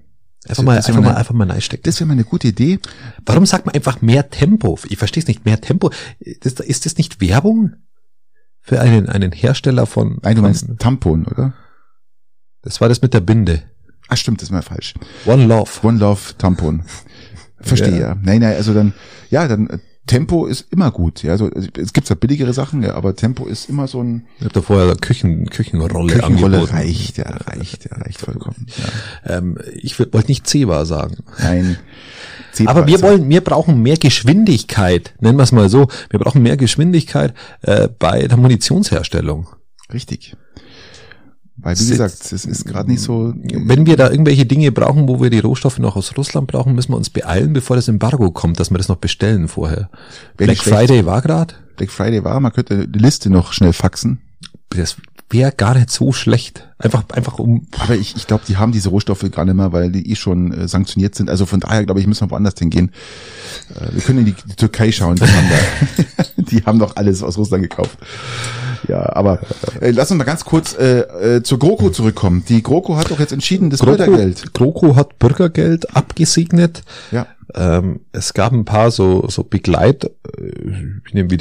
Einfach 0.46 0.64
mal, 0.64 0.76
einfach 0.76 0.94
mal, 0.96 1.08
eine- 1.08 1.16
einfach 1.18 1.34
mal 1.34 1.50
reinstecken. 1.50 1.84
Das 1.86 2.02
wäre 2.02 2.08
mal 2.08 2.14
eine 2.14 2.26
gute 2.26 2.50
Idee. 2.50 2.80
Warum 3.26 3.46
sagt 3.46 3.66
man 3.66 3.74
einfach 3.76 4.02
mehr 4.02 4.30
Tempo? 4.30 4.78
Ich 4.90 4.98
verstehe 4.98 5.24
es 5.24 5.28
nicht. 5.30 5.46
Mehr 5.46 5.62
Tempo. 5.62 5.90
Das, 6.42 6.54
ist 6.54 6.86
das 6.86 6.98
nicht 6.98 7.22
Werbung? 7.22 7.76
Für 8.66 8.80
einen, 8.80 9.10
einen 9.10 9.32
Hersteller 9.34 9.86
von, 9.86 10.20
Nein, 10.24 10.36
du 10.36 10.42
von- 10.42 10.50
meinst 10.50 10.68
Tampon, 10.80 11.26
oder? 11.26 11.54
das 12.62 12.80
war 12.82 12.88
das 12.90 13.02
mit 13.02 13.14
der 13.14 13.20
Binde. 13.20 13.64
Ah, 14.08 14.16
stimmt, 14.16 14.42
das 14.42 14.48
ist 14.50 14.54
mal 14.54 14.62
falsch. 14.62 14.94
One 15.26 15.46
Love. 15.46 15.70
One 15.86 16.00
Love 16.00 16.38
Tampon. 16.38 16.84
Verstehe, 17.60 17.92
Ja. 17.92 18.00
ja. 18.10 18.16
Nein, 18.22 18.40
nein, 18.42 18.56
also 18.56 18.74
dann, 18.74 18.94
ja, 19.30 19.48
dann 19.48 19.68
äh, 19.68 19.80
Tempo 20.06 20.46
ist 20.46 20.68
immer 20.72 20.92
gut. 20.92 21.24
Ja, 21.24 21.32
also 21.32 21.50
es 21.50 21.94
gibt 21.94 22.10
ja 22.10 22.16
billigere 22.16 22.54
Sachen, 22.54 22.84
ja, 22.84 22.96
aber 22.96 23.16
Tempo 23.16 23.46
ist 23.46 23.70
immer 23.70 23.88
so 23.88 24.04
ein 24.04 24.26
Ich 24.38 24.44
habe 24.44 24.54
da 24.54 24.62
vorher 24.62 24.96
Küchen, 24.98 25.50
Küchenrolle 25.50 26.14
Küchenrolle 26.14 26.58
angeboten. 26.58 26.76
reicht, 26.76 27.18
ja, 27.18 27.30
reicht, 27.30 27.86
ja, 27.90 27.98
reicht 27.98 28.20
vollkommen. 28.20 28.68
Ja. 29.26 29.38
Ähm, 29.38 29.58
ich 29.74 29.98
wollte 30.00 30.28
nicht 30.28 30.46
Zebra 30.46 30.84
sagen. 30.84 31.18
Nein. 31.40 31.78
Zebra 32.52 32.72
Aber 32.72 32.88
wir 32.88 33.02
wollen, 33.02 33.30
wir 33.30 33.42
brauchen 33.42 33.82
mehr 33.82 33.96
Geschwindigkeit, 33.98 35.14
nennen 35.22 35.38
wir 35.38 35.44
es 35.44 35.54
mal 35.54 35.70
so. 35.70 35.88
Wir 36.10 36.20
brauchen 36.20 36.42
mehr 36.44 36.58
Geschwindigkeit 36.58 37.34
äh, 37.62 37.88
bei 37.88 38.28
der 38.28 38.38
Munitionsherstellung. 38.38 39.48
Richtig. 39.94 40.36
Weil, 41.56 41.80
wie 41.80 41.88
gesagt, 41.88 42.32
es 42.32 42.46
ist 42.46 42.66
gerade 42.66 42.90
nicht 42.90 43.02
so. 43.02 43.34
Wenn 43.36 43.86
wir 43.86 43.96
da 43.96 44.10
irgendwelche 44.10 44.46
Dinge 44.46 44.72
brauchen, 44.72 45.08
wo 45.08 45.22
wir 45.22 45.30
die 45.30 45.40
Rohstoffe 45.40 45.78
noch 45.78 45.96
aus 45.96 46.18
Russland 46.18 46.48
brauchen, 46.48 46.74
müssen 46.74 46.92
wir 46.92 46.98
uns 46.98 47.12
beeilen, 47.12 47.54
bevor 47.54 47.76
das 47.76 47.88
Embargo 47.88 48.32
kommt, 48.32 48.60
dass 48.60 48.72
wir 48.72 48.78
das 48.78 48.88
noch 48.88 48.98
bestellen 48.98 49.48
vorher. 49.48 49.90
Black. 50.36 50.58
Friday 50.58 51.06
war 51.06 51.22
grad. 51.22 51.56
Black 51.78 51.92
Friday 51.92 52.24
war, 52.24 52.40
man 52.40 52.54
könnte 52.54 52.88
die 52.88 53.00
Liste 53.00 53.30
noch 53.30 53.54
schnell 53.54 53.74
faxen. 53.74 54.22
Das 54.70 54.98
wäre 55.34 55.52
gar 55.52 55.76
nicht 55.76 55.90
so 55.90 56.14
schlecht. 56.14 56.70
Einfach, 56.78 57.04
einfach 57.12 57.40
um. 57.40 57.68
Aber 57.80 57.96
ich, 57.96 58.16
ich 58.16 58.28
glaube, 58.28 58.44
die 58.48 58.58
haben 58.58 58.72
diese 58.72 58.90
Rohstoffe 58.90 59.30
gar 59.32 59.46
nicht 59.46 59.56
mehr, 59.56 59.74
weil 59.74 59.92
die 59.92 60.12
eh 60.12 60.16
schon 60.16 60.52
äh, 60.54 60.68
sanktioniert 60.68 61.16
sind. 61.16 61.30
Also 61.30 61.46
von 61.46 61.60
daher, 61.60 61.86
glaube 61.86 62.00
ich, 62.00 62.08
müssen 62.08 62.28
wir 62.28 62.32
woanders 62.32 62.56
hingehen. 62.58 62.92
Äh, 63.76 63.94
wir 63.94 64.02
können 64.02 64.20
in 64.20 64.26
die, 64.26 64.36
die 64.46 64.56
Türkei 64.56 64.92
schauen. 64.92 65.16
Die 65.16 65.24
haben, 65.24 65.50
da, 65.50 66.24
die 66.38 66.64
haben 66.66 66.80
doch 66.80 66.96
alles 66.96 67.24
aus 67.24 67.38
Russland 67.38 67.64
gekauft. 67.64 67.98
Ja, 68.88 69.16
aber 69.16 69.40
äh, 69.80 69.92
lass 69.92 70.12
uns 70.12 70.18
mal 70.18 70.24
ganz 70.26 70.44
kurz 70.46 70.76
äh, 70.78 71.38
äh, 71.38 71.44
zur 71.44 71.60
GroKo 71.60 71.90
zurückkommen. 71.90 72.44
Die 72.48 72.62
GroKo 72.62 72.98
hat 72.98 73.12
doch 73.12 73.20
jetzt 73.20 73.32
entschieden, 73.32 73.70
das 73.70 73.80
GroKo, 73.80 73.98
Bürgergeld. 73.98 74.54
GroKo 74.54 74.96
hat 74.96 75.20
Bürgergeld 75.20 75.96
abgesegnet. 75.96 76.84
Ja. 77.12 77.28
Ähm, 77.56 78.02
es 78.12 78.34
gab 78.34 78.54
ein 78.54 78.66
paar 78.66 78.92
so, 78.92 79.28
so 79.30 79.44
Begleit, 79.44 80.10
wie 80.38 81.14
nennt 81.14 81.32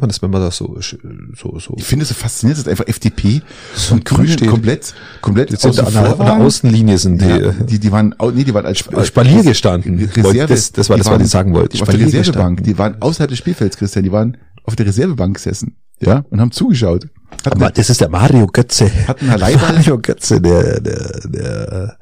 man 0.00 0.08
das, 0.08 0.22
wenn 0.22 0.30
man 0.30 0.40
das 0.42 0.56
so, 0.56 0.76
so, 0.80 1.58
so, 1.58 1.74
Ich 1.76 1.84
finde 1.84 2.02
es 2.04 2.08
so 2.08 2.14
faszinierend, 2.14 2.64
dass 2.66 2.70
einfach 2.70 2.86
FDP 2.86 3.42
und 3.90 4.04
Grüne 4.04 4.28
steht. 4.28 4.48
komplett, 4.48 4.94
komplett 5.20 5.50
jetzt 5.50 5.66
außen 5.66 5.86
an 5.86 5.92
der, 5.92 6.04
vor 6.06 6.20
an 6.20 6.38
der. 6.38 6.46
Außenlinie 6.46 6.98
sind 6.98 7.20
die, 7.20 7.26
Ja, 7.26 7.36
äh, 7.36 7.52
die, 7.64 7.78
die 7.78 7.92
waren, 7.92 8.14
nee, 8.34 8.44
die 8.44 8.54
waren 8.54 8.66
als 8.66 8.86
als 8.88 9.08
Spalier 9.08 9.42
gestanden. 9.42 9.98
Reserve, 9.98 10.46
das- 10.46 10.72
das 10.72 10.88
war 10.90 10.96
das, 10.96 11.06
was 11.06 11.12
waren 11.12 11.20
ich 11.22 11.28
sagen 11.30 11.52
wollte. 11.54 11.80
Auf 11.80 11.88
der 11.88 11.94
Reservebank. 12.00 12.24
gestanden. 12.26 12.64
Die 12.64 12.78
waren 12.78 13.00
außerhalb 13.02 13.30
des 13.30 13.38
Spielfelds, 13.38 13.76
Christian. 13.76 14.04
Die 14.04 14.12
waren 14.12 14.36
auf 14.64 14.76
der 14.76 14.86
Reservebank 14.86 15.36
gesessen. 15.36 15.76
Ja, 16.00 16.24
und 16.30 16.40
haben 16.40 16.50
zugeschaut. 16.50 17.06
Hatten, 17.44 17.62
aber 17.62 17.70
das 17.70 17.90
ist 17.90 18.00
der 18.00 18.08
Mario 18.08 18.46
Götze. 18.46 18.90
hatten 19.06 19.28
einen 19.28 19.38
Leihball, 19.38 19.74
Mario 19.74 19.98
Götze 19.98 20.40
der, 20.40 20.80
der, 20.80 21.20
der 21.28 21.98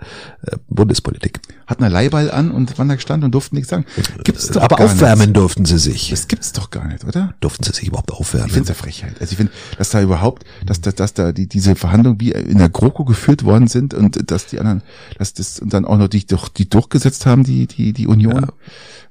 äh, 0.47 0.57
Bundespolitik. 0.69 1.41
hatten 1.67 1.85
einen 1.85 1.93
Leihball 1.93 2.31
an 2.31 2.51
und 2.51 2.79
waren 2.79 2.89
da 2.89 2.95
gestanden 2.95 3.27
und 3.27 3.33
durften 3.33 3.57
nichts 3.57 3.71
sagen. 3.71 3.85
Gibt's 4.25 4.49
doch 4.49 4.63
aber 4.63 4.77
gar 4.77 4.87
aufwärmen 4.87 5.27
Nicht. 5.27 5.37
durften 5.37 5.65
sie 5.65 5.79
sich. 5.79 6.11
Das 6.11 6.29
gibt's 6.29 6.53
doch 6.53 6.71
gar 6.71 6.87
nicht, 6.87 7.05
oder? 7.05 7.35
Durften 7.41 7.65
sie 7.65 7.73
sich 7.73 7.89
überhaupt 7.89 8.13
aufwärmen? 8.13 8.49
Ich 8.49 8.53
finde 8.53 8.71
es 8.71 8.77
ja 8.77 8.83
Frechheit. 8.83 9.15
Also 9.21 9.33
ich 9.33 9.37
finde, 9.37 9.53
dass 9.79 9.91
da 9.91 10.01
überhaupt, 10.01 10.45
dass 10.67 10.81
da, 10.81 10.93
dass 10.93 11.15
da 11.15 11.33
die, 11.33 11.47
diese 11.49 11.75
Verhandlungen 11.75 12.21
wie 12.21 12.33
in 12.33 12.59
der 12.59 12.69
GroKo 12.69 13.05
geführt 13.05 13.45
worden 13.45 13.69
sind 13.69 13.95
und 13.95 14.31
dass 14.31 14.47
die 14.47 14.59
anderen, 14.59 14.83
dass 15.19 15.35
das 15.35 15.59
und 15.59 15.73
dann 15.73 15.85
auch 15.85 15.97
noch 15.97 16.09
die, 16.09 16.25
die 16.57 16.69
durchgesetzt 16.69 17.27
haben, 17.27 17.45
die, 17.45 17.67
die, 17.67 17.93
die 17.93 18.07
Union. 18.07 18.47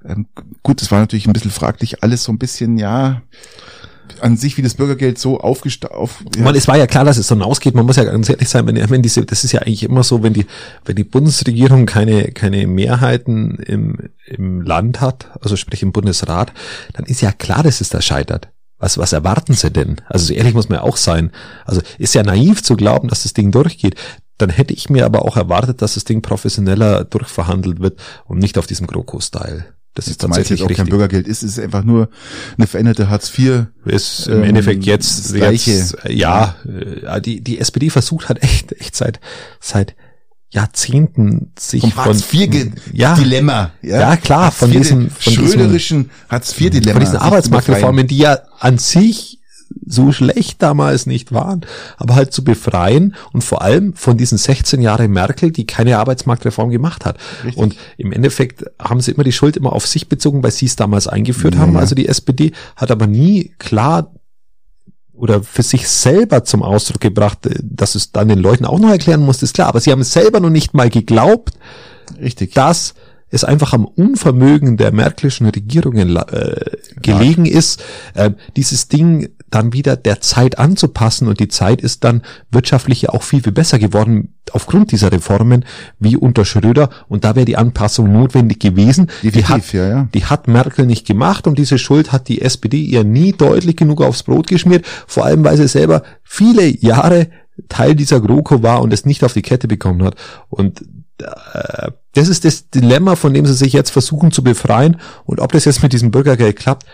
Ähm, 0.04 0.28
gut, 0.64 0.82
das 0.82 0.92
war 0.92 1.00
natürlich 1.00 1.28
ein 1.28 1.34
bisschen 1.34 1.52
fraglich, 1.52 2.04
alles 2.04 2.24
so 2.24 2.32
ein 2.32 2.40
bisschen, 2.40 2.78
ja, 2.78 3.22
an 4.22 4.38
sich 4.38 4.58
wie 4.58 4.62
das 4.62 4.76
Bürgergeld 4.76 5.18
so 5.18 5.40
aufgestaut. 5.40 5.92
Auf, 5.92 6.24
ja. 6.36 6.44
Man, 6.44 6.56
es 6.56 6.68
war 6.68 6.78
ja 6.78 6.88
klar, 6.88 7.06
dass 7.06 7.18
es 7.18 7.28
so 7.28 7.36
hinausgeht. 7.36 7.76
Man 7.76 7.86
muss 7.86 7.96
ja 7.96 8.04
ganz 8.04 8.30
ehrlich 8.30 8.50
sein, 8.50 8.66
wenn, 8.68 8.90
wenn 8.90 9.02
diese, 9.02 9.26
das 9.26 9.44
ist 9.44 9.52
ja 9.52 9.62
eigentlich 9.62 9.84
immer 9.84 10.04
so, 10.04 10.24
wenn 10.24 10.34
die, 10.34 10.46
wenn 10.86 10.96
die 10.96 11.04
Bundesregierung 11.04 11.86
keine, 11.86 12.32
keine 12.32 12.68
Mehrheiten 12.68 13.58
im, 13.58 14.10
im 14.26 14.62
Land 14.62 15.02
hat, 15.02 15.30
also 15.42 15.56
sprich 15.56 15.84
im 15.84 15.92
Bundesrat, 15.92 16.54
dann 16.94 17.06
ist 17.06 17.22
ja 17.22 17.32
klar, 17.32 17.64
dass 17.64 17.82
es 17.82 17.90
da 17.90 18.02
scheitert. 18.02 18.50
Was, 18.78 18.98
was 18.98 19.14
erwarten 19.14 19.54
sie 19.54 19.70
denn? 19.70 19.98
Also 20.08 20.26
so 20.26 20.34
ehrlich 20.34 20.56
muss 20.56 20.68
man 20.68 20.80
ja 20.80 20.84
auch 20.84 20.98
sein. 20.98 21.32
Also 21.66 21.82
ist 22.00 22.16
ja 22.16 22.24
naiv 22.24 22.64
zu 22.64 22.76
glauben, 22.76 23.10
dass 23.10 23.24
das 23.24 23.34
Ding 23.34 23.52
durchgeht. 23.52 23.96
Dann 24.40 24.50
hätte 24.50 24.74
ich 24.74 24.90
mir 24.90 25.06
aber 25.06 25.24
auch 25.24 25.38
erwartet, 25.38 25.84
dass 25.84 25.94
das 25.94 26.04
Ding 26.04 26.24
professioneller 26.24 27.04
durchverhandelt 27.04 27.80
wird 27.80 28.00
und 28.26 28.40
nicht 28.40 28.58
auf 28.58 28.66
diesem 28.66 28.88
GroKo-Style. 28.88 29.66
Das 29.94 30.08
ist 30.08 30.22
tatsächlich 30.22 30.62
auch 30.64 30.70
richtig. 30.70 30.78
kein 30.78 30.90
Bürgergeld 30.90 31.28
ist, 31.28 31.44
es 31.44 31.58
ist 31.58 31.60
einfach 31.60 31.84
nur 31.84 32.10
eine 32.58 32.66
veränderte 32.66 33.10
Hartz 33.10 33.38
IV. 33.38 33.66
Ist 33.84 34.28
im 34.28 34.38
ähm, 34.38 34.44
Endeffekt 34.44 34.86
jetzt. 34.86 35.34
Jetzt, 35.34 35.98
ja, 36.08 36.56
äh, 36.66 37.20
die, 37.22 37.42
die 37.42 37.60
SPD 37.60 37.90
versucht 37.90 38.30
hat 38.30 38.42
echt, 38.42 38.72
echt 38.72 38.96
seit, 38.96 39.20
seit 39.60 39.96
Jahrzehnten 40.50 41.52
sich 41.60 41.82
Vom 41.82 41.96
Hartz 41.96 42.34
IV 42.34 42.72
ja, 42.94 43.16
Dilemma, 43.16 43.72
ja, 43.82 44.00
ja 44.00 44.18
klar, 44.18 44.46
Hartz 44.46 44.58
von 44.58 44.72
diesem, 44.72 45.10
von 45.10 45.34
schröderischen 45.34 46.10
Hartz 46.30 46.60
IV 46.60 46.70
Dilemma, 46.70 46.94
von 46.94 47.00
diesen 47.02 47.18
Arbeitsmarktreformen, 47.18 48.08
die 48.08 48.18
ja 48.18 48.40
an 48.60 48.78
sich 48.78 49.41
so 49.86 50.12
schlecht 50.12 50.62
damals 50.62 51.06
nicht 51.06 51.32
waren, 51.32 51.62
aber 51.98 52.16
halt 52.16 52.34
zu 52.34 52.44
befreien 52.44 53.16
und 53.34 53.44
vor 53.44 53.62
allem 53.62 53.94
von 53.94 54.18
diesen 54.18 54.38
16 54.38 54.82
Jahren 54.82 55.12
Merkel, 55.12 55.52
die 55.52 55.66
keine 55.66 55.98
Arbeitsmarktreform 55.98 56.70
gemacht 56.70 57.06
hat. 57.06 57.18
Richtig. 57.44 57.58
Und 57.58 57.76
im 57.98 58.12
Endeffekt 58.12 58.66
haben 58.80 59.02
sie 59.02 59.12
immer 59.12 59.24
die 59.24 59.32
Schuld 59.32 59.58
immer 59.58 59.74
auf 59.74 59.88
sich 59.88 60.08
bezogen, 60.08 60.44
weil 60.44 60.52
sie 60.52 60.68
es 60.68 60.76
damals 60.76 61.08
eingeführt 61.08 61.56
ja, 61.56 61.62
haben. 61.62 61.78
Also 61.78 61.96
die 61.96 62.08
SPD 62.08 62.52
hat 62.76 62.92
aber 62.92 63.08
nie 63.08 63.54
klar 63.58 64.12
oder 65.14 65.44
für 65.44 65.62
sich 65.62 65.88
selber 65.88 66.44
zum 66.44 66.64
Ausdruck 66.64 67.00
gebracht, 67.00 67.40
dass 67.62 67.94
es 67.96 68.12
dann 68.12 68.28
den 68.28 68.40
Leuten 68.40 68.66
auch 68.66 68.80
noch 68.80 68.90
erklären 68.90 69.22
muss, 69.22 69.44
ist 69.44 69.54
klar. 69.54 69.68
Aber 69.68 69.80
sie 69.80 69.92
haben 69.92 70.02
es 70.02 70.14
selber 70.14 70.40
noch 70.40 70.50
nicht 70.50 70.74
mal 70.74 70.90
geglaubt, 70.90 71.54
Richtig. 72.20 72.54
dass 72.54 72.96
es 73.32 73.44
einfach 73.44 73.74
am 73.74 73.86
Unvermögen 73.86 74.78
der 74.78 74.92
märklischen 74.92 75.48
Regierungen 75.48 76.16
äh, 76.16 76.56
gelegen 77.02 77.46
ja. 77.46 77.58
ist, 77.58 77.84
äh, 78.14 78.32
dieses 78.56 78.90
Ding 78.90 79.30
dann 79.50 79.74
wieder 79.74 79.96
der 79.96 80.22
Zeit 80.22 80.60
anzupassen 80.60 81.28
und 81.28 81.40
die 81.40 81.48
Zeit 81.48 81.82
ist 81.82 82.04
dann 82.04 82.22
wirtschaftlich 82.52 83.04
ja 83.04 83.10
auch 83.10 83.24
viel, 83.24 83.42
viel 83.42 83.52
besser 83.52 83.80
geworden 83.80 84.36
aufgrund 84.52 84.92
dieser 84.92 85.12
Reformen 85.12 85.66
wie 86.00 86.18
unter 86.18 86.46
Schröder 86.46 86.90
und 87.08 87.24
da 87.24 87.36
wäre 87.36 87.46
die 87.46 87.58
Anpassung 87.58 88.12
notwendig 88.12 88.60
gewesen. 88.60 89.08
Definitiv, 89.24 89.34
die 89.34 89.54
hat, 89.54 89.74
ja, 89.74 89.88
ja. 89.88 90.08
die 90.14 90.26
hat 90.26 90.48
Merkel 90.48 90.86
nicht 90.86 91.06
gemacht 91.08 91.48
und 91.48 91.58
diese 91.58 91.78
Schuld 91.78 92.12
hat 92.12 92.28
die 92.28 92.42
SPD 92.42 92.82
ihr 92.82 93.04
nie 93.04 93.34
deutlich 93.34 93.76
genug 93.76 94.02
aufs 94.02 94.24
Brot 94.24 94.48
geschmiert, 94.48 94.86
vor 95.08 95.26
allem 95.26 95.44
weil 95.44 95.58
sie 95.58 95.68
selber 95.68 96.04
viele 96.24 96.68
Jahre 96.68 97.28
Teil 97.70 97.96
dieser 97.96 98.22
GroKo 98.22 98.64
war 98.64 98.82
und 98.82 98.94
es 98.94 99.06
nicht 99.06 99.24
auf 99.24 99.34
die 99.34 99.42
Kette 99.42 99.68
bekommen 99.68 100.04
hat 100.04 100.16
und 100.50 100.82
das 102.14 102.28
ist 102.28 102.46
das 102.46 102.70
Dilemma, 102.70 103.16
von 103.16 103.34
dem 103.34 103.46
sie 103.46 103.54
sich 103.54 103.74
jetzt 103.74 103.90
versuchen 103.90 104.32
zu 104.32 104.44
befreien. 104.44 105.00
Und 105.26 105.40
ob 105.40 105.52
das 105.52 105.66
jetzt 105.66 105.84
mit 105.84 105.94
diesem 105.94 106.12
Bürgergeld 106.12 106.58
klappt, 106.58 106.86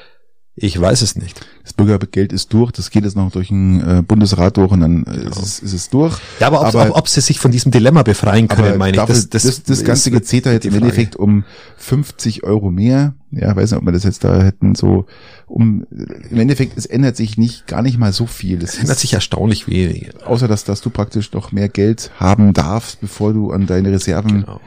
ich 0.59 0.81
weiß 0.81 1.03
es 1.03 1.15
nicht. 1.15 1.45
Das 1.61 1.73
Bürgergeld 1.73 2.33
ist 2.33 2.51
durch, 2.51 2.71
das 2.71 2.89
geht 2.89 3.03
jetzt 3.03 3.15
noch 3.15 3.31
durch 3.31 3.49
den 3.49 3.79
äh, 3.79 4.01
Bundesrat 4.01 4.57
durch 4.57 4.71
und 4.71 4.79
dann 4.79 5.03
äh, 5.03 5.11
genau. 5.11 5.29
ist, 5.29 5.37
es, 5.37 5.59
ist 5.59 5.73
es 5.73 5.89
durch. 5.91 6.17
Ja, 6.39 6.47
aber, 6.47 6.65
aber 6.65 6.89
ob, 6.89 6.97
ob, 6.97 7.07
sie 7.07 7.21
sich 7.21 7.39
von 7.39 7.51
diesem 7.51 7.71
Dilemma 7.71 8.01
befreien 8.01 8.47
können, 8.47 8.79
meine 8.79 8.97
ich. 8.97 9.03
Das, 9.03 9.29
das, 9.29 9.43
das, 9.43 9.61
das 9.61 9.83
ganze 9.83 10.09
Gezeter 10.09 10.51
jetzt 10.51 10.65
im 10.65 10.73
Endeffekt 10.73 11.15
um 11.15 11.43
50 11.77 12.43
Euro 12.43 12.71
mehr. 12.71 13.13
Ja, 13.29 13.55
weiß 13.55 13.69
nicht, 13.69 13.77
ob 13.77 13.83
man 13.83 13.93
das 13.93 14.03
jetzt 14.03 14.23
da 14.23 14.41
hätten 14.41 14.73
so 14.73 15.05
um 15.45 15.85
im 15.91 16.39
Endeffekt, 16.39 16.75
es 16.75 16.87
ändert 16.87 17.17
sich 17.17 17.37
nicht 17.37 17.67
gar 17.67 17.83
nicht 17.83 17.99
mal 17.99 18.11
so 18.11 18.25
viel. 18.25 18.63
Es, 18.63 18.73
es 18.73 18.79
ändert 18.79 18.97
sich 18.97 19.13
erstaunlich 19.13 19.67
wenig. 19.67 20.09
Außer 20.25 20.47
dass, 20.47 20.63
dass 20.63 20.81
du 20.81 20.89
praktisch 20.89 21.29
doch 21.29 21.51
mehr 21.51 21.69
Geld 21.69 22.09
haben 22.19 22.53
darfst, 22.53 22.99
bevor 22.99 23.31
du 23.33 23.51
an 23.51 23.67
deine 23.67 23.91
Reserven. 23.91 24.41
Genau. 24.41 24.59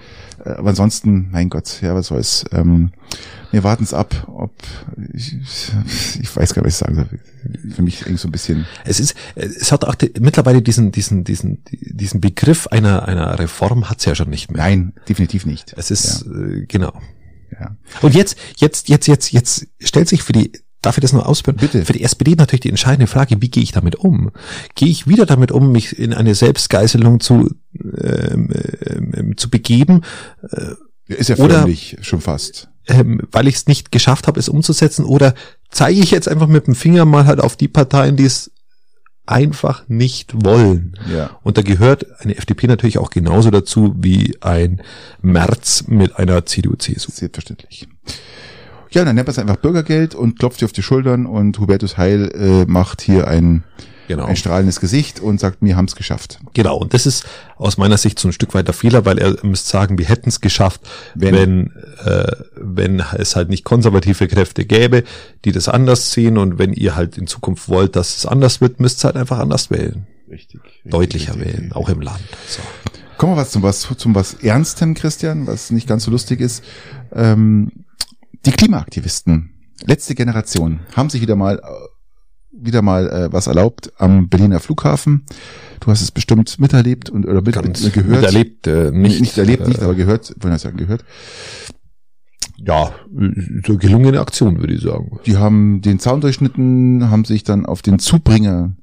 Äh, 0.44 0.50
aber 0.50 0.70
ansonsten, 0.70 1.30
mein 1.30 1.48
Gott, 1.48 1.80
ja, 1.82 1.94
was 1.94 2.08
soll's. 2.08 2.44
Ähm, 2.52 2.92
wir 3.50 3.64
warten 3.64 3.82
es 3.82 3.92
ab, 3.92 4.28
ob 4.28 4.52
ich, 5.12 5.36
ich 6.20 6.36
weiß 6.36 6.54
gar 6.54 6.62
nicht, 6.62 6.66
was 6.66 6.74
ich 6.74 6.78
sagen 6.78 6.94
soll. 6.94 7.08
Für 7.74 7.82
mich 7.82 8.02
irgendwie 8.02 8.18
so 8.18 8.28
ein 8.28 8.32
bisschen. 8.32 8.66
Es 8.84 9.00
ist, 9.00 9.14
es 9.34 9.72
hat 9.72 9.84
auch 9.84 9.96
die, 9.96 10.12
mittlerweile 10.20 10.62
diesen, 10.62 10.92
diesen, 10.92 11.24
diesen, 11.24 11.64
diesen 11.70 12.20
Begriff 12.20 12.68
einer, 12.68 13.08
einer 13.08 13.38
Reform 13.38 13.90
hat's 13.90 14.04
ja 14.04 14.14
schon 14.14 14.30
nicht 14.30 14.50
mehr. 14.50 14.62
Nein, 14.62 14.92
definitiv 15.08 15.46
nicht. 15.46 15.74
Es 15.76 15.90
ist, 15.90 16.26
ja. 16.26 16.32
äh, 16.32 16.66
genau. 16.66 16.92
Ja. 17.52 17.76
Und 18.02 18.14
jetzt, 18.14 18.38
jetzt, 18.56 18.88
jetzt, 18.88 19.08
jetzt, 19.08 19.32
jetzt 19.32 19.66
stellt 19.80 20.08
sich 20.08 20.22
für 20.22 20.32
die 20.32 20.52
Darf 20.82 20.96
ich 20.96 21.02
das 21.02 21.12
nur 21.12 21.28
ausführen? 21.28 21.56
Bitte. 21.60 21.84
Für 21.84 21.92
die 21.92 22.02
SPD 22.02 22.34
natürlich 22.36 22.62
die 22.62 22.70
entscheidende 22.70 23.06
Frage, 23.06 23.42
wie 23.42 23.50
gehe 23.50 23.62
ich 23.62 23.72
damit 23.72 23.96
um? 23.96 24.30
Gehe 24.74 24.88
ich 24.88 25.06
wieder 25.06 25.26
damit 25.26 25.52
um, 25.52 25.72
mich 25.72 25.98
in 25.98 26.14
eine 26.14 26.34
Selbstgeißelung 26.34 27.20
zu, 27.20 27.50
ähm, 27.74 28.50
ähm, 28.86 29.36
zu 29.36 29.50
begeben? 29.50 30.02
Äh, 30.50 30.74
ist 31.06 31.28
ja 31.28 31.36
förmlich 31.36 31.96
schon 32.00 32.20
fast 32.20 32.70
ähm, 32.90 33.20
weil 33.30 33.48
ich 33.48 33.54
es 33.56 33.66
nicht 33.66 33.92
geschafft 33.92 34.26
habe, 34.26 34.40
es 34.40 34.48
umzusetzen? 34.48 35.04
Oder 35.04 35.34
zeige 35.70 36.00
ich 36.00 36.10
jetzt 36.10 36.28
einfach 36.28 36.48
mit 36.48 36.66
dem 36.66 36.74
Finger 36.74 37.04
mal 37.04 37.26
halt 37.26 37.40
auf 37.40 37.56
die 37.56 37.68
Parteien, 37.68 38.16
die 38.16 38.24
es 38.24 38.50
einfach 39.26 39.84
nicht 39.88 40.44
wollen? 40.44 40.98
Ja. 41.12 41.38
Und 41.42 41.56
da 41.56 41.62
gehört 41.62 42.20
eine 42.20 42.36
FDP 42.36 42.66
natürlich 42.66 42.98
auch 42.98 43.10
genauso 43.10 43.50
dazu 43.50 43.94
wie 43.96 44.36
ein 44.40 44.82
März 45.22 45.84
mit 45.86 46.16
einer 46.16 46.44
CDU-CSU. 46.44 47.10
Selbstverständlich. 47.12 47.88
Ja, 48.92 49.04
dann 49.04 49.14
nennt 49.14 49.26
man 49.26 49.32
es 49.32 49.38
einfach 49.38 49.56
Bürgergeld 49.56 50.14
und 50.14 50.38
klopft 50.38 50.60
dir 50.60 50.66
auf 50.66 50.72
die 50.72 50.82
Schultern 50.82 51.26
und 51.26 51.58
Hubertus 51.58 51.96
Heil 51.96 52.30
äh, 52.34 52.70
macht 52.70 53.00
hier 53.00 53.28
ein 53.28 53.64
genau. 54.10 54.26
ein 54.26 54.36
strahlendes 54.36 54.80
Gesicht 54.80 55.20
und 55.20 55.38
sagt, 55.38 55.58
wir 55.60 55.76
haben 55.76 55.84
es 55.84 55.94
geschafft. 55.94 56.40
Genau, 56.52 56.76
und 56.76 56.92
das 56.94 57.06
ist 57.06 57.24
aus 57.56 57.78
meiner 57.78 57.96
Sicht 57.96 58.18
so 58.18 58.28
ein 58.28 58.32
Stück 58.32 58.54
weiter 58.54 58.72
Fehler, 58.72 59.04
weil 59.04 59.18
er 59.18 59.36
müsste 59.44 59.70
sagen, 59.70 59.98
wir 59.98 60.06
hätten 60.06 60.28
es 60.28 60.40
geschafft, 60.40 60.80
wenn, 61.14 61.34
wenn, 61.34 61.72
äh, 62.04 62.32
wenn 62.56 63.02
es 63.16 63.36
halt 63.36 63.48
nicht 63.48 63.64
konservative 63.64 64.26
Kräfte 64.28 64.64
gäbe, 64.64 65.04
die 65.44 65.52
das 65.52 65.68
anders 65.68 66.12
sehen 66.12 66.38
und 66.38 66.58
wenn 66.58 66.72
ihr 66.72 66.96
halt 66.96 67.16
in 67.16 67.26
Zukunft 67.26 67.68
wollt, 67.68 67.96
dass 67.96 68.16
es 68.16 68.26
anders 68.26 68.60
wird, 68.60 68.80
müsst 68.80 69.04
ihr 69.04 69.08
halt 69.08 69.16
einfach 69.16 69.38
anders 69.38 69.70
wählen. 69.70 70.06
Richtig. 70.28 70.62
richtig 70.64 70.90
Deutlicher 70.90 71.34
richtig, 71.34 71.46
wählen, 71.46 71.64
richtig. 71.64 71.76
auch 71.76 71.88
im 71.88 72.00
Land. 72.00 72.20
So. 72.48 72.62
Kommen 73.16 73.34
wir 73.34 73.36
was 73.36 73.50
zum 73.50 73.62
was 73.62 73.86
zum 73.96 74.14
was 74.14 74.34
Ernstem, 74.34 74.94
Christian, 74.94 75.46
was 75.46 75.70
nicht 75.70 75.86
ganz 75.86 76.04
so 76.04 76.10
lustig 76.10 76.40
ist. 76.40 76.64
Ähm, 77.12 77.79
die 78.46 78.52
Klimaaktivisten, 78.52 79.50
letzte 79.84 80.14
Generation, 80.14 80.80
haben 80.94 81.10
sich 81.10 81.20
wieder 81.20 81.36
mal 81.36 81.60
wieder 82.52 82.82
mal 82.82 83.08
äh, 83.08 83.32
was 83.32 83.46
erlaubt 83.46 83.92
am 83.98 84.28
Berliner 84.28 84.60
Flughafen. 84.60 85.24
Du 85.80 85.90
hast 85.90 86.02
es 86.02 86.10
bestimmt 86.10 86.58
miterlebt 86.58 87.08
und 87.08 87.26
oder 87.26 87.42
mit, 87.42 87.54
Ganz 87.54 87.80
gehört. 87.92 88.22
Miterlebt, 88.22 88.66
äh, 88.66 88.90
nicht. 88.90 89.20
Nicht 89.20 89.38
erlebt, 89.38 89.66
nicht, 89.68 89.80
aber 89.82 89.94
gehört, 89.94 90.34
wollen 90.40 90.54
wir 90.54 90.58
sagen, 90.58 90.76
gehört. 90.76 91.04
Ja, 92.56 92.92
so 93.66 93.78
gelungene 93.78 94.20
Aktion, 94.20 94.58
würde 94.58 94.74
ich 94.74 94.82
sagen. 94.82 95.18
Die 95.24 95.38
haben 95.38 95.80
den 95.80 95.98
Zaun 95.98 96.20
durchschnitten, 96.20 97.10
haben 97.10 97.24
sich 97.24 97.42
dann 97.42 97.64
auf 97.64 97.80
den 97.80 97.98
Zubringer 97.98 98.74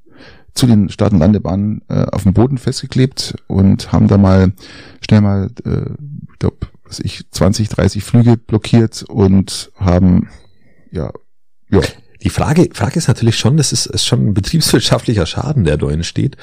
zu 0.55 0.65
den 0.65 0.89
Start- 0.89 1.13
und 1.13 1.19
Landebahnen 1.19 1.81
äh, 1.87 2.05
auf 2.05 2.23
dem 2.23 2.33
Boden 2.33 2.57
festgeklebt 2.57 3.35
und 3.45 3.91
haben 3.91 4.07
da 4.07 4.17
mal 4.17 4.53
schnell 5.01 5.21
mal, 5.21 5.51
äh, 5.63 5.91
ich 6.33 6.39
glaube, 6.39 6.57
was 6.87 6.99
ich, 6.99 7.29
20, 7.29 7.69
30 7.69 8.03
Flüge 8.03 8.37
blockiert 8.37 9.03
und 9.03 9.71
haben 9.75 10.29
ja, 10.91 11.11
ja, 11.69 11.81
die 12.23 12.29
Frage, 12.29 12.69
Frage 12.73 12.97
ist 12.97 13.07
natürlich 13.07 13.37
schon, 13.37 13.57
das 13.57 13.71
ist, 13.71 13.85
ist 13.85 14.05
schon 14.05 14.27
ein 14.27 14.33
betriebswirtschaftlicher 14.33 15.25
Schaden, 15.25 15.63
der 15.63 15.77
da 15.77 15.89
entsteht. 15.89 16.37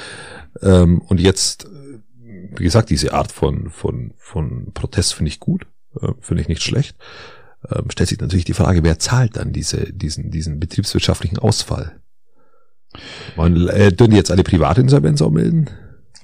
Ähm, 0.62 1.01
und 1.01 1.20
jetzt, 1.20 1.66
wie 2.57 2.62
gesagt, 2.62 2.90
diese 2.90 3.12
Art 3.12 3.32
von, 3.32 3.70
von, 3.70 4.12
von 4.16 4.72
Protest 4.72 5.14
finde 5.14 5.30
ich 5.30 5.40
gut, 5.40 5.66
äh, 6.01 6.12
finde 6.20 6.42
ich 6.42 6.49
nicht 6.49 6.62
schlecht. 6.62 6.97
Ähm, 7.70 7.90
stellt 7.90 8.09
sich 8.09 8.20
natürlich 8.20 8.45
die 8.45 8.55
Frage, 8.55 8.84
wer 8.84 8.99
zahlt 8.99 9.36
dann 9.36 9.53
diese, 9.53 9.92
diesen, 9.92 10.30
diesen 10.30 10.61
betriebswirtschaftlichen 10.61 11.38
Ausfall? 11.38 12.01
Man, 13.36 13.68
äh, 13.68 13.92
dürfen 13.92 14.12
die 14.12 14.16
jetzt 14.16 14.30
alle 14.30 14.45
Privatinsolvenz 14.45 15.22
auch 15.22 15.30
melden? 15.30 15.70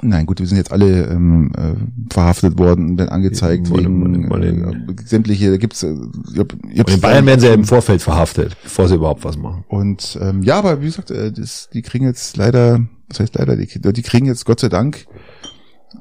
Nein, 0.03 0.27
gut, 0.27 0.41
wir 0.41 0.47
sind 0.47 0.57
jetzt 0.57 0.73
alle 0.73 1.07
ähm, 1.07 1.53
äh, 1.57 2.13
verhaftet 2.13 2.59
worden, 2.59 2.97
dann 2.97 3.09
angezeigt 3.09 3.69
ja, 3.69 3.77
wegen 3.77 4.29
mal 4.29 4.41
den, 4.41 4.65
äh, 4.65 4.97
sämtliche, 5.05 5.51
da 5.51 5.57
gibt's 5.57 5.83
äh, 5.83 5.95
hab, 6.39 6.55
ich 6.73 6.95
in 6.95 7.01
Bayern 7.01 7.27
werden 7.27 7.41
sie 7.41 7.47
ja 7.47 7.55
im 7.55 7.65
Vorfeld 7.65 8.03
verhaftet, 8.03 8.57
bevor 8.63 8.89
sie 8.89 8.95
überhaupt 8.95 9.25
was 9.25 9.37
machen. 9.37 9.65
Und 9.69 10.19
ähm, 10.21 10.43
ja, 10.43 10.59
aber 10.59 10.81
wie 10.81 10.87
gesagt, 10.87 11.11
äh, 11.11 11.33
das, 11.33 11.69
die 11.73 11.83
kriegen 11.83 12.07
jetzt 12.07 12.37
leider, 12.37 12.81
das 13.09 13.21
heißt 13.21 13.35
leider, 13.37 13.57
die, 13.57 13.67
die 13.67 14.03
kriegen 14.03 14.27
jetzt 14.27 14.45
Gott 14.45 14.61
sei 14.61 14.69
Dank 14.69 15.07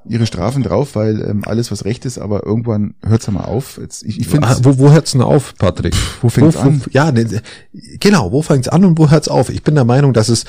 ihre 0.07 0.25
Strafen 0.25 0.63
drauf, 0.63 0.95
weil 0.95 1.21
ähm, 1.21 1.43
alles 1.45 1.71
was 1.71 1.85
recht 1.85 2.05
ist, 2.05 2.19
aber 2.19 2.45
irgendwann 2.45 2.93
hört's 3.03 3.25
ja 3.25 3.33
mal 3.33 3.45
auf. 3.45 3.79
Jetzt, 3.81 4.03
ich, 4.03 4.19
ich 4.19 4.27
finde, 4.27 4.47
ah, 4.47 4.57
wo, 4.61 4.77
wo 4.77 4.91
hört's 4.91 5.11
denn 5.13 5.21
auf, 5.21 5.55
Patrick? 5.57 5.95
Wo 6.21 6.29
fängt's 6.29 6.57
wo, 6.57 6.61
an? 6.61 6.81
Wo, 6.83 6.89
ja, 6.91 7.11
ne, 7.11 7.41
genau, 7.99 8.31
wo 8.31 8.41
fängt's 8.41 8.67
an 8.67 8.85
und 8.85 8.97
wo 8.97 9.09
hört's 9.09 9.27
auf? 9.27 9.49
Ich 9.49 9.63
bin 9.63 9.75
der 9.75 9.85
Meinung, 9.85 10.13
dass 10.13 10.29
es, 10.29 10.45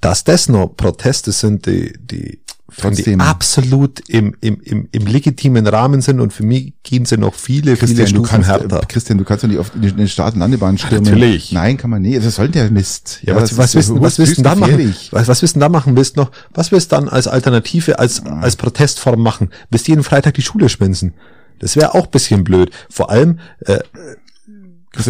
dass 0.00 0.24
das 0.24 0.48
noch 0.48 0.76
Proteste 0.76 1.32
sind, 1.32 1.66
die, 1.66 1.94
die 1.98 2.40
ich 2.68 2.76
Trotzdem. 2.82 3.20
absolut 3.20 4.00
im, 4.08 4.34
im, 4.40 4.60
im, 4.60 4.88
im 4.90 5.06
legitimen 5.06 5.66
Rahmen 5.68 6.00
sind 6.00 6.18
und 6.20 6.32
für 6.32 6.42
mich 6.44 6.72
gehen 6.82 7.04
sie 7.04 7.16
noch 7.16 7.34
viele, 7.34 7.76
viele 7.76 7.76
Christian, 7.76 7.98
du 8.06 8.06
Stufen 8.08 8.28
kannst, 8.28 8.48
härter. 8.48 8.80
Christian, 8.88 9.18
du 9.18 9.24
kannst 9.24 9.44
doch 9.44 9.48
nicht 9.48 9.58
auf 9.58 9.70
die- 9.74 9.88
eine 9.92 10.08
Start- 10.08 10.34
und 10.34 10.40
Landebahn 10.40 10.76
stürmen. 10.76 11.04
natürlich. 11.04 11.52
Nein, 11.52 11.76
kann 11.76 11.90
man 11.90 12.02
nicht. 12.02 12.24
Das 12.24 12.34
soll 12.34 12.48
der 12.48 12.68
Mist. 12.72 13.20
Ja, 13.22 13.36
was, 13.36 13.50
das 13.50 13.58
was, 13.58 13.66
ist 13.68 13.74
willst, 13.76 13.88
du- 13.90 13.94
was 14.00 14.18
höchst 14.18 14.18
willst 14.18 14.38
du 14.38 14.42
da 14.42 14.54
machen? 14.56 14.94
Was, 15.12 15.28
was 15.28 15.42
willst 15.42 15.54
du 15.56 15.60
da 15.60 15.68
machen? 15.68 15.96
Willst 15.96 16.16
noch, 16.16 16.32
was 16.54 16.72
willst 16.72 16.90
du 16.90 16.96
dann 16.96 17.08
als 17.08 17.28
Alternative, 17.28 17.98
als, 18.00 18.26
als 18.26 18.56
Protestform 18.56 19.20
machen? 19.22 19.50
Willst 19.70 19.86
du 19.86 19.92
jeden 19.92 20.02
Freitag 20.02 20.34
die 20.34 20.42
Schule 20.42 20.68
schwänzen? 20.68 21.14
Das 21.60 21.76
wäre 21.76 21.94
auch 21.94 22.08
bisschen 22.08 22.42
blöd. 22.44 22.70
Vor 22.90 23.10
allem, 23.10 23.38
äh, 23.60 23.78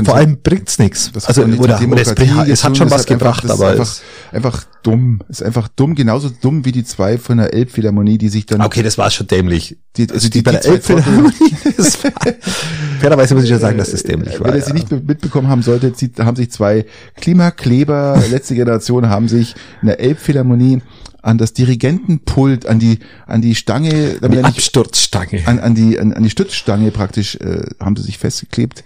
vor 0.05 0.17
allem 0.17 0.39
bringt's 0.43 0.79
nichts. 0.79 1.11
Also, 1.27 1.45
oder, 1.45 1.81
oder 1.81 2.01
es, 2.01 2.09
es 2.49 2.65
hat 2.65 2.77
schon 2.77 2.91
was 2.91 3.01
einfach- 3.03 3.07
gebracht, 3.07 3.45
ist 3.45 3.51
aber 3.51 3.69
einfach, 3.69 3.83
es, 3.85 4.03
einfach 4.33 4.65
dumm. 4.83 5.21
Ist 5.29 5.43
einfach 5.43 5.69
dumm, 5.69 5.95
genauso 5.95 6.31
dumm 6.31 6.65
wie 6.65 6.73
die 6.73 6.85
zwei 6.85 7.19
von 7.19 7.39
der 7.39 7.53
Elbphilharmonie, 7.55 8.19
die 8.19 8.29
sich 8.29 8.47
dann 8.47 8.61
okay, 8.63 8.83
das 8.83 8.99
war 8.99 9.11
schon 9.11 9.27
dämlich. 9.27 9.77
Die- 9.97 10.11
also 10.11 10.29
die- 10.29 10.43
bei 10.43 10.53
die 10.53 10.55
der 10.57 10.63
zwei 10.63 10.73
Elbphilharmonie, 10.75 11.57
fairerweise 13.01 13.35
muss 13.35 13.45
ich 13.45 13.51
ja 13.51 13.59
sagen, 13.59 13.79
dass 13.79 13.91
das 13.91 14.03
dämlich 14.03 14.39
war. 14.41 14.49
Wenn 14.49 14.57
ihr 14.57 14.63
sie 14.63 14.71
ja. 14.71 14.75
nicht 14.75 14.91
mitbekommen 14.91 15.49
haben 15.49 15.63
solltet, 15.63 15.97
haben 16.19 16.37
sich 16.37 16.51
zwei 16.51 16.85
Klimakleber, 17.17 18.23
letzte 18.31 18.55
Generation, 18.55 19.09
haben 19.09 19.29
sich 19.29 19.55
in 19.83 19.89
der 19.89 20.01
Elbphilharmonie 20.01 20.83
an 21.27 21.39
das 21.39 21.53
Dirigentenpult, 21.53 22.67
an 22.67 22.79
die, 22.79 23.01
an 23.27 23.43
die 23.43 23.57
Stange, 23.57 24.19
damit 24.21 24.39
Die 24.39 24.43
nicht, 24.43 24.59
Absturzstange. 24.59 25.43
an, 25.47 25.59
an 25.59 25.75
die, 25.75 25.99
an, 25.99 26.13
an 26.13 26.23
die 26.23 26.31
Stützstange 26.31 26.93
praktisch, 26.93 27.35
äh, 27.37 27.67
haben 27.81 27.97
sie 27.97 28.05
sich 28.05 28.19
festgeklebt. 28.19 28.85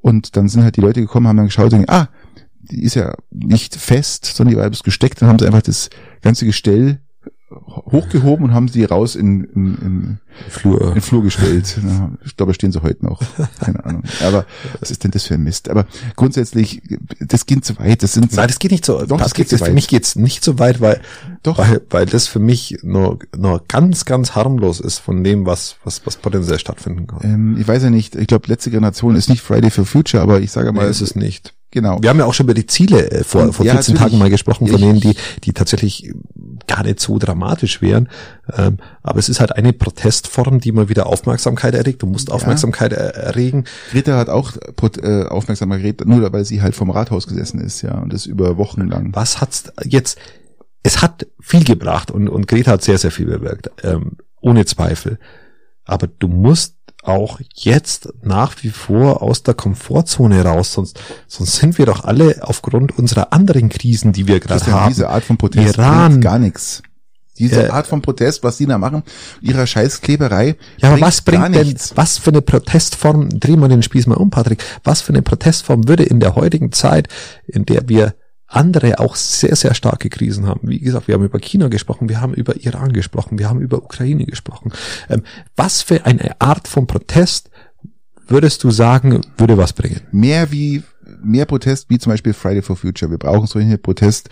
Und 0.00 0.34
dann 0.36 0.48
sind 0.48 0.62
halt 0.62 0.76
die 0.76 0.80
Leute 0.80 1.02
gekommen, 1.02 1.28
haben 1.28 1.36
dann 1.36 1.46
geschaut 1.46 1.74
und 1.74 1.88
ah, 1.90 2.08
die 2.62 2.82
ist 2.82 2.94
ja 2.94 3.14
nicht 3.30 3.76
fest, 3.76 4.24
sondern 4.24 4.52
die 4.52 4.56
war 4.58 4.64
etwas 4.64 4.82
gesteckt. 4.82 5.20
Dann 5.20 5.28
haben 5.28 5.38
sie 5.38 5.46
einfach 5.46 5.60
das 5.60 5.90
ganze 6.22 6.46
Gestell 6.46 7.00
hochgehoben 7.66 8.46
und 8.46 8.54
haben 8.54 8.68
sie 8.68 8.84
raus 8.84 9.14
in, 9.16 9.44
in, 9.44 9.74
in, 9.76 10.18
Flur. 10.48 10.94
in 10.94 11.00
Flur 11.00 11.22
gestellt. 11.22 11.78
Ja, 11.86 12.10
Ich 12.24 12.36
glaube, 12.36 12.50
da 12.52 12.54
stehen 12.54 12.72
sie 12.72 12.82
heute 12.82 13.04
noch. 13.04 13.20
Keine 13.60 13.84
Ahnung. 13.84 14.02
Aber 14.24 14.44
was 14.80 14.90
ist 14.90 15.04
denn 15.04 15.10
das 15.10 15.24
für 15.24 15.34
ein 15.34 15.42
Mist? 15.42 15.68
Aber 15.68 15.86
grundsätzlich, 16.16 16.82
das 17.20 17.46
geht 17.46 17.64
zu 17.64 17.78
weit. 17.78 18.02
Das 18.02 18.12
sind 18.14 18.32
Nein, 18.34 18.48
das 18.48 18.58
geht 18.58 18.70
nicht 18.72 18.84
so. 18.84 19.04
Doch, 19.06 19.18
das 19.20 19.34
geht 19.34 19.48
zu 19.48 19.58
Für 19.58 19.66
weit. 19.66 19.74
mich 19.74 19.88
geht's 19.88 20.16
nicht 20.16 20.42
so 20.44 20.58
weit, 20.58 20.80
weil, 20.80 21.00
Doch. 21.42 21.58
weil, 21.58 21.80
weil 21.90 22.06
das 22.06 22.26
für 22.26 22.38
mich 22.40 22.78
nur, 22.82 23.18
nur 23.36 23.62
ganz, 23.68 24.04
ganz 24.04 24.34
harmlos 24.34 24.80
ist 24.80 24.98
von 24.98 25.22
dem, 25.24 25.46
was, 25.46 25.76
was, 25.84 26.04
was 26.06 26.16
potenziell 26.16 26.58
stattfinden 26.58 27.06
kann. 27.06 27.20
ähm, 27.22 27.56
ich 27.58 27.66
weiß 27.68 27.82
ja 27.84 27.90
nicht, 27.90 28.14
ich 28.16 28.26
glaube, 28.26 28.48
letzte 28.48 28.70
Generation 28.70 29.14
ist 29.16 29.28
nicht 29.28 29.42
Friday 29.42 29.70
for 29.70 29.84
Future, 29.84 30.22
aber 30.22 30.40
ich 30.40 30.50
sage 30.50 30.72
Nee, 30.72 30.78
mal, 30.80 30.88
ist 30.88 31.00
es 31.00 31.14
nicht. 31.14 31.54
genau. 31.70 31.98
Wir 32.02 32.10
haben 32.10 32.18
ja 32.18 32.24
auch 32.24 32.34
schon 32.34 32.44
über 32.46 32.54
die 32.54 32.66
Ziele 32.66 33.10
äh, 33.10 33.24
vor, 33.24 33.52
vor 33.52 33.64
Ja, 33.66 33.72
14 33.74 33.94
natürlich. 33.94 34.10
Tagen 34.12 34.18
mal 34.18 34.30
gesprochen, 34.30 34.66
von 34.66 34.80
denen, 34.80 35.00
die, 35.00 35.14
die 35.44 35.52
tatsächlich 35.52 36.12
gar 36.66 36.82
nicht 36.82 37.00
so 37.00 37.18
dramatisch 37.18 37.82
wären. 37.82 38.08
Ähm, 38.56 38.78
aber 39.02 39.18
es 39.18 39.28
ist 39.28 39.40
halt 39.40 39.56
eine 39.56 39.72
Protestform, 39.72 40.60
die 40.60 40.72
mal 40.72 40.88
wieder 40.88 41.06
Aufmerksamkeit 41.06 41.74
erregt. 41.74 42.02
Du 42.02 42.06
musst 42.06 42.30
Aufmerksamkeit 42.30 42.92
er 42.92 43.14
erregen. 43.14 43.64
Greta 43.90 44.16
hat 44.16 44.28
auch 44.28 44.52
äh, 45.02 45.24
Aufmerksamkeit 45.24 45.80
geredet, 45.80 46.06
nur 46.06 46.32
weil 46.32 46.44
sie 46.44 46.62
halt 46.62 46.74
vom 46.74 46.90
Rathaus 46.90 47.26
gesessen 47.26 47.60
ist, 47.60 47.82
ja, 47.82 47.98
und 47.98 48.12
das 48.12 48.26
über 48.26 48.56
Wochen 48.56 48.82
lang. 48.82 49.10
Was 49.14 49.40
hat's 49.40 49.64
jetzt? 49.84 50.18
Es 50.82 51.00
hat 51.00 51.26
viel 51.40 51.64
gebracht 51.64 52.10
und, 52.10 52.28
und 52.28 52.46
Greta 52.46 52.72
hat 52.72 52.82
sehr, 52.82 52.98
sehr 52.98 53.10
viel 53.10 53.26
bewirkt. 53.26 53.70
Ähm, 53.82 54.18
ohne 54.40 54.66
Zweifel. 54.66 55.18
Aber 55.84 56.06
du 56.06 56.28
musst 56.28 56.76
auch 57.06 57.40
jetzt 57.54 58.08
nach 58.22 58.56
wie 58.62 58.70
vor 58.70 59.22
aus 59.22 59.42
der 59.42 59.54
Komfortzone 59.54 60.42
raus, 60.44 60.72
sonst, 60.72 60.98
sonst 61.28 61.56
sind 61.56 61.78
wir 61.78 61.86
doch 61.86 62.04
alle 62.04 62.38
aufgrund 62.42 62.98
unserer 62.98 63.32
anderen 63.32 63.68
Krisen, 63.68 64.12
die 64.12 64.26
wir 64.26 64.40
gerade 64.40 64.66
haben. 64.72 64.88
diese 64.88 65.08
Art 65.08 65.24
von 65.24 65.36
Protest 65.36 65.76
Iran. 65.78 66.20
gar 66.20 66.38
nichts. 66.38 66.82
Diese 67.36 67.64
Äh, 67.66 67.70
Art 67.70 67.88
von 67.88 68.00
Protest, 68.00 68.44
was 68.44 68.58
die 68.58 68.66
da 68.66 68.78
machen, 68.78 69.02
ihrer 69.40 69.66
Scheißkleberei, 69.66 70.56
Ja, 70.78 70.90
aber 70.92 71.00
was 71.00 71.20
bringt 71.20 71.54
denn, 71.54 71.66
nichts. 71.66 71.92
was 71.96 72.16
für 72.16 72.30
eine 72.30 72.42
Protestform, 72.42 73.40
drehen 73.40 73.58
wir 73.60 73.68
den 73.68 73.82
Spieß 73.82 74.06
mal 74.06 74.14
um, 74.14 74.30
Patrick, 74.30 74.62
was 74.84 75.00
für 75.00 75.12
eine 75.12 75.22
Protestform 75.22 75.88
würde 75.88 76.04
in 76.04 76.20
der 76.20 76.36
heutigen 76.36 76.70
Zeit, 76.70 77.08
in 77.46 77.66
der 77.66 77.88
wir 77.88 78.14
andere 78.54 78.98
auch 78.98 79.16
sehr, 79.16 79.56
sehr 79.56 79.74
starke 79.74 80.08
Krisen 80.08 80.46
haben. 80.46 80.68
Wie 80.68 80.78
gesagt, 80.78 81.08
wir 81.08 81.14
haben 81.14 81.24
über 81.24 81.38
China 81.38 81.68
gesprochen, 81.68 82.08
wir 82.08 82.20
haben 82.20 82.34
über 82.34 82.56
Iran 82.56 82.92
gesprochen, 82.92 83.38
wir 83.38 83.48
haben 83.48 83.60
über 83.60 83.78
Ukraine 83.78 84.24
gesprochen. 84.24 84.72
Ähm, 85.08 85.22
was 85.56 85.82
für 85.82 86.04
eine 86.06 86.40
Art 86.40 86.68
von 86.68 86.86
Protest 86.86 87.50
würdest 88.26 88.64
du 88.64 88.70
sagen, 88.70 89.20
würde 89.36 89.58
was 89.58 89.72
bringen? 89.72 90.00
mehr 90.10 90.50
wie 90.50 90.82
mehr 91.22 91.44
Protest 91.46 91.90
wie 91.90 91.98
zum 91.98 92.10
Beispiel 92.12 92.32
Friday 92.32 92.62
for 92.62 92.76
Future. 92.76 93.10
Wir 93.10 93.18
brauchen 93.18 93.46
solche 93.46 93.78
Protest, 93.78 94.28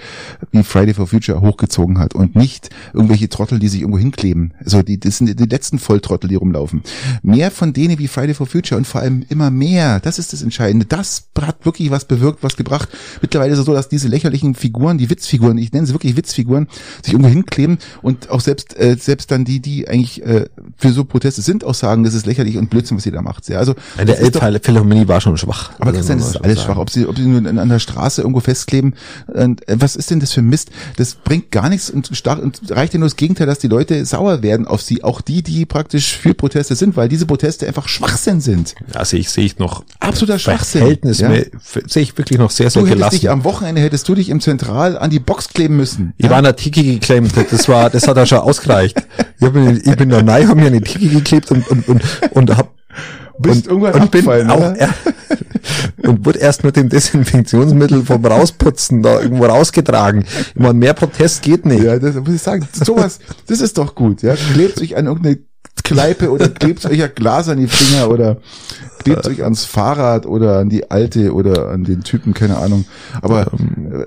wie 0.51 0.63
Friday 0.63 0.95
for 0.95 1.07
Future 1.07 1.41
hochgezogen 1.41 1.99
hat 1.99 2.15
und 2.15 2.35
nicht 2.37 2.71
irgendwelche 2.95 3.29
Trottel, 3.29 3.59
die 3.59 3.69
sich 3.69 3.81
irgendwo 3.81 3.99
hinkleben. 3.99 4.55
Also 4.65 4.83
die, 4.83 4.99
das 4.99 5.19
sind 5.19 5.39
die 5.39 5.45
letzten 5.47 5.79
Volltrottel, 5.79 6.29
die 6.29 6.35
rumlaufen. 6.37 6.83
Mehr 7.23 7.51
von 7.51 7.73
denen 7.73 7.99
wie 7.99 8.09
Friday 8.09 8.35
for 8.35 8.47
Future 8.47 8.79
und 8.79 8.87
vor 8.87 9.01
allem 9.01 9.25
immer 9.29 9.51
mehr. 9.51 10.01
Das 10.01 10.19
ist 10.19 10.33
das 10.33 10.43
Entscheidende. 10.43 10.87
Das 10.87 11.25
hat 11.41 11.65
wirklich 11.65 11.91
was 11.91 12.05
bewirkt, 12.05 12.43
was 12.43 12.57
gebracht. 12.57 12.89
Mittlerweile 13.21 13.53
ist 13.53 13.59
es 13.59 13.67
so, 13.67 13.75
dass 13.75 13.89
diese 13.89 14.09
lächerlichen 14.09 14.55
Figuren, 14.55 14.99
die 14.99 15.11
Witzfiguren, 15.11 15.59
ich 15.59 15.73
nenne 15.73 15.87
sie 15.87 15.93
wirklich 15.95 16.17
Witzfiguren, 16.17 16.69
sich 17.03 17.13
irgendwo 17.15 17.31
hinkleben 17.31 17.79
und 18.03 18.31
auch 18.31 18.41
selbst 18.41 18.79
äh, 18.79 18.97
selbst 18.99 19.31
dann 19.31 19.45
die, 19.45 19.61
die 19.61 19.89
eigentlich 19.89 20.25
äh, 20.25 20.47
für 20.77 20.93
so 20.93 21.05
Proteste 21.05 21.43
sind, 21.43 21.65
auch 21.65 21.75
sagen, 21.75 22.05
das 22.05 22.15
ist 22.15 22.27
lächerlich 22.27 22.57
und 22.57 22.71
Blödsinn, 22.71 22.97
was 22.97 23.07
ihr 23.07 23.13
da 23.13 23.23
macht. 23.23 23.49
Ja, 23.49 23.59
also 23.59 23.75
Der 23.99 24.05
das 24.07 24.21
ist 24.21 24.37
doch- 24.37 24.43
Elbphilharmonie 24.43 25.09
war 25.09 25.21
schon 25.21 25.37
schwach. 25.37 25.73
aber 25.79 25.87
Also, 25.89 25.99
Christian, 25.99 26.19
das 26.19 26.29
ist 26.29 26.37
alles 26.37 26.62
schwach. 26.63 26.77
Ob 26.77 26.91
sie, 26.91 27.07
ob 27.07 27.17
sie 27.17 27.25
nur 27.25 27.49
an, 27.49 27.69
der 27.69 27.79
Straße 27.79 28.23
irgendwo 28.23 28.41
festkleben, 28.41 28.95
und, 29.27 29.67
äh, 29.69 29.77
was 29.79 29.97
ist 29.97 30.11
denn 30.11 30.21
das 30.21 30.33
für 30.33 30.43
Mist? 30.43 30.71
Das 30.97 31.15
bringt 31.15 31.51
gar 31.51 31.69
nichts 31.69 31.91
und, 31.91 32.11
stark, 32.13 32.43
und 32.43 32.61
reicht 32.71 32.95
ja 32.95 32.99
nur 32.99 33.07
das 33.07 33.17
Gegenteil, 33.17 33.47
dass 33.47 33.59
die 33.59 33.69
Leute 33.69 34.05
sauer 34.05 34.43
werden 34.43 34.67
auf 34.67 34.83
sie. 34.83 35.05
Auch 35.05 35.21
die, 35.21 35.43
die 35.43 35.67
praktisch 35.67 36.17
für 36.17 36.35
Proteste 36.35 36.75
sind, 36.77 36.97
weil 36.97 37.09
diese 37.09 37.27
Proteste 37.27 37.67
einfach 37.67 37.89
Schwachsinn 37.89 38.41
sind. 38.41 38.75
Ja, 38.95 39.05
sehe 39.05 39.21
ich, 39.21 39.31
sehe 39.31 39.45
ich 39.45 39.59
noch 39.59 39.85
Absoluter 40.01 40.39
Schwachsinn. 40.39 40.81
Verhältnis, 40.81 41.21
ja. 41.21 41.31
sehe 41.87 42.03
ich 42.03 42.17
wirklich 42.19 42.39
noch 42.39 42.51
sehr, 42.51 42.71
sehr 42.71 42.83
Du 42.83 42.89
gelassen. 42.89 43.17
dich 43.17 43.31
am 43.31 43.45
Wochenende 43.45 43.81
hättest 43.81 44.09
du 44.09 44.15
dich 44.15 44.29
im 44.29 44.41
Zentral 44.41 44.99
an 44.99 45.11
die 45.11 45.21
Box 45.21 45.49
kleben 45.49 45.77
müssen. 45.77 46.15
Ich 46.17 46.29
war 46.29 46.39
an 46.39 46.45
der 46.45 46.57
Tiki 46.57 46.83
geklemmt, 46.83 47.33
das 47.51 47.69
war, 47.69 47.91
das 47.91 48.07
hat 48.09 48.17
ja 48.17 48.27
schon 48.27 48.39
ausgereicht. 48.39 48.97
Ich 49.41 49.51
bin, 49.51 49.83
ich 49.85 49.97
bin 49.97 50.09
da 50.09 50.21
rein, 50.21 50.49
hab 50.49 50.57
mir 50.57 50.71
die 50.71 50.81
Tiki 50.81 51.09
geklebt 51.09 51.51
und, 51.51 51.67
und, 51.69 51.89
und, 51.89 52.03
und 52.33 52.57
hab, 52.57 52.73
Bist 53.43 53.69
und, 53.69 53.83
irgendwann 53.83 54.03
und 54.03 54.11
bin 54.11 54.29
abgefallen, 54.29 54.51
auch, 54.51 54.59
oder? 54.59 54.77
er, 54.77 54.95
und 56.09 56.25
wurde 56.25 56.39
erst 56.39 56.65
mit 56.65 56.77
dem 56.77 56.89
Desinfektionsmittel 56.89 58.05
vom 58.05 58.25
Rausputzen 58.25 59.03
da 59.03 59.21
irgendwo 59.21 59.45
rausgetragen. 59.45 60.25
Meine, 60.55 60.75
mehr 60.75 60.95
Protest 60.95 61.43
geht 61.43 61.67
nicht. 61.67 61.83
Ja, 61.83 61.99
das 61.99 62.15
muss 62.17 62.35
ich 62.35 62.43
sagen. 62.43 62.67
Sowas, 62.73 63.19
das 63.47 63.61
ist 63.61 63.79
doch 63.79 63.95
gut. 63.95 64.23
Ja, 64.23 64.35
klebt 64.35 64.81
euch 64.81 64.97
an 64.97 65.07
irgendeine 65.07 65.39
Kneipe 65.85 66.31
oder 66.31 66.49
klebt 66.49 66.85
euch 66.87 67.03
ein 67.03 67.15
Glas 67.15 67.49
an 67.49 67.59
die 67.59 67.67
Finger 67.67 68.11
oder 68.11 68.39
klebt 68.99 69.27
euch 69.27 69.43
ans 69.43 69.65
Fahrrad 69.65 70.27
oder 70.27 70.59
an 70.59 70.69
die 70.69 70.91
Alte 70.91 71.33
oder 71.33 71.69
an 71.69 71.85
den 71.85 72.03
Typen, 72.03 72.35
keine 72.35 72.59
Ahnung. 72.59 72.85
Aber 73.21 73.53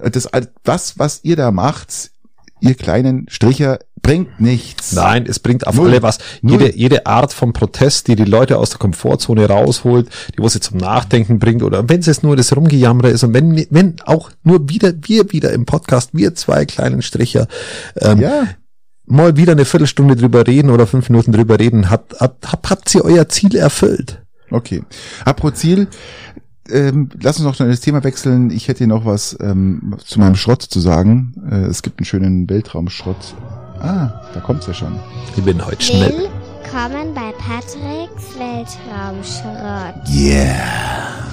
äh, 0.01 0.09
das, 0.09 0.29
was, 0.63 0.97
was 0.99 1.19
ihr 1.23 1.35
da 1.35 1.51
macht, 1.51 2.11
ihr 2.59 2.75
kleinen 2.75 3.25
Stricher, 3.29 3.79
bringt 4.05 4.39
nichts. 4.39 4.93
Nein, 4.93 5.25
es 5.27 5.39
bringt 5.39 5.67
auf 5.67 5.75
Null. 5.75 5.89
alle 5.89 6.01
was. 6.03 6.19
Null. 6.41 6.53
Jede, 6.61 6.77
jede 6.77 7.05
Art 7.05 7.33
von 7.33 7.53
Protest, 7.53 8.07
die 8.07 8.15
die 8.15 8.25
Leute 8.25 8.57
aus 8.57 8.69
der 8.69 8.79
Komfortzone 8.79 9.47
rausholt, 9.47 10.09
die 10.37 10.41
was 10.43 10.53
sie 10.53 10.59
zum 10.59 10.77
Nachdenken 10.77 11.39
bringt 11.39 11.63
oder 11.63 11.87
wenn 11.89 11.99
es 11.99 12.05
jetzt 12.05 12.23
nur 12.23 12.35
das 12.35 12.55
Rumgejammere 12.55 13.09
ist 13.09 13.23
und 13.23 13.33
wenn, 13.33 13.65
wenn 13.69 13.95
auch 14.05 14.31
nur 14.43 14.69
wieder, 14.69 14.93
wir 15.01 15.31
wieder 15.31 15.51
im 15.53 15.65
Podcast, 15.65 16.11
wir 16.13 16.35
zwei 16.35 16.65
kleinen 16.65 17.01
Stricher, 17.01 17.47
ähm, 17.99 18.19
Ja, 18.21 18.47
mal 19.07 19.37
wieder 19.37 19.51
eine 19.51 19.65
Viertelstunde 19.65 20.15
drüber 20.15 20.47
reden 20.47 20.69
oder 20.69 20.87
fünf 20.87 21.09
Minuten 21.09 21.31
drüber 21.31 21.59
reden, 21.59 21.89
habt, 21.89 22.19
habt, 22.19 22.51
habt, 22.51 22.69
habt 22.69 22.95
ihr 22.95 23.03
euer 23.05 23.27
Ziel 23.29 23.55
erfüllt? 23.55 24.21
okay. 24.51 24.83
Apropos 25.25 25.59
Ziel, 25.59 25.87
ähm, 26.69 27.09
lass 27.21 27.37
uns 27.37 27.45
noch 27.45 27.55
schnell 27.55 27.69
das 27.69 27.81
Thema 27.81 28.03
wechseln. 28.03 28.49
Ich 28.49 28.67
hätte 28.67 28.87
noch 28.87 29.05
was 29.05 29.37
ähm, 29.39 29.95
zu 30.03 30.19
meinem 30.19 30.35
Schrott 30.35 30.63
zu 30.63 30.79
sagen. 30.79 31.35
Äh, 31.51 31.65
es 31.65 31.81
gibt 31.83 31.99
einen 31.99 32.05
schönen 32.05 32.49
Weltraumschrott. 32.49 33.35
Ah, 33.85 34.09
da 34.33 34.39
kommt's 34.39 34.65
ja 34.65 34.73
schon. 34.73 34.99
Ich 35.37 35.43
bin 35.43 35.63
heute 35.63 35.79
schnell. 35.79 36.11
Willkommen 36.11 37.13
bei 37.13 37.31
Patricks 37.33 38.33
Weltraumschrott. 38.35 40.09
Yeah. 40.09 41.27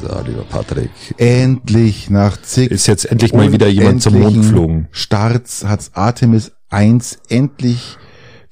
So, 0.00 0.22
lieber 0.24 0.44
Patrick. 0.44 0.90
Endlich 1.16 2.08
nach 2.08 2.40
zig 2.40 2.70
Ist 2.70 2.86
jetzt 2.86 3.04
endlich 3.04 3.32
mal 3.32 3.50
wieder 3.50 3.66
jemand 3.66 4.00
zum 4.00 4.16
Mond 4.16 4.36
geflogen. 4.36 4.86
Starts 4.92 5.64
hat's 5.64 5.90
Artemis 5.94 6.52
1 6.68 7.18
endlich 7.30 7.96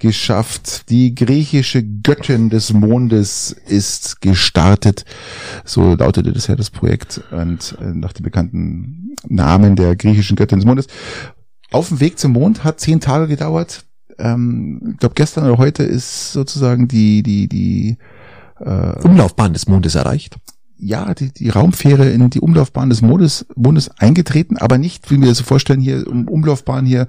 geschafft. 0.01 0.91
Die 0.91 1.15
griechische 1.15 1.85
Göttin 1.85 2.51
des 2.51 2.73
Mondes 2.73 3.55
ist 3.69 4.21
gestartet. 4.21 5.05
So 5.65 5.95
lautete 5.95 6.33
das 6.33 6.49
ja 6.49 6.57
das 6.57 6.71
Projekt 6.71 7.21
und 7.31 7.77
äh, 7.81 7.85
nach 7.85 8.13
dem 8.13 8.25
bekannten 8.25 9.15
Namen 9.29 9.77
der 9.77 9.95
griechischen 9.95 10.35
Göttin 10.35 10.59
des 10.59 10.67
Mondes. 10.67 10.89
Auf 11.73 11.89
dem 11.89 12.01
Weg 12.01 12.19
zum 12.19 12.33
Mond 12.33 12.65
hat 12.65 12.81
zehn 12.81 13.01
Tage 13.01 13.27
gedauert. 13.27 13.85
Ähm, 14.19 14.81
ich 14.93 14.99
glaube 14.99 15.15
gestern 15.15 15.45
oder 15.45 15.59
heute 15.59 15.83
ist 15.83 16.33
sozusagen 16.33 16.89
die 16.89 17.23
die 17.23 17.49
die 17.49 17.99
äh, 18.61 19.03
Umlaufbahn 19.03 19.53
des 19.53 19.67
Mondes 19.69 19.95
erreicht. 19.95 20.37
ja, 20.79 21.15
die, 21.15 21.33
die 21.33 21.49
Raumfähre 21.49 22.11
in 22.11 22.29
die 22.31 22.41
Umlaufbahn 22.41 22.91
des 22.91 23.03
Mondes, 23.03 23.47
Mondes 23.55 23.91
eingetreten, 23.99 24.57
aber 24.59 24.79
nicht, 24.79 25.11
wie 25.11 25.21
wir 25.21 25.29
das 25.29 25.39
so 25.39 25.45
vorstellen, 25.45 25.81
hier 25.81 26.07
um 26.07 26.29
Umlaufbahn 26.29 26.85
hier 26.85 27.09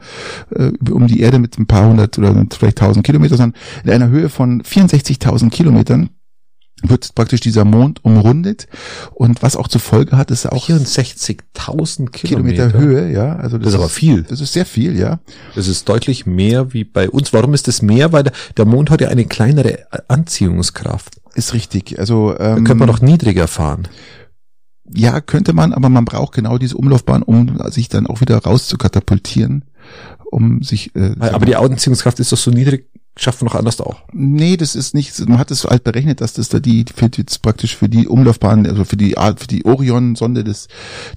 äh, 0.56 0.72
um 0.90 1.08
die 1.08 1.20
Erde 1.20 1.40
mit 1.40 1.58
ein 1.58 1.68
paar 1.68 1.88
hundert 1.88 2.18
oder 2.18 2.46
vielleicht 2.52 2.78
tausend 2.78 3.06
Kilometer, 3.06 3.38
sondern 3.38 3.60
in 3.84 3.92
einer 3.92 4.10
Höhe 4.10 4.30
von 4.30 4.62
64.000 4.62 5.50
Kilometern 5.50 6.10
wird 6.84 7.16
praktisch 7.16 7.40
dieser 7.42 7.66
Mond 7.66 8.06
umrundet 8.06 8.68
und 9.14 9.42
was 9.42 9.56
auch 9.56 9.68
zur 9.68 9.82
Folge 9.82 10.16
hat, 10.18 10.30
ist 10.30 10.46
auch 10.46 10.70
64.000 10.70 12.10
Kilometer. 12.12 12.68
Kilometer 12.70 12.74
Höhe, 12.78 13.12
ja, 13.12 13.36
also 13.36 13.58
Das 13.58 13.70
ist 13.70 13.76
aber 13.76 13.90
viel. 13.90 14.24
Das 14.24 14.42
ist 14.42 14.54
sehr 14.54 14.66
viel, 14.66 14.98
ja. 14.98 15.20
Das 15.56 15.68
ist 15.68 15.90
deutlich 15.90 16.26
mehr 16.26 16.74
wie 16.74 16.84
bei 16.84 17.10
uns. 17.10 17.34
Warum 17.34 17.54
ist 17.54 17.68
das 17.68 17.82
mehr? 17.82 18.14
Weil 18.14 18.32
der, 18.58 18.66
Mond 18.66 18.90
hat 18.92 19.02
ja 19.02 19.08
eine 19.08 19.26
kleinere 19.26 19.88
Anziehungskraft. 20.08 21.20
Ist 21.34 21.54
richtig. 21.54 21.98
Also 22.00 22.34
Da 22.34 22.58
ähm, 22.58 22.64
könnte 22.64 22.76
man 22.76 22.88
doch 22.88 23.02
niedriger 23.02 23.48
fahren. 23.48 23.88
ja, 24.94 25.20
könnte 25.20 25.54
man, 25.54 25.74
aber 25.74 25.90
man 25.90 26.06
braucht 26.06 26.34
genau 26.34 26.58
diese 26.58 26.78
Umlaufbahn, 26.78 27.24
um 27.24 27.58
sich 27.72 27.90
dann 27.90 28.08
auch 28.08 28.22
wieder 28.22 28.38
raus 28.38 28.68
zu 28.68 28.78
katapultieren, 28.78 29.66
um 30.32 30.62
sich. 30.64 30.96
Äh, 30.96 31.16
Aber 31.20 31.46
die 31.46 31.56
Anziehungskraft 31.56 32.20
ist 32.20 32.32
doch 32.32 32.38
so 32.38 32.52
niedrig, 32.52 32.88
schafft 33.18 33.42
man 33.42 33.50
doch 33.50 33.60
anders 33.60 33.82
auch. 33.82 34.02
Nee, 34.14 34.58
das 34.58 34.76
ist 34.76 34.94
nicht, 34.94 35.18
man 35.28 35.40
hat 35.40 35.52
es 35.52 35.64
halt 35.64 35.84
berechnet, 35.84 36.22
dass 36.22 36.34
das 36.34 36.50
da 36.50 36.60
die, 36.60 36.86
für 36.94 37.10
die 37.10 37.22
jetzt 37.22 37.42
praktisch 37.42 37.76
für 37.76 37.90
die 37.90 38.08
Umlaufbahn, 38.08 38.66
also 38.68 38.86
für 38.86 38.98
die 38.98 39.18
Art, 39.18 39.40
für 39.40 39.48
die 39.48 39.66
Orion-Sonde 39.66 40.44
das, 40.44 40.68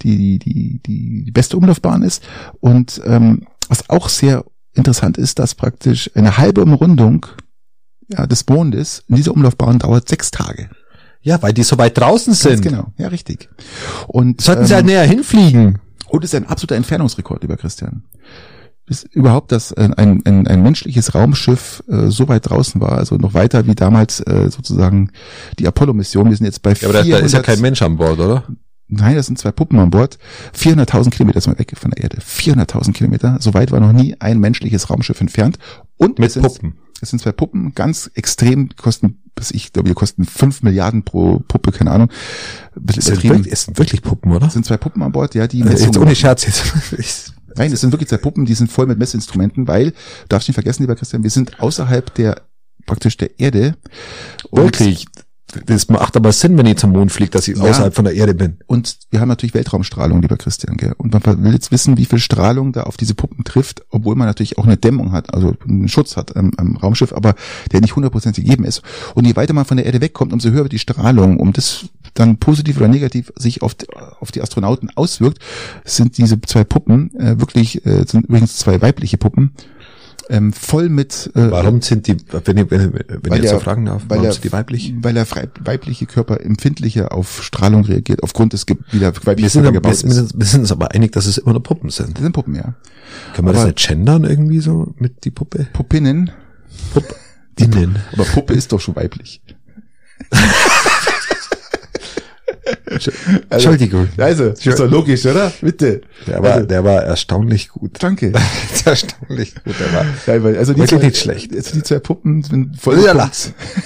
die, 0.03 0.39
die, 0.39 0.39
die, 0.39 0.81
die, 0.85 1.25
die 1.25 1.31
beste 1.31 1.57
Umlaufbahn 1.57 2.03
ist. 2.03 2.23
Und 2.61 3.01
ähm, 3.05 3.47
was 3.69 3.89
auch 3.91 4.09
sehr 4.09 4.45
interessant 4.75 5.19
ist, 5.19 5.39
dass 5.39 5.55
praktisch 5.55 6.11
eine 6.15 6.39
halbe 6.39 6.63
Umrundung 6.63 7.27
ja, 8.09 8.27
des 8.27 8.47
Mondes 8.49 9.05
in 9.09 9.17
dieser 9.17 9.33
Umlaufbahn 9.33 9.79
dauert 9.79 10.09
sechs 10.09 10.31
Tage. 10.31 10.71
Ja, 11.23 11.43
weil 11.43 11.53
die 11.53 11.63
so 11.63 11.77
weit 11.77 11.99
draußen 11.99 12.33
Ganz 12.33 12.43
sind. 12.43 12.63
genau, 12.63 12.93
ja, 12.97 13.09
richtig. 13.09 13.51
Und, 14.07 14.41
Sollten 14.41 14.65
sie 14.65 14.73
ähm, 14.73 14.77
halt 14.77 14.87
näher 14.87 15.05
hinfliegen. 15.05 15.79
Und 16.09 16.25
es 16.25 16.33
ist 16.33 16.35
ein 16.35 16.47
absoluter 16.47 16.77
Entfernungsrekord, 16.77 17.43
lieber 17.43 17.57
Christian. 17.57 18.05
Bis 18.91 19.05
überhaupt, 19.05 19.53
dass 19.53 19.73
ein, 19.73 19.95
ein, 19.95 20.49
ein, 20.49 20.63
menschliches 20.65 21.15
Raumschiff 21.15 21.81
äh, 21.89 22.09
so 22.09 22.27
weit 22.27 22.51
draußen 22.51 22.81
war, 22.81 22.99
also 22.99 23.15
noch 23.19 23.35
weiter 23.35 23.69
wie 23.69 23.77
damals 23.77 24.19
äh, 24.19 24.51
sozusagen 24.51 25.13
die 25.61 25.69
Apollo-Mission. 25.69 26.29
Wir 26.29 26.37
sind 26.37 26.47
jetzt 26.47 26.61
bei 26.63 26.73
Ja, 26.73 26.89
aber 26.89 26.95
da, 26.95 27.05
400, 27.05 27.23
da 27.23 27.25
ist 27.25 27.33
ja 27.35 27.41
kein 27.41 27.61
Mensch 27.61 27.83
an 27.83 27.99
Bord, 27.99 28.19
oder? 28.19 28.43
Nein, 28.89 29.15
das 29.15 29.27
sind 29.27 29.39
zwei 29.39 29.53
Puppen 29.53 29.79
an 29.79 29.91
Bord. 29.91 30.19
400.000 30.59 31.11
Kilometer 31.11 31.41
sind 31.41 31.53
wir 31.53 31.61
weg 31.61 31.73
von 31.77 31.93
der 31.93 32.03
Erde. 32.03 32.19
400.000 32.19 32.93
Kilometer. 32.93 33.37
So 33.39 33.55
weit 33.55 33.71
war 33.71 33.79
noch 33.79 33.93
nie 33.93 34.17
ein 34.19 34.41
menschliches 34.41 34.91
Raumschiff 34.91 35.21
entfernt. 35.21 35.61
Und 35.97 36.19
Mit 36.19 36.27
es 36.27 36.35
sind, 36.35 36.43
Puppen. 36.43 36.75
Es 37.01 37.11
sind 37.11 37.21
zwei 37.21 37.31
Puppen, 37.31 37.73
ganz 37.77 38.11
extrem, 38.15 38.71
kosten, 38.75 39.23
bis 39.37 39.53
ich 39.53 39.73
glaube, 39.73 39.89
die 39.89 39.95
kosten 39.95 40.25
5 40.25 40.65
Milliarden 40.65 41.05
pro 41.05 41.39
Puppe, 41.47 41.71
keine 41.71 41.93
Ahnung. 41.93 42.11
Es 42.89 43.05
sind, 43.05 43.23
wirklich, 43.23 43.53
es 43.53 43.67
sind 43.67 43.79
wirklich 43.79 44.03
Puppen, 44.03 44.33
oder? 44.33 44.49
Es 44.49 44.55
sind 44.55 44.67
zwei 44.67 44.79
Puppen 44.79 45.01
an 45.05 45.13
Bord, 45.13 45.37
ja, 45.37 45.47
die 45.47 45.61
Äh, 45.61 45.71
Jetzt 45.71 45.97
ohne 45.97 46.17
Scherz 46.17 46.45
jetzt. 46.45 47.35
Nein, 47.57 47.73
es 47.73 47.81
sind 47.81 47.93
wirklich 47.93 48.09
zwei 48.09 48.17
Puppen, 48.19 48.45
die 48.47 48.55
sind 48.55 48.71
voll 48.71 48.87
mit 48.87 48.99
Messinstrumenten, 48.99 49.67
weil, 49.69 49.91
du 49.91 49.97
darfst 50.29 50.49
nicht 50.49 50.55
vergessen, 50.55 50.83
lieber 50.83 50.97
Christian, 50.97 51.23
wir 51.23 51.31
sind 51.31 51.61
außerhalb 51.61 52.15
der, 52.15 52.43
praktisch 52.87 53.17
der 53.17 53.39
Erde. 53.39 53.77
Und- 54.51 54.63
Wirklich. 54.65 55.07
Das 55.67 55.89
macht 55.89 56.17
aber 56.17 56.33
Sinn, 56.33 56.57
wenn 56.59 56.67
ich 56.67 56.77
zum 56.77 56.91
Mond 56.93 57.13
fliege, 57.13 57.31
dass 57.31 57.49
ich 57.49 57.57
Ja. 57.57 57.65
außerhalb 57.65 57.95
von 57.95 58.05
der 58.05 58.15
Erde 58.15 58.35
bin. 58.35 58.57
Und 58.67 58.97
wir 59.11 59.21
haben 59.21 59.29
natürlich 59.29 59.55
Weltraumstrahlung, 59.55 60.23
lieber 60.23 60.37
Christian, 60.37 60.77
gell? 60.77 60.95
Und 60.97 61.13
man 61.13 61.45
will 61.45 61.53
jetzt 61.53 61.71
wissen, 61.73 61.97
wie 61.97 62.05
viel 62.05 62.19
Strahlung 62.19 62.73
da 62.73 62.85
auf 62.85 62.97
diese 62.97 63.15
Puppen 63.15 63.45
trifft, 63.45 63.83
obwohl 63.91 64.15
man 64.17 64.27
natürlich 64.27 64.59
auch 64.59 64.65
eine 64.65 64.77
Dämmung 64.77 65.13
hat, 65.13 65.33
also 65.35 65.55
einen 65.69 65.89
Schutz 65.89 66.17
hat 66.17 66.37
am, 66.37 66.53
am 66.57 66.77
Raumschiff, 66.77 67.13
aber 67.13 67.35
der 67.73 67.81
nicht 67.81 67.97
hundertprozentig 67.97 68.45
gegeben 68.45 68.65
ist. 68.65 68.83
Und 69.15 69.27
je 69.27 69.37
weiter 69.37 69.53
man 69.53 69.65
von 69.65 69.77
der 69.77 69.87
Erde 69.87 70.01
wegkommt, 70.01 70.33
umso 70.33 70.51
höher 70.51 70.63
wird 70.63 70.73
die 70.73 70.79
Strahlung. 70.79 71.39
Um 71.39 71.53
das 71.53 71.87
dann 72.15 72.39
positiv 72.39 72.77
oder 72.79 72.89
negativ 72.89 73.33
sich 73.37 73.63
auf 73.63 73.75
die, 73.75 73.87
auf 74.21 74.33
die 74.33 74.43
Astronauten 74.43 74.91
auswirkt, 74.95 75.39
sind 75.85 76.19
diese 76.19 76.41
zwei 76.41 76.65
Puppen 76.65 77.15
äh, 77.19 77.39
wirklich, 77.39 77.85
äh, 77.87 78.05
sind 78.07 78.27
übrigens 78.27 78.57
zwei 78.57 78.83
weibliche 78.83 79.17
Puppen, 79.17 79.53
ähm, 80.31 80.53
voll 80.53 80.89
mit 80.89 81.31
äh, 81.35 81.51
Warum 81.51 81.83
sind 81.83 82.07
die, 82.07 82.17
wenn 82.45 82.57
ich, 82.57 82.71
wenn, 82.71 82.93
wenn 82.95 83.33
ich 83.33 83.33
jetzt 83.33 83.43
der- 83.43 83.51
so 83.55 83.59
fragen 83.61 83.85
darf, 83.85 84.03
weil 84.05 84.11
warum 84.19 84.23
der, 84.23 84.33
sind 84.33 84.45
die 84.45 84.53
weiblich? 84.53 84.95
Weil 85.03 85.13
der 85.15 85.27
weibliche 85.65 86.07
Körper 86.07 86.41
empfindlicher 86.41 87.13
auf 87.13 87.43
Strahlung 87.43 87.85
reagiert, 87.85 88.23
aufgrund 88.23 88.53
des, 88.53 88.65
Ge- 88.67 88.77
wie 88.93 89.01
der 89.01 89.15
weibliche 89.17 89.43
Wir 89.43 89.51
sind, 89.51 89.63
Körper 89.65 89.75
wir, 89.75 89.81
gebaut 89.81 90.03
wir, 90.05 90.13
sind, 90.15 90.33
wir 90.39 90.47
sind 90.47 90.61
uns 90.61 90.73
aber 90.73 90.93
einig, 90.93 91.13
dass 91.13 91.27
es 91.27 91.37
immer 91.39 91.53
nur 91.53 91.63
Puppen 91.63 91.91
sind. 91.91 92.15
Das 92.17 92.23
sind 92.23 92.33
Puppen, 92.33 92.55
ja. 92.55 92.75
Können 93.35 93.49
wir 93.49 93.53
das 93.53 93.63
Aber- 93.63 93.73
nicht 93.73 93.87
gendern 93.89 94.25
irgendwie 94.25 94.61
so 94.61 94.95
mit 94.99 95.25
die 95.25 95.31
Puppe? 95.31 95.67
Puppinnen, 95.73 96.31
Pupp. 96.95 97.05
Innen. 97.59 97.97
aber 98.15 98.25
Puppe 98.25 98.55
ist 98.55 98.73
doch 98.73 98.81
schon 98.81 98.97
weiblich. 98.97 99.43
Entschuldigung. 103.51 104.09
Also, 104.17 104.47
ist 104.47 104.67
doch 104.67 104.91
logisch, 104.91 105.25
oder? 105.27 105.53
Bitte. 105.61 106.01
Der 106.27 106.43
war, 106.43 106.53
also, 106.55 106.67
der 106.67 106.85
war 106.85 107.03
erstaunlich 107.03 107.69
gut. 107.69 108.03
danke. 108.03 108.33
erstaunlich 108.85 109.55
gut, 109.55 109.75
der 109.79 109.93
war. 109.93 110.05
Weil, 110.43 110.59
also 110.59 110.75
die 110.75 110.85
zwei, 110.85 110.97
nicht 110.97 111.19
schlecht. 111.19 111.55
Also 111.55 111.75
die 111.75 111.83
zwei 111.83 112.01
Puppen 112.01 112.43
sind 112.43 112.81
voll, 112.81 112.99
Ja, 113.01 113.31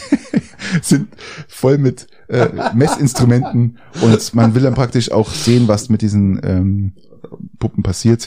sind 0.82 1.08
voll 1.48 1.78
mit 1.78 2.06
äh, 2.28 2.48
Messinstrumenten 2.74 3.78
und 4.00 4.34
man 4.34 4.54
will 4.54 4.62
dann 4.62 4.74
praktisch 4.74 5.12
auch 5.12 5.30
sehen, 5.30 5.68
was 5.68 5.90
mit 5.90 6.00
diesen 6.00 6.40
ähm, 6.42 6.92
Puppen 7.58 7.82
passiert. 7.82 8.26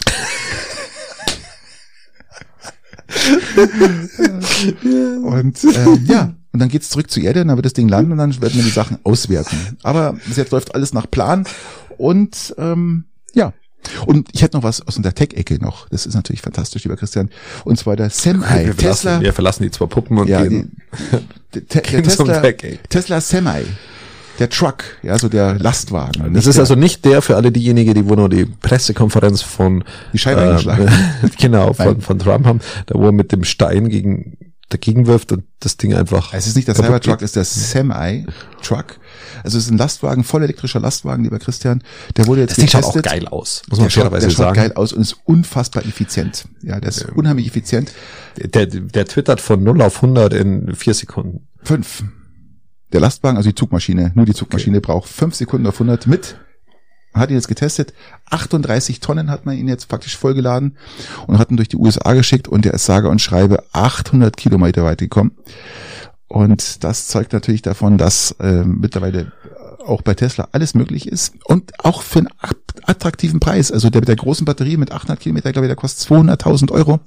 und 5.23 5.63
ähm, 5.63 6.05
ja, 6.05 6.35
und 6.57 6.61
dann 6.61 6.69
geht's 6.69 6.89
zurück 6.89 7.11
zur 7.11 7.21
Erde, 7.21 7.41
und 7.41 7.49
dann 7.49 7.57
wird 7.57 7.67
das 7.67 7.73
Ding 7.73 7.87
landen 7.87 8.11
und 8.11 8.17
dann 8.17 8.41
werden 8.41 8.55
wir 8.55 8.63
die 8.63 8.71
Sachen 8.71 8.97
auswerten. 9.03 9.77
Aber 9.83 10.13
bis 10.25 10.37
jetzt 10.37 10.51
läuft 10.51 10.73
alles 10.73 10.91
nach 10.91 11.05
Plan 11.07 11.45
und 11.99 12.55
ähm, 12.57 13.03
ja. 13.35 13.53
Und 14.07 14.29
ich 14.33 14.41
hätte 14.41 14.57
noch 14.57 14.63
was 14.63 14.81
aus 14.87 14.95
der 14.95 15.13
Tech-Ecke 15.13 15.59
noch. 15.61 15.87
Das 15.89 16.07
ist 16.07 16.15
natürlich 16.15 16.41
fantastisch, 16.41 16.83
lieber 16.83 16.95
Christian. 16.97 17.29
Und 17.63 17.77
zwar 17.77 17.95
der 17.95 18.09
Semi. 18.09 18.41
Wir 18.41 18.73
verlassen, 18.73 18.77
Tesla. 18.79 19.21
wir 19.21 19.33
verlassen 19.33 19.63
die 19.63 19.69
zwei 19.69 19.85
Puppen 19.85 20.17
und 20.17 20.27
Ja, 20.27 20.43
gehen. 20.43 20.77
die, 21.53 21.61
der, 21.63 21.81
der 21.83 22.01
Tesla. 22.01 22.41
Tesla 22.89 23.21
Semi. 23.21 23.65
Der 24.39 24.49
Truck, 24.49 24.83
ja, 25.03 25.19
so 25.19 25.29
der 25.29 25.59
Lastwagen. 25.59 26.33
Das 26.33 26.47
ist 26.47 26.55
der, 26.55 26.63
also 26.63 26.73
nicht 26.73 27.05
der 27.05 27.21
für 27.21 27.35
alle 27.35 27.51
diejenigen, 27.51 27.93
die 27.93 28.09
wo 28.09 28.15
nur 28.15 28.29
die 28.29 28.45
Pressekonferenz 28.45 29.43
von 29.43 29.83
Die 30.11 30.17
Scheibe 30.17 30.41
ähm, 30.41 30.47
eingeschlagen. 30.49 30.89
genau 31.39 31.73
von, 31.73 32.01
von 32.01 32.17
Trump 32.17 32.47
haben, 32.47 32.61
da 32.87 32.95
wo 32.97 33.05
er 33.05 33.11
mit 33.11 33.31
dem 33.31 33.43
Stein 33.43 33.89
gegen 33.89 34.37
dagegen 34.69 35.07
wirft 35.07 35.31
und 35.31 35.45
das 35.59 35.77
Ding 35.77 35.93
einfach. 35.93 36.33
es 36.33 36.45
ist 36.45 36.55
nicht 36.55 36.67
der 36.67 36.75
Cybertruck, 36.75 37.21
es 37.21 37.35
ist 37.35 37.35
der 37.37 37.45
Semi-Truck. 37.45 38.99
Also 39.43 39.57
es 39.57 39.65
ist 39.65 39.71
ein 39.71 39.77
Lastwagen, 39.77 40.23
voll 40.23 40.43
elektrischer 40.43 40.79
Lastwagen, 40.79 41.23
lieber 41.23 41.39
Christian. 41.39 41.83
Der 42.17 42.27
wurde 42.27 42.41
jetzt 42.41 42.51
Das 42.51 42.57
Ding 42.57 42.67
schaut 42.67 42.83
auch 42.83 42.93
getestet. 42.93 43.21
geil 43.21 43.27
aus, 43.29 43.61
muss 43.69 43.79
man 43.79 43.89
fairerweise 43.89 44.27
der 44.27 44.31
schaut 44.31 44.37
sagen. 44.37 44.55
geil 44.55 44.73
aus 44.75 44.93
und 44.93 45.01
ist 45.01 45.15
unfassbar 45.25 45.85
effizient. 45.85 46.45
Ja, 46.61 46.79
der 46.79 46.89
ist 46.89 47.05
unheimlich 47.11 47.47
effizient. 47.47 47.91
Der, 48.37 48.65
der 48.65 49.05
twittert 49.05 49.39
von 49.41 49.63
0 49.63 49.81
auf 49.81 49.95
100 49.97 50.33
in 50.33 50.75
vier 50.75 50.93
Sekunden. 50.93 51.47
Fünf. 51.63 52.03
Der 52.93 53.01
Lastwagen, 53.01 53.37
also 53.37 53.49
die 53.49 53.55
Zugmaschine, 53.55 54.11
nur 54.15 54.25
die 54.25 54.33
Zugmaschine 54.33 54.79
braucht 54.81 55.09
fünf 55.09 55.35
Sekunden 55.35 55.67
auf 55.67 55.75
100 55.75 56.07
mit. 56.07 56.37
Hat 57.13 57.29
ihn 57.29 57.35
jetzt 57.35 57.47
getestet. 57.47 57.93
38 58.29 58.99
Tonnen 58.99 59.31
hat 59.31 59.45
man 59.45 59.57
ihn 59.57 59.67
jetzt 59.67 59.87
praktisch 59.87 60.17
vollgeladen 60.17 60.77
und 61.25 61.39
hat 61.39 61.49
ihn 61.49 61.57
durch 61.57 61.69
die 61.69 61.77
USA 61.77 62.13
geschickt 62.13 62.47
und 62.47 62.65
der 62.65 62.73
ist 62.73 62.85
sage 62.85 63.09
und 63.09 63.21
schreibe 63.21 63.63
800 63.73 64.35
Kilometer 64.37 64.83
weit 64.83 64.99
gekommen. 64.99 65.31
Und 66.27 66.83
das 66.83 67.07
zeugt 67.07 67.33
natürlich 67.33 67.61
davon, 67.61 67.97
dass 67.97 68.31
äh, 68.39 68.63
mittlerweile 68.63 69.31
auch 69.85 70.01
bei 70.01 70.13
Tesla 70.13 70.49
alles 70.51 70.73
möglich 70.73 71.07
ist 71.07 71.33
und 71.45 71.71
auch 71.83 72.01
für 72.01 72.19
einen 72.19 72.29
attraktiven 72.83 73.39
Preis. 73.39 73.71
Also 73.71 73.89
der 73.89 74.01
mit 74.01 74.09
der 74.09 74.17
großen 74.17 74.43
Batterie 74.45 74.75
mit 74.77 74.91
800 74.91 75.19
Kilometer, 75.19 75.51
glaube 75.53 75.65
ich, 75.67 75.69
der 75.69 75.77
kostet 75.77 76.09
200.000 76.11 76.71
Euro, 76.71 76.99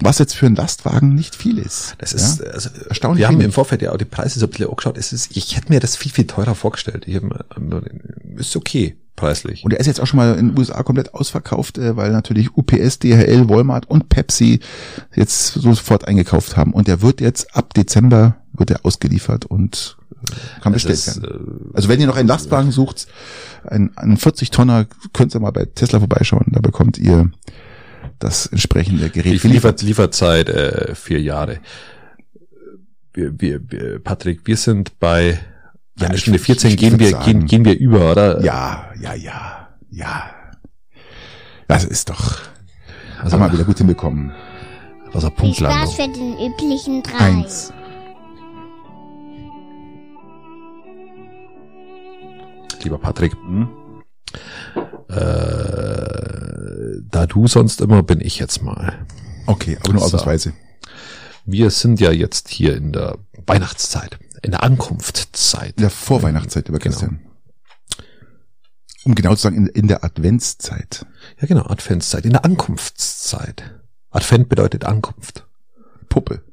was 0.00 0.18
jetzt 0.18 0.34
für 0.34 0.46
einen 0.46 0.56
Lastwagen 0.56 1.14
nicht 1.14 1.34
viel 1.36 1.58
ist. 1.58 1.96
Das 1.98 2.14
ist 2.14 2.40
ja? 2.40 2.46
also, 2.50 2.70
Erstaunlich 2.88 3.20
Wir 3.20 3.28
haben 3.28 3.40
im 3.42 3.52
Vorfeld 3.52 3.82
ja 3.82 3.92
auch 3.92 3.98
die 3.98 4.06
Preise 4.06 4.40
so 4.40 4.46
ein 4.46 4.50
bisschen 4.50 4.70
angeschaut. 4.70 4.96
Es 4.96 5.12
ist, 5.12 5.36
ich 5.36 5.56
hätte 5.56 5.68
mir 5.70 5.80
das 5.80 5.96
viel, 5.96 6.10
viel 6.10 6.26
teurer 6.26 6.54
vorgestellt. 6.54 7.04
Ich 7.06 7.16
hab, 7.16 7.24
mir- 7.24 7.82
ist 8.36 8.56
okay, 8.56 8.96
preislich. 9.18 9.64
Und 9.64 9.72
er 9.72 9.80
ist 9.80 9.86
jetzt 9.86 10.00
auch 10.00 10.06
schon 10.06 10.16
mal 10.16 10.38
in 10.38 10.48
den 10.50 10.58
USA 10.58 10.82
komplett 10.82 11.12
ausverkauft, 11.12 11.76
äh, 11.78 11.96
weil 11.96 12.12
natürlich 12.12 12.56
UPS, 12.56 13.00
DHL, 13.00 13.48
Walmart 13.48 13.90
und 13.90 14.08
Pepsi 14.08 14.60
jetzt 15.14 15.54
sofort 15.54 16.06
eingekauft 16.08 16.56
haben. 16.56 16.72
Und 16.72 16.88
der 16.88 17.02
wird 17.02 17.20
jetzt 17.20 17.54
ab 17.54 17.74
Dezember 17.74 18.36
wird 18.52 18.70
er 18.70 18.84
ausgeliefert 18.84 19.44
und 19.44 19.96
äh, 20.10 20.60
kann 20.62 20.72
bestellt 20.72 21.06
werden. 21.06 21.68
äh, 21.72 21.76
Also 21.76 21.88
wenn 21.88 22.00
ihr 22.00 22.06
noch 22.06 22.16
einen 22.16 22.28
Lastwagen 22.28 22.72
sucht, 22.72 23.06
einen, 23.64 23.96
einen 23.96 24.16
40 24.16 24.50
Tonner, 24.50 24.86
könnt 25.12 25.34
ihr 25.34 25.40
mal 25.40 25.50
bei 25.52 25.64
Tesla 25.66 25.98
vorbeischauen. 25.98 26.46
Da 26.52 26.60
bekommt 26.60 26.98
ihr 26.98 27.30
das 28.18 28.46
entsprechende 28.46 29.10
Gerät 29.10 29.32
Wie 29.32 29.38
viel 29.38 29.52
liefert, 29.52 29.82
Lieferzeit? 29.82 30.48
Äh, 30.48 30.94
vier 30.94 31.20
Jahre. 31.20 31.58
Wir, 33.12 33.40
wir, 33.40 33.60
wir, 33.70 33.98
Patrick, 33.98 34.40
wir 34.44 34.56
sind 34.56 34.98
bei 34.98 35.38
Ja, 35.98 36.06
einer 36.06 36.14
ich- 36.14 36.20
Stunde 36.22 36.38
14 36.38 36.70
ich 36.70 36.76
gehen 36.76 36.98
wir, 36.98 37.10
sagen- 37.10 37.24
gehen, 37.24 37.46
gehen 37.46 37.64
wir 37.64 37.78
über, 37.78 38.12
oder? 38.12 38.42
Ja, 38.42 38.90
ja, 39.00 39.14
ja, 39.14 39.68
ja. 39.90 40.30
Das 41.66 41.84
ist 41.84 42.08
doch, 42.10 42.38
also, 43.22 43.38
haben 43.38 43.46
wir 43.46 43.52
wieder 43.52 43.64
gut 43.64 43.78
hinbekommen. 43.78 44.32
also 45.12 45.28
Viel 45.30 45.54
Spaß 45.54 45.94
Punktlandung. 45.94 45.94
für 45.94 46.08
den 46.08 46.52
üblichen 46.52 47.02
drei. 47.02 47.18
Eins. 47.18 47.72
lieber 52.82 52.98
Patrick. 52.98 53.32
Hm? 53.34 53.68
Äh, 55.08 57.00
da 57.10 57.26
du 57.26 57.46
sonst 57.46 57.80
immer, 57.80 58.02
bin 58.02 58.20
ich 58.20 58.38
jetzt 58.38 58.62
mal. 58.62 59.06
Okay, 59.46 59.78
aber 59.80 59.92
nur 59.92 60.00
So. 60.00 60.06
ausnahmsweise. 60.06 60.52
Wir 61.44 61.70
sind 61.70 61.98
ja 62.00 62.12
jetzt 62.12 62.48
hier 62.48 62.76
in 62.76 62.92
der 62.92 63.16
Weihnachtszeit, 63.46 64.18
in 64.42 64.50
der 64.52 64.62
Ankunftszeit. 64.62 65.74
In 65.76 65.82
der 65.82 65.90
Vorweihnachtszeit, 65.90 66.68
lieber 66.68 66.78
Genau. 66.78 66.90
Christian. 66.96 67.20
Um 69.04 69.14
genau 69.14 69.34
zu 69.34 69.42
sagen, 69.42 69.56
in, 69.56 69.66
in 69.68 69.88
der 69.88 70.04
Adventszeit. 70.04 71.06
Ja, 71.40 71.46
genau, 71.46 71.66
Adventszeit, 71.66 72.24
in 72.24 72.32
der 72.32 72.44
Ankunftszeit. 72.44 73.62
Advent 74.10 74.48
bedeutet 74.48 74.84
Ankunft. 74.84 75.46
Puppe. 76.08 76.42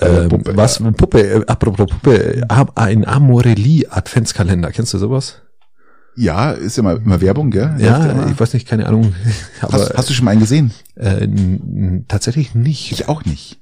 Ähm, 0.00 0.28
Puppe, 0.28 0.56
was, 0.56 0.82
Puppe, 0.96 1.20
äh, 1.22 1.46
apropos 1.46 1.86
Puppe, 1.88 2.42
ein 2.74 3.06
Amorelli 3.06 3.86
Adventskalender, 3.88 4.72
kennst 4.72 4.92
du 4.92 4.98
sowas? 4.98 5.42
Ja, 6.16 6.50
ist 6.50 6.76
ja 6.76 6.82
mal 6.82 6.96
immer 6.96 7.20
Werbung, 7.20 7.50
gell? 7.52 7.76
Ja, 7.78 8.28
ich 8.28 8.38
weiß 8.38 8.52
nicht, 8.54 8.66
keine 8.66 8.86
Ahnung. 8.86 9.14
Hast, 9.62 9.94
hast 9.96 10.10
du 10.10 10.14
schon 10.14 10.24
mal 10.24 10.32
einen 10.32 10.40
gesehen? 10.40 10.72
äh, 10.96 11.28
tatsächlich 12.08 12.54
nicht. 12.56 12.90
Ich 12.90 13.08
auch 13.08 13.24
nicht. 13.24 13.59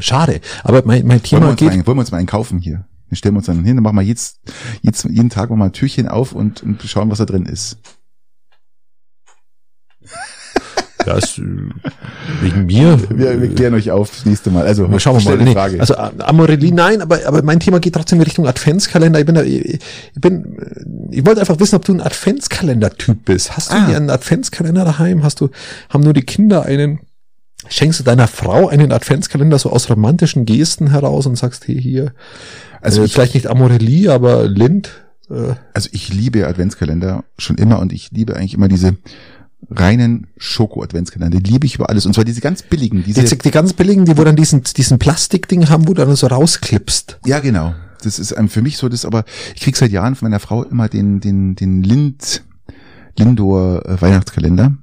Schade. 0.00 0.40
Aber 0.64 0.82
mein, 0.84 1.06
mein 1.06 1.08
Wollen 1.08 1.10
wir, 1.10 1.22
Thema 1.22 1.46
mal 1.46 1.56
geht. 1.56 1.70
einen, 1.70 1.86
wollen 1.86 1.96
wir 1.96 2.00
uns 2.00 2.10
mal 2.10 2.18
einen 2.18 2.26
kaufen 2.26 2.58
hier? 2.58 2.84
Dann 3.08 3.16
stellen 3.16 3.34
wir 3.34 3.38
uns 3.38 3.46
dann 3.46 3.64
hin, 3.64 3.76
dann 3.76 3.82
machen 3.84 3.96
wir 3.96 4.02
jetzt, 4.02 4.38
jetzt 4.82 5.04
jeden 5.04 5.30
Tag 5.30 5.48
wir 5.50 5.56
ein 5.64 5.72
Türchen 5.72 6.08
auf 6.08 6.32
und, 6.32 6.62
und 6.62 6.82
schauen, 6.82 7.10
was 7.10 7.18
da 7.18 7.24
drin 7.24 7.46
ist. 7.46 7.78
Ist, 11.16 11.38
äh, 11.38 11.42
wegen 12.42 12.66
mir. 12.66 12.98
Wir, 13.08 13.40
wir 13.40 13.54
klären 13.54 13.72
euch 13.72 13.90
auf 13.90 14.10
das 14.10 14.26
nächste 14.26 14.50
Mal. 14.50 14.66
Also 14.66 14.86
Mal 14.88 15.00
schauen 15.00 15.24
wir 15.24 15.36
mal. 15.36 15.42
Nee, 15.42 15.54
Frage. 15.54 15.80
also 15.80 15.94
äh, 15.94 16.10
Amorelli, 16.18 16.70
nein, 16.70 17.00
aber, 17.00 17.20
aber 17.26 17.42
mein 17.42 17.60
Thema 17.60 17.80
geht 17.80 17.94
trotzdem 17.94 18.18
in 18.18 18.24
Richtung 18.24 18.46
Adventskalender. 18.46 19.18
Ich 19.18 19.24
bin, 19.24 19.34
da, 19.34 19.42
ich, 19.42 19.64
ich 19.76 19.80
bin, 20.20 20.58
äh, 20.58 21.16
ich 21.16 21.24
wollte 21.24 21.40
einfach 21.40 21.58
wissen, 21.60 21.76
ob 21.76 21.84
du 21.86 21.94
ein 21.94 22.02
Adventskalender-Typ 22.02 23.24
bist. 23.24 23.56
Hast 23.56 23.70
du 23.72 23.76
Ah. 23.76 23.86
hier 23.86 23.96
einen 23.96 24.10
Adventskalender 24.10 24.84
daheim? 24.84 25.22
Hast 25.22 25.40
du, 25.40 25.48
haben 25.88 26.02
nur 26.04 26.12
die 26.12 26.22
Kinder 26.26 26.66
einen? 26.66 27.00
Schenkst 27.68 28.00
du 28.00 28.04
deiner 28.04 28.26
Frau 28.26 28.68
einen 28.68 28.92
Adventskalender 28.92 29.58
so 29.58 29.70
aus 29.70 29.90
romantischen 29.90 30.46
Gesten 30.46 30.90
heraus 30.90 31.26
und 31.26 31.36
sagst, 31.36 31.68
hey, 31.68 31.80
hier, 31.80 32.12
also, 32.80 33.04
ich, 33.04 33.12
vielleicht 33.12 33.34
nicht 33.34 33.46
Amorelli, 33.46 34.08
aber 34.08 34.48
Lind? 34.48 34.90
Äh, 35.30 35.54
also 35.74 35.88
ich 35.92 36.12
liebe 36.12 36.46
Adventskalender 36.46 37.24
schon 37.36 37.56
immer 37.56 37.78
und 37.80 37.92
ich 37.92 38.10
liebe 38.10 38.36
eigentlich 38.36 38.54
immer 38.54 38.68
diese 38.68 38.96
reinen 39.70 40.28
Schoko-Adventskalender. 40.36 41.40
Die 41.40 41.50
liebe 41.50 41.66
ich 41.66 41.74
über 41.74 41.88
alles. 41.88 42.06
Und 42.06 42.14
zwar 42.14 42.24
diese 42.24 42.40
ganz 42.40 42.62
billigen, 42.62 43.02
diese. 43.04 43.24
die, 43.24 43.38
die 43.38 43.50
ganz 43.50 43.72
billigen, 43.72 44.04
die 44.04 44.16
wo 44.16 44.24
dann 44.24 44.36
diesen, 44.36 44.62
diesen 44.62 44.98
Plastikding 44.98 45.68
haben, 45.68 45.88
wo 45.88 45.94
du 45.94 46.04
dann 46.04 46.14
so 46.14 46.28
rausklippst. 46.28 47.18
Ja, 47.26 47.40
genau. 47.40 47.74
Das 48.02 48.20
ist 48.20 48.34
für 48.48 48.62
mich 48.62 48.76
so 48.76 48.88
das, 48.88 49.04
aber 49.04 49.24
ich 49.56 49.62
krieg 49.62 49.76
seit 49.76 49.90
Jahren 49.90 50.14
von 50.14 50.28
meiner 50.28 50.38
Frau 50.38 50.62
immer 50.62 50.88
den, 50.88 51.18
den, 51.20 51.56
den 51.56 51.82
Lind, 51.82 52.44
Lindor 53.18 53.84
äh, 53.84 54.00
Weihnachtskalender. 54.00 54.76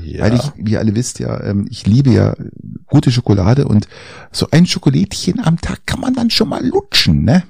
Ja. 0.00 0.24
Weil 0.24 0.34
ich, 0.34 0.52
wie 0.56 0.72
ihr 0.72 0.80
alle 0.80 0.94
wisst, 0.94 1.18
ja, 1.18 1.42
ähm, 1.42 1.66
ich 1.70 1.86
liebe 1.86 2.10
ja 2.10 2.34
gute 2.86 3.10
Schokolade 3.10 3.66
und 3.66 3.88
so 4.30 4.48
ein 4.50 4.66
Schokolädchen 4.66 5.40
am 5.40 5.60
Tag 5.60 5.86
kann 5.86 6.00
man 6.00 6.14
dann 6.14 6.30
schon 6.30 6.48
mal 6.48 6.64
lutschen, 6.64 7.24
ne? 7.24 7.44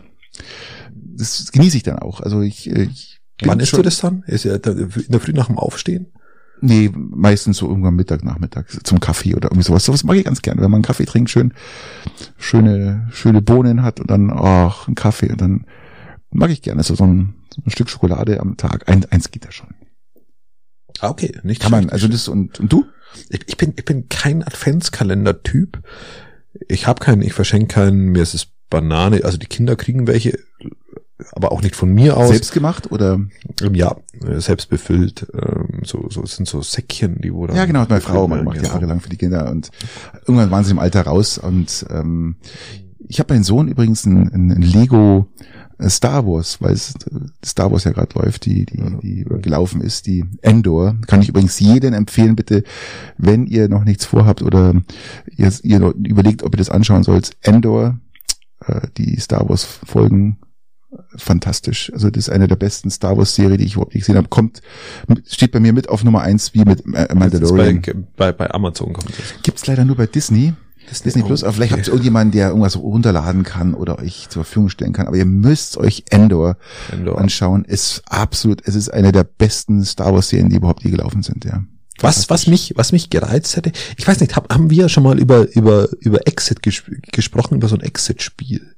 Das 0.94 1.52
genieße 1.52 1.76
ich 1.76 1.82
dann 1.82 1.98
auch. 1.98 2.20
Also 2.20 2.40
ich, 2.40 2.68
äh, 2.70 2.84
ich 2.84 3.20
Wann 3.44 3.60
isst 3.60 3.76
du 3.76 3.82
das 3.82 3.98
dann? 3.98 4.22
Ist 4.26 4.44
ja 4.44 4.54
in 4.54 4.90
der 5.08 5.20
Früh 5.20 5.32
nach 5.32 5.48
dem 5.48 5.58
Aufstehen? 5.58 6.06
Nee, 6.60 6.92
meistens 6.94 7.56
so 7.56 7.68
irgendwann 7.68 7.96
Mittag, 7.96 8.22
Nachmittag 8.22 8.68
zum 8.86 9.00
Kaffee 9.00 9.34
oder 9.34 9.48
irgendwie 9.48 9.64
sowas. 9.64 9.84
Sowas 9.84 10.04
mag 10.04 10.16
ich 10.16 10.24
ganz 10.24 10.42
gerne, 10.42 10.62
wenn 10.62 10.70
man 10.70 10.78
einen 10.78 10.84
Kaffee 10.84 11.06
trinkt, 11.06 11.28
schön 11.28 11.52
schöne 12.38 13.08
schöne 13.10 13.42
Bohnen 13.42 13.82
hat 13.82 13.98
und 13.98 14.08
dann 14.10 14.30
ach, 14.30 14.86
einen 14.86 14.94
Kaffee 14.94 15.32
und 15.32 15.40
dann 15.40 15.66
mag 16.30 16.50
ich 16.50 16.62
gerne 16.62 16.84
so, 16.84 16.94
so, 16.94 17.04
ein, 17.04 17.34
so 17.52 17.62
ein 17.66 17.70
Stück 17.70 17.90
Schokolade 17.90 18.38
am 18.38 18.56
Tag. 18.56 18.88
Ein, 18.88 19.04
eins 19.10 19.32
geht 19.32 19.44
da 19.44 19.50
schon. 19.50 19.74
Ah, 21.00 21.10
okay, 21.10 21.32
nicht 21.42 21.60
Kann 21.62 21.70
man, 21.72 21.90
also 21.90 22.08
das 22.08 22.28
und, 22.28 22.60
und 22.60 22.72
du? 22.72 22.84
ich, 23.30 23.40
ich 23.46 23.56
bin 23.56 23.74
ich 23.76 23.84
bin 23.84 24.08
kein 24.08 24.42
Adventskalender-Typ. 24.42 25.82
Ich 26.68 26.86
habe 26.86 27.00
keinen, 27.00 27.22
ich 27.22 27.32
verschenke 27.32 27.74
keinen, 27.74 28.08
mir 28.12 28.22
ist 28.22 28.34
es 28.34 28.48
Banane, 28.70 29.24
also 29.24 29.36
die 29.38 29.46
Kinder 29.46 29.76
kriegen 29.76 30.06
welche, 30.06 30.38
aber 31.32 31.52
auch 31.52 31.62
nicht 31.62 31.76
von 31.76 31.92
mir 31.92 32.16
aus. 32.16 32.30
Selbst 32.30 32.52
gemacht 32.52 32.90
oder? 32.90 33.20
Ähm, 33.60 33.74
Ja, 33.74 33.96
äh, 34.24 34.40
selbst 34.40 34.68
befüllt. 34.70 35.26
Ähm, 35.34 35.80
so, 35.84 36.06
so 36.08 36.22
es 36.22 36.36
sind 36.36 36.48
so 36.48 36.62
Säckchen, 36.62 37.20
die 37.20 37.32
wo 37.32 37.46
dann 37.46 37.56
Ja, 37.56 37.64
genau, 37.64 37.80
hat 37.80 37.90
meine 37.90 38.00
Frau 38.00 38.28
mal 38.28 38.38
gemacht, 38.38 38.56
genau. 38.56 38.68
jahrelang 38.68 39.00
für 39.00 39.08
die 39.08 39.16
Kinder 39.16 39.50
und 39.50 39.70
irgendwann 40.26 40.50
waren 40.50 40.64
sie 40.64 40.72
im 40.72 40.78
Alter 40.78 41.02
raus 41.02 41.38
und 41.38 41.86
ähm, 41.90 42.36
ich 43.08 43.18
habe 43.18 43.34
meinen 43.34 43.44
Sohn 43.44 43.68
übrigens 43.68 44.06
ein, 44.06 44.32
ein 44.32 44.62
Lego 44.62 45.28
äh, 45.38 45.44
Star 45.88 46.26
Wars, 46.26 46.60
weil 46.60 46.72
es 46.72 46.94
äh, 46.94 47.20
Star 47.44 47.70
Wars 47.72 47.84
ja 47.84 47.92
gerade 47.92 48.18
läuft, 48.18 48.46
die, 48.46 48.66
die, 48.66 48.82
die 49.02 49.24
gelaufen 49.40 49.80
ist, 49.80 50.06
die 50.06 50.24
Endor. 50.42 50.96
Kann 51.06 51.22
ich 51.22 51.28
übrigens 51.28 51.58
jedem 51.60 51.94
empfehlen, 51.94 52.36
bitte, 52.36 52.64
wenn 53.18 53.46
ihr 53.46 53.68
noch 53.68 53.84
nichts 53.84 54.04
vorhabt 54.04 54.42
oder 54.42 54.74
ihr, 55.26 55.52
ihr 55.62 55.94
überlegt, 56.04 56.42
ob 56.42 56.54
ihr 56.54 56.58
das 56.58 56.70
anschauen 56.70 57.02
sollt. 57.02 57.32
Endor, 57.42 57.98
äh, 58.66 58.88
die 58.96 59.18
Star 59.18 59.48
Wars 59.48 59.64
Folgen, 59.64 60.38
äh, 60.92 60.96
fantastisch. 61.16 61.92
Also 61.92 62.10
das 62.10 62.28
ist 62.28 62.30
eine 62.30 62.48
der 62.48 62.56
besten 62.56 62.90
Star 62.90 63.16
Wars 63.16 63.34
Serie, 63.34 63.56
die 63.56 63.64
ich 63.64 63.74
überhaupt 63.74 63.94
nicht 63.94 64.02
gesehen 64.02 64.16
habe. 64.16 64.28
Kommt, 64.28 64.62
steht 65.26 65.52
bei 65.52 65.60
mir 65.60 65.72
mit 65.72 65.88
auf 65.88 66.04
Nummer 66.04 66.22
eins 66.22 66.54
wie 66.54 66.64
mit 66.64 66.84
äh, 66.94 67.14
Mandalorian. 67.14 67.82
bei, 67.82 67.92
bei, 68.16 68.32
bei 68.32 68.50
Amazon 68.50 68.92
kommt 68.92 69.10
das. 69.18 69.42
Gibt's 69.42 69.66
leider 69.66 69.84
nur 69.84 69.96
bei 69.96 70.06
Disney. 70.06 70.54
Disney 71.04 71.22
Oh, 71.22 71.26
Plus, 71.26 71.42
aber 71.42 71.52
vielleicht 71.52 71.72
habt 71.72 71.86
ihr 71.86 71.92
irgendjemanden, 71.92 72.32
der 72.32 72.48
irgendwas 72.48 72.76
runterladen 72.76 73.42
kann 73.42 73.74
oder 73.74 73.98
euch 73.98 74.28
zur 74.28 74.44
Verfügung 74.44 74.68
stellen 74.68 74.92
kann. 74.92 75.06
Aber 75.06 75.16
ihr 75.16 75.24
müsst 75.24 75.76
euch 75.76 76.04
Endor 76.10 76.56
Endor. 76.90 77.18
anschauen. 77.18 77.64
Ist 77.64 78.02
absolut, 78.06 78.62
es 78.66 78.74
ist 78.74 78.88
eine 78.88 79.12
der 79.12 79.24
besten 79.24 79.84
Star 79.84 80.12
Wars 80.12 80.28
Serien, 80.28 80.48
die 80.48 80.56
überhaupt 80.56 80.84
je 80.84 80.90
gelaufen 80.90 81.22
sind, 81.22 81.44
ja. 81.44 81.64
Was, 82.00 82.28
was 82.30 82.46
mich, 82.46 82.72
was 82.76 82.90
mich 82.90 83.10
gereizt 83.10 83.56
hätte, 83.56 83.70
ich 83.96 84.06
weiß 84.06 84.20
nicht, 84.20 84.34
hab, 84.34 84.52
haben 84.52 84.70
wir 84.70 84.88
schon 84.88 85.04
mal 85.04 85.18
über, 85.18 85.54
über, 85.54 85.88
über 86.00 86.26
Exit 86.26 86.62
ges 86.62 86.82
gesprochen, 87.12 87.56
über 87.56 87.68
so 87.68 87.76
ein 87.76 87.82
Exit-Spiel? 87.82 88.74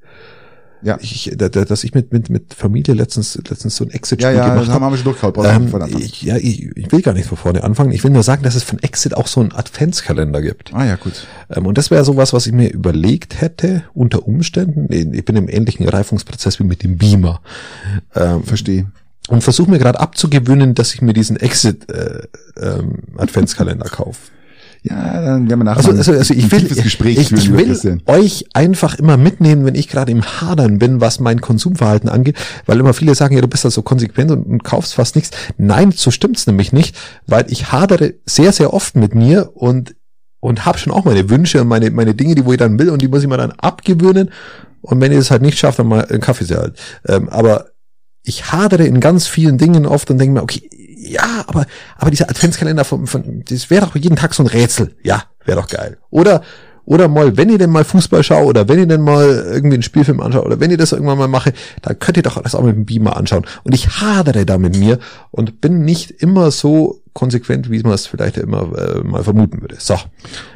Ja. 0.85 0.99
Ich, 1.01 1.33
da, 1.37 1.49
da, 1.49 1.65
dass 1.65 1.83
ich 1.83 1.95
mit, 1.95 2.13
mit, 2.13 2.29
mit 2.31 2.53
Familie 2.55 2.95
letztens, 2.95 3.37
letztens 3.49 3.75
so 3.77 3.85
ein 3.85 3.89
Ja, 3.89 3.95
Exit-Spiel 3.95 4.35
ja, 4.37 4.49
gemacht 4.49 4.69
das 4.69 4.75
haben 4.75 4.85
habe. 4.85 4.95
wir 4.95 4.99
schon 4.99 5.15
Ähm, 5.57 5.63
nicht 5.63 5.71
von 5.71 5.83
Anfang. 5.83 6.01
ich, 6.03 6.23
ja, 6.23 6.37
ich, 6.37 6.77
ich 6.77 6.93
will 6.93 7.01
gar 7.03 7.15
nicht 7.15 7.27
von 7.27 7.39
vorne 7.39 7.65
anfangen. 7.65 7.91
Ich 7.93 8.05
will 8.05 8.11
nur 8.11 8.23
sagen, 8.23 8.43
dass 8.43 8.55
es 8.55 8.63
von 8.63 8.79
Exit 8.81 9.17
auch 9.17 9.27
so 9.27 9.41
einen 9.41 9.53
Adventskalender 9.53 10.43
gibt. 10.43 10.75
Ah 10.75 10.85
ja, 10.85 10.97
gut. 10.97 11.27
Ähm, 11.51 11.67
und 11.67 11.79
das 11.79 11.91
wäre 11.91 12.05
sowas, 12.05 12.33
was 12.33 12.47
ich 12.47 12.53
mir 12.53 12.71
überlegt 12.71 13.41
hätte, 13.41 13.85
unter 13.95 14.27
Umständen. 14.29 14.93
Ich 15.15 15.25
bin 15.25 15.37
im 15.37 15.49
ähnlichen 15.49 15.89
Reifungsprozess 15.89 16.59
wie 16.61 16.65
mit 16.65 16.83
dem 16.83 16.99
Beamer. 16.99 17.41
Ähm, 18.15 18.43
Verstehe. 18.45 18.87
und 19.29 19.43
versuche 19.43 19.71
mir 19.71 19.79
gerade 19.79 19.99
abzugewöhnen, 20.01 20.75
dass 20.75 20.93
ich 20.95 21.01
mir 21.01 21.15
diesen 21.15 21.37
Exit 21.37 21.89
äh, 21.91 22.23
ähm, 22.61 22.99
Adventskalender 23.17 23.89
kaufe. 23.89 24.19
Ja, 24.87 25.23
dann 25.23 25.49
werden 25.49 25.61
wir 25.61 25.65
nachher 25.65 25.79
Also, 25.79 25.93
also, 25.93 26.13
also 26.13 26.35
ich 26.35 26.45
ein 26.45 26.53
will, 26.53 26.69
Gespräch 26.69 27.17
ich, 27.17 27.33
ich 27.33 27.51
will 27.51 28.03
euch 28.05 28.45
einfach 28.53 28.99
immer 28.99 29.17
mitnehmen, 29.17 29.65
wenn 29.65 29.75
ich 29.75 29.89
gerade 29.89 30.13
im 30.13 30.23
Hadern 30.23 30.79
bin, 30.79 31.01
was 31.01 31.21
mein 31.21 31.41
Konsumverhalten 31.41 32.11
angeht, 32.11 32.37
weil 32.67 32.79
immer 32.79 32.93
viele 32.93 33.15
sagen, 33.15 33.35
ja, 33.35 33.41
du 33.41 33.49
bist 33.49 33.65
da 33.65 33.71
so 33.71 33.81
konsequent 33.81 34.31
und, 34.31 34.45
und 34.45 34.63
kaufst 34.63 34.95
fast 34.95 35.17
nichts. 35.17 35.31
Nein, 35.57 35.93
so 35.93 36.11
stimmt's 36.11 36.47
nämlich 36.47 36.75
nicht, 36.75 36.97
weil 37.27 37.47
ich 37.49 37.73
hadere 37.73 38.13
sehr, 38.27 38.53
sehr 38.53 38.75
oft 38.75 38.95
mit 38.95 39.15
mir 39.15 39.53
und 39.55 39.97
und 40.41 40.67
habe 40.67 40.77
schon 40.77 40.93
auch 40.93 41.07
meine 41.07 41.31
Wünsche 41.31 41.63
und 41.63 41.69
meine 41.69 41.91
meine 41.91 42.15
Dinge, 42.15 42.35
die 42.35 42.45
wo 42.45 42.53
ich 42.53 42.59
dann 42.59 42.79
will 42.79 42.91
und 42.91 43.01
die 43.01 43.09
muss 43.09 43.23
ich 43.23 43.29
mir 43.29 43.39
dann 43.39 43.53
abgewöhnen. 43.53 44.31
Und 44.83 45.01
wenn 45.01 45.13
ich 45.13 45.17
das 45.17 45.31
halt 45.31 45.41
nicht 45.41 45.59
schaffe, 45.59 45.79
dann 45.79 45.87
mal 45.87 46.05
einen 46.05 46.21
Kaffee 46.21 46.45
sehr 46.45 46.59
halt. 46.59 46.79
Ähm, 47.09 47.31
aber 47.31 47.71
ich 48.23 48.53
hadere 48.53 48.85
in 48.85 49.01
ganz 49.01 49.27
vielen 49.27 49.57
Dingen 49.57 49.87
oft 49.87 50.11
und 50.11 50.19
denke 50.19 50.35
mir, 50.35 50.43
okay, 50.43 50.69
ja, 51.07 51.45
aber, 51.47 51.67
aber 51.97 52.11
dieser 52.11 52.31
Adventskalender 52.31 52.85
von, 52.85 53.07
von 53.07 53.45
das 53.49 53.71
wäre 53.71 53.87
doch 53.87 53.97
jeden 53.97 54.17
Tag 54.17 54.35
so 54.35 54.43
ein 54.43 54.47
Rätsel. 54.47 54.95
Ja, 55.03 55.25
wäre 55.45 55.61
doch 55.61 55.69
geil. 55.69 55.99
Oder, 56.11 56.43
oder 56.87 57.09
mal, 57.09 57.37
wenn 57.37 57.49
ihr 57.51 57.59
denn 57.59 57.71
mal 57.71 57.85
Fußball 57.85 58.23
schaut 58.23 58.47
oder 58.47 58.69
wenn 58.69 58.79
ihr 58.79 58.87
denn 58.87 59.01
mal 59.01 59.27
irgendwie 59.53 59.75
einen 59.75 59.83
Spielfilm 59.83 60.21
anschaut 60.21 60.45
oder 60.45 60.61
wenn 60.61 60.71
ihr 60.71 60.77
das 60.77 60.93
irgendwann 60.93 61.19
mal 61.19 61.29
mache, 61.29 61.53
dann 61.83 61.99
könnt 61.99 62.17
ihr 62.17 62.23
doch 62.23 62.41
das 62.43 62.55
auch 62.55 62.63
mit 62.63 62.77
dem 62.77 62.85
Beamer 62.85 63.17
anschauen. 63.17 63.45
Und 63.63 63.75
ich 63.75 64.01
hadere 64.01 64.45
da 64.45 64.59
mit 64.59 64.77
mir 64.77 64.99
und 65.31 65.61
bin 65.61 65.85
nicht 65.85 66.11
immer 66.11 66.51
so 66.51 67.01
konsequent, 67.15 67.71
wie 67.71 67.81
man 67.83 67.93
es 67.93 68.07
vielleicht 68.07 68.37
immer 68.37 68.77
äh, 68.77 69.03
mal 69.03 69.23
vermuten 69.23 69.61
würde. 69.61 69.77
So. 69.79 69.97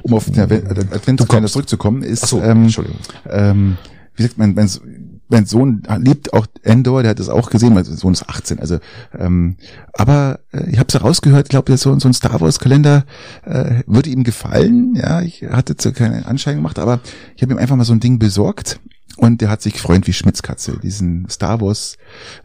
Um 0.03 0.15
auf 0.15 0.27
den 0.27 0.41
Advent- 0.41 0.93
Adventskalender 0.93 1.49
zurückzukommen, 1.49 2.03
ist, 2.03 2.27
so, 2.27 2.43
ähm, 2.43 2.65
Entschuldigung. 2.65 2.99
ähm, 3.31 3.77
wie 4.15 4.25
gesagt, 4.25 4.39
mein, 4.39 4.57
mein, 5.29 5.47
Sohn 5.47 5.83
liebt 5.99 6.33
auch 6.33 6.47
Endor, 6.63 7.03
der 7.03 7.11
hat 7.11 7.19
das 7.19 7.29
auch 7.29 7.51
gesehen, 7.51 7.75
mein 7.75 7.85
Sohn 7.85 8.13
ist 8.13 8.29
18, 8.29 8.61
also 8.61 8.79
ähm, 9.19 9.57
aber 9.93 10.41
äh, 10.53 10.71
ich 10.71 10.79
habe 10.79 10.89
es 10.89 10.95
herausgehört, 10.95 11.47
ich 11.47 11.51
glaube, 11.51 11.77
so, 11.77 11.99
so 11.99 12.09
ein 12.09 12.15
Star 12.15 12.41
Wars 12.41 12.59
Kalender 12.59 13.05
äh, 13.45 13.83
würde 13.87 14.11
ihm 14.11 14.25
gefallen, 14.25 14.95
ja, 14.95 15.21
ich 15.21 15.45
hatte 15.45 15.75
so 15.79 15.93
keinen 15.93 16.25
Anschein 16.25 16.57
gemacht, 16.57 16.79
aber 16.79 17.01
ich 17.37 17.43
habe 17.43 17.55
ihm 17.55 17.59
einfach 17.59 17.77
mal 17.77 17.85
so 17.85 17.93
ein 17.93 18.01
Ding 18.01 18.19
besorgt 18.19 18.81
und 19.19 19.41
der 19.41 19.51
hat 19.51 19.63
sich 19.63 19.75
gefreut 19.75 20.07
wie 20.07 20.13
Schmitzkatze, 20.13 20.79
diesen 20.83 21.29
Star 21.29 21.61
Wars 21.61 21.97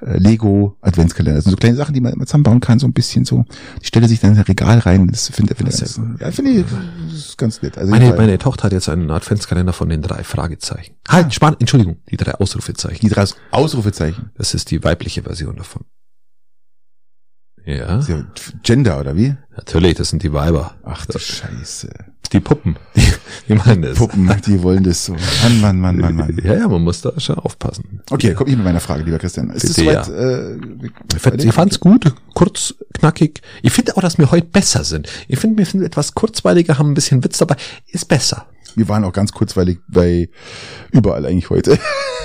äh, 0.02 0.18
Lego 0.18 0.76
Adventskalender. 0.82 1.36
Das 1.36 1.45
sind 1.45 1.52
so 1.52 1.58
kleine 1.58 1.76
Sachen, 1.76 1.94
die 1.94 2.02
man 2.02 2.14
immer 2.14 2.26
zusammenbauen 2.26 2.60
kann, 2.60 2.80
so 2.80 2.88
ein 2.88 2.94
bisschen 2.94 3.26
so. 3.26 3.45
Die 3.82 3.86
stelle 3.86 4.08
sich 4.08 4.20
dann 4.20 4.32
in 4.34 4.38
ein 4.38 4.44
Regal 4.44 4.80
rein. 4.80 5.08
Das 5.08 5.30
finde 5.30 5.56
find, 5.56 5.72
Sehr 5.72 5.88
find, 5.88 6.20
ja, 6.20 6.32
finde 6.32 6.52
ich 6.52 6.66
das 7.10 7.20
ist 7.20 7.38
ganz 7.38 7.62
nett. 7.62 7.78
Also 7.78 7.91
Meine, 7.91 8.14
meine 8.16 8.38
Tochter 8.38 8.64
hat 8.66 8.74
jetzt 8.74 8.90
einen 8.90 9.10
Adventskalender 9.12 9.74
von 9.74 9.90
den 9.90 10.02
drei 10.02 10.24
Fragezeichen. 10.24 10.95
Halt, 11.08 11.34
Span 11.34 11.56
Entschuldigung, 11.60 11.98
die 12.10 12.18
drei 12.18 12.34
Ausrufezeichen. 12.36 13.00
die 13.02 13.10
drei 13.10 13.26
Ausrufezeichen. 13.52 14.32
Das 14.36 14.54
ist 14.54 14.72
die 14.72 14.84
weibliche 14.84 15.24
Version 15.24 15.56
davon. 15.56 15.84
Ja, 17.65 17.99
ja 17.99 18.26
Gender 18.64 18.99
oder 18.99 19.15
wie? 19.15 19.35
natürlich, 19.56 19.95
das 19.95 20.10
sind 20.10 20.23
die 20.23 20.34
Weiber. 20.34 20.73
Ach 20.84 21.06
du 21.06 21.18
Scheiße. 21.19 21.90
Die 22.31 22.40
Puppen. 22.40 22.77
Die, 22.95 23.03
die 23.48 23.53
meinen 23.53 23.84
das. 23.84 23.98
Puppen, 23.98 24.30
die 24.48 24.64
wollen 24.64 24.84
das 24.84 25.06
so. 25.06 25.14
Mann, 25.44 25.61
Mann, 25.61 25.80
Mann, 25.80 25.98
Mann, 25.99 26.15
Mann. 26.15 26.41
Ja, 26.44 26.56
ja, 26.56 26.68
man 26.68 26.81
muss 26.81 27.02
da 27.02 27.18
schon 27.19 27.35
aufpassen. 27.38 28.02
Okay, 28.10 28.34
komm 28.34 28.48
ich 28.48 28.56
mit 28.56 28.65
meiner 28.65 28.80
Frage, 28.80 29.03
lieber 29.03 29.19
Christian. 29.19 29.52
Ist 29.52 29.65
es 29.65 29.76
soweit? 29.76 30.10
Äh, 30.10 30.56
Ich, 31.15 31.22
fand, 31.22 31.44
ich 31.44 31.53
fand's 31.53 31.80
gut, 31.80 32.11
kurz, 32.34 32.73
knackig. 32.95 33.41
Ich 33.61 33.72
finde 33.72 33.95
auch, 33.95 34.02
dass 34.02 34.18
wir 34.18 34.31
heute 34.31 34.48
besser 34.48 34.84
sind. 34.84 35.07
Ich 35.27 35.38
finde, 35.38 35.60
wir 35.60 35.65
sind 35.68 35.84
etwas 35.84 36.15
kurzweiliger, 36.15 36.80
haben 36.80 36.91
ein 36.91 36.95
bisschen 36.95 37.23
Witz 37.23 37.38
dabei. 37.38 37.56
Ist 37.91 38.07
besser. 38.07 38.48
wir 38.76 38.90
waren 38.90 39.03
auch 39.03 39.14
ganz 39.14 39.31
kurzweilig 39.31 39.77
bei 39.88 40.30
überall 40.91 41.26
eigentlich 41.27 41.52
heute. 41.52 41.77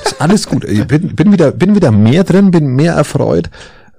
Ist 0.06 0.20
alles 0.20 0.46
gut. 0.46 0.64
Ich 0.64 0.86
bin, 0.86 1.14
bin 1.14 1.32
wieder, 1.32 1.52
bin 1.52 1.74
wieder 1.74 1.90
mehr 1.90 2.24
drin, 2.24 2.50
bin 2.50 2.68
mehr 2.68 2.94
erfreut. 2.94 3.50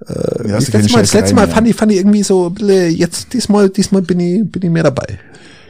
Ja, 0.07 0.55
Das 0.55 0.71
letzte, 0.71 0.93
Mal, 0.93 1.01
das 1.01 1.13
letzte 1.13 1.35
Mal 1.35 1.47
fand 1.49 1.67
ich, 1.67 1.75
fand 1.75 1.91
ich 1.91 1.97
irgendwie 1.97 2.23
so, 2.23 2.49
bisschen, 2.49 2.95
jetzt, 2.95 3.33
diesmal, 3.33 3.69
diesmal 3.69 4.01
bin 4.01 4.19
ich, 4.19 4.49
bin 4.49 4.61
ich 4.61 4.69
mehr 4.69 4.83
dabei. 4.83 5.19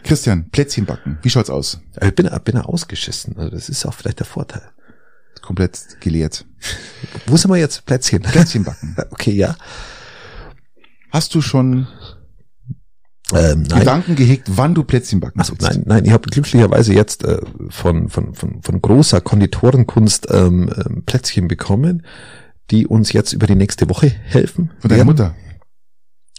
Christian, 0.03 0.49
Plätzchen 0.49 0.85
backen. 0.85 1.18
Wie 1.22 1.30
schaut's 1.30 1.49
aus? 1.49 1.81
Ich 2.01 2.15
bin, 2.15 2.30
bin 2.43 2.57
ausgeschissen. 2.57 3.38
Also 3.38 3.49
das 3.49 3.69
ist 3.69 3.85
auch 3.85 3.93
vielleicht 3.93 4.19
der 4.19 4.26
Vorteil. 4.26 4.61
Komplett 5.41 5.99
geleert. 5.99 6.45
Wo 7.26 7.38
sind 7.38 7.51
wir 7.51 7.57
jetzt? 7.57 7.85
Plätzchen. 7.85 8.22
Plätzchen 8.22 8.64
backen. 8.65 8.95
Okay, 9.11 9.31
ja. 9.31 9.56
Hast 11.11 11.34
du 11.34 11.41
schon 11.41 11.88
Ähm. 13.34 13.64
Gedanken 13.64 14.15
gehegt, 14.15 14.47
wann 14.49 14.73
du 14.73 14.84
Plätzchen 14.84 15.19
backen 15.19 15.39
Also, 15.39 15.53
nein, 15.60 15.84
nein, 15.85 16.06
ich 16.06 16.11
habe 16.11 16.30
glücklicherweise 16.30 16.93
jetzt 16.93 17.23
äh, 17.23 17.39
von, 17.69 18.10
von, 18.10 18.34
von, 18.34 18.61
von 18.61 18.81
großer 18.81 19.22
Konditorenkunst 19.22 20.27
ähm, 20.31 20.69
ähm, 20.76 21.03
Plätzchen 21.06 21.47
bekommen, 21.47 22.06
die 22.71 22.87
uns 22.87 23.11
jetzt 23.13 23.33
über 23.33 23.47
die 23.47 23.55
nächste 23.55 23.89
Woche 23.89 24.11
helfen. 24.25 24.71
Von 24.79 24.89
deiner. 24.89 25.05
Mutter. 25.05 25.35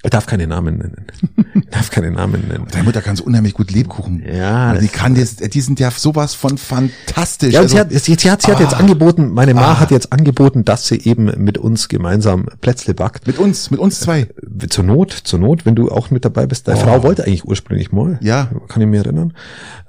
Ich 0.03 0.09
darf 0.09 0.25
keine 0.25 0.47
Namen 0.47 0.79
nennen. 0.79 1.07
Ich 1.55 1.69
darf 1.69 1.91
keine 1.91 2.11
Namen 2.11 2.49
nennen. 2.49 2.67
Deine 2.73 2.85
Mutter 2.85 3.03
kann 3.03 3.17
so 3.17 3.25
unheimlich 3.25 3.53
gut 3.53 3.71
Lebkuchen. 3.71 4.25
Ja, 4.27 4.73
die 4.73 4.87
das- 4.87 4.93
kann 4.97 5.15
jetzt, 5.15 5.53
die 5.55 5.61
sind 5.61 5.79
ja 5.79 5.91
sowas 5.91 6.33
von 6.33 6.57
fantastisch. 6.57 7.53
Ja, 7.53 7.61
und 7.61 7.65
Also, 7.65 7.75
sie 7.75 7.81
hat, 7.81 7.91
sie, 7.93 7.99
sie 8.19 8.31
hat, 8.31 8.41
sie 8.41 8.51
hat 8.51 8.57
Ah. 8.57 8.63
jetzt 8.63 8.73
angeboten, 8.73 9.29
meine 9.29 9.53
Ma 9.53 9.73
Ah. 9.73 9.79
hat 9.81 9.91
jetzt 9.91 10.11
angeboten, 10.11 10.65
dass 10.65 10.87
sie 10.89 10.97
eben 11.05 11.27
mit 11.45 11.59
uns 11.59 11.89
gemeinsam 11.89 12.47
Plätzle 12.63 12.95
backt. 12.95 13.27
mit 13.27 13.37
uns, 13.39 13.71
mit 13.71 13.79
uns 13.79 14.01
zwei. 14.01 14.27
Zur 14.71 14.85
Not, 14.85 15.13
zur 15.13 15.39
Not, 15.39 15.67
wenn 15.67 15.75
du 15.75 15.91
auch 15.91 16.11
mit 16.11 16.25
dabei 16.25 16.47
bist. 16.47 16.67
Deine 16.67 16.79
Oh. 16.79 16.83
Frau 16.83 17.03
wollte 17.03 17.25
eigentlich 17.27 17.45
ursprünglich 17.45 17.93
mal. 17.93 18.19
Ja. 18.23 18.49
Kann 18.69 18.81
ich 18.81 18.89
mir 18.89 19.01
erinnern. 19.05 19.35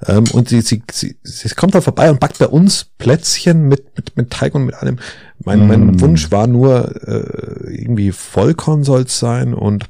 Ähm, 0.06 0.24
und 0.32 0.50
sie, 0.50 0.60
sie, 0.60 0.82
sie, 0.92 1.16
sie 1.22 1.48
kommt 1.54 1.74
dann 1.74 1.80
vorbei 1.80 2.10
und 2.10 2.20
backt 2.20 2.38
bei 2.38 2.48
uns 2.48 2.88
Plätzchen 3.02 3.68
mit, 3.68 3.96
mit, 3.96 4.16
mit 4.16 4.30
Teig 4.30 4.54
und 4.54 4.64
mit 4.66 4.76
allem. 4.76 4.98
Mein, 5.44 5.66
mein 5.66 5.86
Mm. 5.86 6.00
Wunsch 6.00 6.30
war 6.30 6.46
nur, 6.46 6.94
äh, 7.08 7.74
irgendwie 7.74 8.12
Vollkorn 8.12 8.84
soll's 8.84 9.18
sein 9.18 9.54
und 9.54 9.86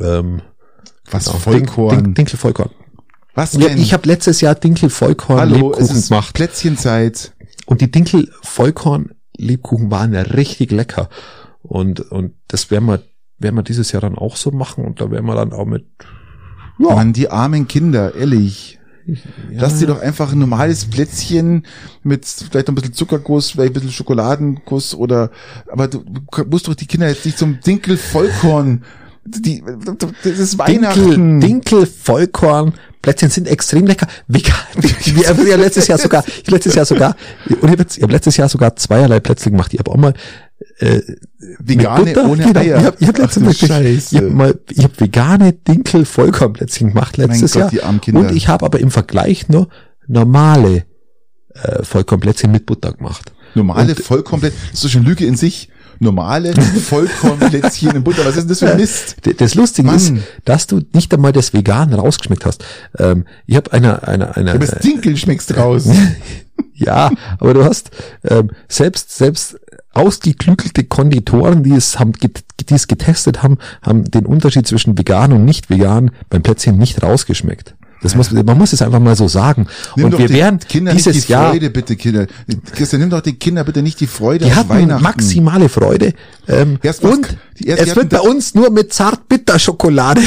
ähm, 0.00 0.40
Was 1.10 1.26
genau, 1.26 1.38
Vollkorn. 1.38 2.04
Dink, 2.04 2.14
Dinkel 2.16 2.38
Vollkorn. 2.38 2.70
Was 3.34 3.52
Ja, 3.52 3.68
denn? 3.68 3.78
ich 3.78 3.92
habe 3.92 4.08
letztes 4.08 4.40
Jahr 4.40 4.54
Dinkel 4.54 4.88
Vollkorn 4.88 5.38
Hallo, 5.38 5.72
es 5.72 5.78
Lebkuchen 5.80 5.96
ist 5.96 6.08
gemacht. 6.08 6.34
Plätzchenzeit. 6.34 7.32
Und 7.66 7.82
die 7.82 7.90
Dinkel 7.90 8.30
Vollkorn 8.42 9.10
Lebkuchen 9.36 9.90
waren 9.90 10.14
ja 10.14 10.22
richtig 10.22 10.70
lecker. 10.72 11.10
Und, 11.62 12.00
und 12.00 12.32
das 12.48 12.70
werden 12.70 12.86
wir, 12.88 13.02
werden 13.38 13.56
wir 13.56 13.62
dieses 13.62 13.92
Jahr 13.92 14.00
dann 14.00 14.16
auch 14.16 14.36
so 14.36 14.50
machen 14.52 14.84
und 14.84 15.00
da 15.02 15.10
werden 15.10 15.26
wir 15.26 15.34
dann 15.34 15.52
auch 15.52 15.66
mit, 15.66 15.84
ja, 16.78 16.94
Mann, 16.94 17.12
die 17.12 17.28
armen 17.30 17.68
Kinder, 17.68 18.14
ehrlich. 18.14 18.75
Ja, 19.06 19.16
Lass 19.52 19.78
dir 19.78 19.86
doch 19.86 20.00
einfach 20.00 20.32
ein 20.32 20.38
normales 20.38 20.84
Plätzchen 20.86 21.64
mit 22.02 22.26
vielleicht 22.26 22.68
noch 22.68 22.72
ein 22.72 22.74
bisschen 22.76 22.94
Zuckerguss, 22.94 23.50
vielleicht 23.50 23.70
ein 23.70 23.74
bisschen 23.74 23.92
Schokoladenguss 23.92 24.94
oder, 24.94 25.30
aber 25.70 25.88
du 25.88 26.04
musst 26.48 26.66
doch 26.68 26.74
die 26.74 26.86
Kinder 26.86 27.08
jetzt 27.08 27.24
nicht 27.24 27.38
zum 27.38 27.60
Dinkel 27.60 27.96
Vollkorn, 27.96 28.84
die, 29.24 29.62
das 29.62 30.38
ist 30.38 30.52
Dinkel, 30.52 30.58
Weihnachten. 30.58 31.40
Dinkel 31.40 31.86
Vollkorn 31.86 32.74
Plätzchen 33.06 33.30
sind 33.30 33.46
extrem 33.46 33.86
lecker. 33.86 34.08
Vegan. 34.26 34.56
Wir 35.04 35.28
haben 35.28 35.46
ja 35.46 35.54
letztes 35.54 35.86
Jahr 35.86 35.98
sogar, 35.98 36.24
ich 36.26 36.50
letztes 36.50 36.74
Jahr 36.74 36.84
sogar, 36.84 37.14
und 37.60 37.72
ich 37.72 37.78
habe 37.78 37.84
hab 37.84 38.10
letztes 38.10 38.36
Jahr 38.36 38.48
sogar 38.48 38.74
zweierlei 38.74 39.20
Plätzchen 39.20 39.52
gemacht. 39.52 39.72
Ich 39.72 39.78
habe 39.78 39.92
auch 39.92 39.96
mal 39.96 40.14
äh, 40.78 41.00
Vegane 41.58 42.12
Butter, 42.12 42.28
ohne 42.28 42.44
genau, 42.44 42.60
Eier. 42.60 42.78
Ich 42.78 42.84
habe 42.84 42.96
ich 43.00 43.08
hab 43.08 43.14
du 43.32 43.40
Mal 43.40 43.60
wirklich- 43.60 44.12
ich 44.12 44.18
hab 44.18 44.30
mal, 44.30 44.60
ich 44.70 44.84
habe 44.84 45.00
vegane 45.00 45.52
Dinkel 45.52 46.04
Vollkornplätzchen 46.04 46.88
gemacht 46.88 47.16
letztes 47.16 47.52
Gott, 47.52 47.72
Jahr. 47.72 47.94
Und 48.12 48.32
ich 48.32 48.48
habe 48.48 48.64
aber 48.64 48.80
im 48.80 48.90
Vergleich 48.90 49.48
nur 49.48 49.68
normale 50.06 50.84
äh, 51.54 51.82
Vollkornplätzchen 51.82 52.50
mit 52.52 52.66
Butter 52.66 52.92
gemacht. 52.92 53.32
Normale 53.54 53.94
Vollkomplett, 53.94 54.52
das 54.70 54.84
ist 54.84 54.90
schon 54.90 55.04
Lüge 55.04 55.24
in 55.24 55.36
sich. 55.36 55.70
Normale 55.98 56.52
Vollkornplätzchen 56.54 57.96
in 57.96 58.04
Butter. 58.04 58.26
Was 58.26 58.36
ist 58.36 58.42
denn 58.42 58.48
das 58.48 58.58
für 58.58 58.70
ein 58.70 58.76
Mist? 58.76 59.16
Das 59.38 59.54
Lustige 59.54 59.86
Mann. 59.86 59.96
ist, 59.96 60.12
dass 60.44 60.66
du 60.66 60.82
nicht 60.92 61.12
einmal 61.14 61.32
das 61.32 61.54
Vegan 61.54 61.94
rausgeschmeckt 61.94 62.44
hast. 62.44 62.64
Ähm, 62.98 63.24
ich 63.46 63.56
habe 63.56 63.72
einer, 63.72 64.06
einer, 64.06 64.36
einer, 64.36 64.50
Aber 64.54 64.66
das 64.66 64.80
Dinkel 64.80 65.16
schmeckst 65.16 65.56
raus. 65.56 65.88
ja, 66.74 67.10
aber 67.38 67.54
du 67.54 67.64
hast 67.64 67.90
ähm, 68.24 68.50
selbst 68.68 69.16
selbst 69.16 69.58
ausgeklügelte 69.96 70.84
Konditoren, 70.84 71.62
die 71.62 71.72
es 71.72 71.98
haben, 71.98 72.12
die 72.20 72.30
es 72.74 72.86
getestet 72.88 73.42
haben, 73.42 73.58
haben 73.82 74.04
den 74.04 74.26
Unterschied 74.26 74.66
zwischen 74.66 74.96
vegan 74.98 75.32
und 75.32 75.44
nicht 75.44 75.70
vegan 75.70 76.10
beim 76.30 76.42
Plätzchen 76.42 76.78
nicht 76.78 77.02
rausgeschmeckt. 77.02 77.74
Das 78.02 78.14
muss, 78.14 78.30
man 78.30 78.58
muss 78.58 78.74
es 78.74 78.82
einfach 78.82 79.00
mal 79.00 79.16
so 79.16 79.26
sagen. 79.26 79.66
Nimm 79.96 80.06
und 80.06 80.18
wir 80.18 80.28
die 80.28 80.34
werden 80.34 80.60
Kinder 80.60 80.92
dieses 80.92 81.14
nicht 81.14 81.28
die 81.28 81.32
Jahr, 81.32 81.50
Freude, 81.50 81.70
bitte, 81.70 81.96
Kinder. 81.96 82.26
Christian, 82.74 83.00
nimm 83.00 83.10
doch 83.10 83.22
die 83.22 83.32
Kinder 83.38 83.64
bitte 83.64 83.82
nicht 83.82 83.98
die 84.00 84.06
Freude 84.06 84.44
die 84.44 84.54
hatten 84.54 84.68
Weihnachten. 84.68 85.02
maximale 85.02 85.68
Freude. 85.70 86.12
Ähm, 86.46 86.78
Erst 86.82 87.02
was- 87.02 87.10
und 87.16 87.36
erst- 87.64 87.82
es 87.86 87.96
wird 87.96 88.10
bei 88.10 88.20
uns 88.20 88.54
nur 88.54 88.70
mit 88.70 88.92
Zartbitterschokolade 88.92 90.20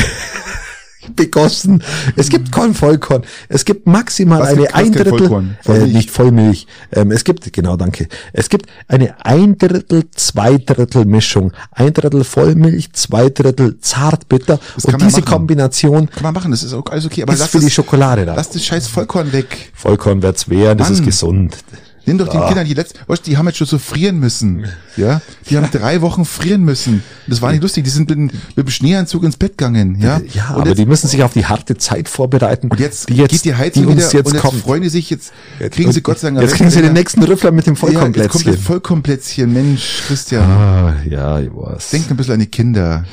begossen. 1.16 1.84
Es 2.16 2.30
gibt 2.30 2.52
kein 2.52 2.74
Vollkorn. 2.74 3.24
Es 3.48 3.66
gibt 3.66 3.88
maximal 3.88 4.42
Was 4.42 4.50
eine 4.50 4.62
gibt- 4.62 4.76
ein 4.76 4.92
Drittel, 4.92 5.10
Vollkorn? 5.10 5.58
äh, 5.66 5.80
nicht 5.88 6.12
Vollmilch. 6.12 6.68
Ähm, 6.92 7.12
es 7.12 7.24
gibt, 7.24 7.52
genau, 7.54 7.76
danke. 7.78 8.08
Es 8.34 8.50
gibt 8.50 8.68
eine 8.88 9.14
ein 9.26 9.58
Drittel, 9.58 10.04
zwei 10.16 10.58
Drittel 10.58 11.06
Mischung. 11.06 11.52
Ein 11.72 11.94
Drittel 11.94 12.24
Vollmilch, 12.24 12.92
zwei 12.94 13.30
Drittel 13.30 13.80
Zartbitter. 13.80 14.60
Das 14.76 14.86
Und 14.86 15.02
diese 15.02 15.22
machen. 15.22 15.26
Kombination 15.26 16.10
Kann 16.10 16.24
man 16.24 16.34
machen, 16.34 16.52
das 16.52 16.64
ist 16.64 16.74
auch 16.74 16.86
alles 16.90 17.06
okay. 17.06 17.24
Aber 17.24 17.34
ist 17.34 17.40
lass 17.40 17.50
für 17.50 17.60
die 17.60 17.66
das, 17.66 17.74
Schokolade 17.74 18.26
da. 18.26 18.36
lass 18.36 18.50
das 18.50 18.64
scheiß 18.66 18.88
Vollkorn 18.88 19.32
weg. 19.34 19.72
Vollkorn 19.74 20.22
wird's 20.22 20.50
werden, 20.50 20.78
das 20.78 20.90
ist 20.90 21.04
gesund. 21.04 21.58
Nimm 22.06 22.18
doch 22.18 22.28
den 22.28 22.42
Kindern 22.46 22.66
die 22.66 22.74
letzten, 22.74 23.00
weißt, 23.08 23.28
die 23.28 23.38
haben 23.38 23.46
jetzt 23.48 23.58
schon 23.58 23.68
so 23.68 23.78
frieren 23.78 24.20
müssen. 24.20 24.66
Ja, 24.98 25.22
die 25.50 25.58
haben 25.58 25.70
drei 25.72 26.02
Wochen 26.02 26.26
frieren 26.26 26.64
müssen. 26.64 27.04
Das 27.28 27.42
war 27.42 27.52
nicht 27.52 27.62
lustig. 27.62 27.84
Die 27.84 27.90
sind 27.90 28.10
mit, 28.10 28.18
dem- 28.18 28.26
mit 28.56 28.68
dem 28.68 28.70
Schneeanzug 28.70 29.24
ins 29.24 29.38
Bett 29.38 29.58
gegangen. 29.58 30.00
Ja, 30.00 30.20
Ja, 30.34 30.50
und 30.50 30.62
aber 30.62 30.70
jetzt, 30.70 30.80
die 30.80 30.86
müssen 30.86 31.08
sich 31.08 31.22
auf 31.24 31.34
die 31.34 31.46
harte 31.46 31.78
Zeit 31.78 32.10
vorbereiten. 32.10 32.70
und 32.72 32.80
jetzt, 32.80 33.10
die 33.10 33.16
jetzt 33.16 33.32
geht 33.32 33.46
die 33.46 33.56
Heizung 33.56 33.84
die 33.84 33.90
wieder 33.94 34.02
jetzt 34.02 34.14
und 34.16 34.34
jetzt 34.34 34.42
kommt. 34.42 34.62
freuen 34.62 34.82
die 34.82 34.90
sich 34.90 35.10
jetzt, 35.10 35.32
kriegen 35.72 35.92
sie 35.92 36.02
Gott 36.02 36.20
sei 36.20 36.30
Dank 36.32 36.42
Jetzt 36.42 36.56
kriegen 36.56 36.70
sie 36.72 36.82
den 36.82 36.94
nächsten 36.94 37.22
Rüffler 37.24 37.52
mit 37.52 37.68
dem 37.68 37.76
Ja, 37.76 37.80
jetzt 37.80 37.82
kommt 37.82 37.94
Vollkornplätzchen. 38.14 38.52
das 38.54 38.62
Vollkornplätzchen. 38.62 39.54
Mensch, 39.54 40.04
Christian. 40.08 40.44
ah, 40.50 40.96
ja, 41.08 41.40
ich 41.40 41.50
weiß. 41.54 41.90
Denk 41.92 42.10
ein 42.10 42.18
bisschen 42.18 42.34
an 42.34 42.40
die 42.40 42.48
Kinder. 42.48 43.06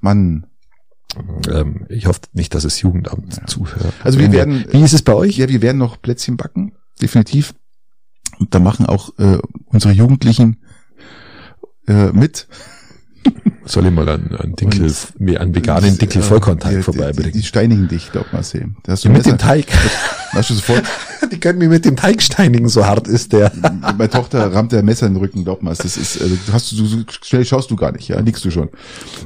Mann. 0.00 0.46
ähm, 1.50 1.86
ich 1.88 2.06
hoffe 2.06 2.20
nicht, 2.32 2.54
dass 2.54 2.64
es 2.64 2.80
Jugendamt 2.80 3.38
zuhört. 3.48 3.94
Also 4.02 4.18
wir 4.18 4.26
Wenn 4.26 4.32
werden- 4.32 4.64
Wie 4.70 4.82
ist 4.82 4.92
es 4.92 5.02
bei 5.02 5.14
euch? 5.14 5.36
Ja, 5.38 5.48
wir 5.48 5.62
werden 5.62 5.78
noch 5.78 6.00
Plätzchen 6.02 6.36
backen. 6.36 6.72
Definitiv. 7.00 7.54
Und 8.38 8.54
da 8.54 8.58
machen 8.58 8.86
auch 8.86 9.18
äh, 9.18 9.38
unsere 9.66 9.92
Jugendlichen 9.92 10.58
äh, 11.86 12.12
mit. 12.12 12.48
Soll 13.66 13.86
ich 13.86 13.92
mal 13.92 14.08
einen, 14.08 14.34
einen 14.36 14.56
Dinkel, 14.56 14.92
mir 15.18 15.40
einen 15.40 15.54
veganen 15.54 15.96
Dinkel 15.96 16.20
Äh, 16.20 16.24
Vollkornteig 16.24 16.70
die- 16.70 16.76
Die, 16.76 16.80
die 16.80 16.82
vorbeibringen? 16.84 17.42
steinigen 17.42 17.88
dich, 17.88 18.12
glaub 18.12 18.32
mal, 18.32 18.42
sehen. 18.42 18.76
Mit 19.04 19.26
dem 19.26 19.38
Teig. 19.38 19.66
Hast 20.32 20.50
du 20.50 20.54
sofort, 20.54 20.82
Die 21.32 21.38
können 21.40 21.58
mich 21.58 21.68
mit 21.68 21.84
dem 21.84 21.96
Teig 21.96 22.20
steinigen, 22.20 22.68
so 22.68 22.84
hart 22.84 23.08
ist 23.08 23.32
der. 23.32 23.50
meine 23.96 24.10
Tochter 24.10 24.52
rammt 24.52 24.72
der 24.72 24.82
Messer 24.82 25.06
in 25.06 25.14
den 25.14 25.20
Rücken, 25.20 25.44
glaub 25.44 25.62
mal, 25.62 25.74
das 25.74 25.96
ist, 25.96 26.20
also, 26.20 26.36
hast 26.52 26.72
du, 26.72 26.84
so 26.84 26.98
schnell 27.22 27.44
schaust 27.44 27.70
du 27.70 27.76
gar 27.76 27.92
nicht, 27.92 28.08
ja, 28.08 28.20
liegst 28.20 28.44
du 28.44 28.50
schon. 28.50 28.68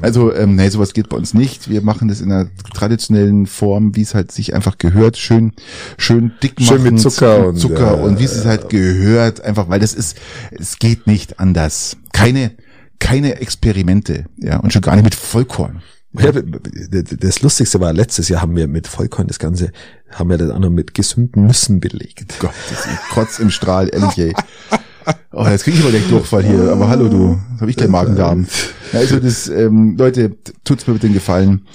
Also, 0.02 0.32
ähm, 0.34 0.54
nee, 0.54 0.68
sowas 0.68 0.92
geht 0.92 1.08
bei 1.08 1.16
uns 1.16 1.34
nicht. 1.34 1.68
Wir 1.68 1.82
machen 1.82 2.06
das 2.08 2.20
in 2.20 2.30
einer 2.30 2.46
traditionellen 2.74 3.46
Form, 3.46 3.96
wie 3.96 4.02
es 4.02 4.14
halt 4.14 4.30
sich 4.32 4.54
einfach 4.54 4.78
gehört, 4.78 5.16
schön, 5.16 5.52
schön 5.96 6.32
dick 6.42 6.60
machen. 6.60 6.66
Schön 6.68 6.82
mit 6.82 7.00
Zucker 7.00 7.48
und, 7.48 7.56
Zucker 7.58 7.96
ja, 7.96 8.02
und 8.04 8.18
wie 8.20 8.24
es 8.24 8.44
halt 8.44 8.68
gehört, 8.68 9.40
einfach, 9.40 9.68
weil 9.68 9.80
das 9.80 9.94
ist, 9.94 10.16
es 10.50 10.78
geht 10.78 11.06
nicht 11.06 11.40
anders. 11.40 11.96
Keine, 12.12 12.52
keine 12.98 13.40
Experimente, 13.40 14.26
ja, 14.36 14.58
und 14.58 14.72
schon 14.72 14.82
gar 14.82 14.94
nicht 14.94 15.04
mit 15.04 15.14
Vollkorn. 15.14 15.82
Ja, 16.18 16.32
das 16.32 17.42
Lustigste 17.42 17.80
war, 17.80 17.92
letztes 17.92 18.28
Jahr 18.28 18.40
haben 18.40 18.56
wir 18.56 18.66
mit 18.66 18.86
Vollkorn 18.88 19.28
das 19.28 19.38
Ganze, 19.38 19.72
haben 20.10 20.30
wir 20.30 20.38
das 20.38 20.50
andere 20.50 20.72
mit 20.72 20.94
gesunden 20.94 21.46
Nüssen 21.46 21.80
belegt. 21.80 22.38
Gott, 22.38 22.54
das 22.70 22.86
ist 22.86 22.98
Trotz 23.10 23.38
im 23.38 23.50
Strahl, 23.50 23.90
ehrlich, 23.92 24.18
ey. 24.18 24.34
Oh, 25.32 25.46
jetzt 25.46 25.64
krieg 25.64 25.74
ich 25.74 25.82
mal 25.82 25.90
gleich 25.90 26.08
Durchfall 26.08 26.44
hier. 26.44 26.70
Aber 26.72 26.88
hallo 26.88 27.08
du, 27.08 27.38
hab 27.60 27.68
ich 27.68 27.76
gleich 27.76 27.88
Magen-Darm. 27.88 28.46
Also 28.94 29.20
das, 29.20 29.48
ähm, 29.48 29.96
Leute, 29.98 30.38
tut's 30.64 30.86
mir 30.86 30.94
bitte 30.94 31.08
den 31.08 31.12
Gefallen. 31.12 31.66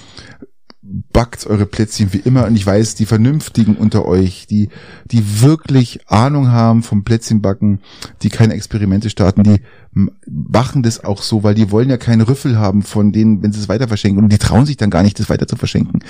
Backt 0.82 1.46
eure 1.46 1.64
Plätzchen 1.64 2.12
wie 2.12 2.18
immer. 2.18 2.44
Und 2.44 2.56
ich 2.56 2.66
weiß, 2.66 2.96
die 2.96 3.06
Vernünftigen 3.06 3.76
unter 3.76 4.04
euch, 4.04 4.48
die, 4.48 4.70
die 5.12 5.40
wirklich 5.40 6.08
Ahnung 6.08 6.50
haben 6.50 6.82
vom 6.82 7.04
Plätzchenbacken, 7.04 7.82
die 8.22 8.30
keine 8.30 8.54
Experimente 8.54 9.10
starten, 9.10 9.44
die 9.44 9.60
machen 9.94 10.82
das 10.82 11.04
auch 11.04 11.22
so, 11.22 11.42
weil 11.44 11.54
die 11.54 11.70
wollen 11.70 11.88
ja 11.88 11.96
keinen 11.96 12.22
Rüffel 12.22 12.58
haben 12.58 12.82
von 12.82 13.12
denen, 13.12 13.42
wenn 13.42 13.52
sie 13.52 13.60
es 13.60 13.68
weiter 13.68 13.88
verschenken. 13.88 14.22
Und 14.22 14.32
die 14.32 14.38
trauen 14.38 14.66
sich 14.66 14.76
dann 14.76 14.90
gar 14.90 15.02
nicht, 15.02 15.18
das 15.18 15.30
weiter 15.30 15.46
zu 15.46 15.56
verschenken. 15.56 16.00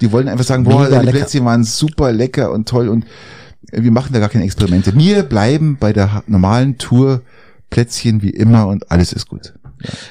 Die 0.00 0.12
wollen 0.12 0.28
einfach 0.28 0.44
sagen, 0.44 0.64
boah, 0.64 0.84
Mega 0.84 1.02
die. 1.02 1.10
Plätzchen 1.10 1.44
waren 1.44 1.64
super 1.64 2.12
lecker 2.12 2.52
und 2.52 2.68
toll 2.68 2.88
und 2.88 3.06
wir 3.72 3.90
machen 3.90 4.12
da 4.12 4.18
gar 4.18 4.28
keine 4.28 4.44
Experimente. 4.44 4.94
Wir 4.94 5.22
bleiben 5.22 5.76
bei 5.78 5.92
der 5.92 6.22
normalen 6.26 6.78
Tour 6.78 7.22
Plätzchen 7.70 8.22
wie 8.22 8.30
immer 8.30 8.66
und 8.66 8.90
alles 8.90 9.12
ist 9.12 9.28
gut. 9.28 9.54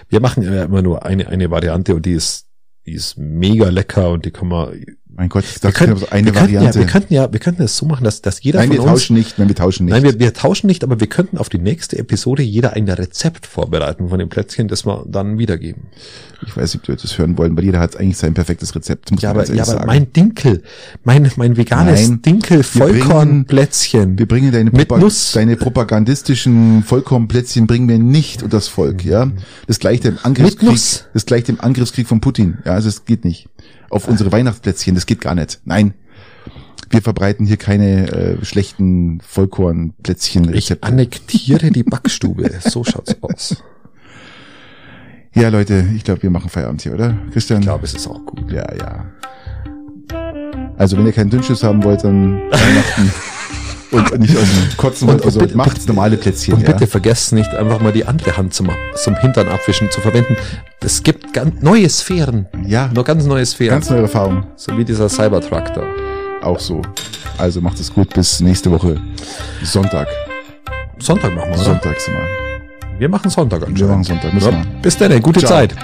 Wir 0.08 0.22
machen 0.22 0.44
ja 0.44 0.64
immer 0.64 0.82
nur 0.82 1.06
eine, 1.06 1.28
eine 1.28 1.52
Variante 1.52 1.96
und 1.96 2.06
die 2.06 2.14
ist, 2.14 2.48
die 2.86 2.94
ist 2.94 3.18
mega 3.18 3.70
lecker 3.70 4.10
und 4.10 4.26
die 4.26 4.32
kann 4.32 4.48
man, 4.48 4.72
Mein 5.20 5.28
Gott, 5.28 5.44
wir 5.44 5.60
dachte, 5.60 5.74
können, 5.86 5.98
so 5.98 6.08
eine 6.10 6.28
wir 6.28 6.32
könnten 6.32 6.54
Variante. 6.56 6.80
Ja, 6.80 6.86
wir 6.86 6.90
könnten 6.90 7.14
ja, 7.14 7.34
wir 7.34 7.40
könnten 7.42 7.62
es 7.64 7.76
so 7.76 7.86
machen, 7.86 8.06
dass, 8.06 8.22
dass 8.22 8.42
jeder 8.42 8.60
Nein, 8.60 8.70
von 8.70 8.78
wir 8.78 8.84
uns, 8.84 8.92
tauschen 8.92 9.18
nicht. 9.18 9.38
Nein, 9.38 9.50
wir 9.50 9.56
tauschen 9.56 9.86
nicht. 9.86 9.92
nein, 9.92 10.04
wir, 10.04 10.18
wir 10.18 10.34
tauschen 10.34 10.68
nicht, 10.68 10.82
aber 10.82 11.02
wir 11.02 11.08
könnten 11.08 11.38
auf 11.38 11.50
die 11.50 11.58
nächste 11.58 11.98
Episode 12.00 12.42
jeder 12.42 12.72
ein 12.72 12.88
Rezept 12.88 13.46
vorbereiten 13.46 14.08
von 14.08 14.18
dem 14.18 14.30
Plätzchen, 14.30 14.70
das 14.70 14.86
wir 14.86 15.04
dann 15.10 15.38
wiedergeben. 15.38 15.88
ich 16.48 16.56
weiß 16.56 16.74
nicht, 16.74 16.90
ob 16.90 16.96
du 16.96 17.02
das 17.02 17.18
hören 17.18 17.38
wollen, 17.38 17.58
weil 17.58 17.66
jeder 17.66 17.80
hat 17.82 17.98
eigentlich 17.98 18.16
sein 18.18 18.34
perfektes 18.34 18.74
Rezept. 18.76 19.12
Muss 19.12 19.22
Ja, 19.22 19.34
man 19.34 19.44
aber, 19.44 19.54
ja, 19.54 19.64
aber 19.64 19.72
sagen. 19.74 19.88
mein 19.88 20.14
Dinkel, 20.14 20.64
mein, 21.04 21.30
mein 21.36 21.58
veganes 21.58 22.08
Nein, 22.08 22.22
Dinkel 22.22 22.60
wir 22.64 22.86
bringen- 22.86 23.02
Vollkornplätzchen. 23.02 24.18
wir 24.18 24.26
bringen 24.26 24.54
deine, 24.54 24.72
mit 24.72 24.90
Propa- 24.90 25.00
Nuss. 25.00 25.34
deine 25.34 25.58
propagandistischen 25.58 26.84
Vollkornplätzchen 26.84 27.68
bringen 27.68 27.90
wir 27.90 28.00
nicht 28.00 28.42
unters 28.42 28.70
Volk, 28.70 29.04
ja. 29.04 29.30
Das 29.68 29.80
gleicht 29.80 30.06
dem 30.06 30.18
Angriffskrieg, 30.24 30.80
das 31.14 31.26
gleicht 31.26 31.50
dem 31.50 31.60
Angriffskrieg 31.60 32.08
von 32.08 32.22
Putin. 32.22 32.60
Ja, 32.66 32.74
also 32.76 32.88
es 32.88 33.04
geht 33.04 33.26
nicht. 33.26 33.50
Auf 33.90 34.08
unsere 34.08 34.32
Weihnachtsplätzchen, 34.32 34.96
das 34.96 35.06
geht 35.06 35.22
gar 35.22 35.36
nicht. 35.36 35.62
Nein. 35.66 35.94
Wir 36.92 37.02
verbreiten 37.02 37.46
hier 37.46 37.58
keine 37.58 38.12
äh, 38.12 38.46
schlechten 38.46 39.20
Ich 39.20 39.28
Vollkornplätzchen-Rezepte. 39.28 40.88
annektiere 40.88 41.70
die 41.72 41.84
Backstube. 41.84 42.50
So 42.62 42.84
schaut's 42.84 43.16
aus. 43.22 43.64
Ja, 45.36 45.50
Leute, 45.50 45.86
ich 45.96 46.04
glaube, 46.04 46.24
wir 46.24 46.32
machen 46.32 46.50
Feierabend 46.50 46.82
hier, 46.82 46.94
oder? 46.94 47.16
Christian? 47.32 47.60
Ich 47.60 47.66
glaube, 47.66 47.86
es 47.86 47.94
ist 47.94 48.08
auch 48.08 48.26
gut. 48.26 48.52
Ja, 48.52 48.66
ja. 48.76 49.06
Also, 50.78 50.98
wenn 50.98 51.06
ihr 51.06 51.12
keinen 51.12 51.30
Dünnschiss 51.30 51.62
haben 51.64 51.84
wollt, 51.84 52.04
dann 52.04 52.40
Weihnachten 52.50 53.12
und 53.92 54.20
nicht 54.20 54.36
aus 54.38 54.44
dem 54.44 54.78
Kotzen 54.78 55.08
Und- 55.08 55.16
wollt, 55.16 55.26
also 55.26 55.40
und 55.40 55.46
bitte- 55.48 55.58
macht's 55.58 55.88
normale 55.88 56.18
Plätzchen, 56.18 56.54
Und 56.56 56.62
ja. 56.62 56.72
bitte 56.72 56.88
vergesst 56.88 57.34
nicht, 57.34 57.50
einfach 57.56 57.80
mal 57.80 57.92
die 57.92 58.06
andere 58.06 58.36
Hand 58.38 58.54
zum, 58.54 58.70
zum 59.04 59.16
Hintern 59.18 59.48
abwischen 59.50 59.90
zu 59.92 60.02
verwenden. 60.02 60.36
Es 60.82 61.02
gibt 61.04 61.34
ganz 61.34 61.62
neue 61.62 61.90
Sphären. 61.90 62.46
Ja, 62.66 62.90
Noch 62.94 63.04
ganz 63.06 63.26
neue 63.26 63.46
Sphären. 63.46 63.76
ganz 63.76 63.90
neue 63.90 64.02
Erfahrung. 64.04 64.44
so 64.56 64.78
wie 64.78 64.86
dieser 64.86 65.10
Cybertruck 65.10 65.74
da. 65.74 65.84
Auch 66.42 66.60
so. 66.60 66.82
Also 67.38 67.62
macht 67.62 67.80
es 67.80 67.94
gut, 67.94 68.14
bis 68.14 68.40
nächste 68.40 68.72
Woche. 68.72 69.00
Sonntag. 69.64 70.08
Sonntag 71.00 71.34
machen 71.36 71.50
wir, 71.50 71.56
oder? 71.56 71.64
Sonntag 71.64 72.00
sind 72.00 72.14
wir. 72.16 73.00
Wir 73.00 73.10
machen 73.10 73.30
Sonntag 73.30 73.62
Wir 73.62 73.68
anscheinend. 73.68 73.92
machen 73.92 74.04
Sonntag, 74.04 74.34
müssen 74.34 74.52
Ja, 74.52 74.58
wir. 74.64 74.82
bis 74.82 74.98
dann, 74.98 75.22
gute 75.22 75.40
Ciao. 75.40 75.52
Zeit. 75.52 75.76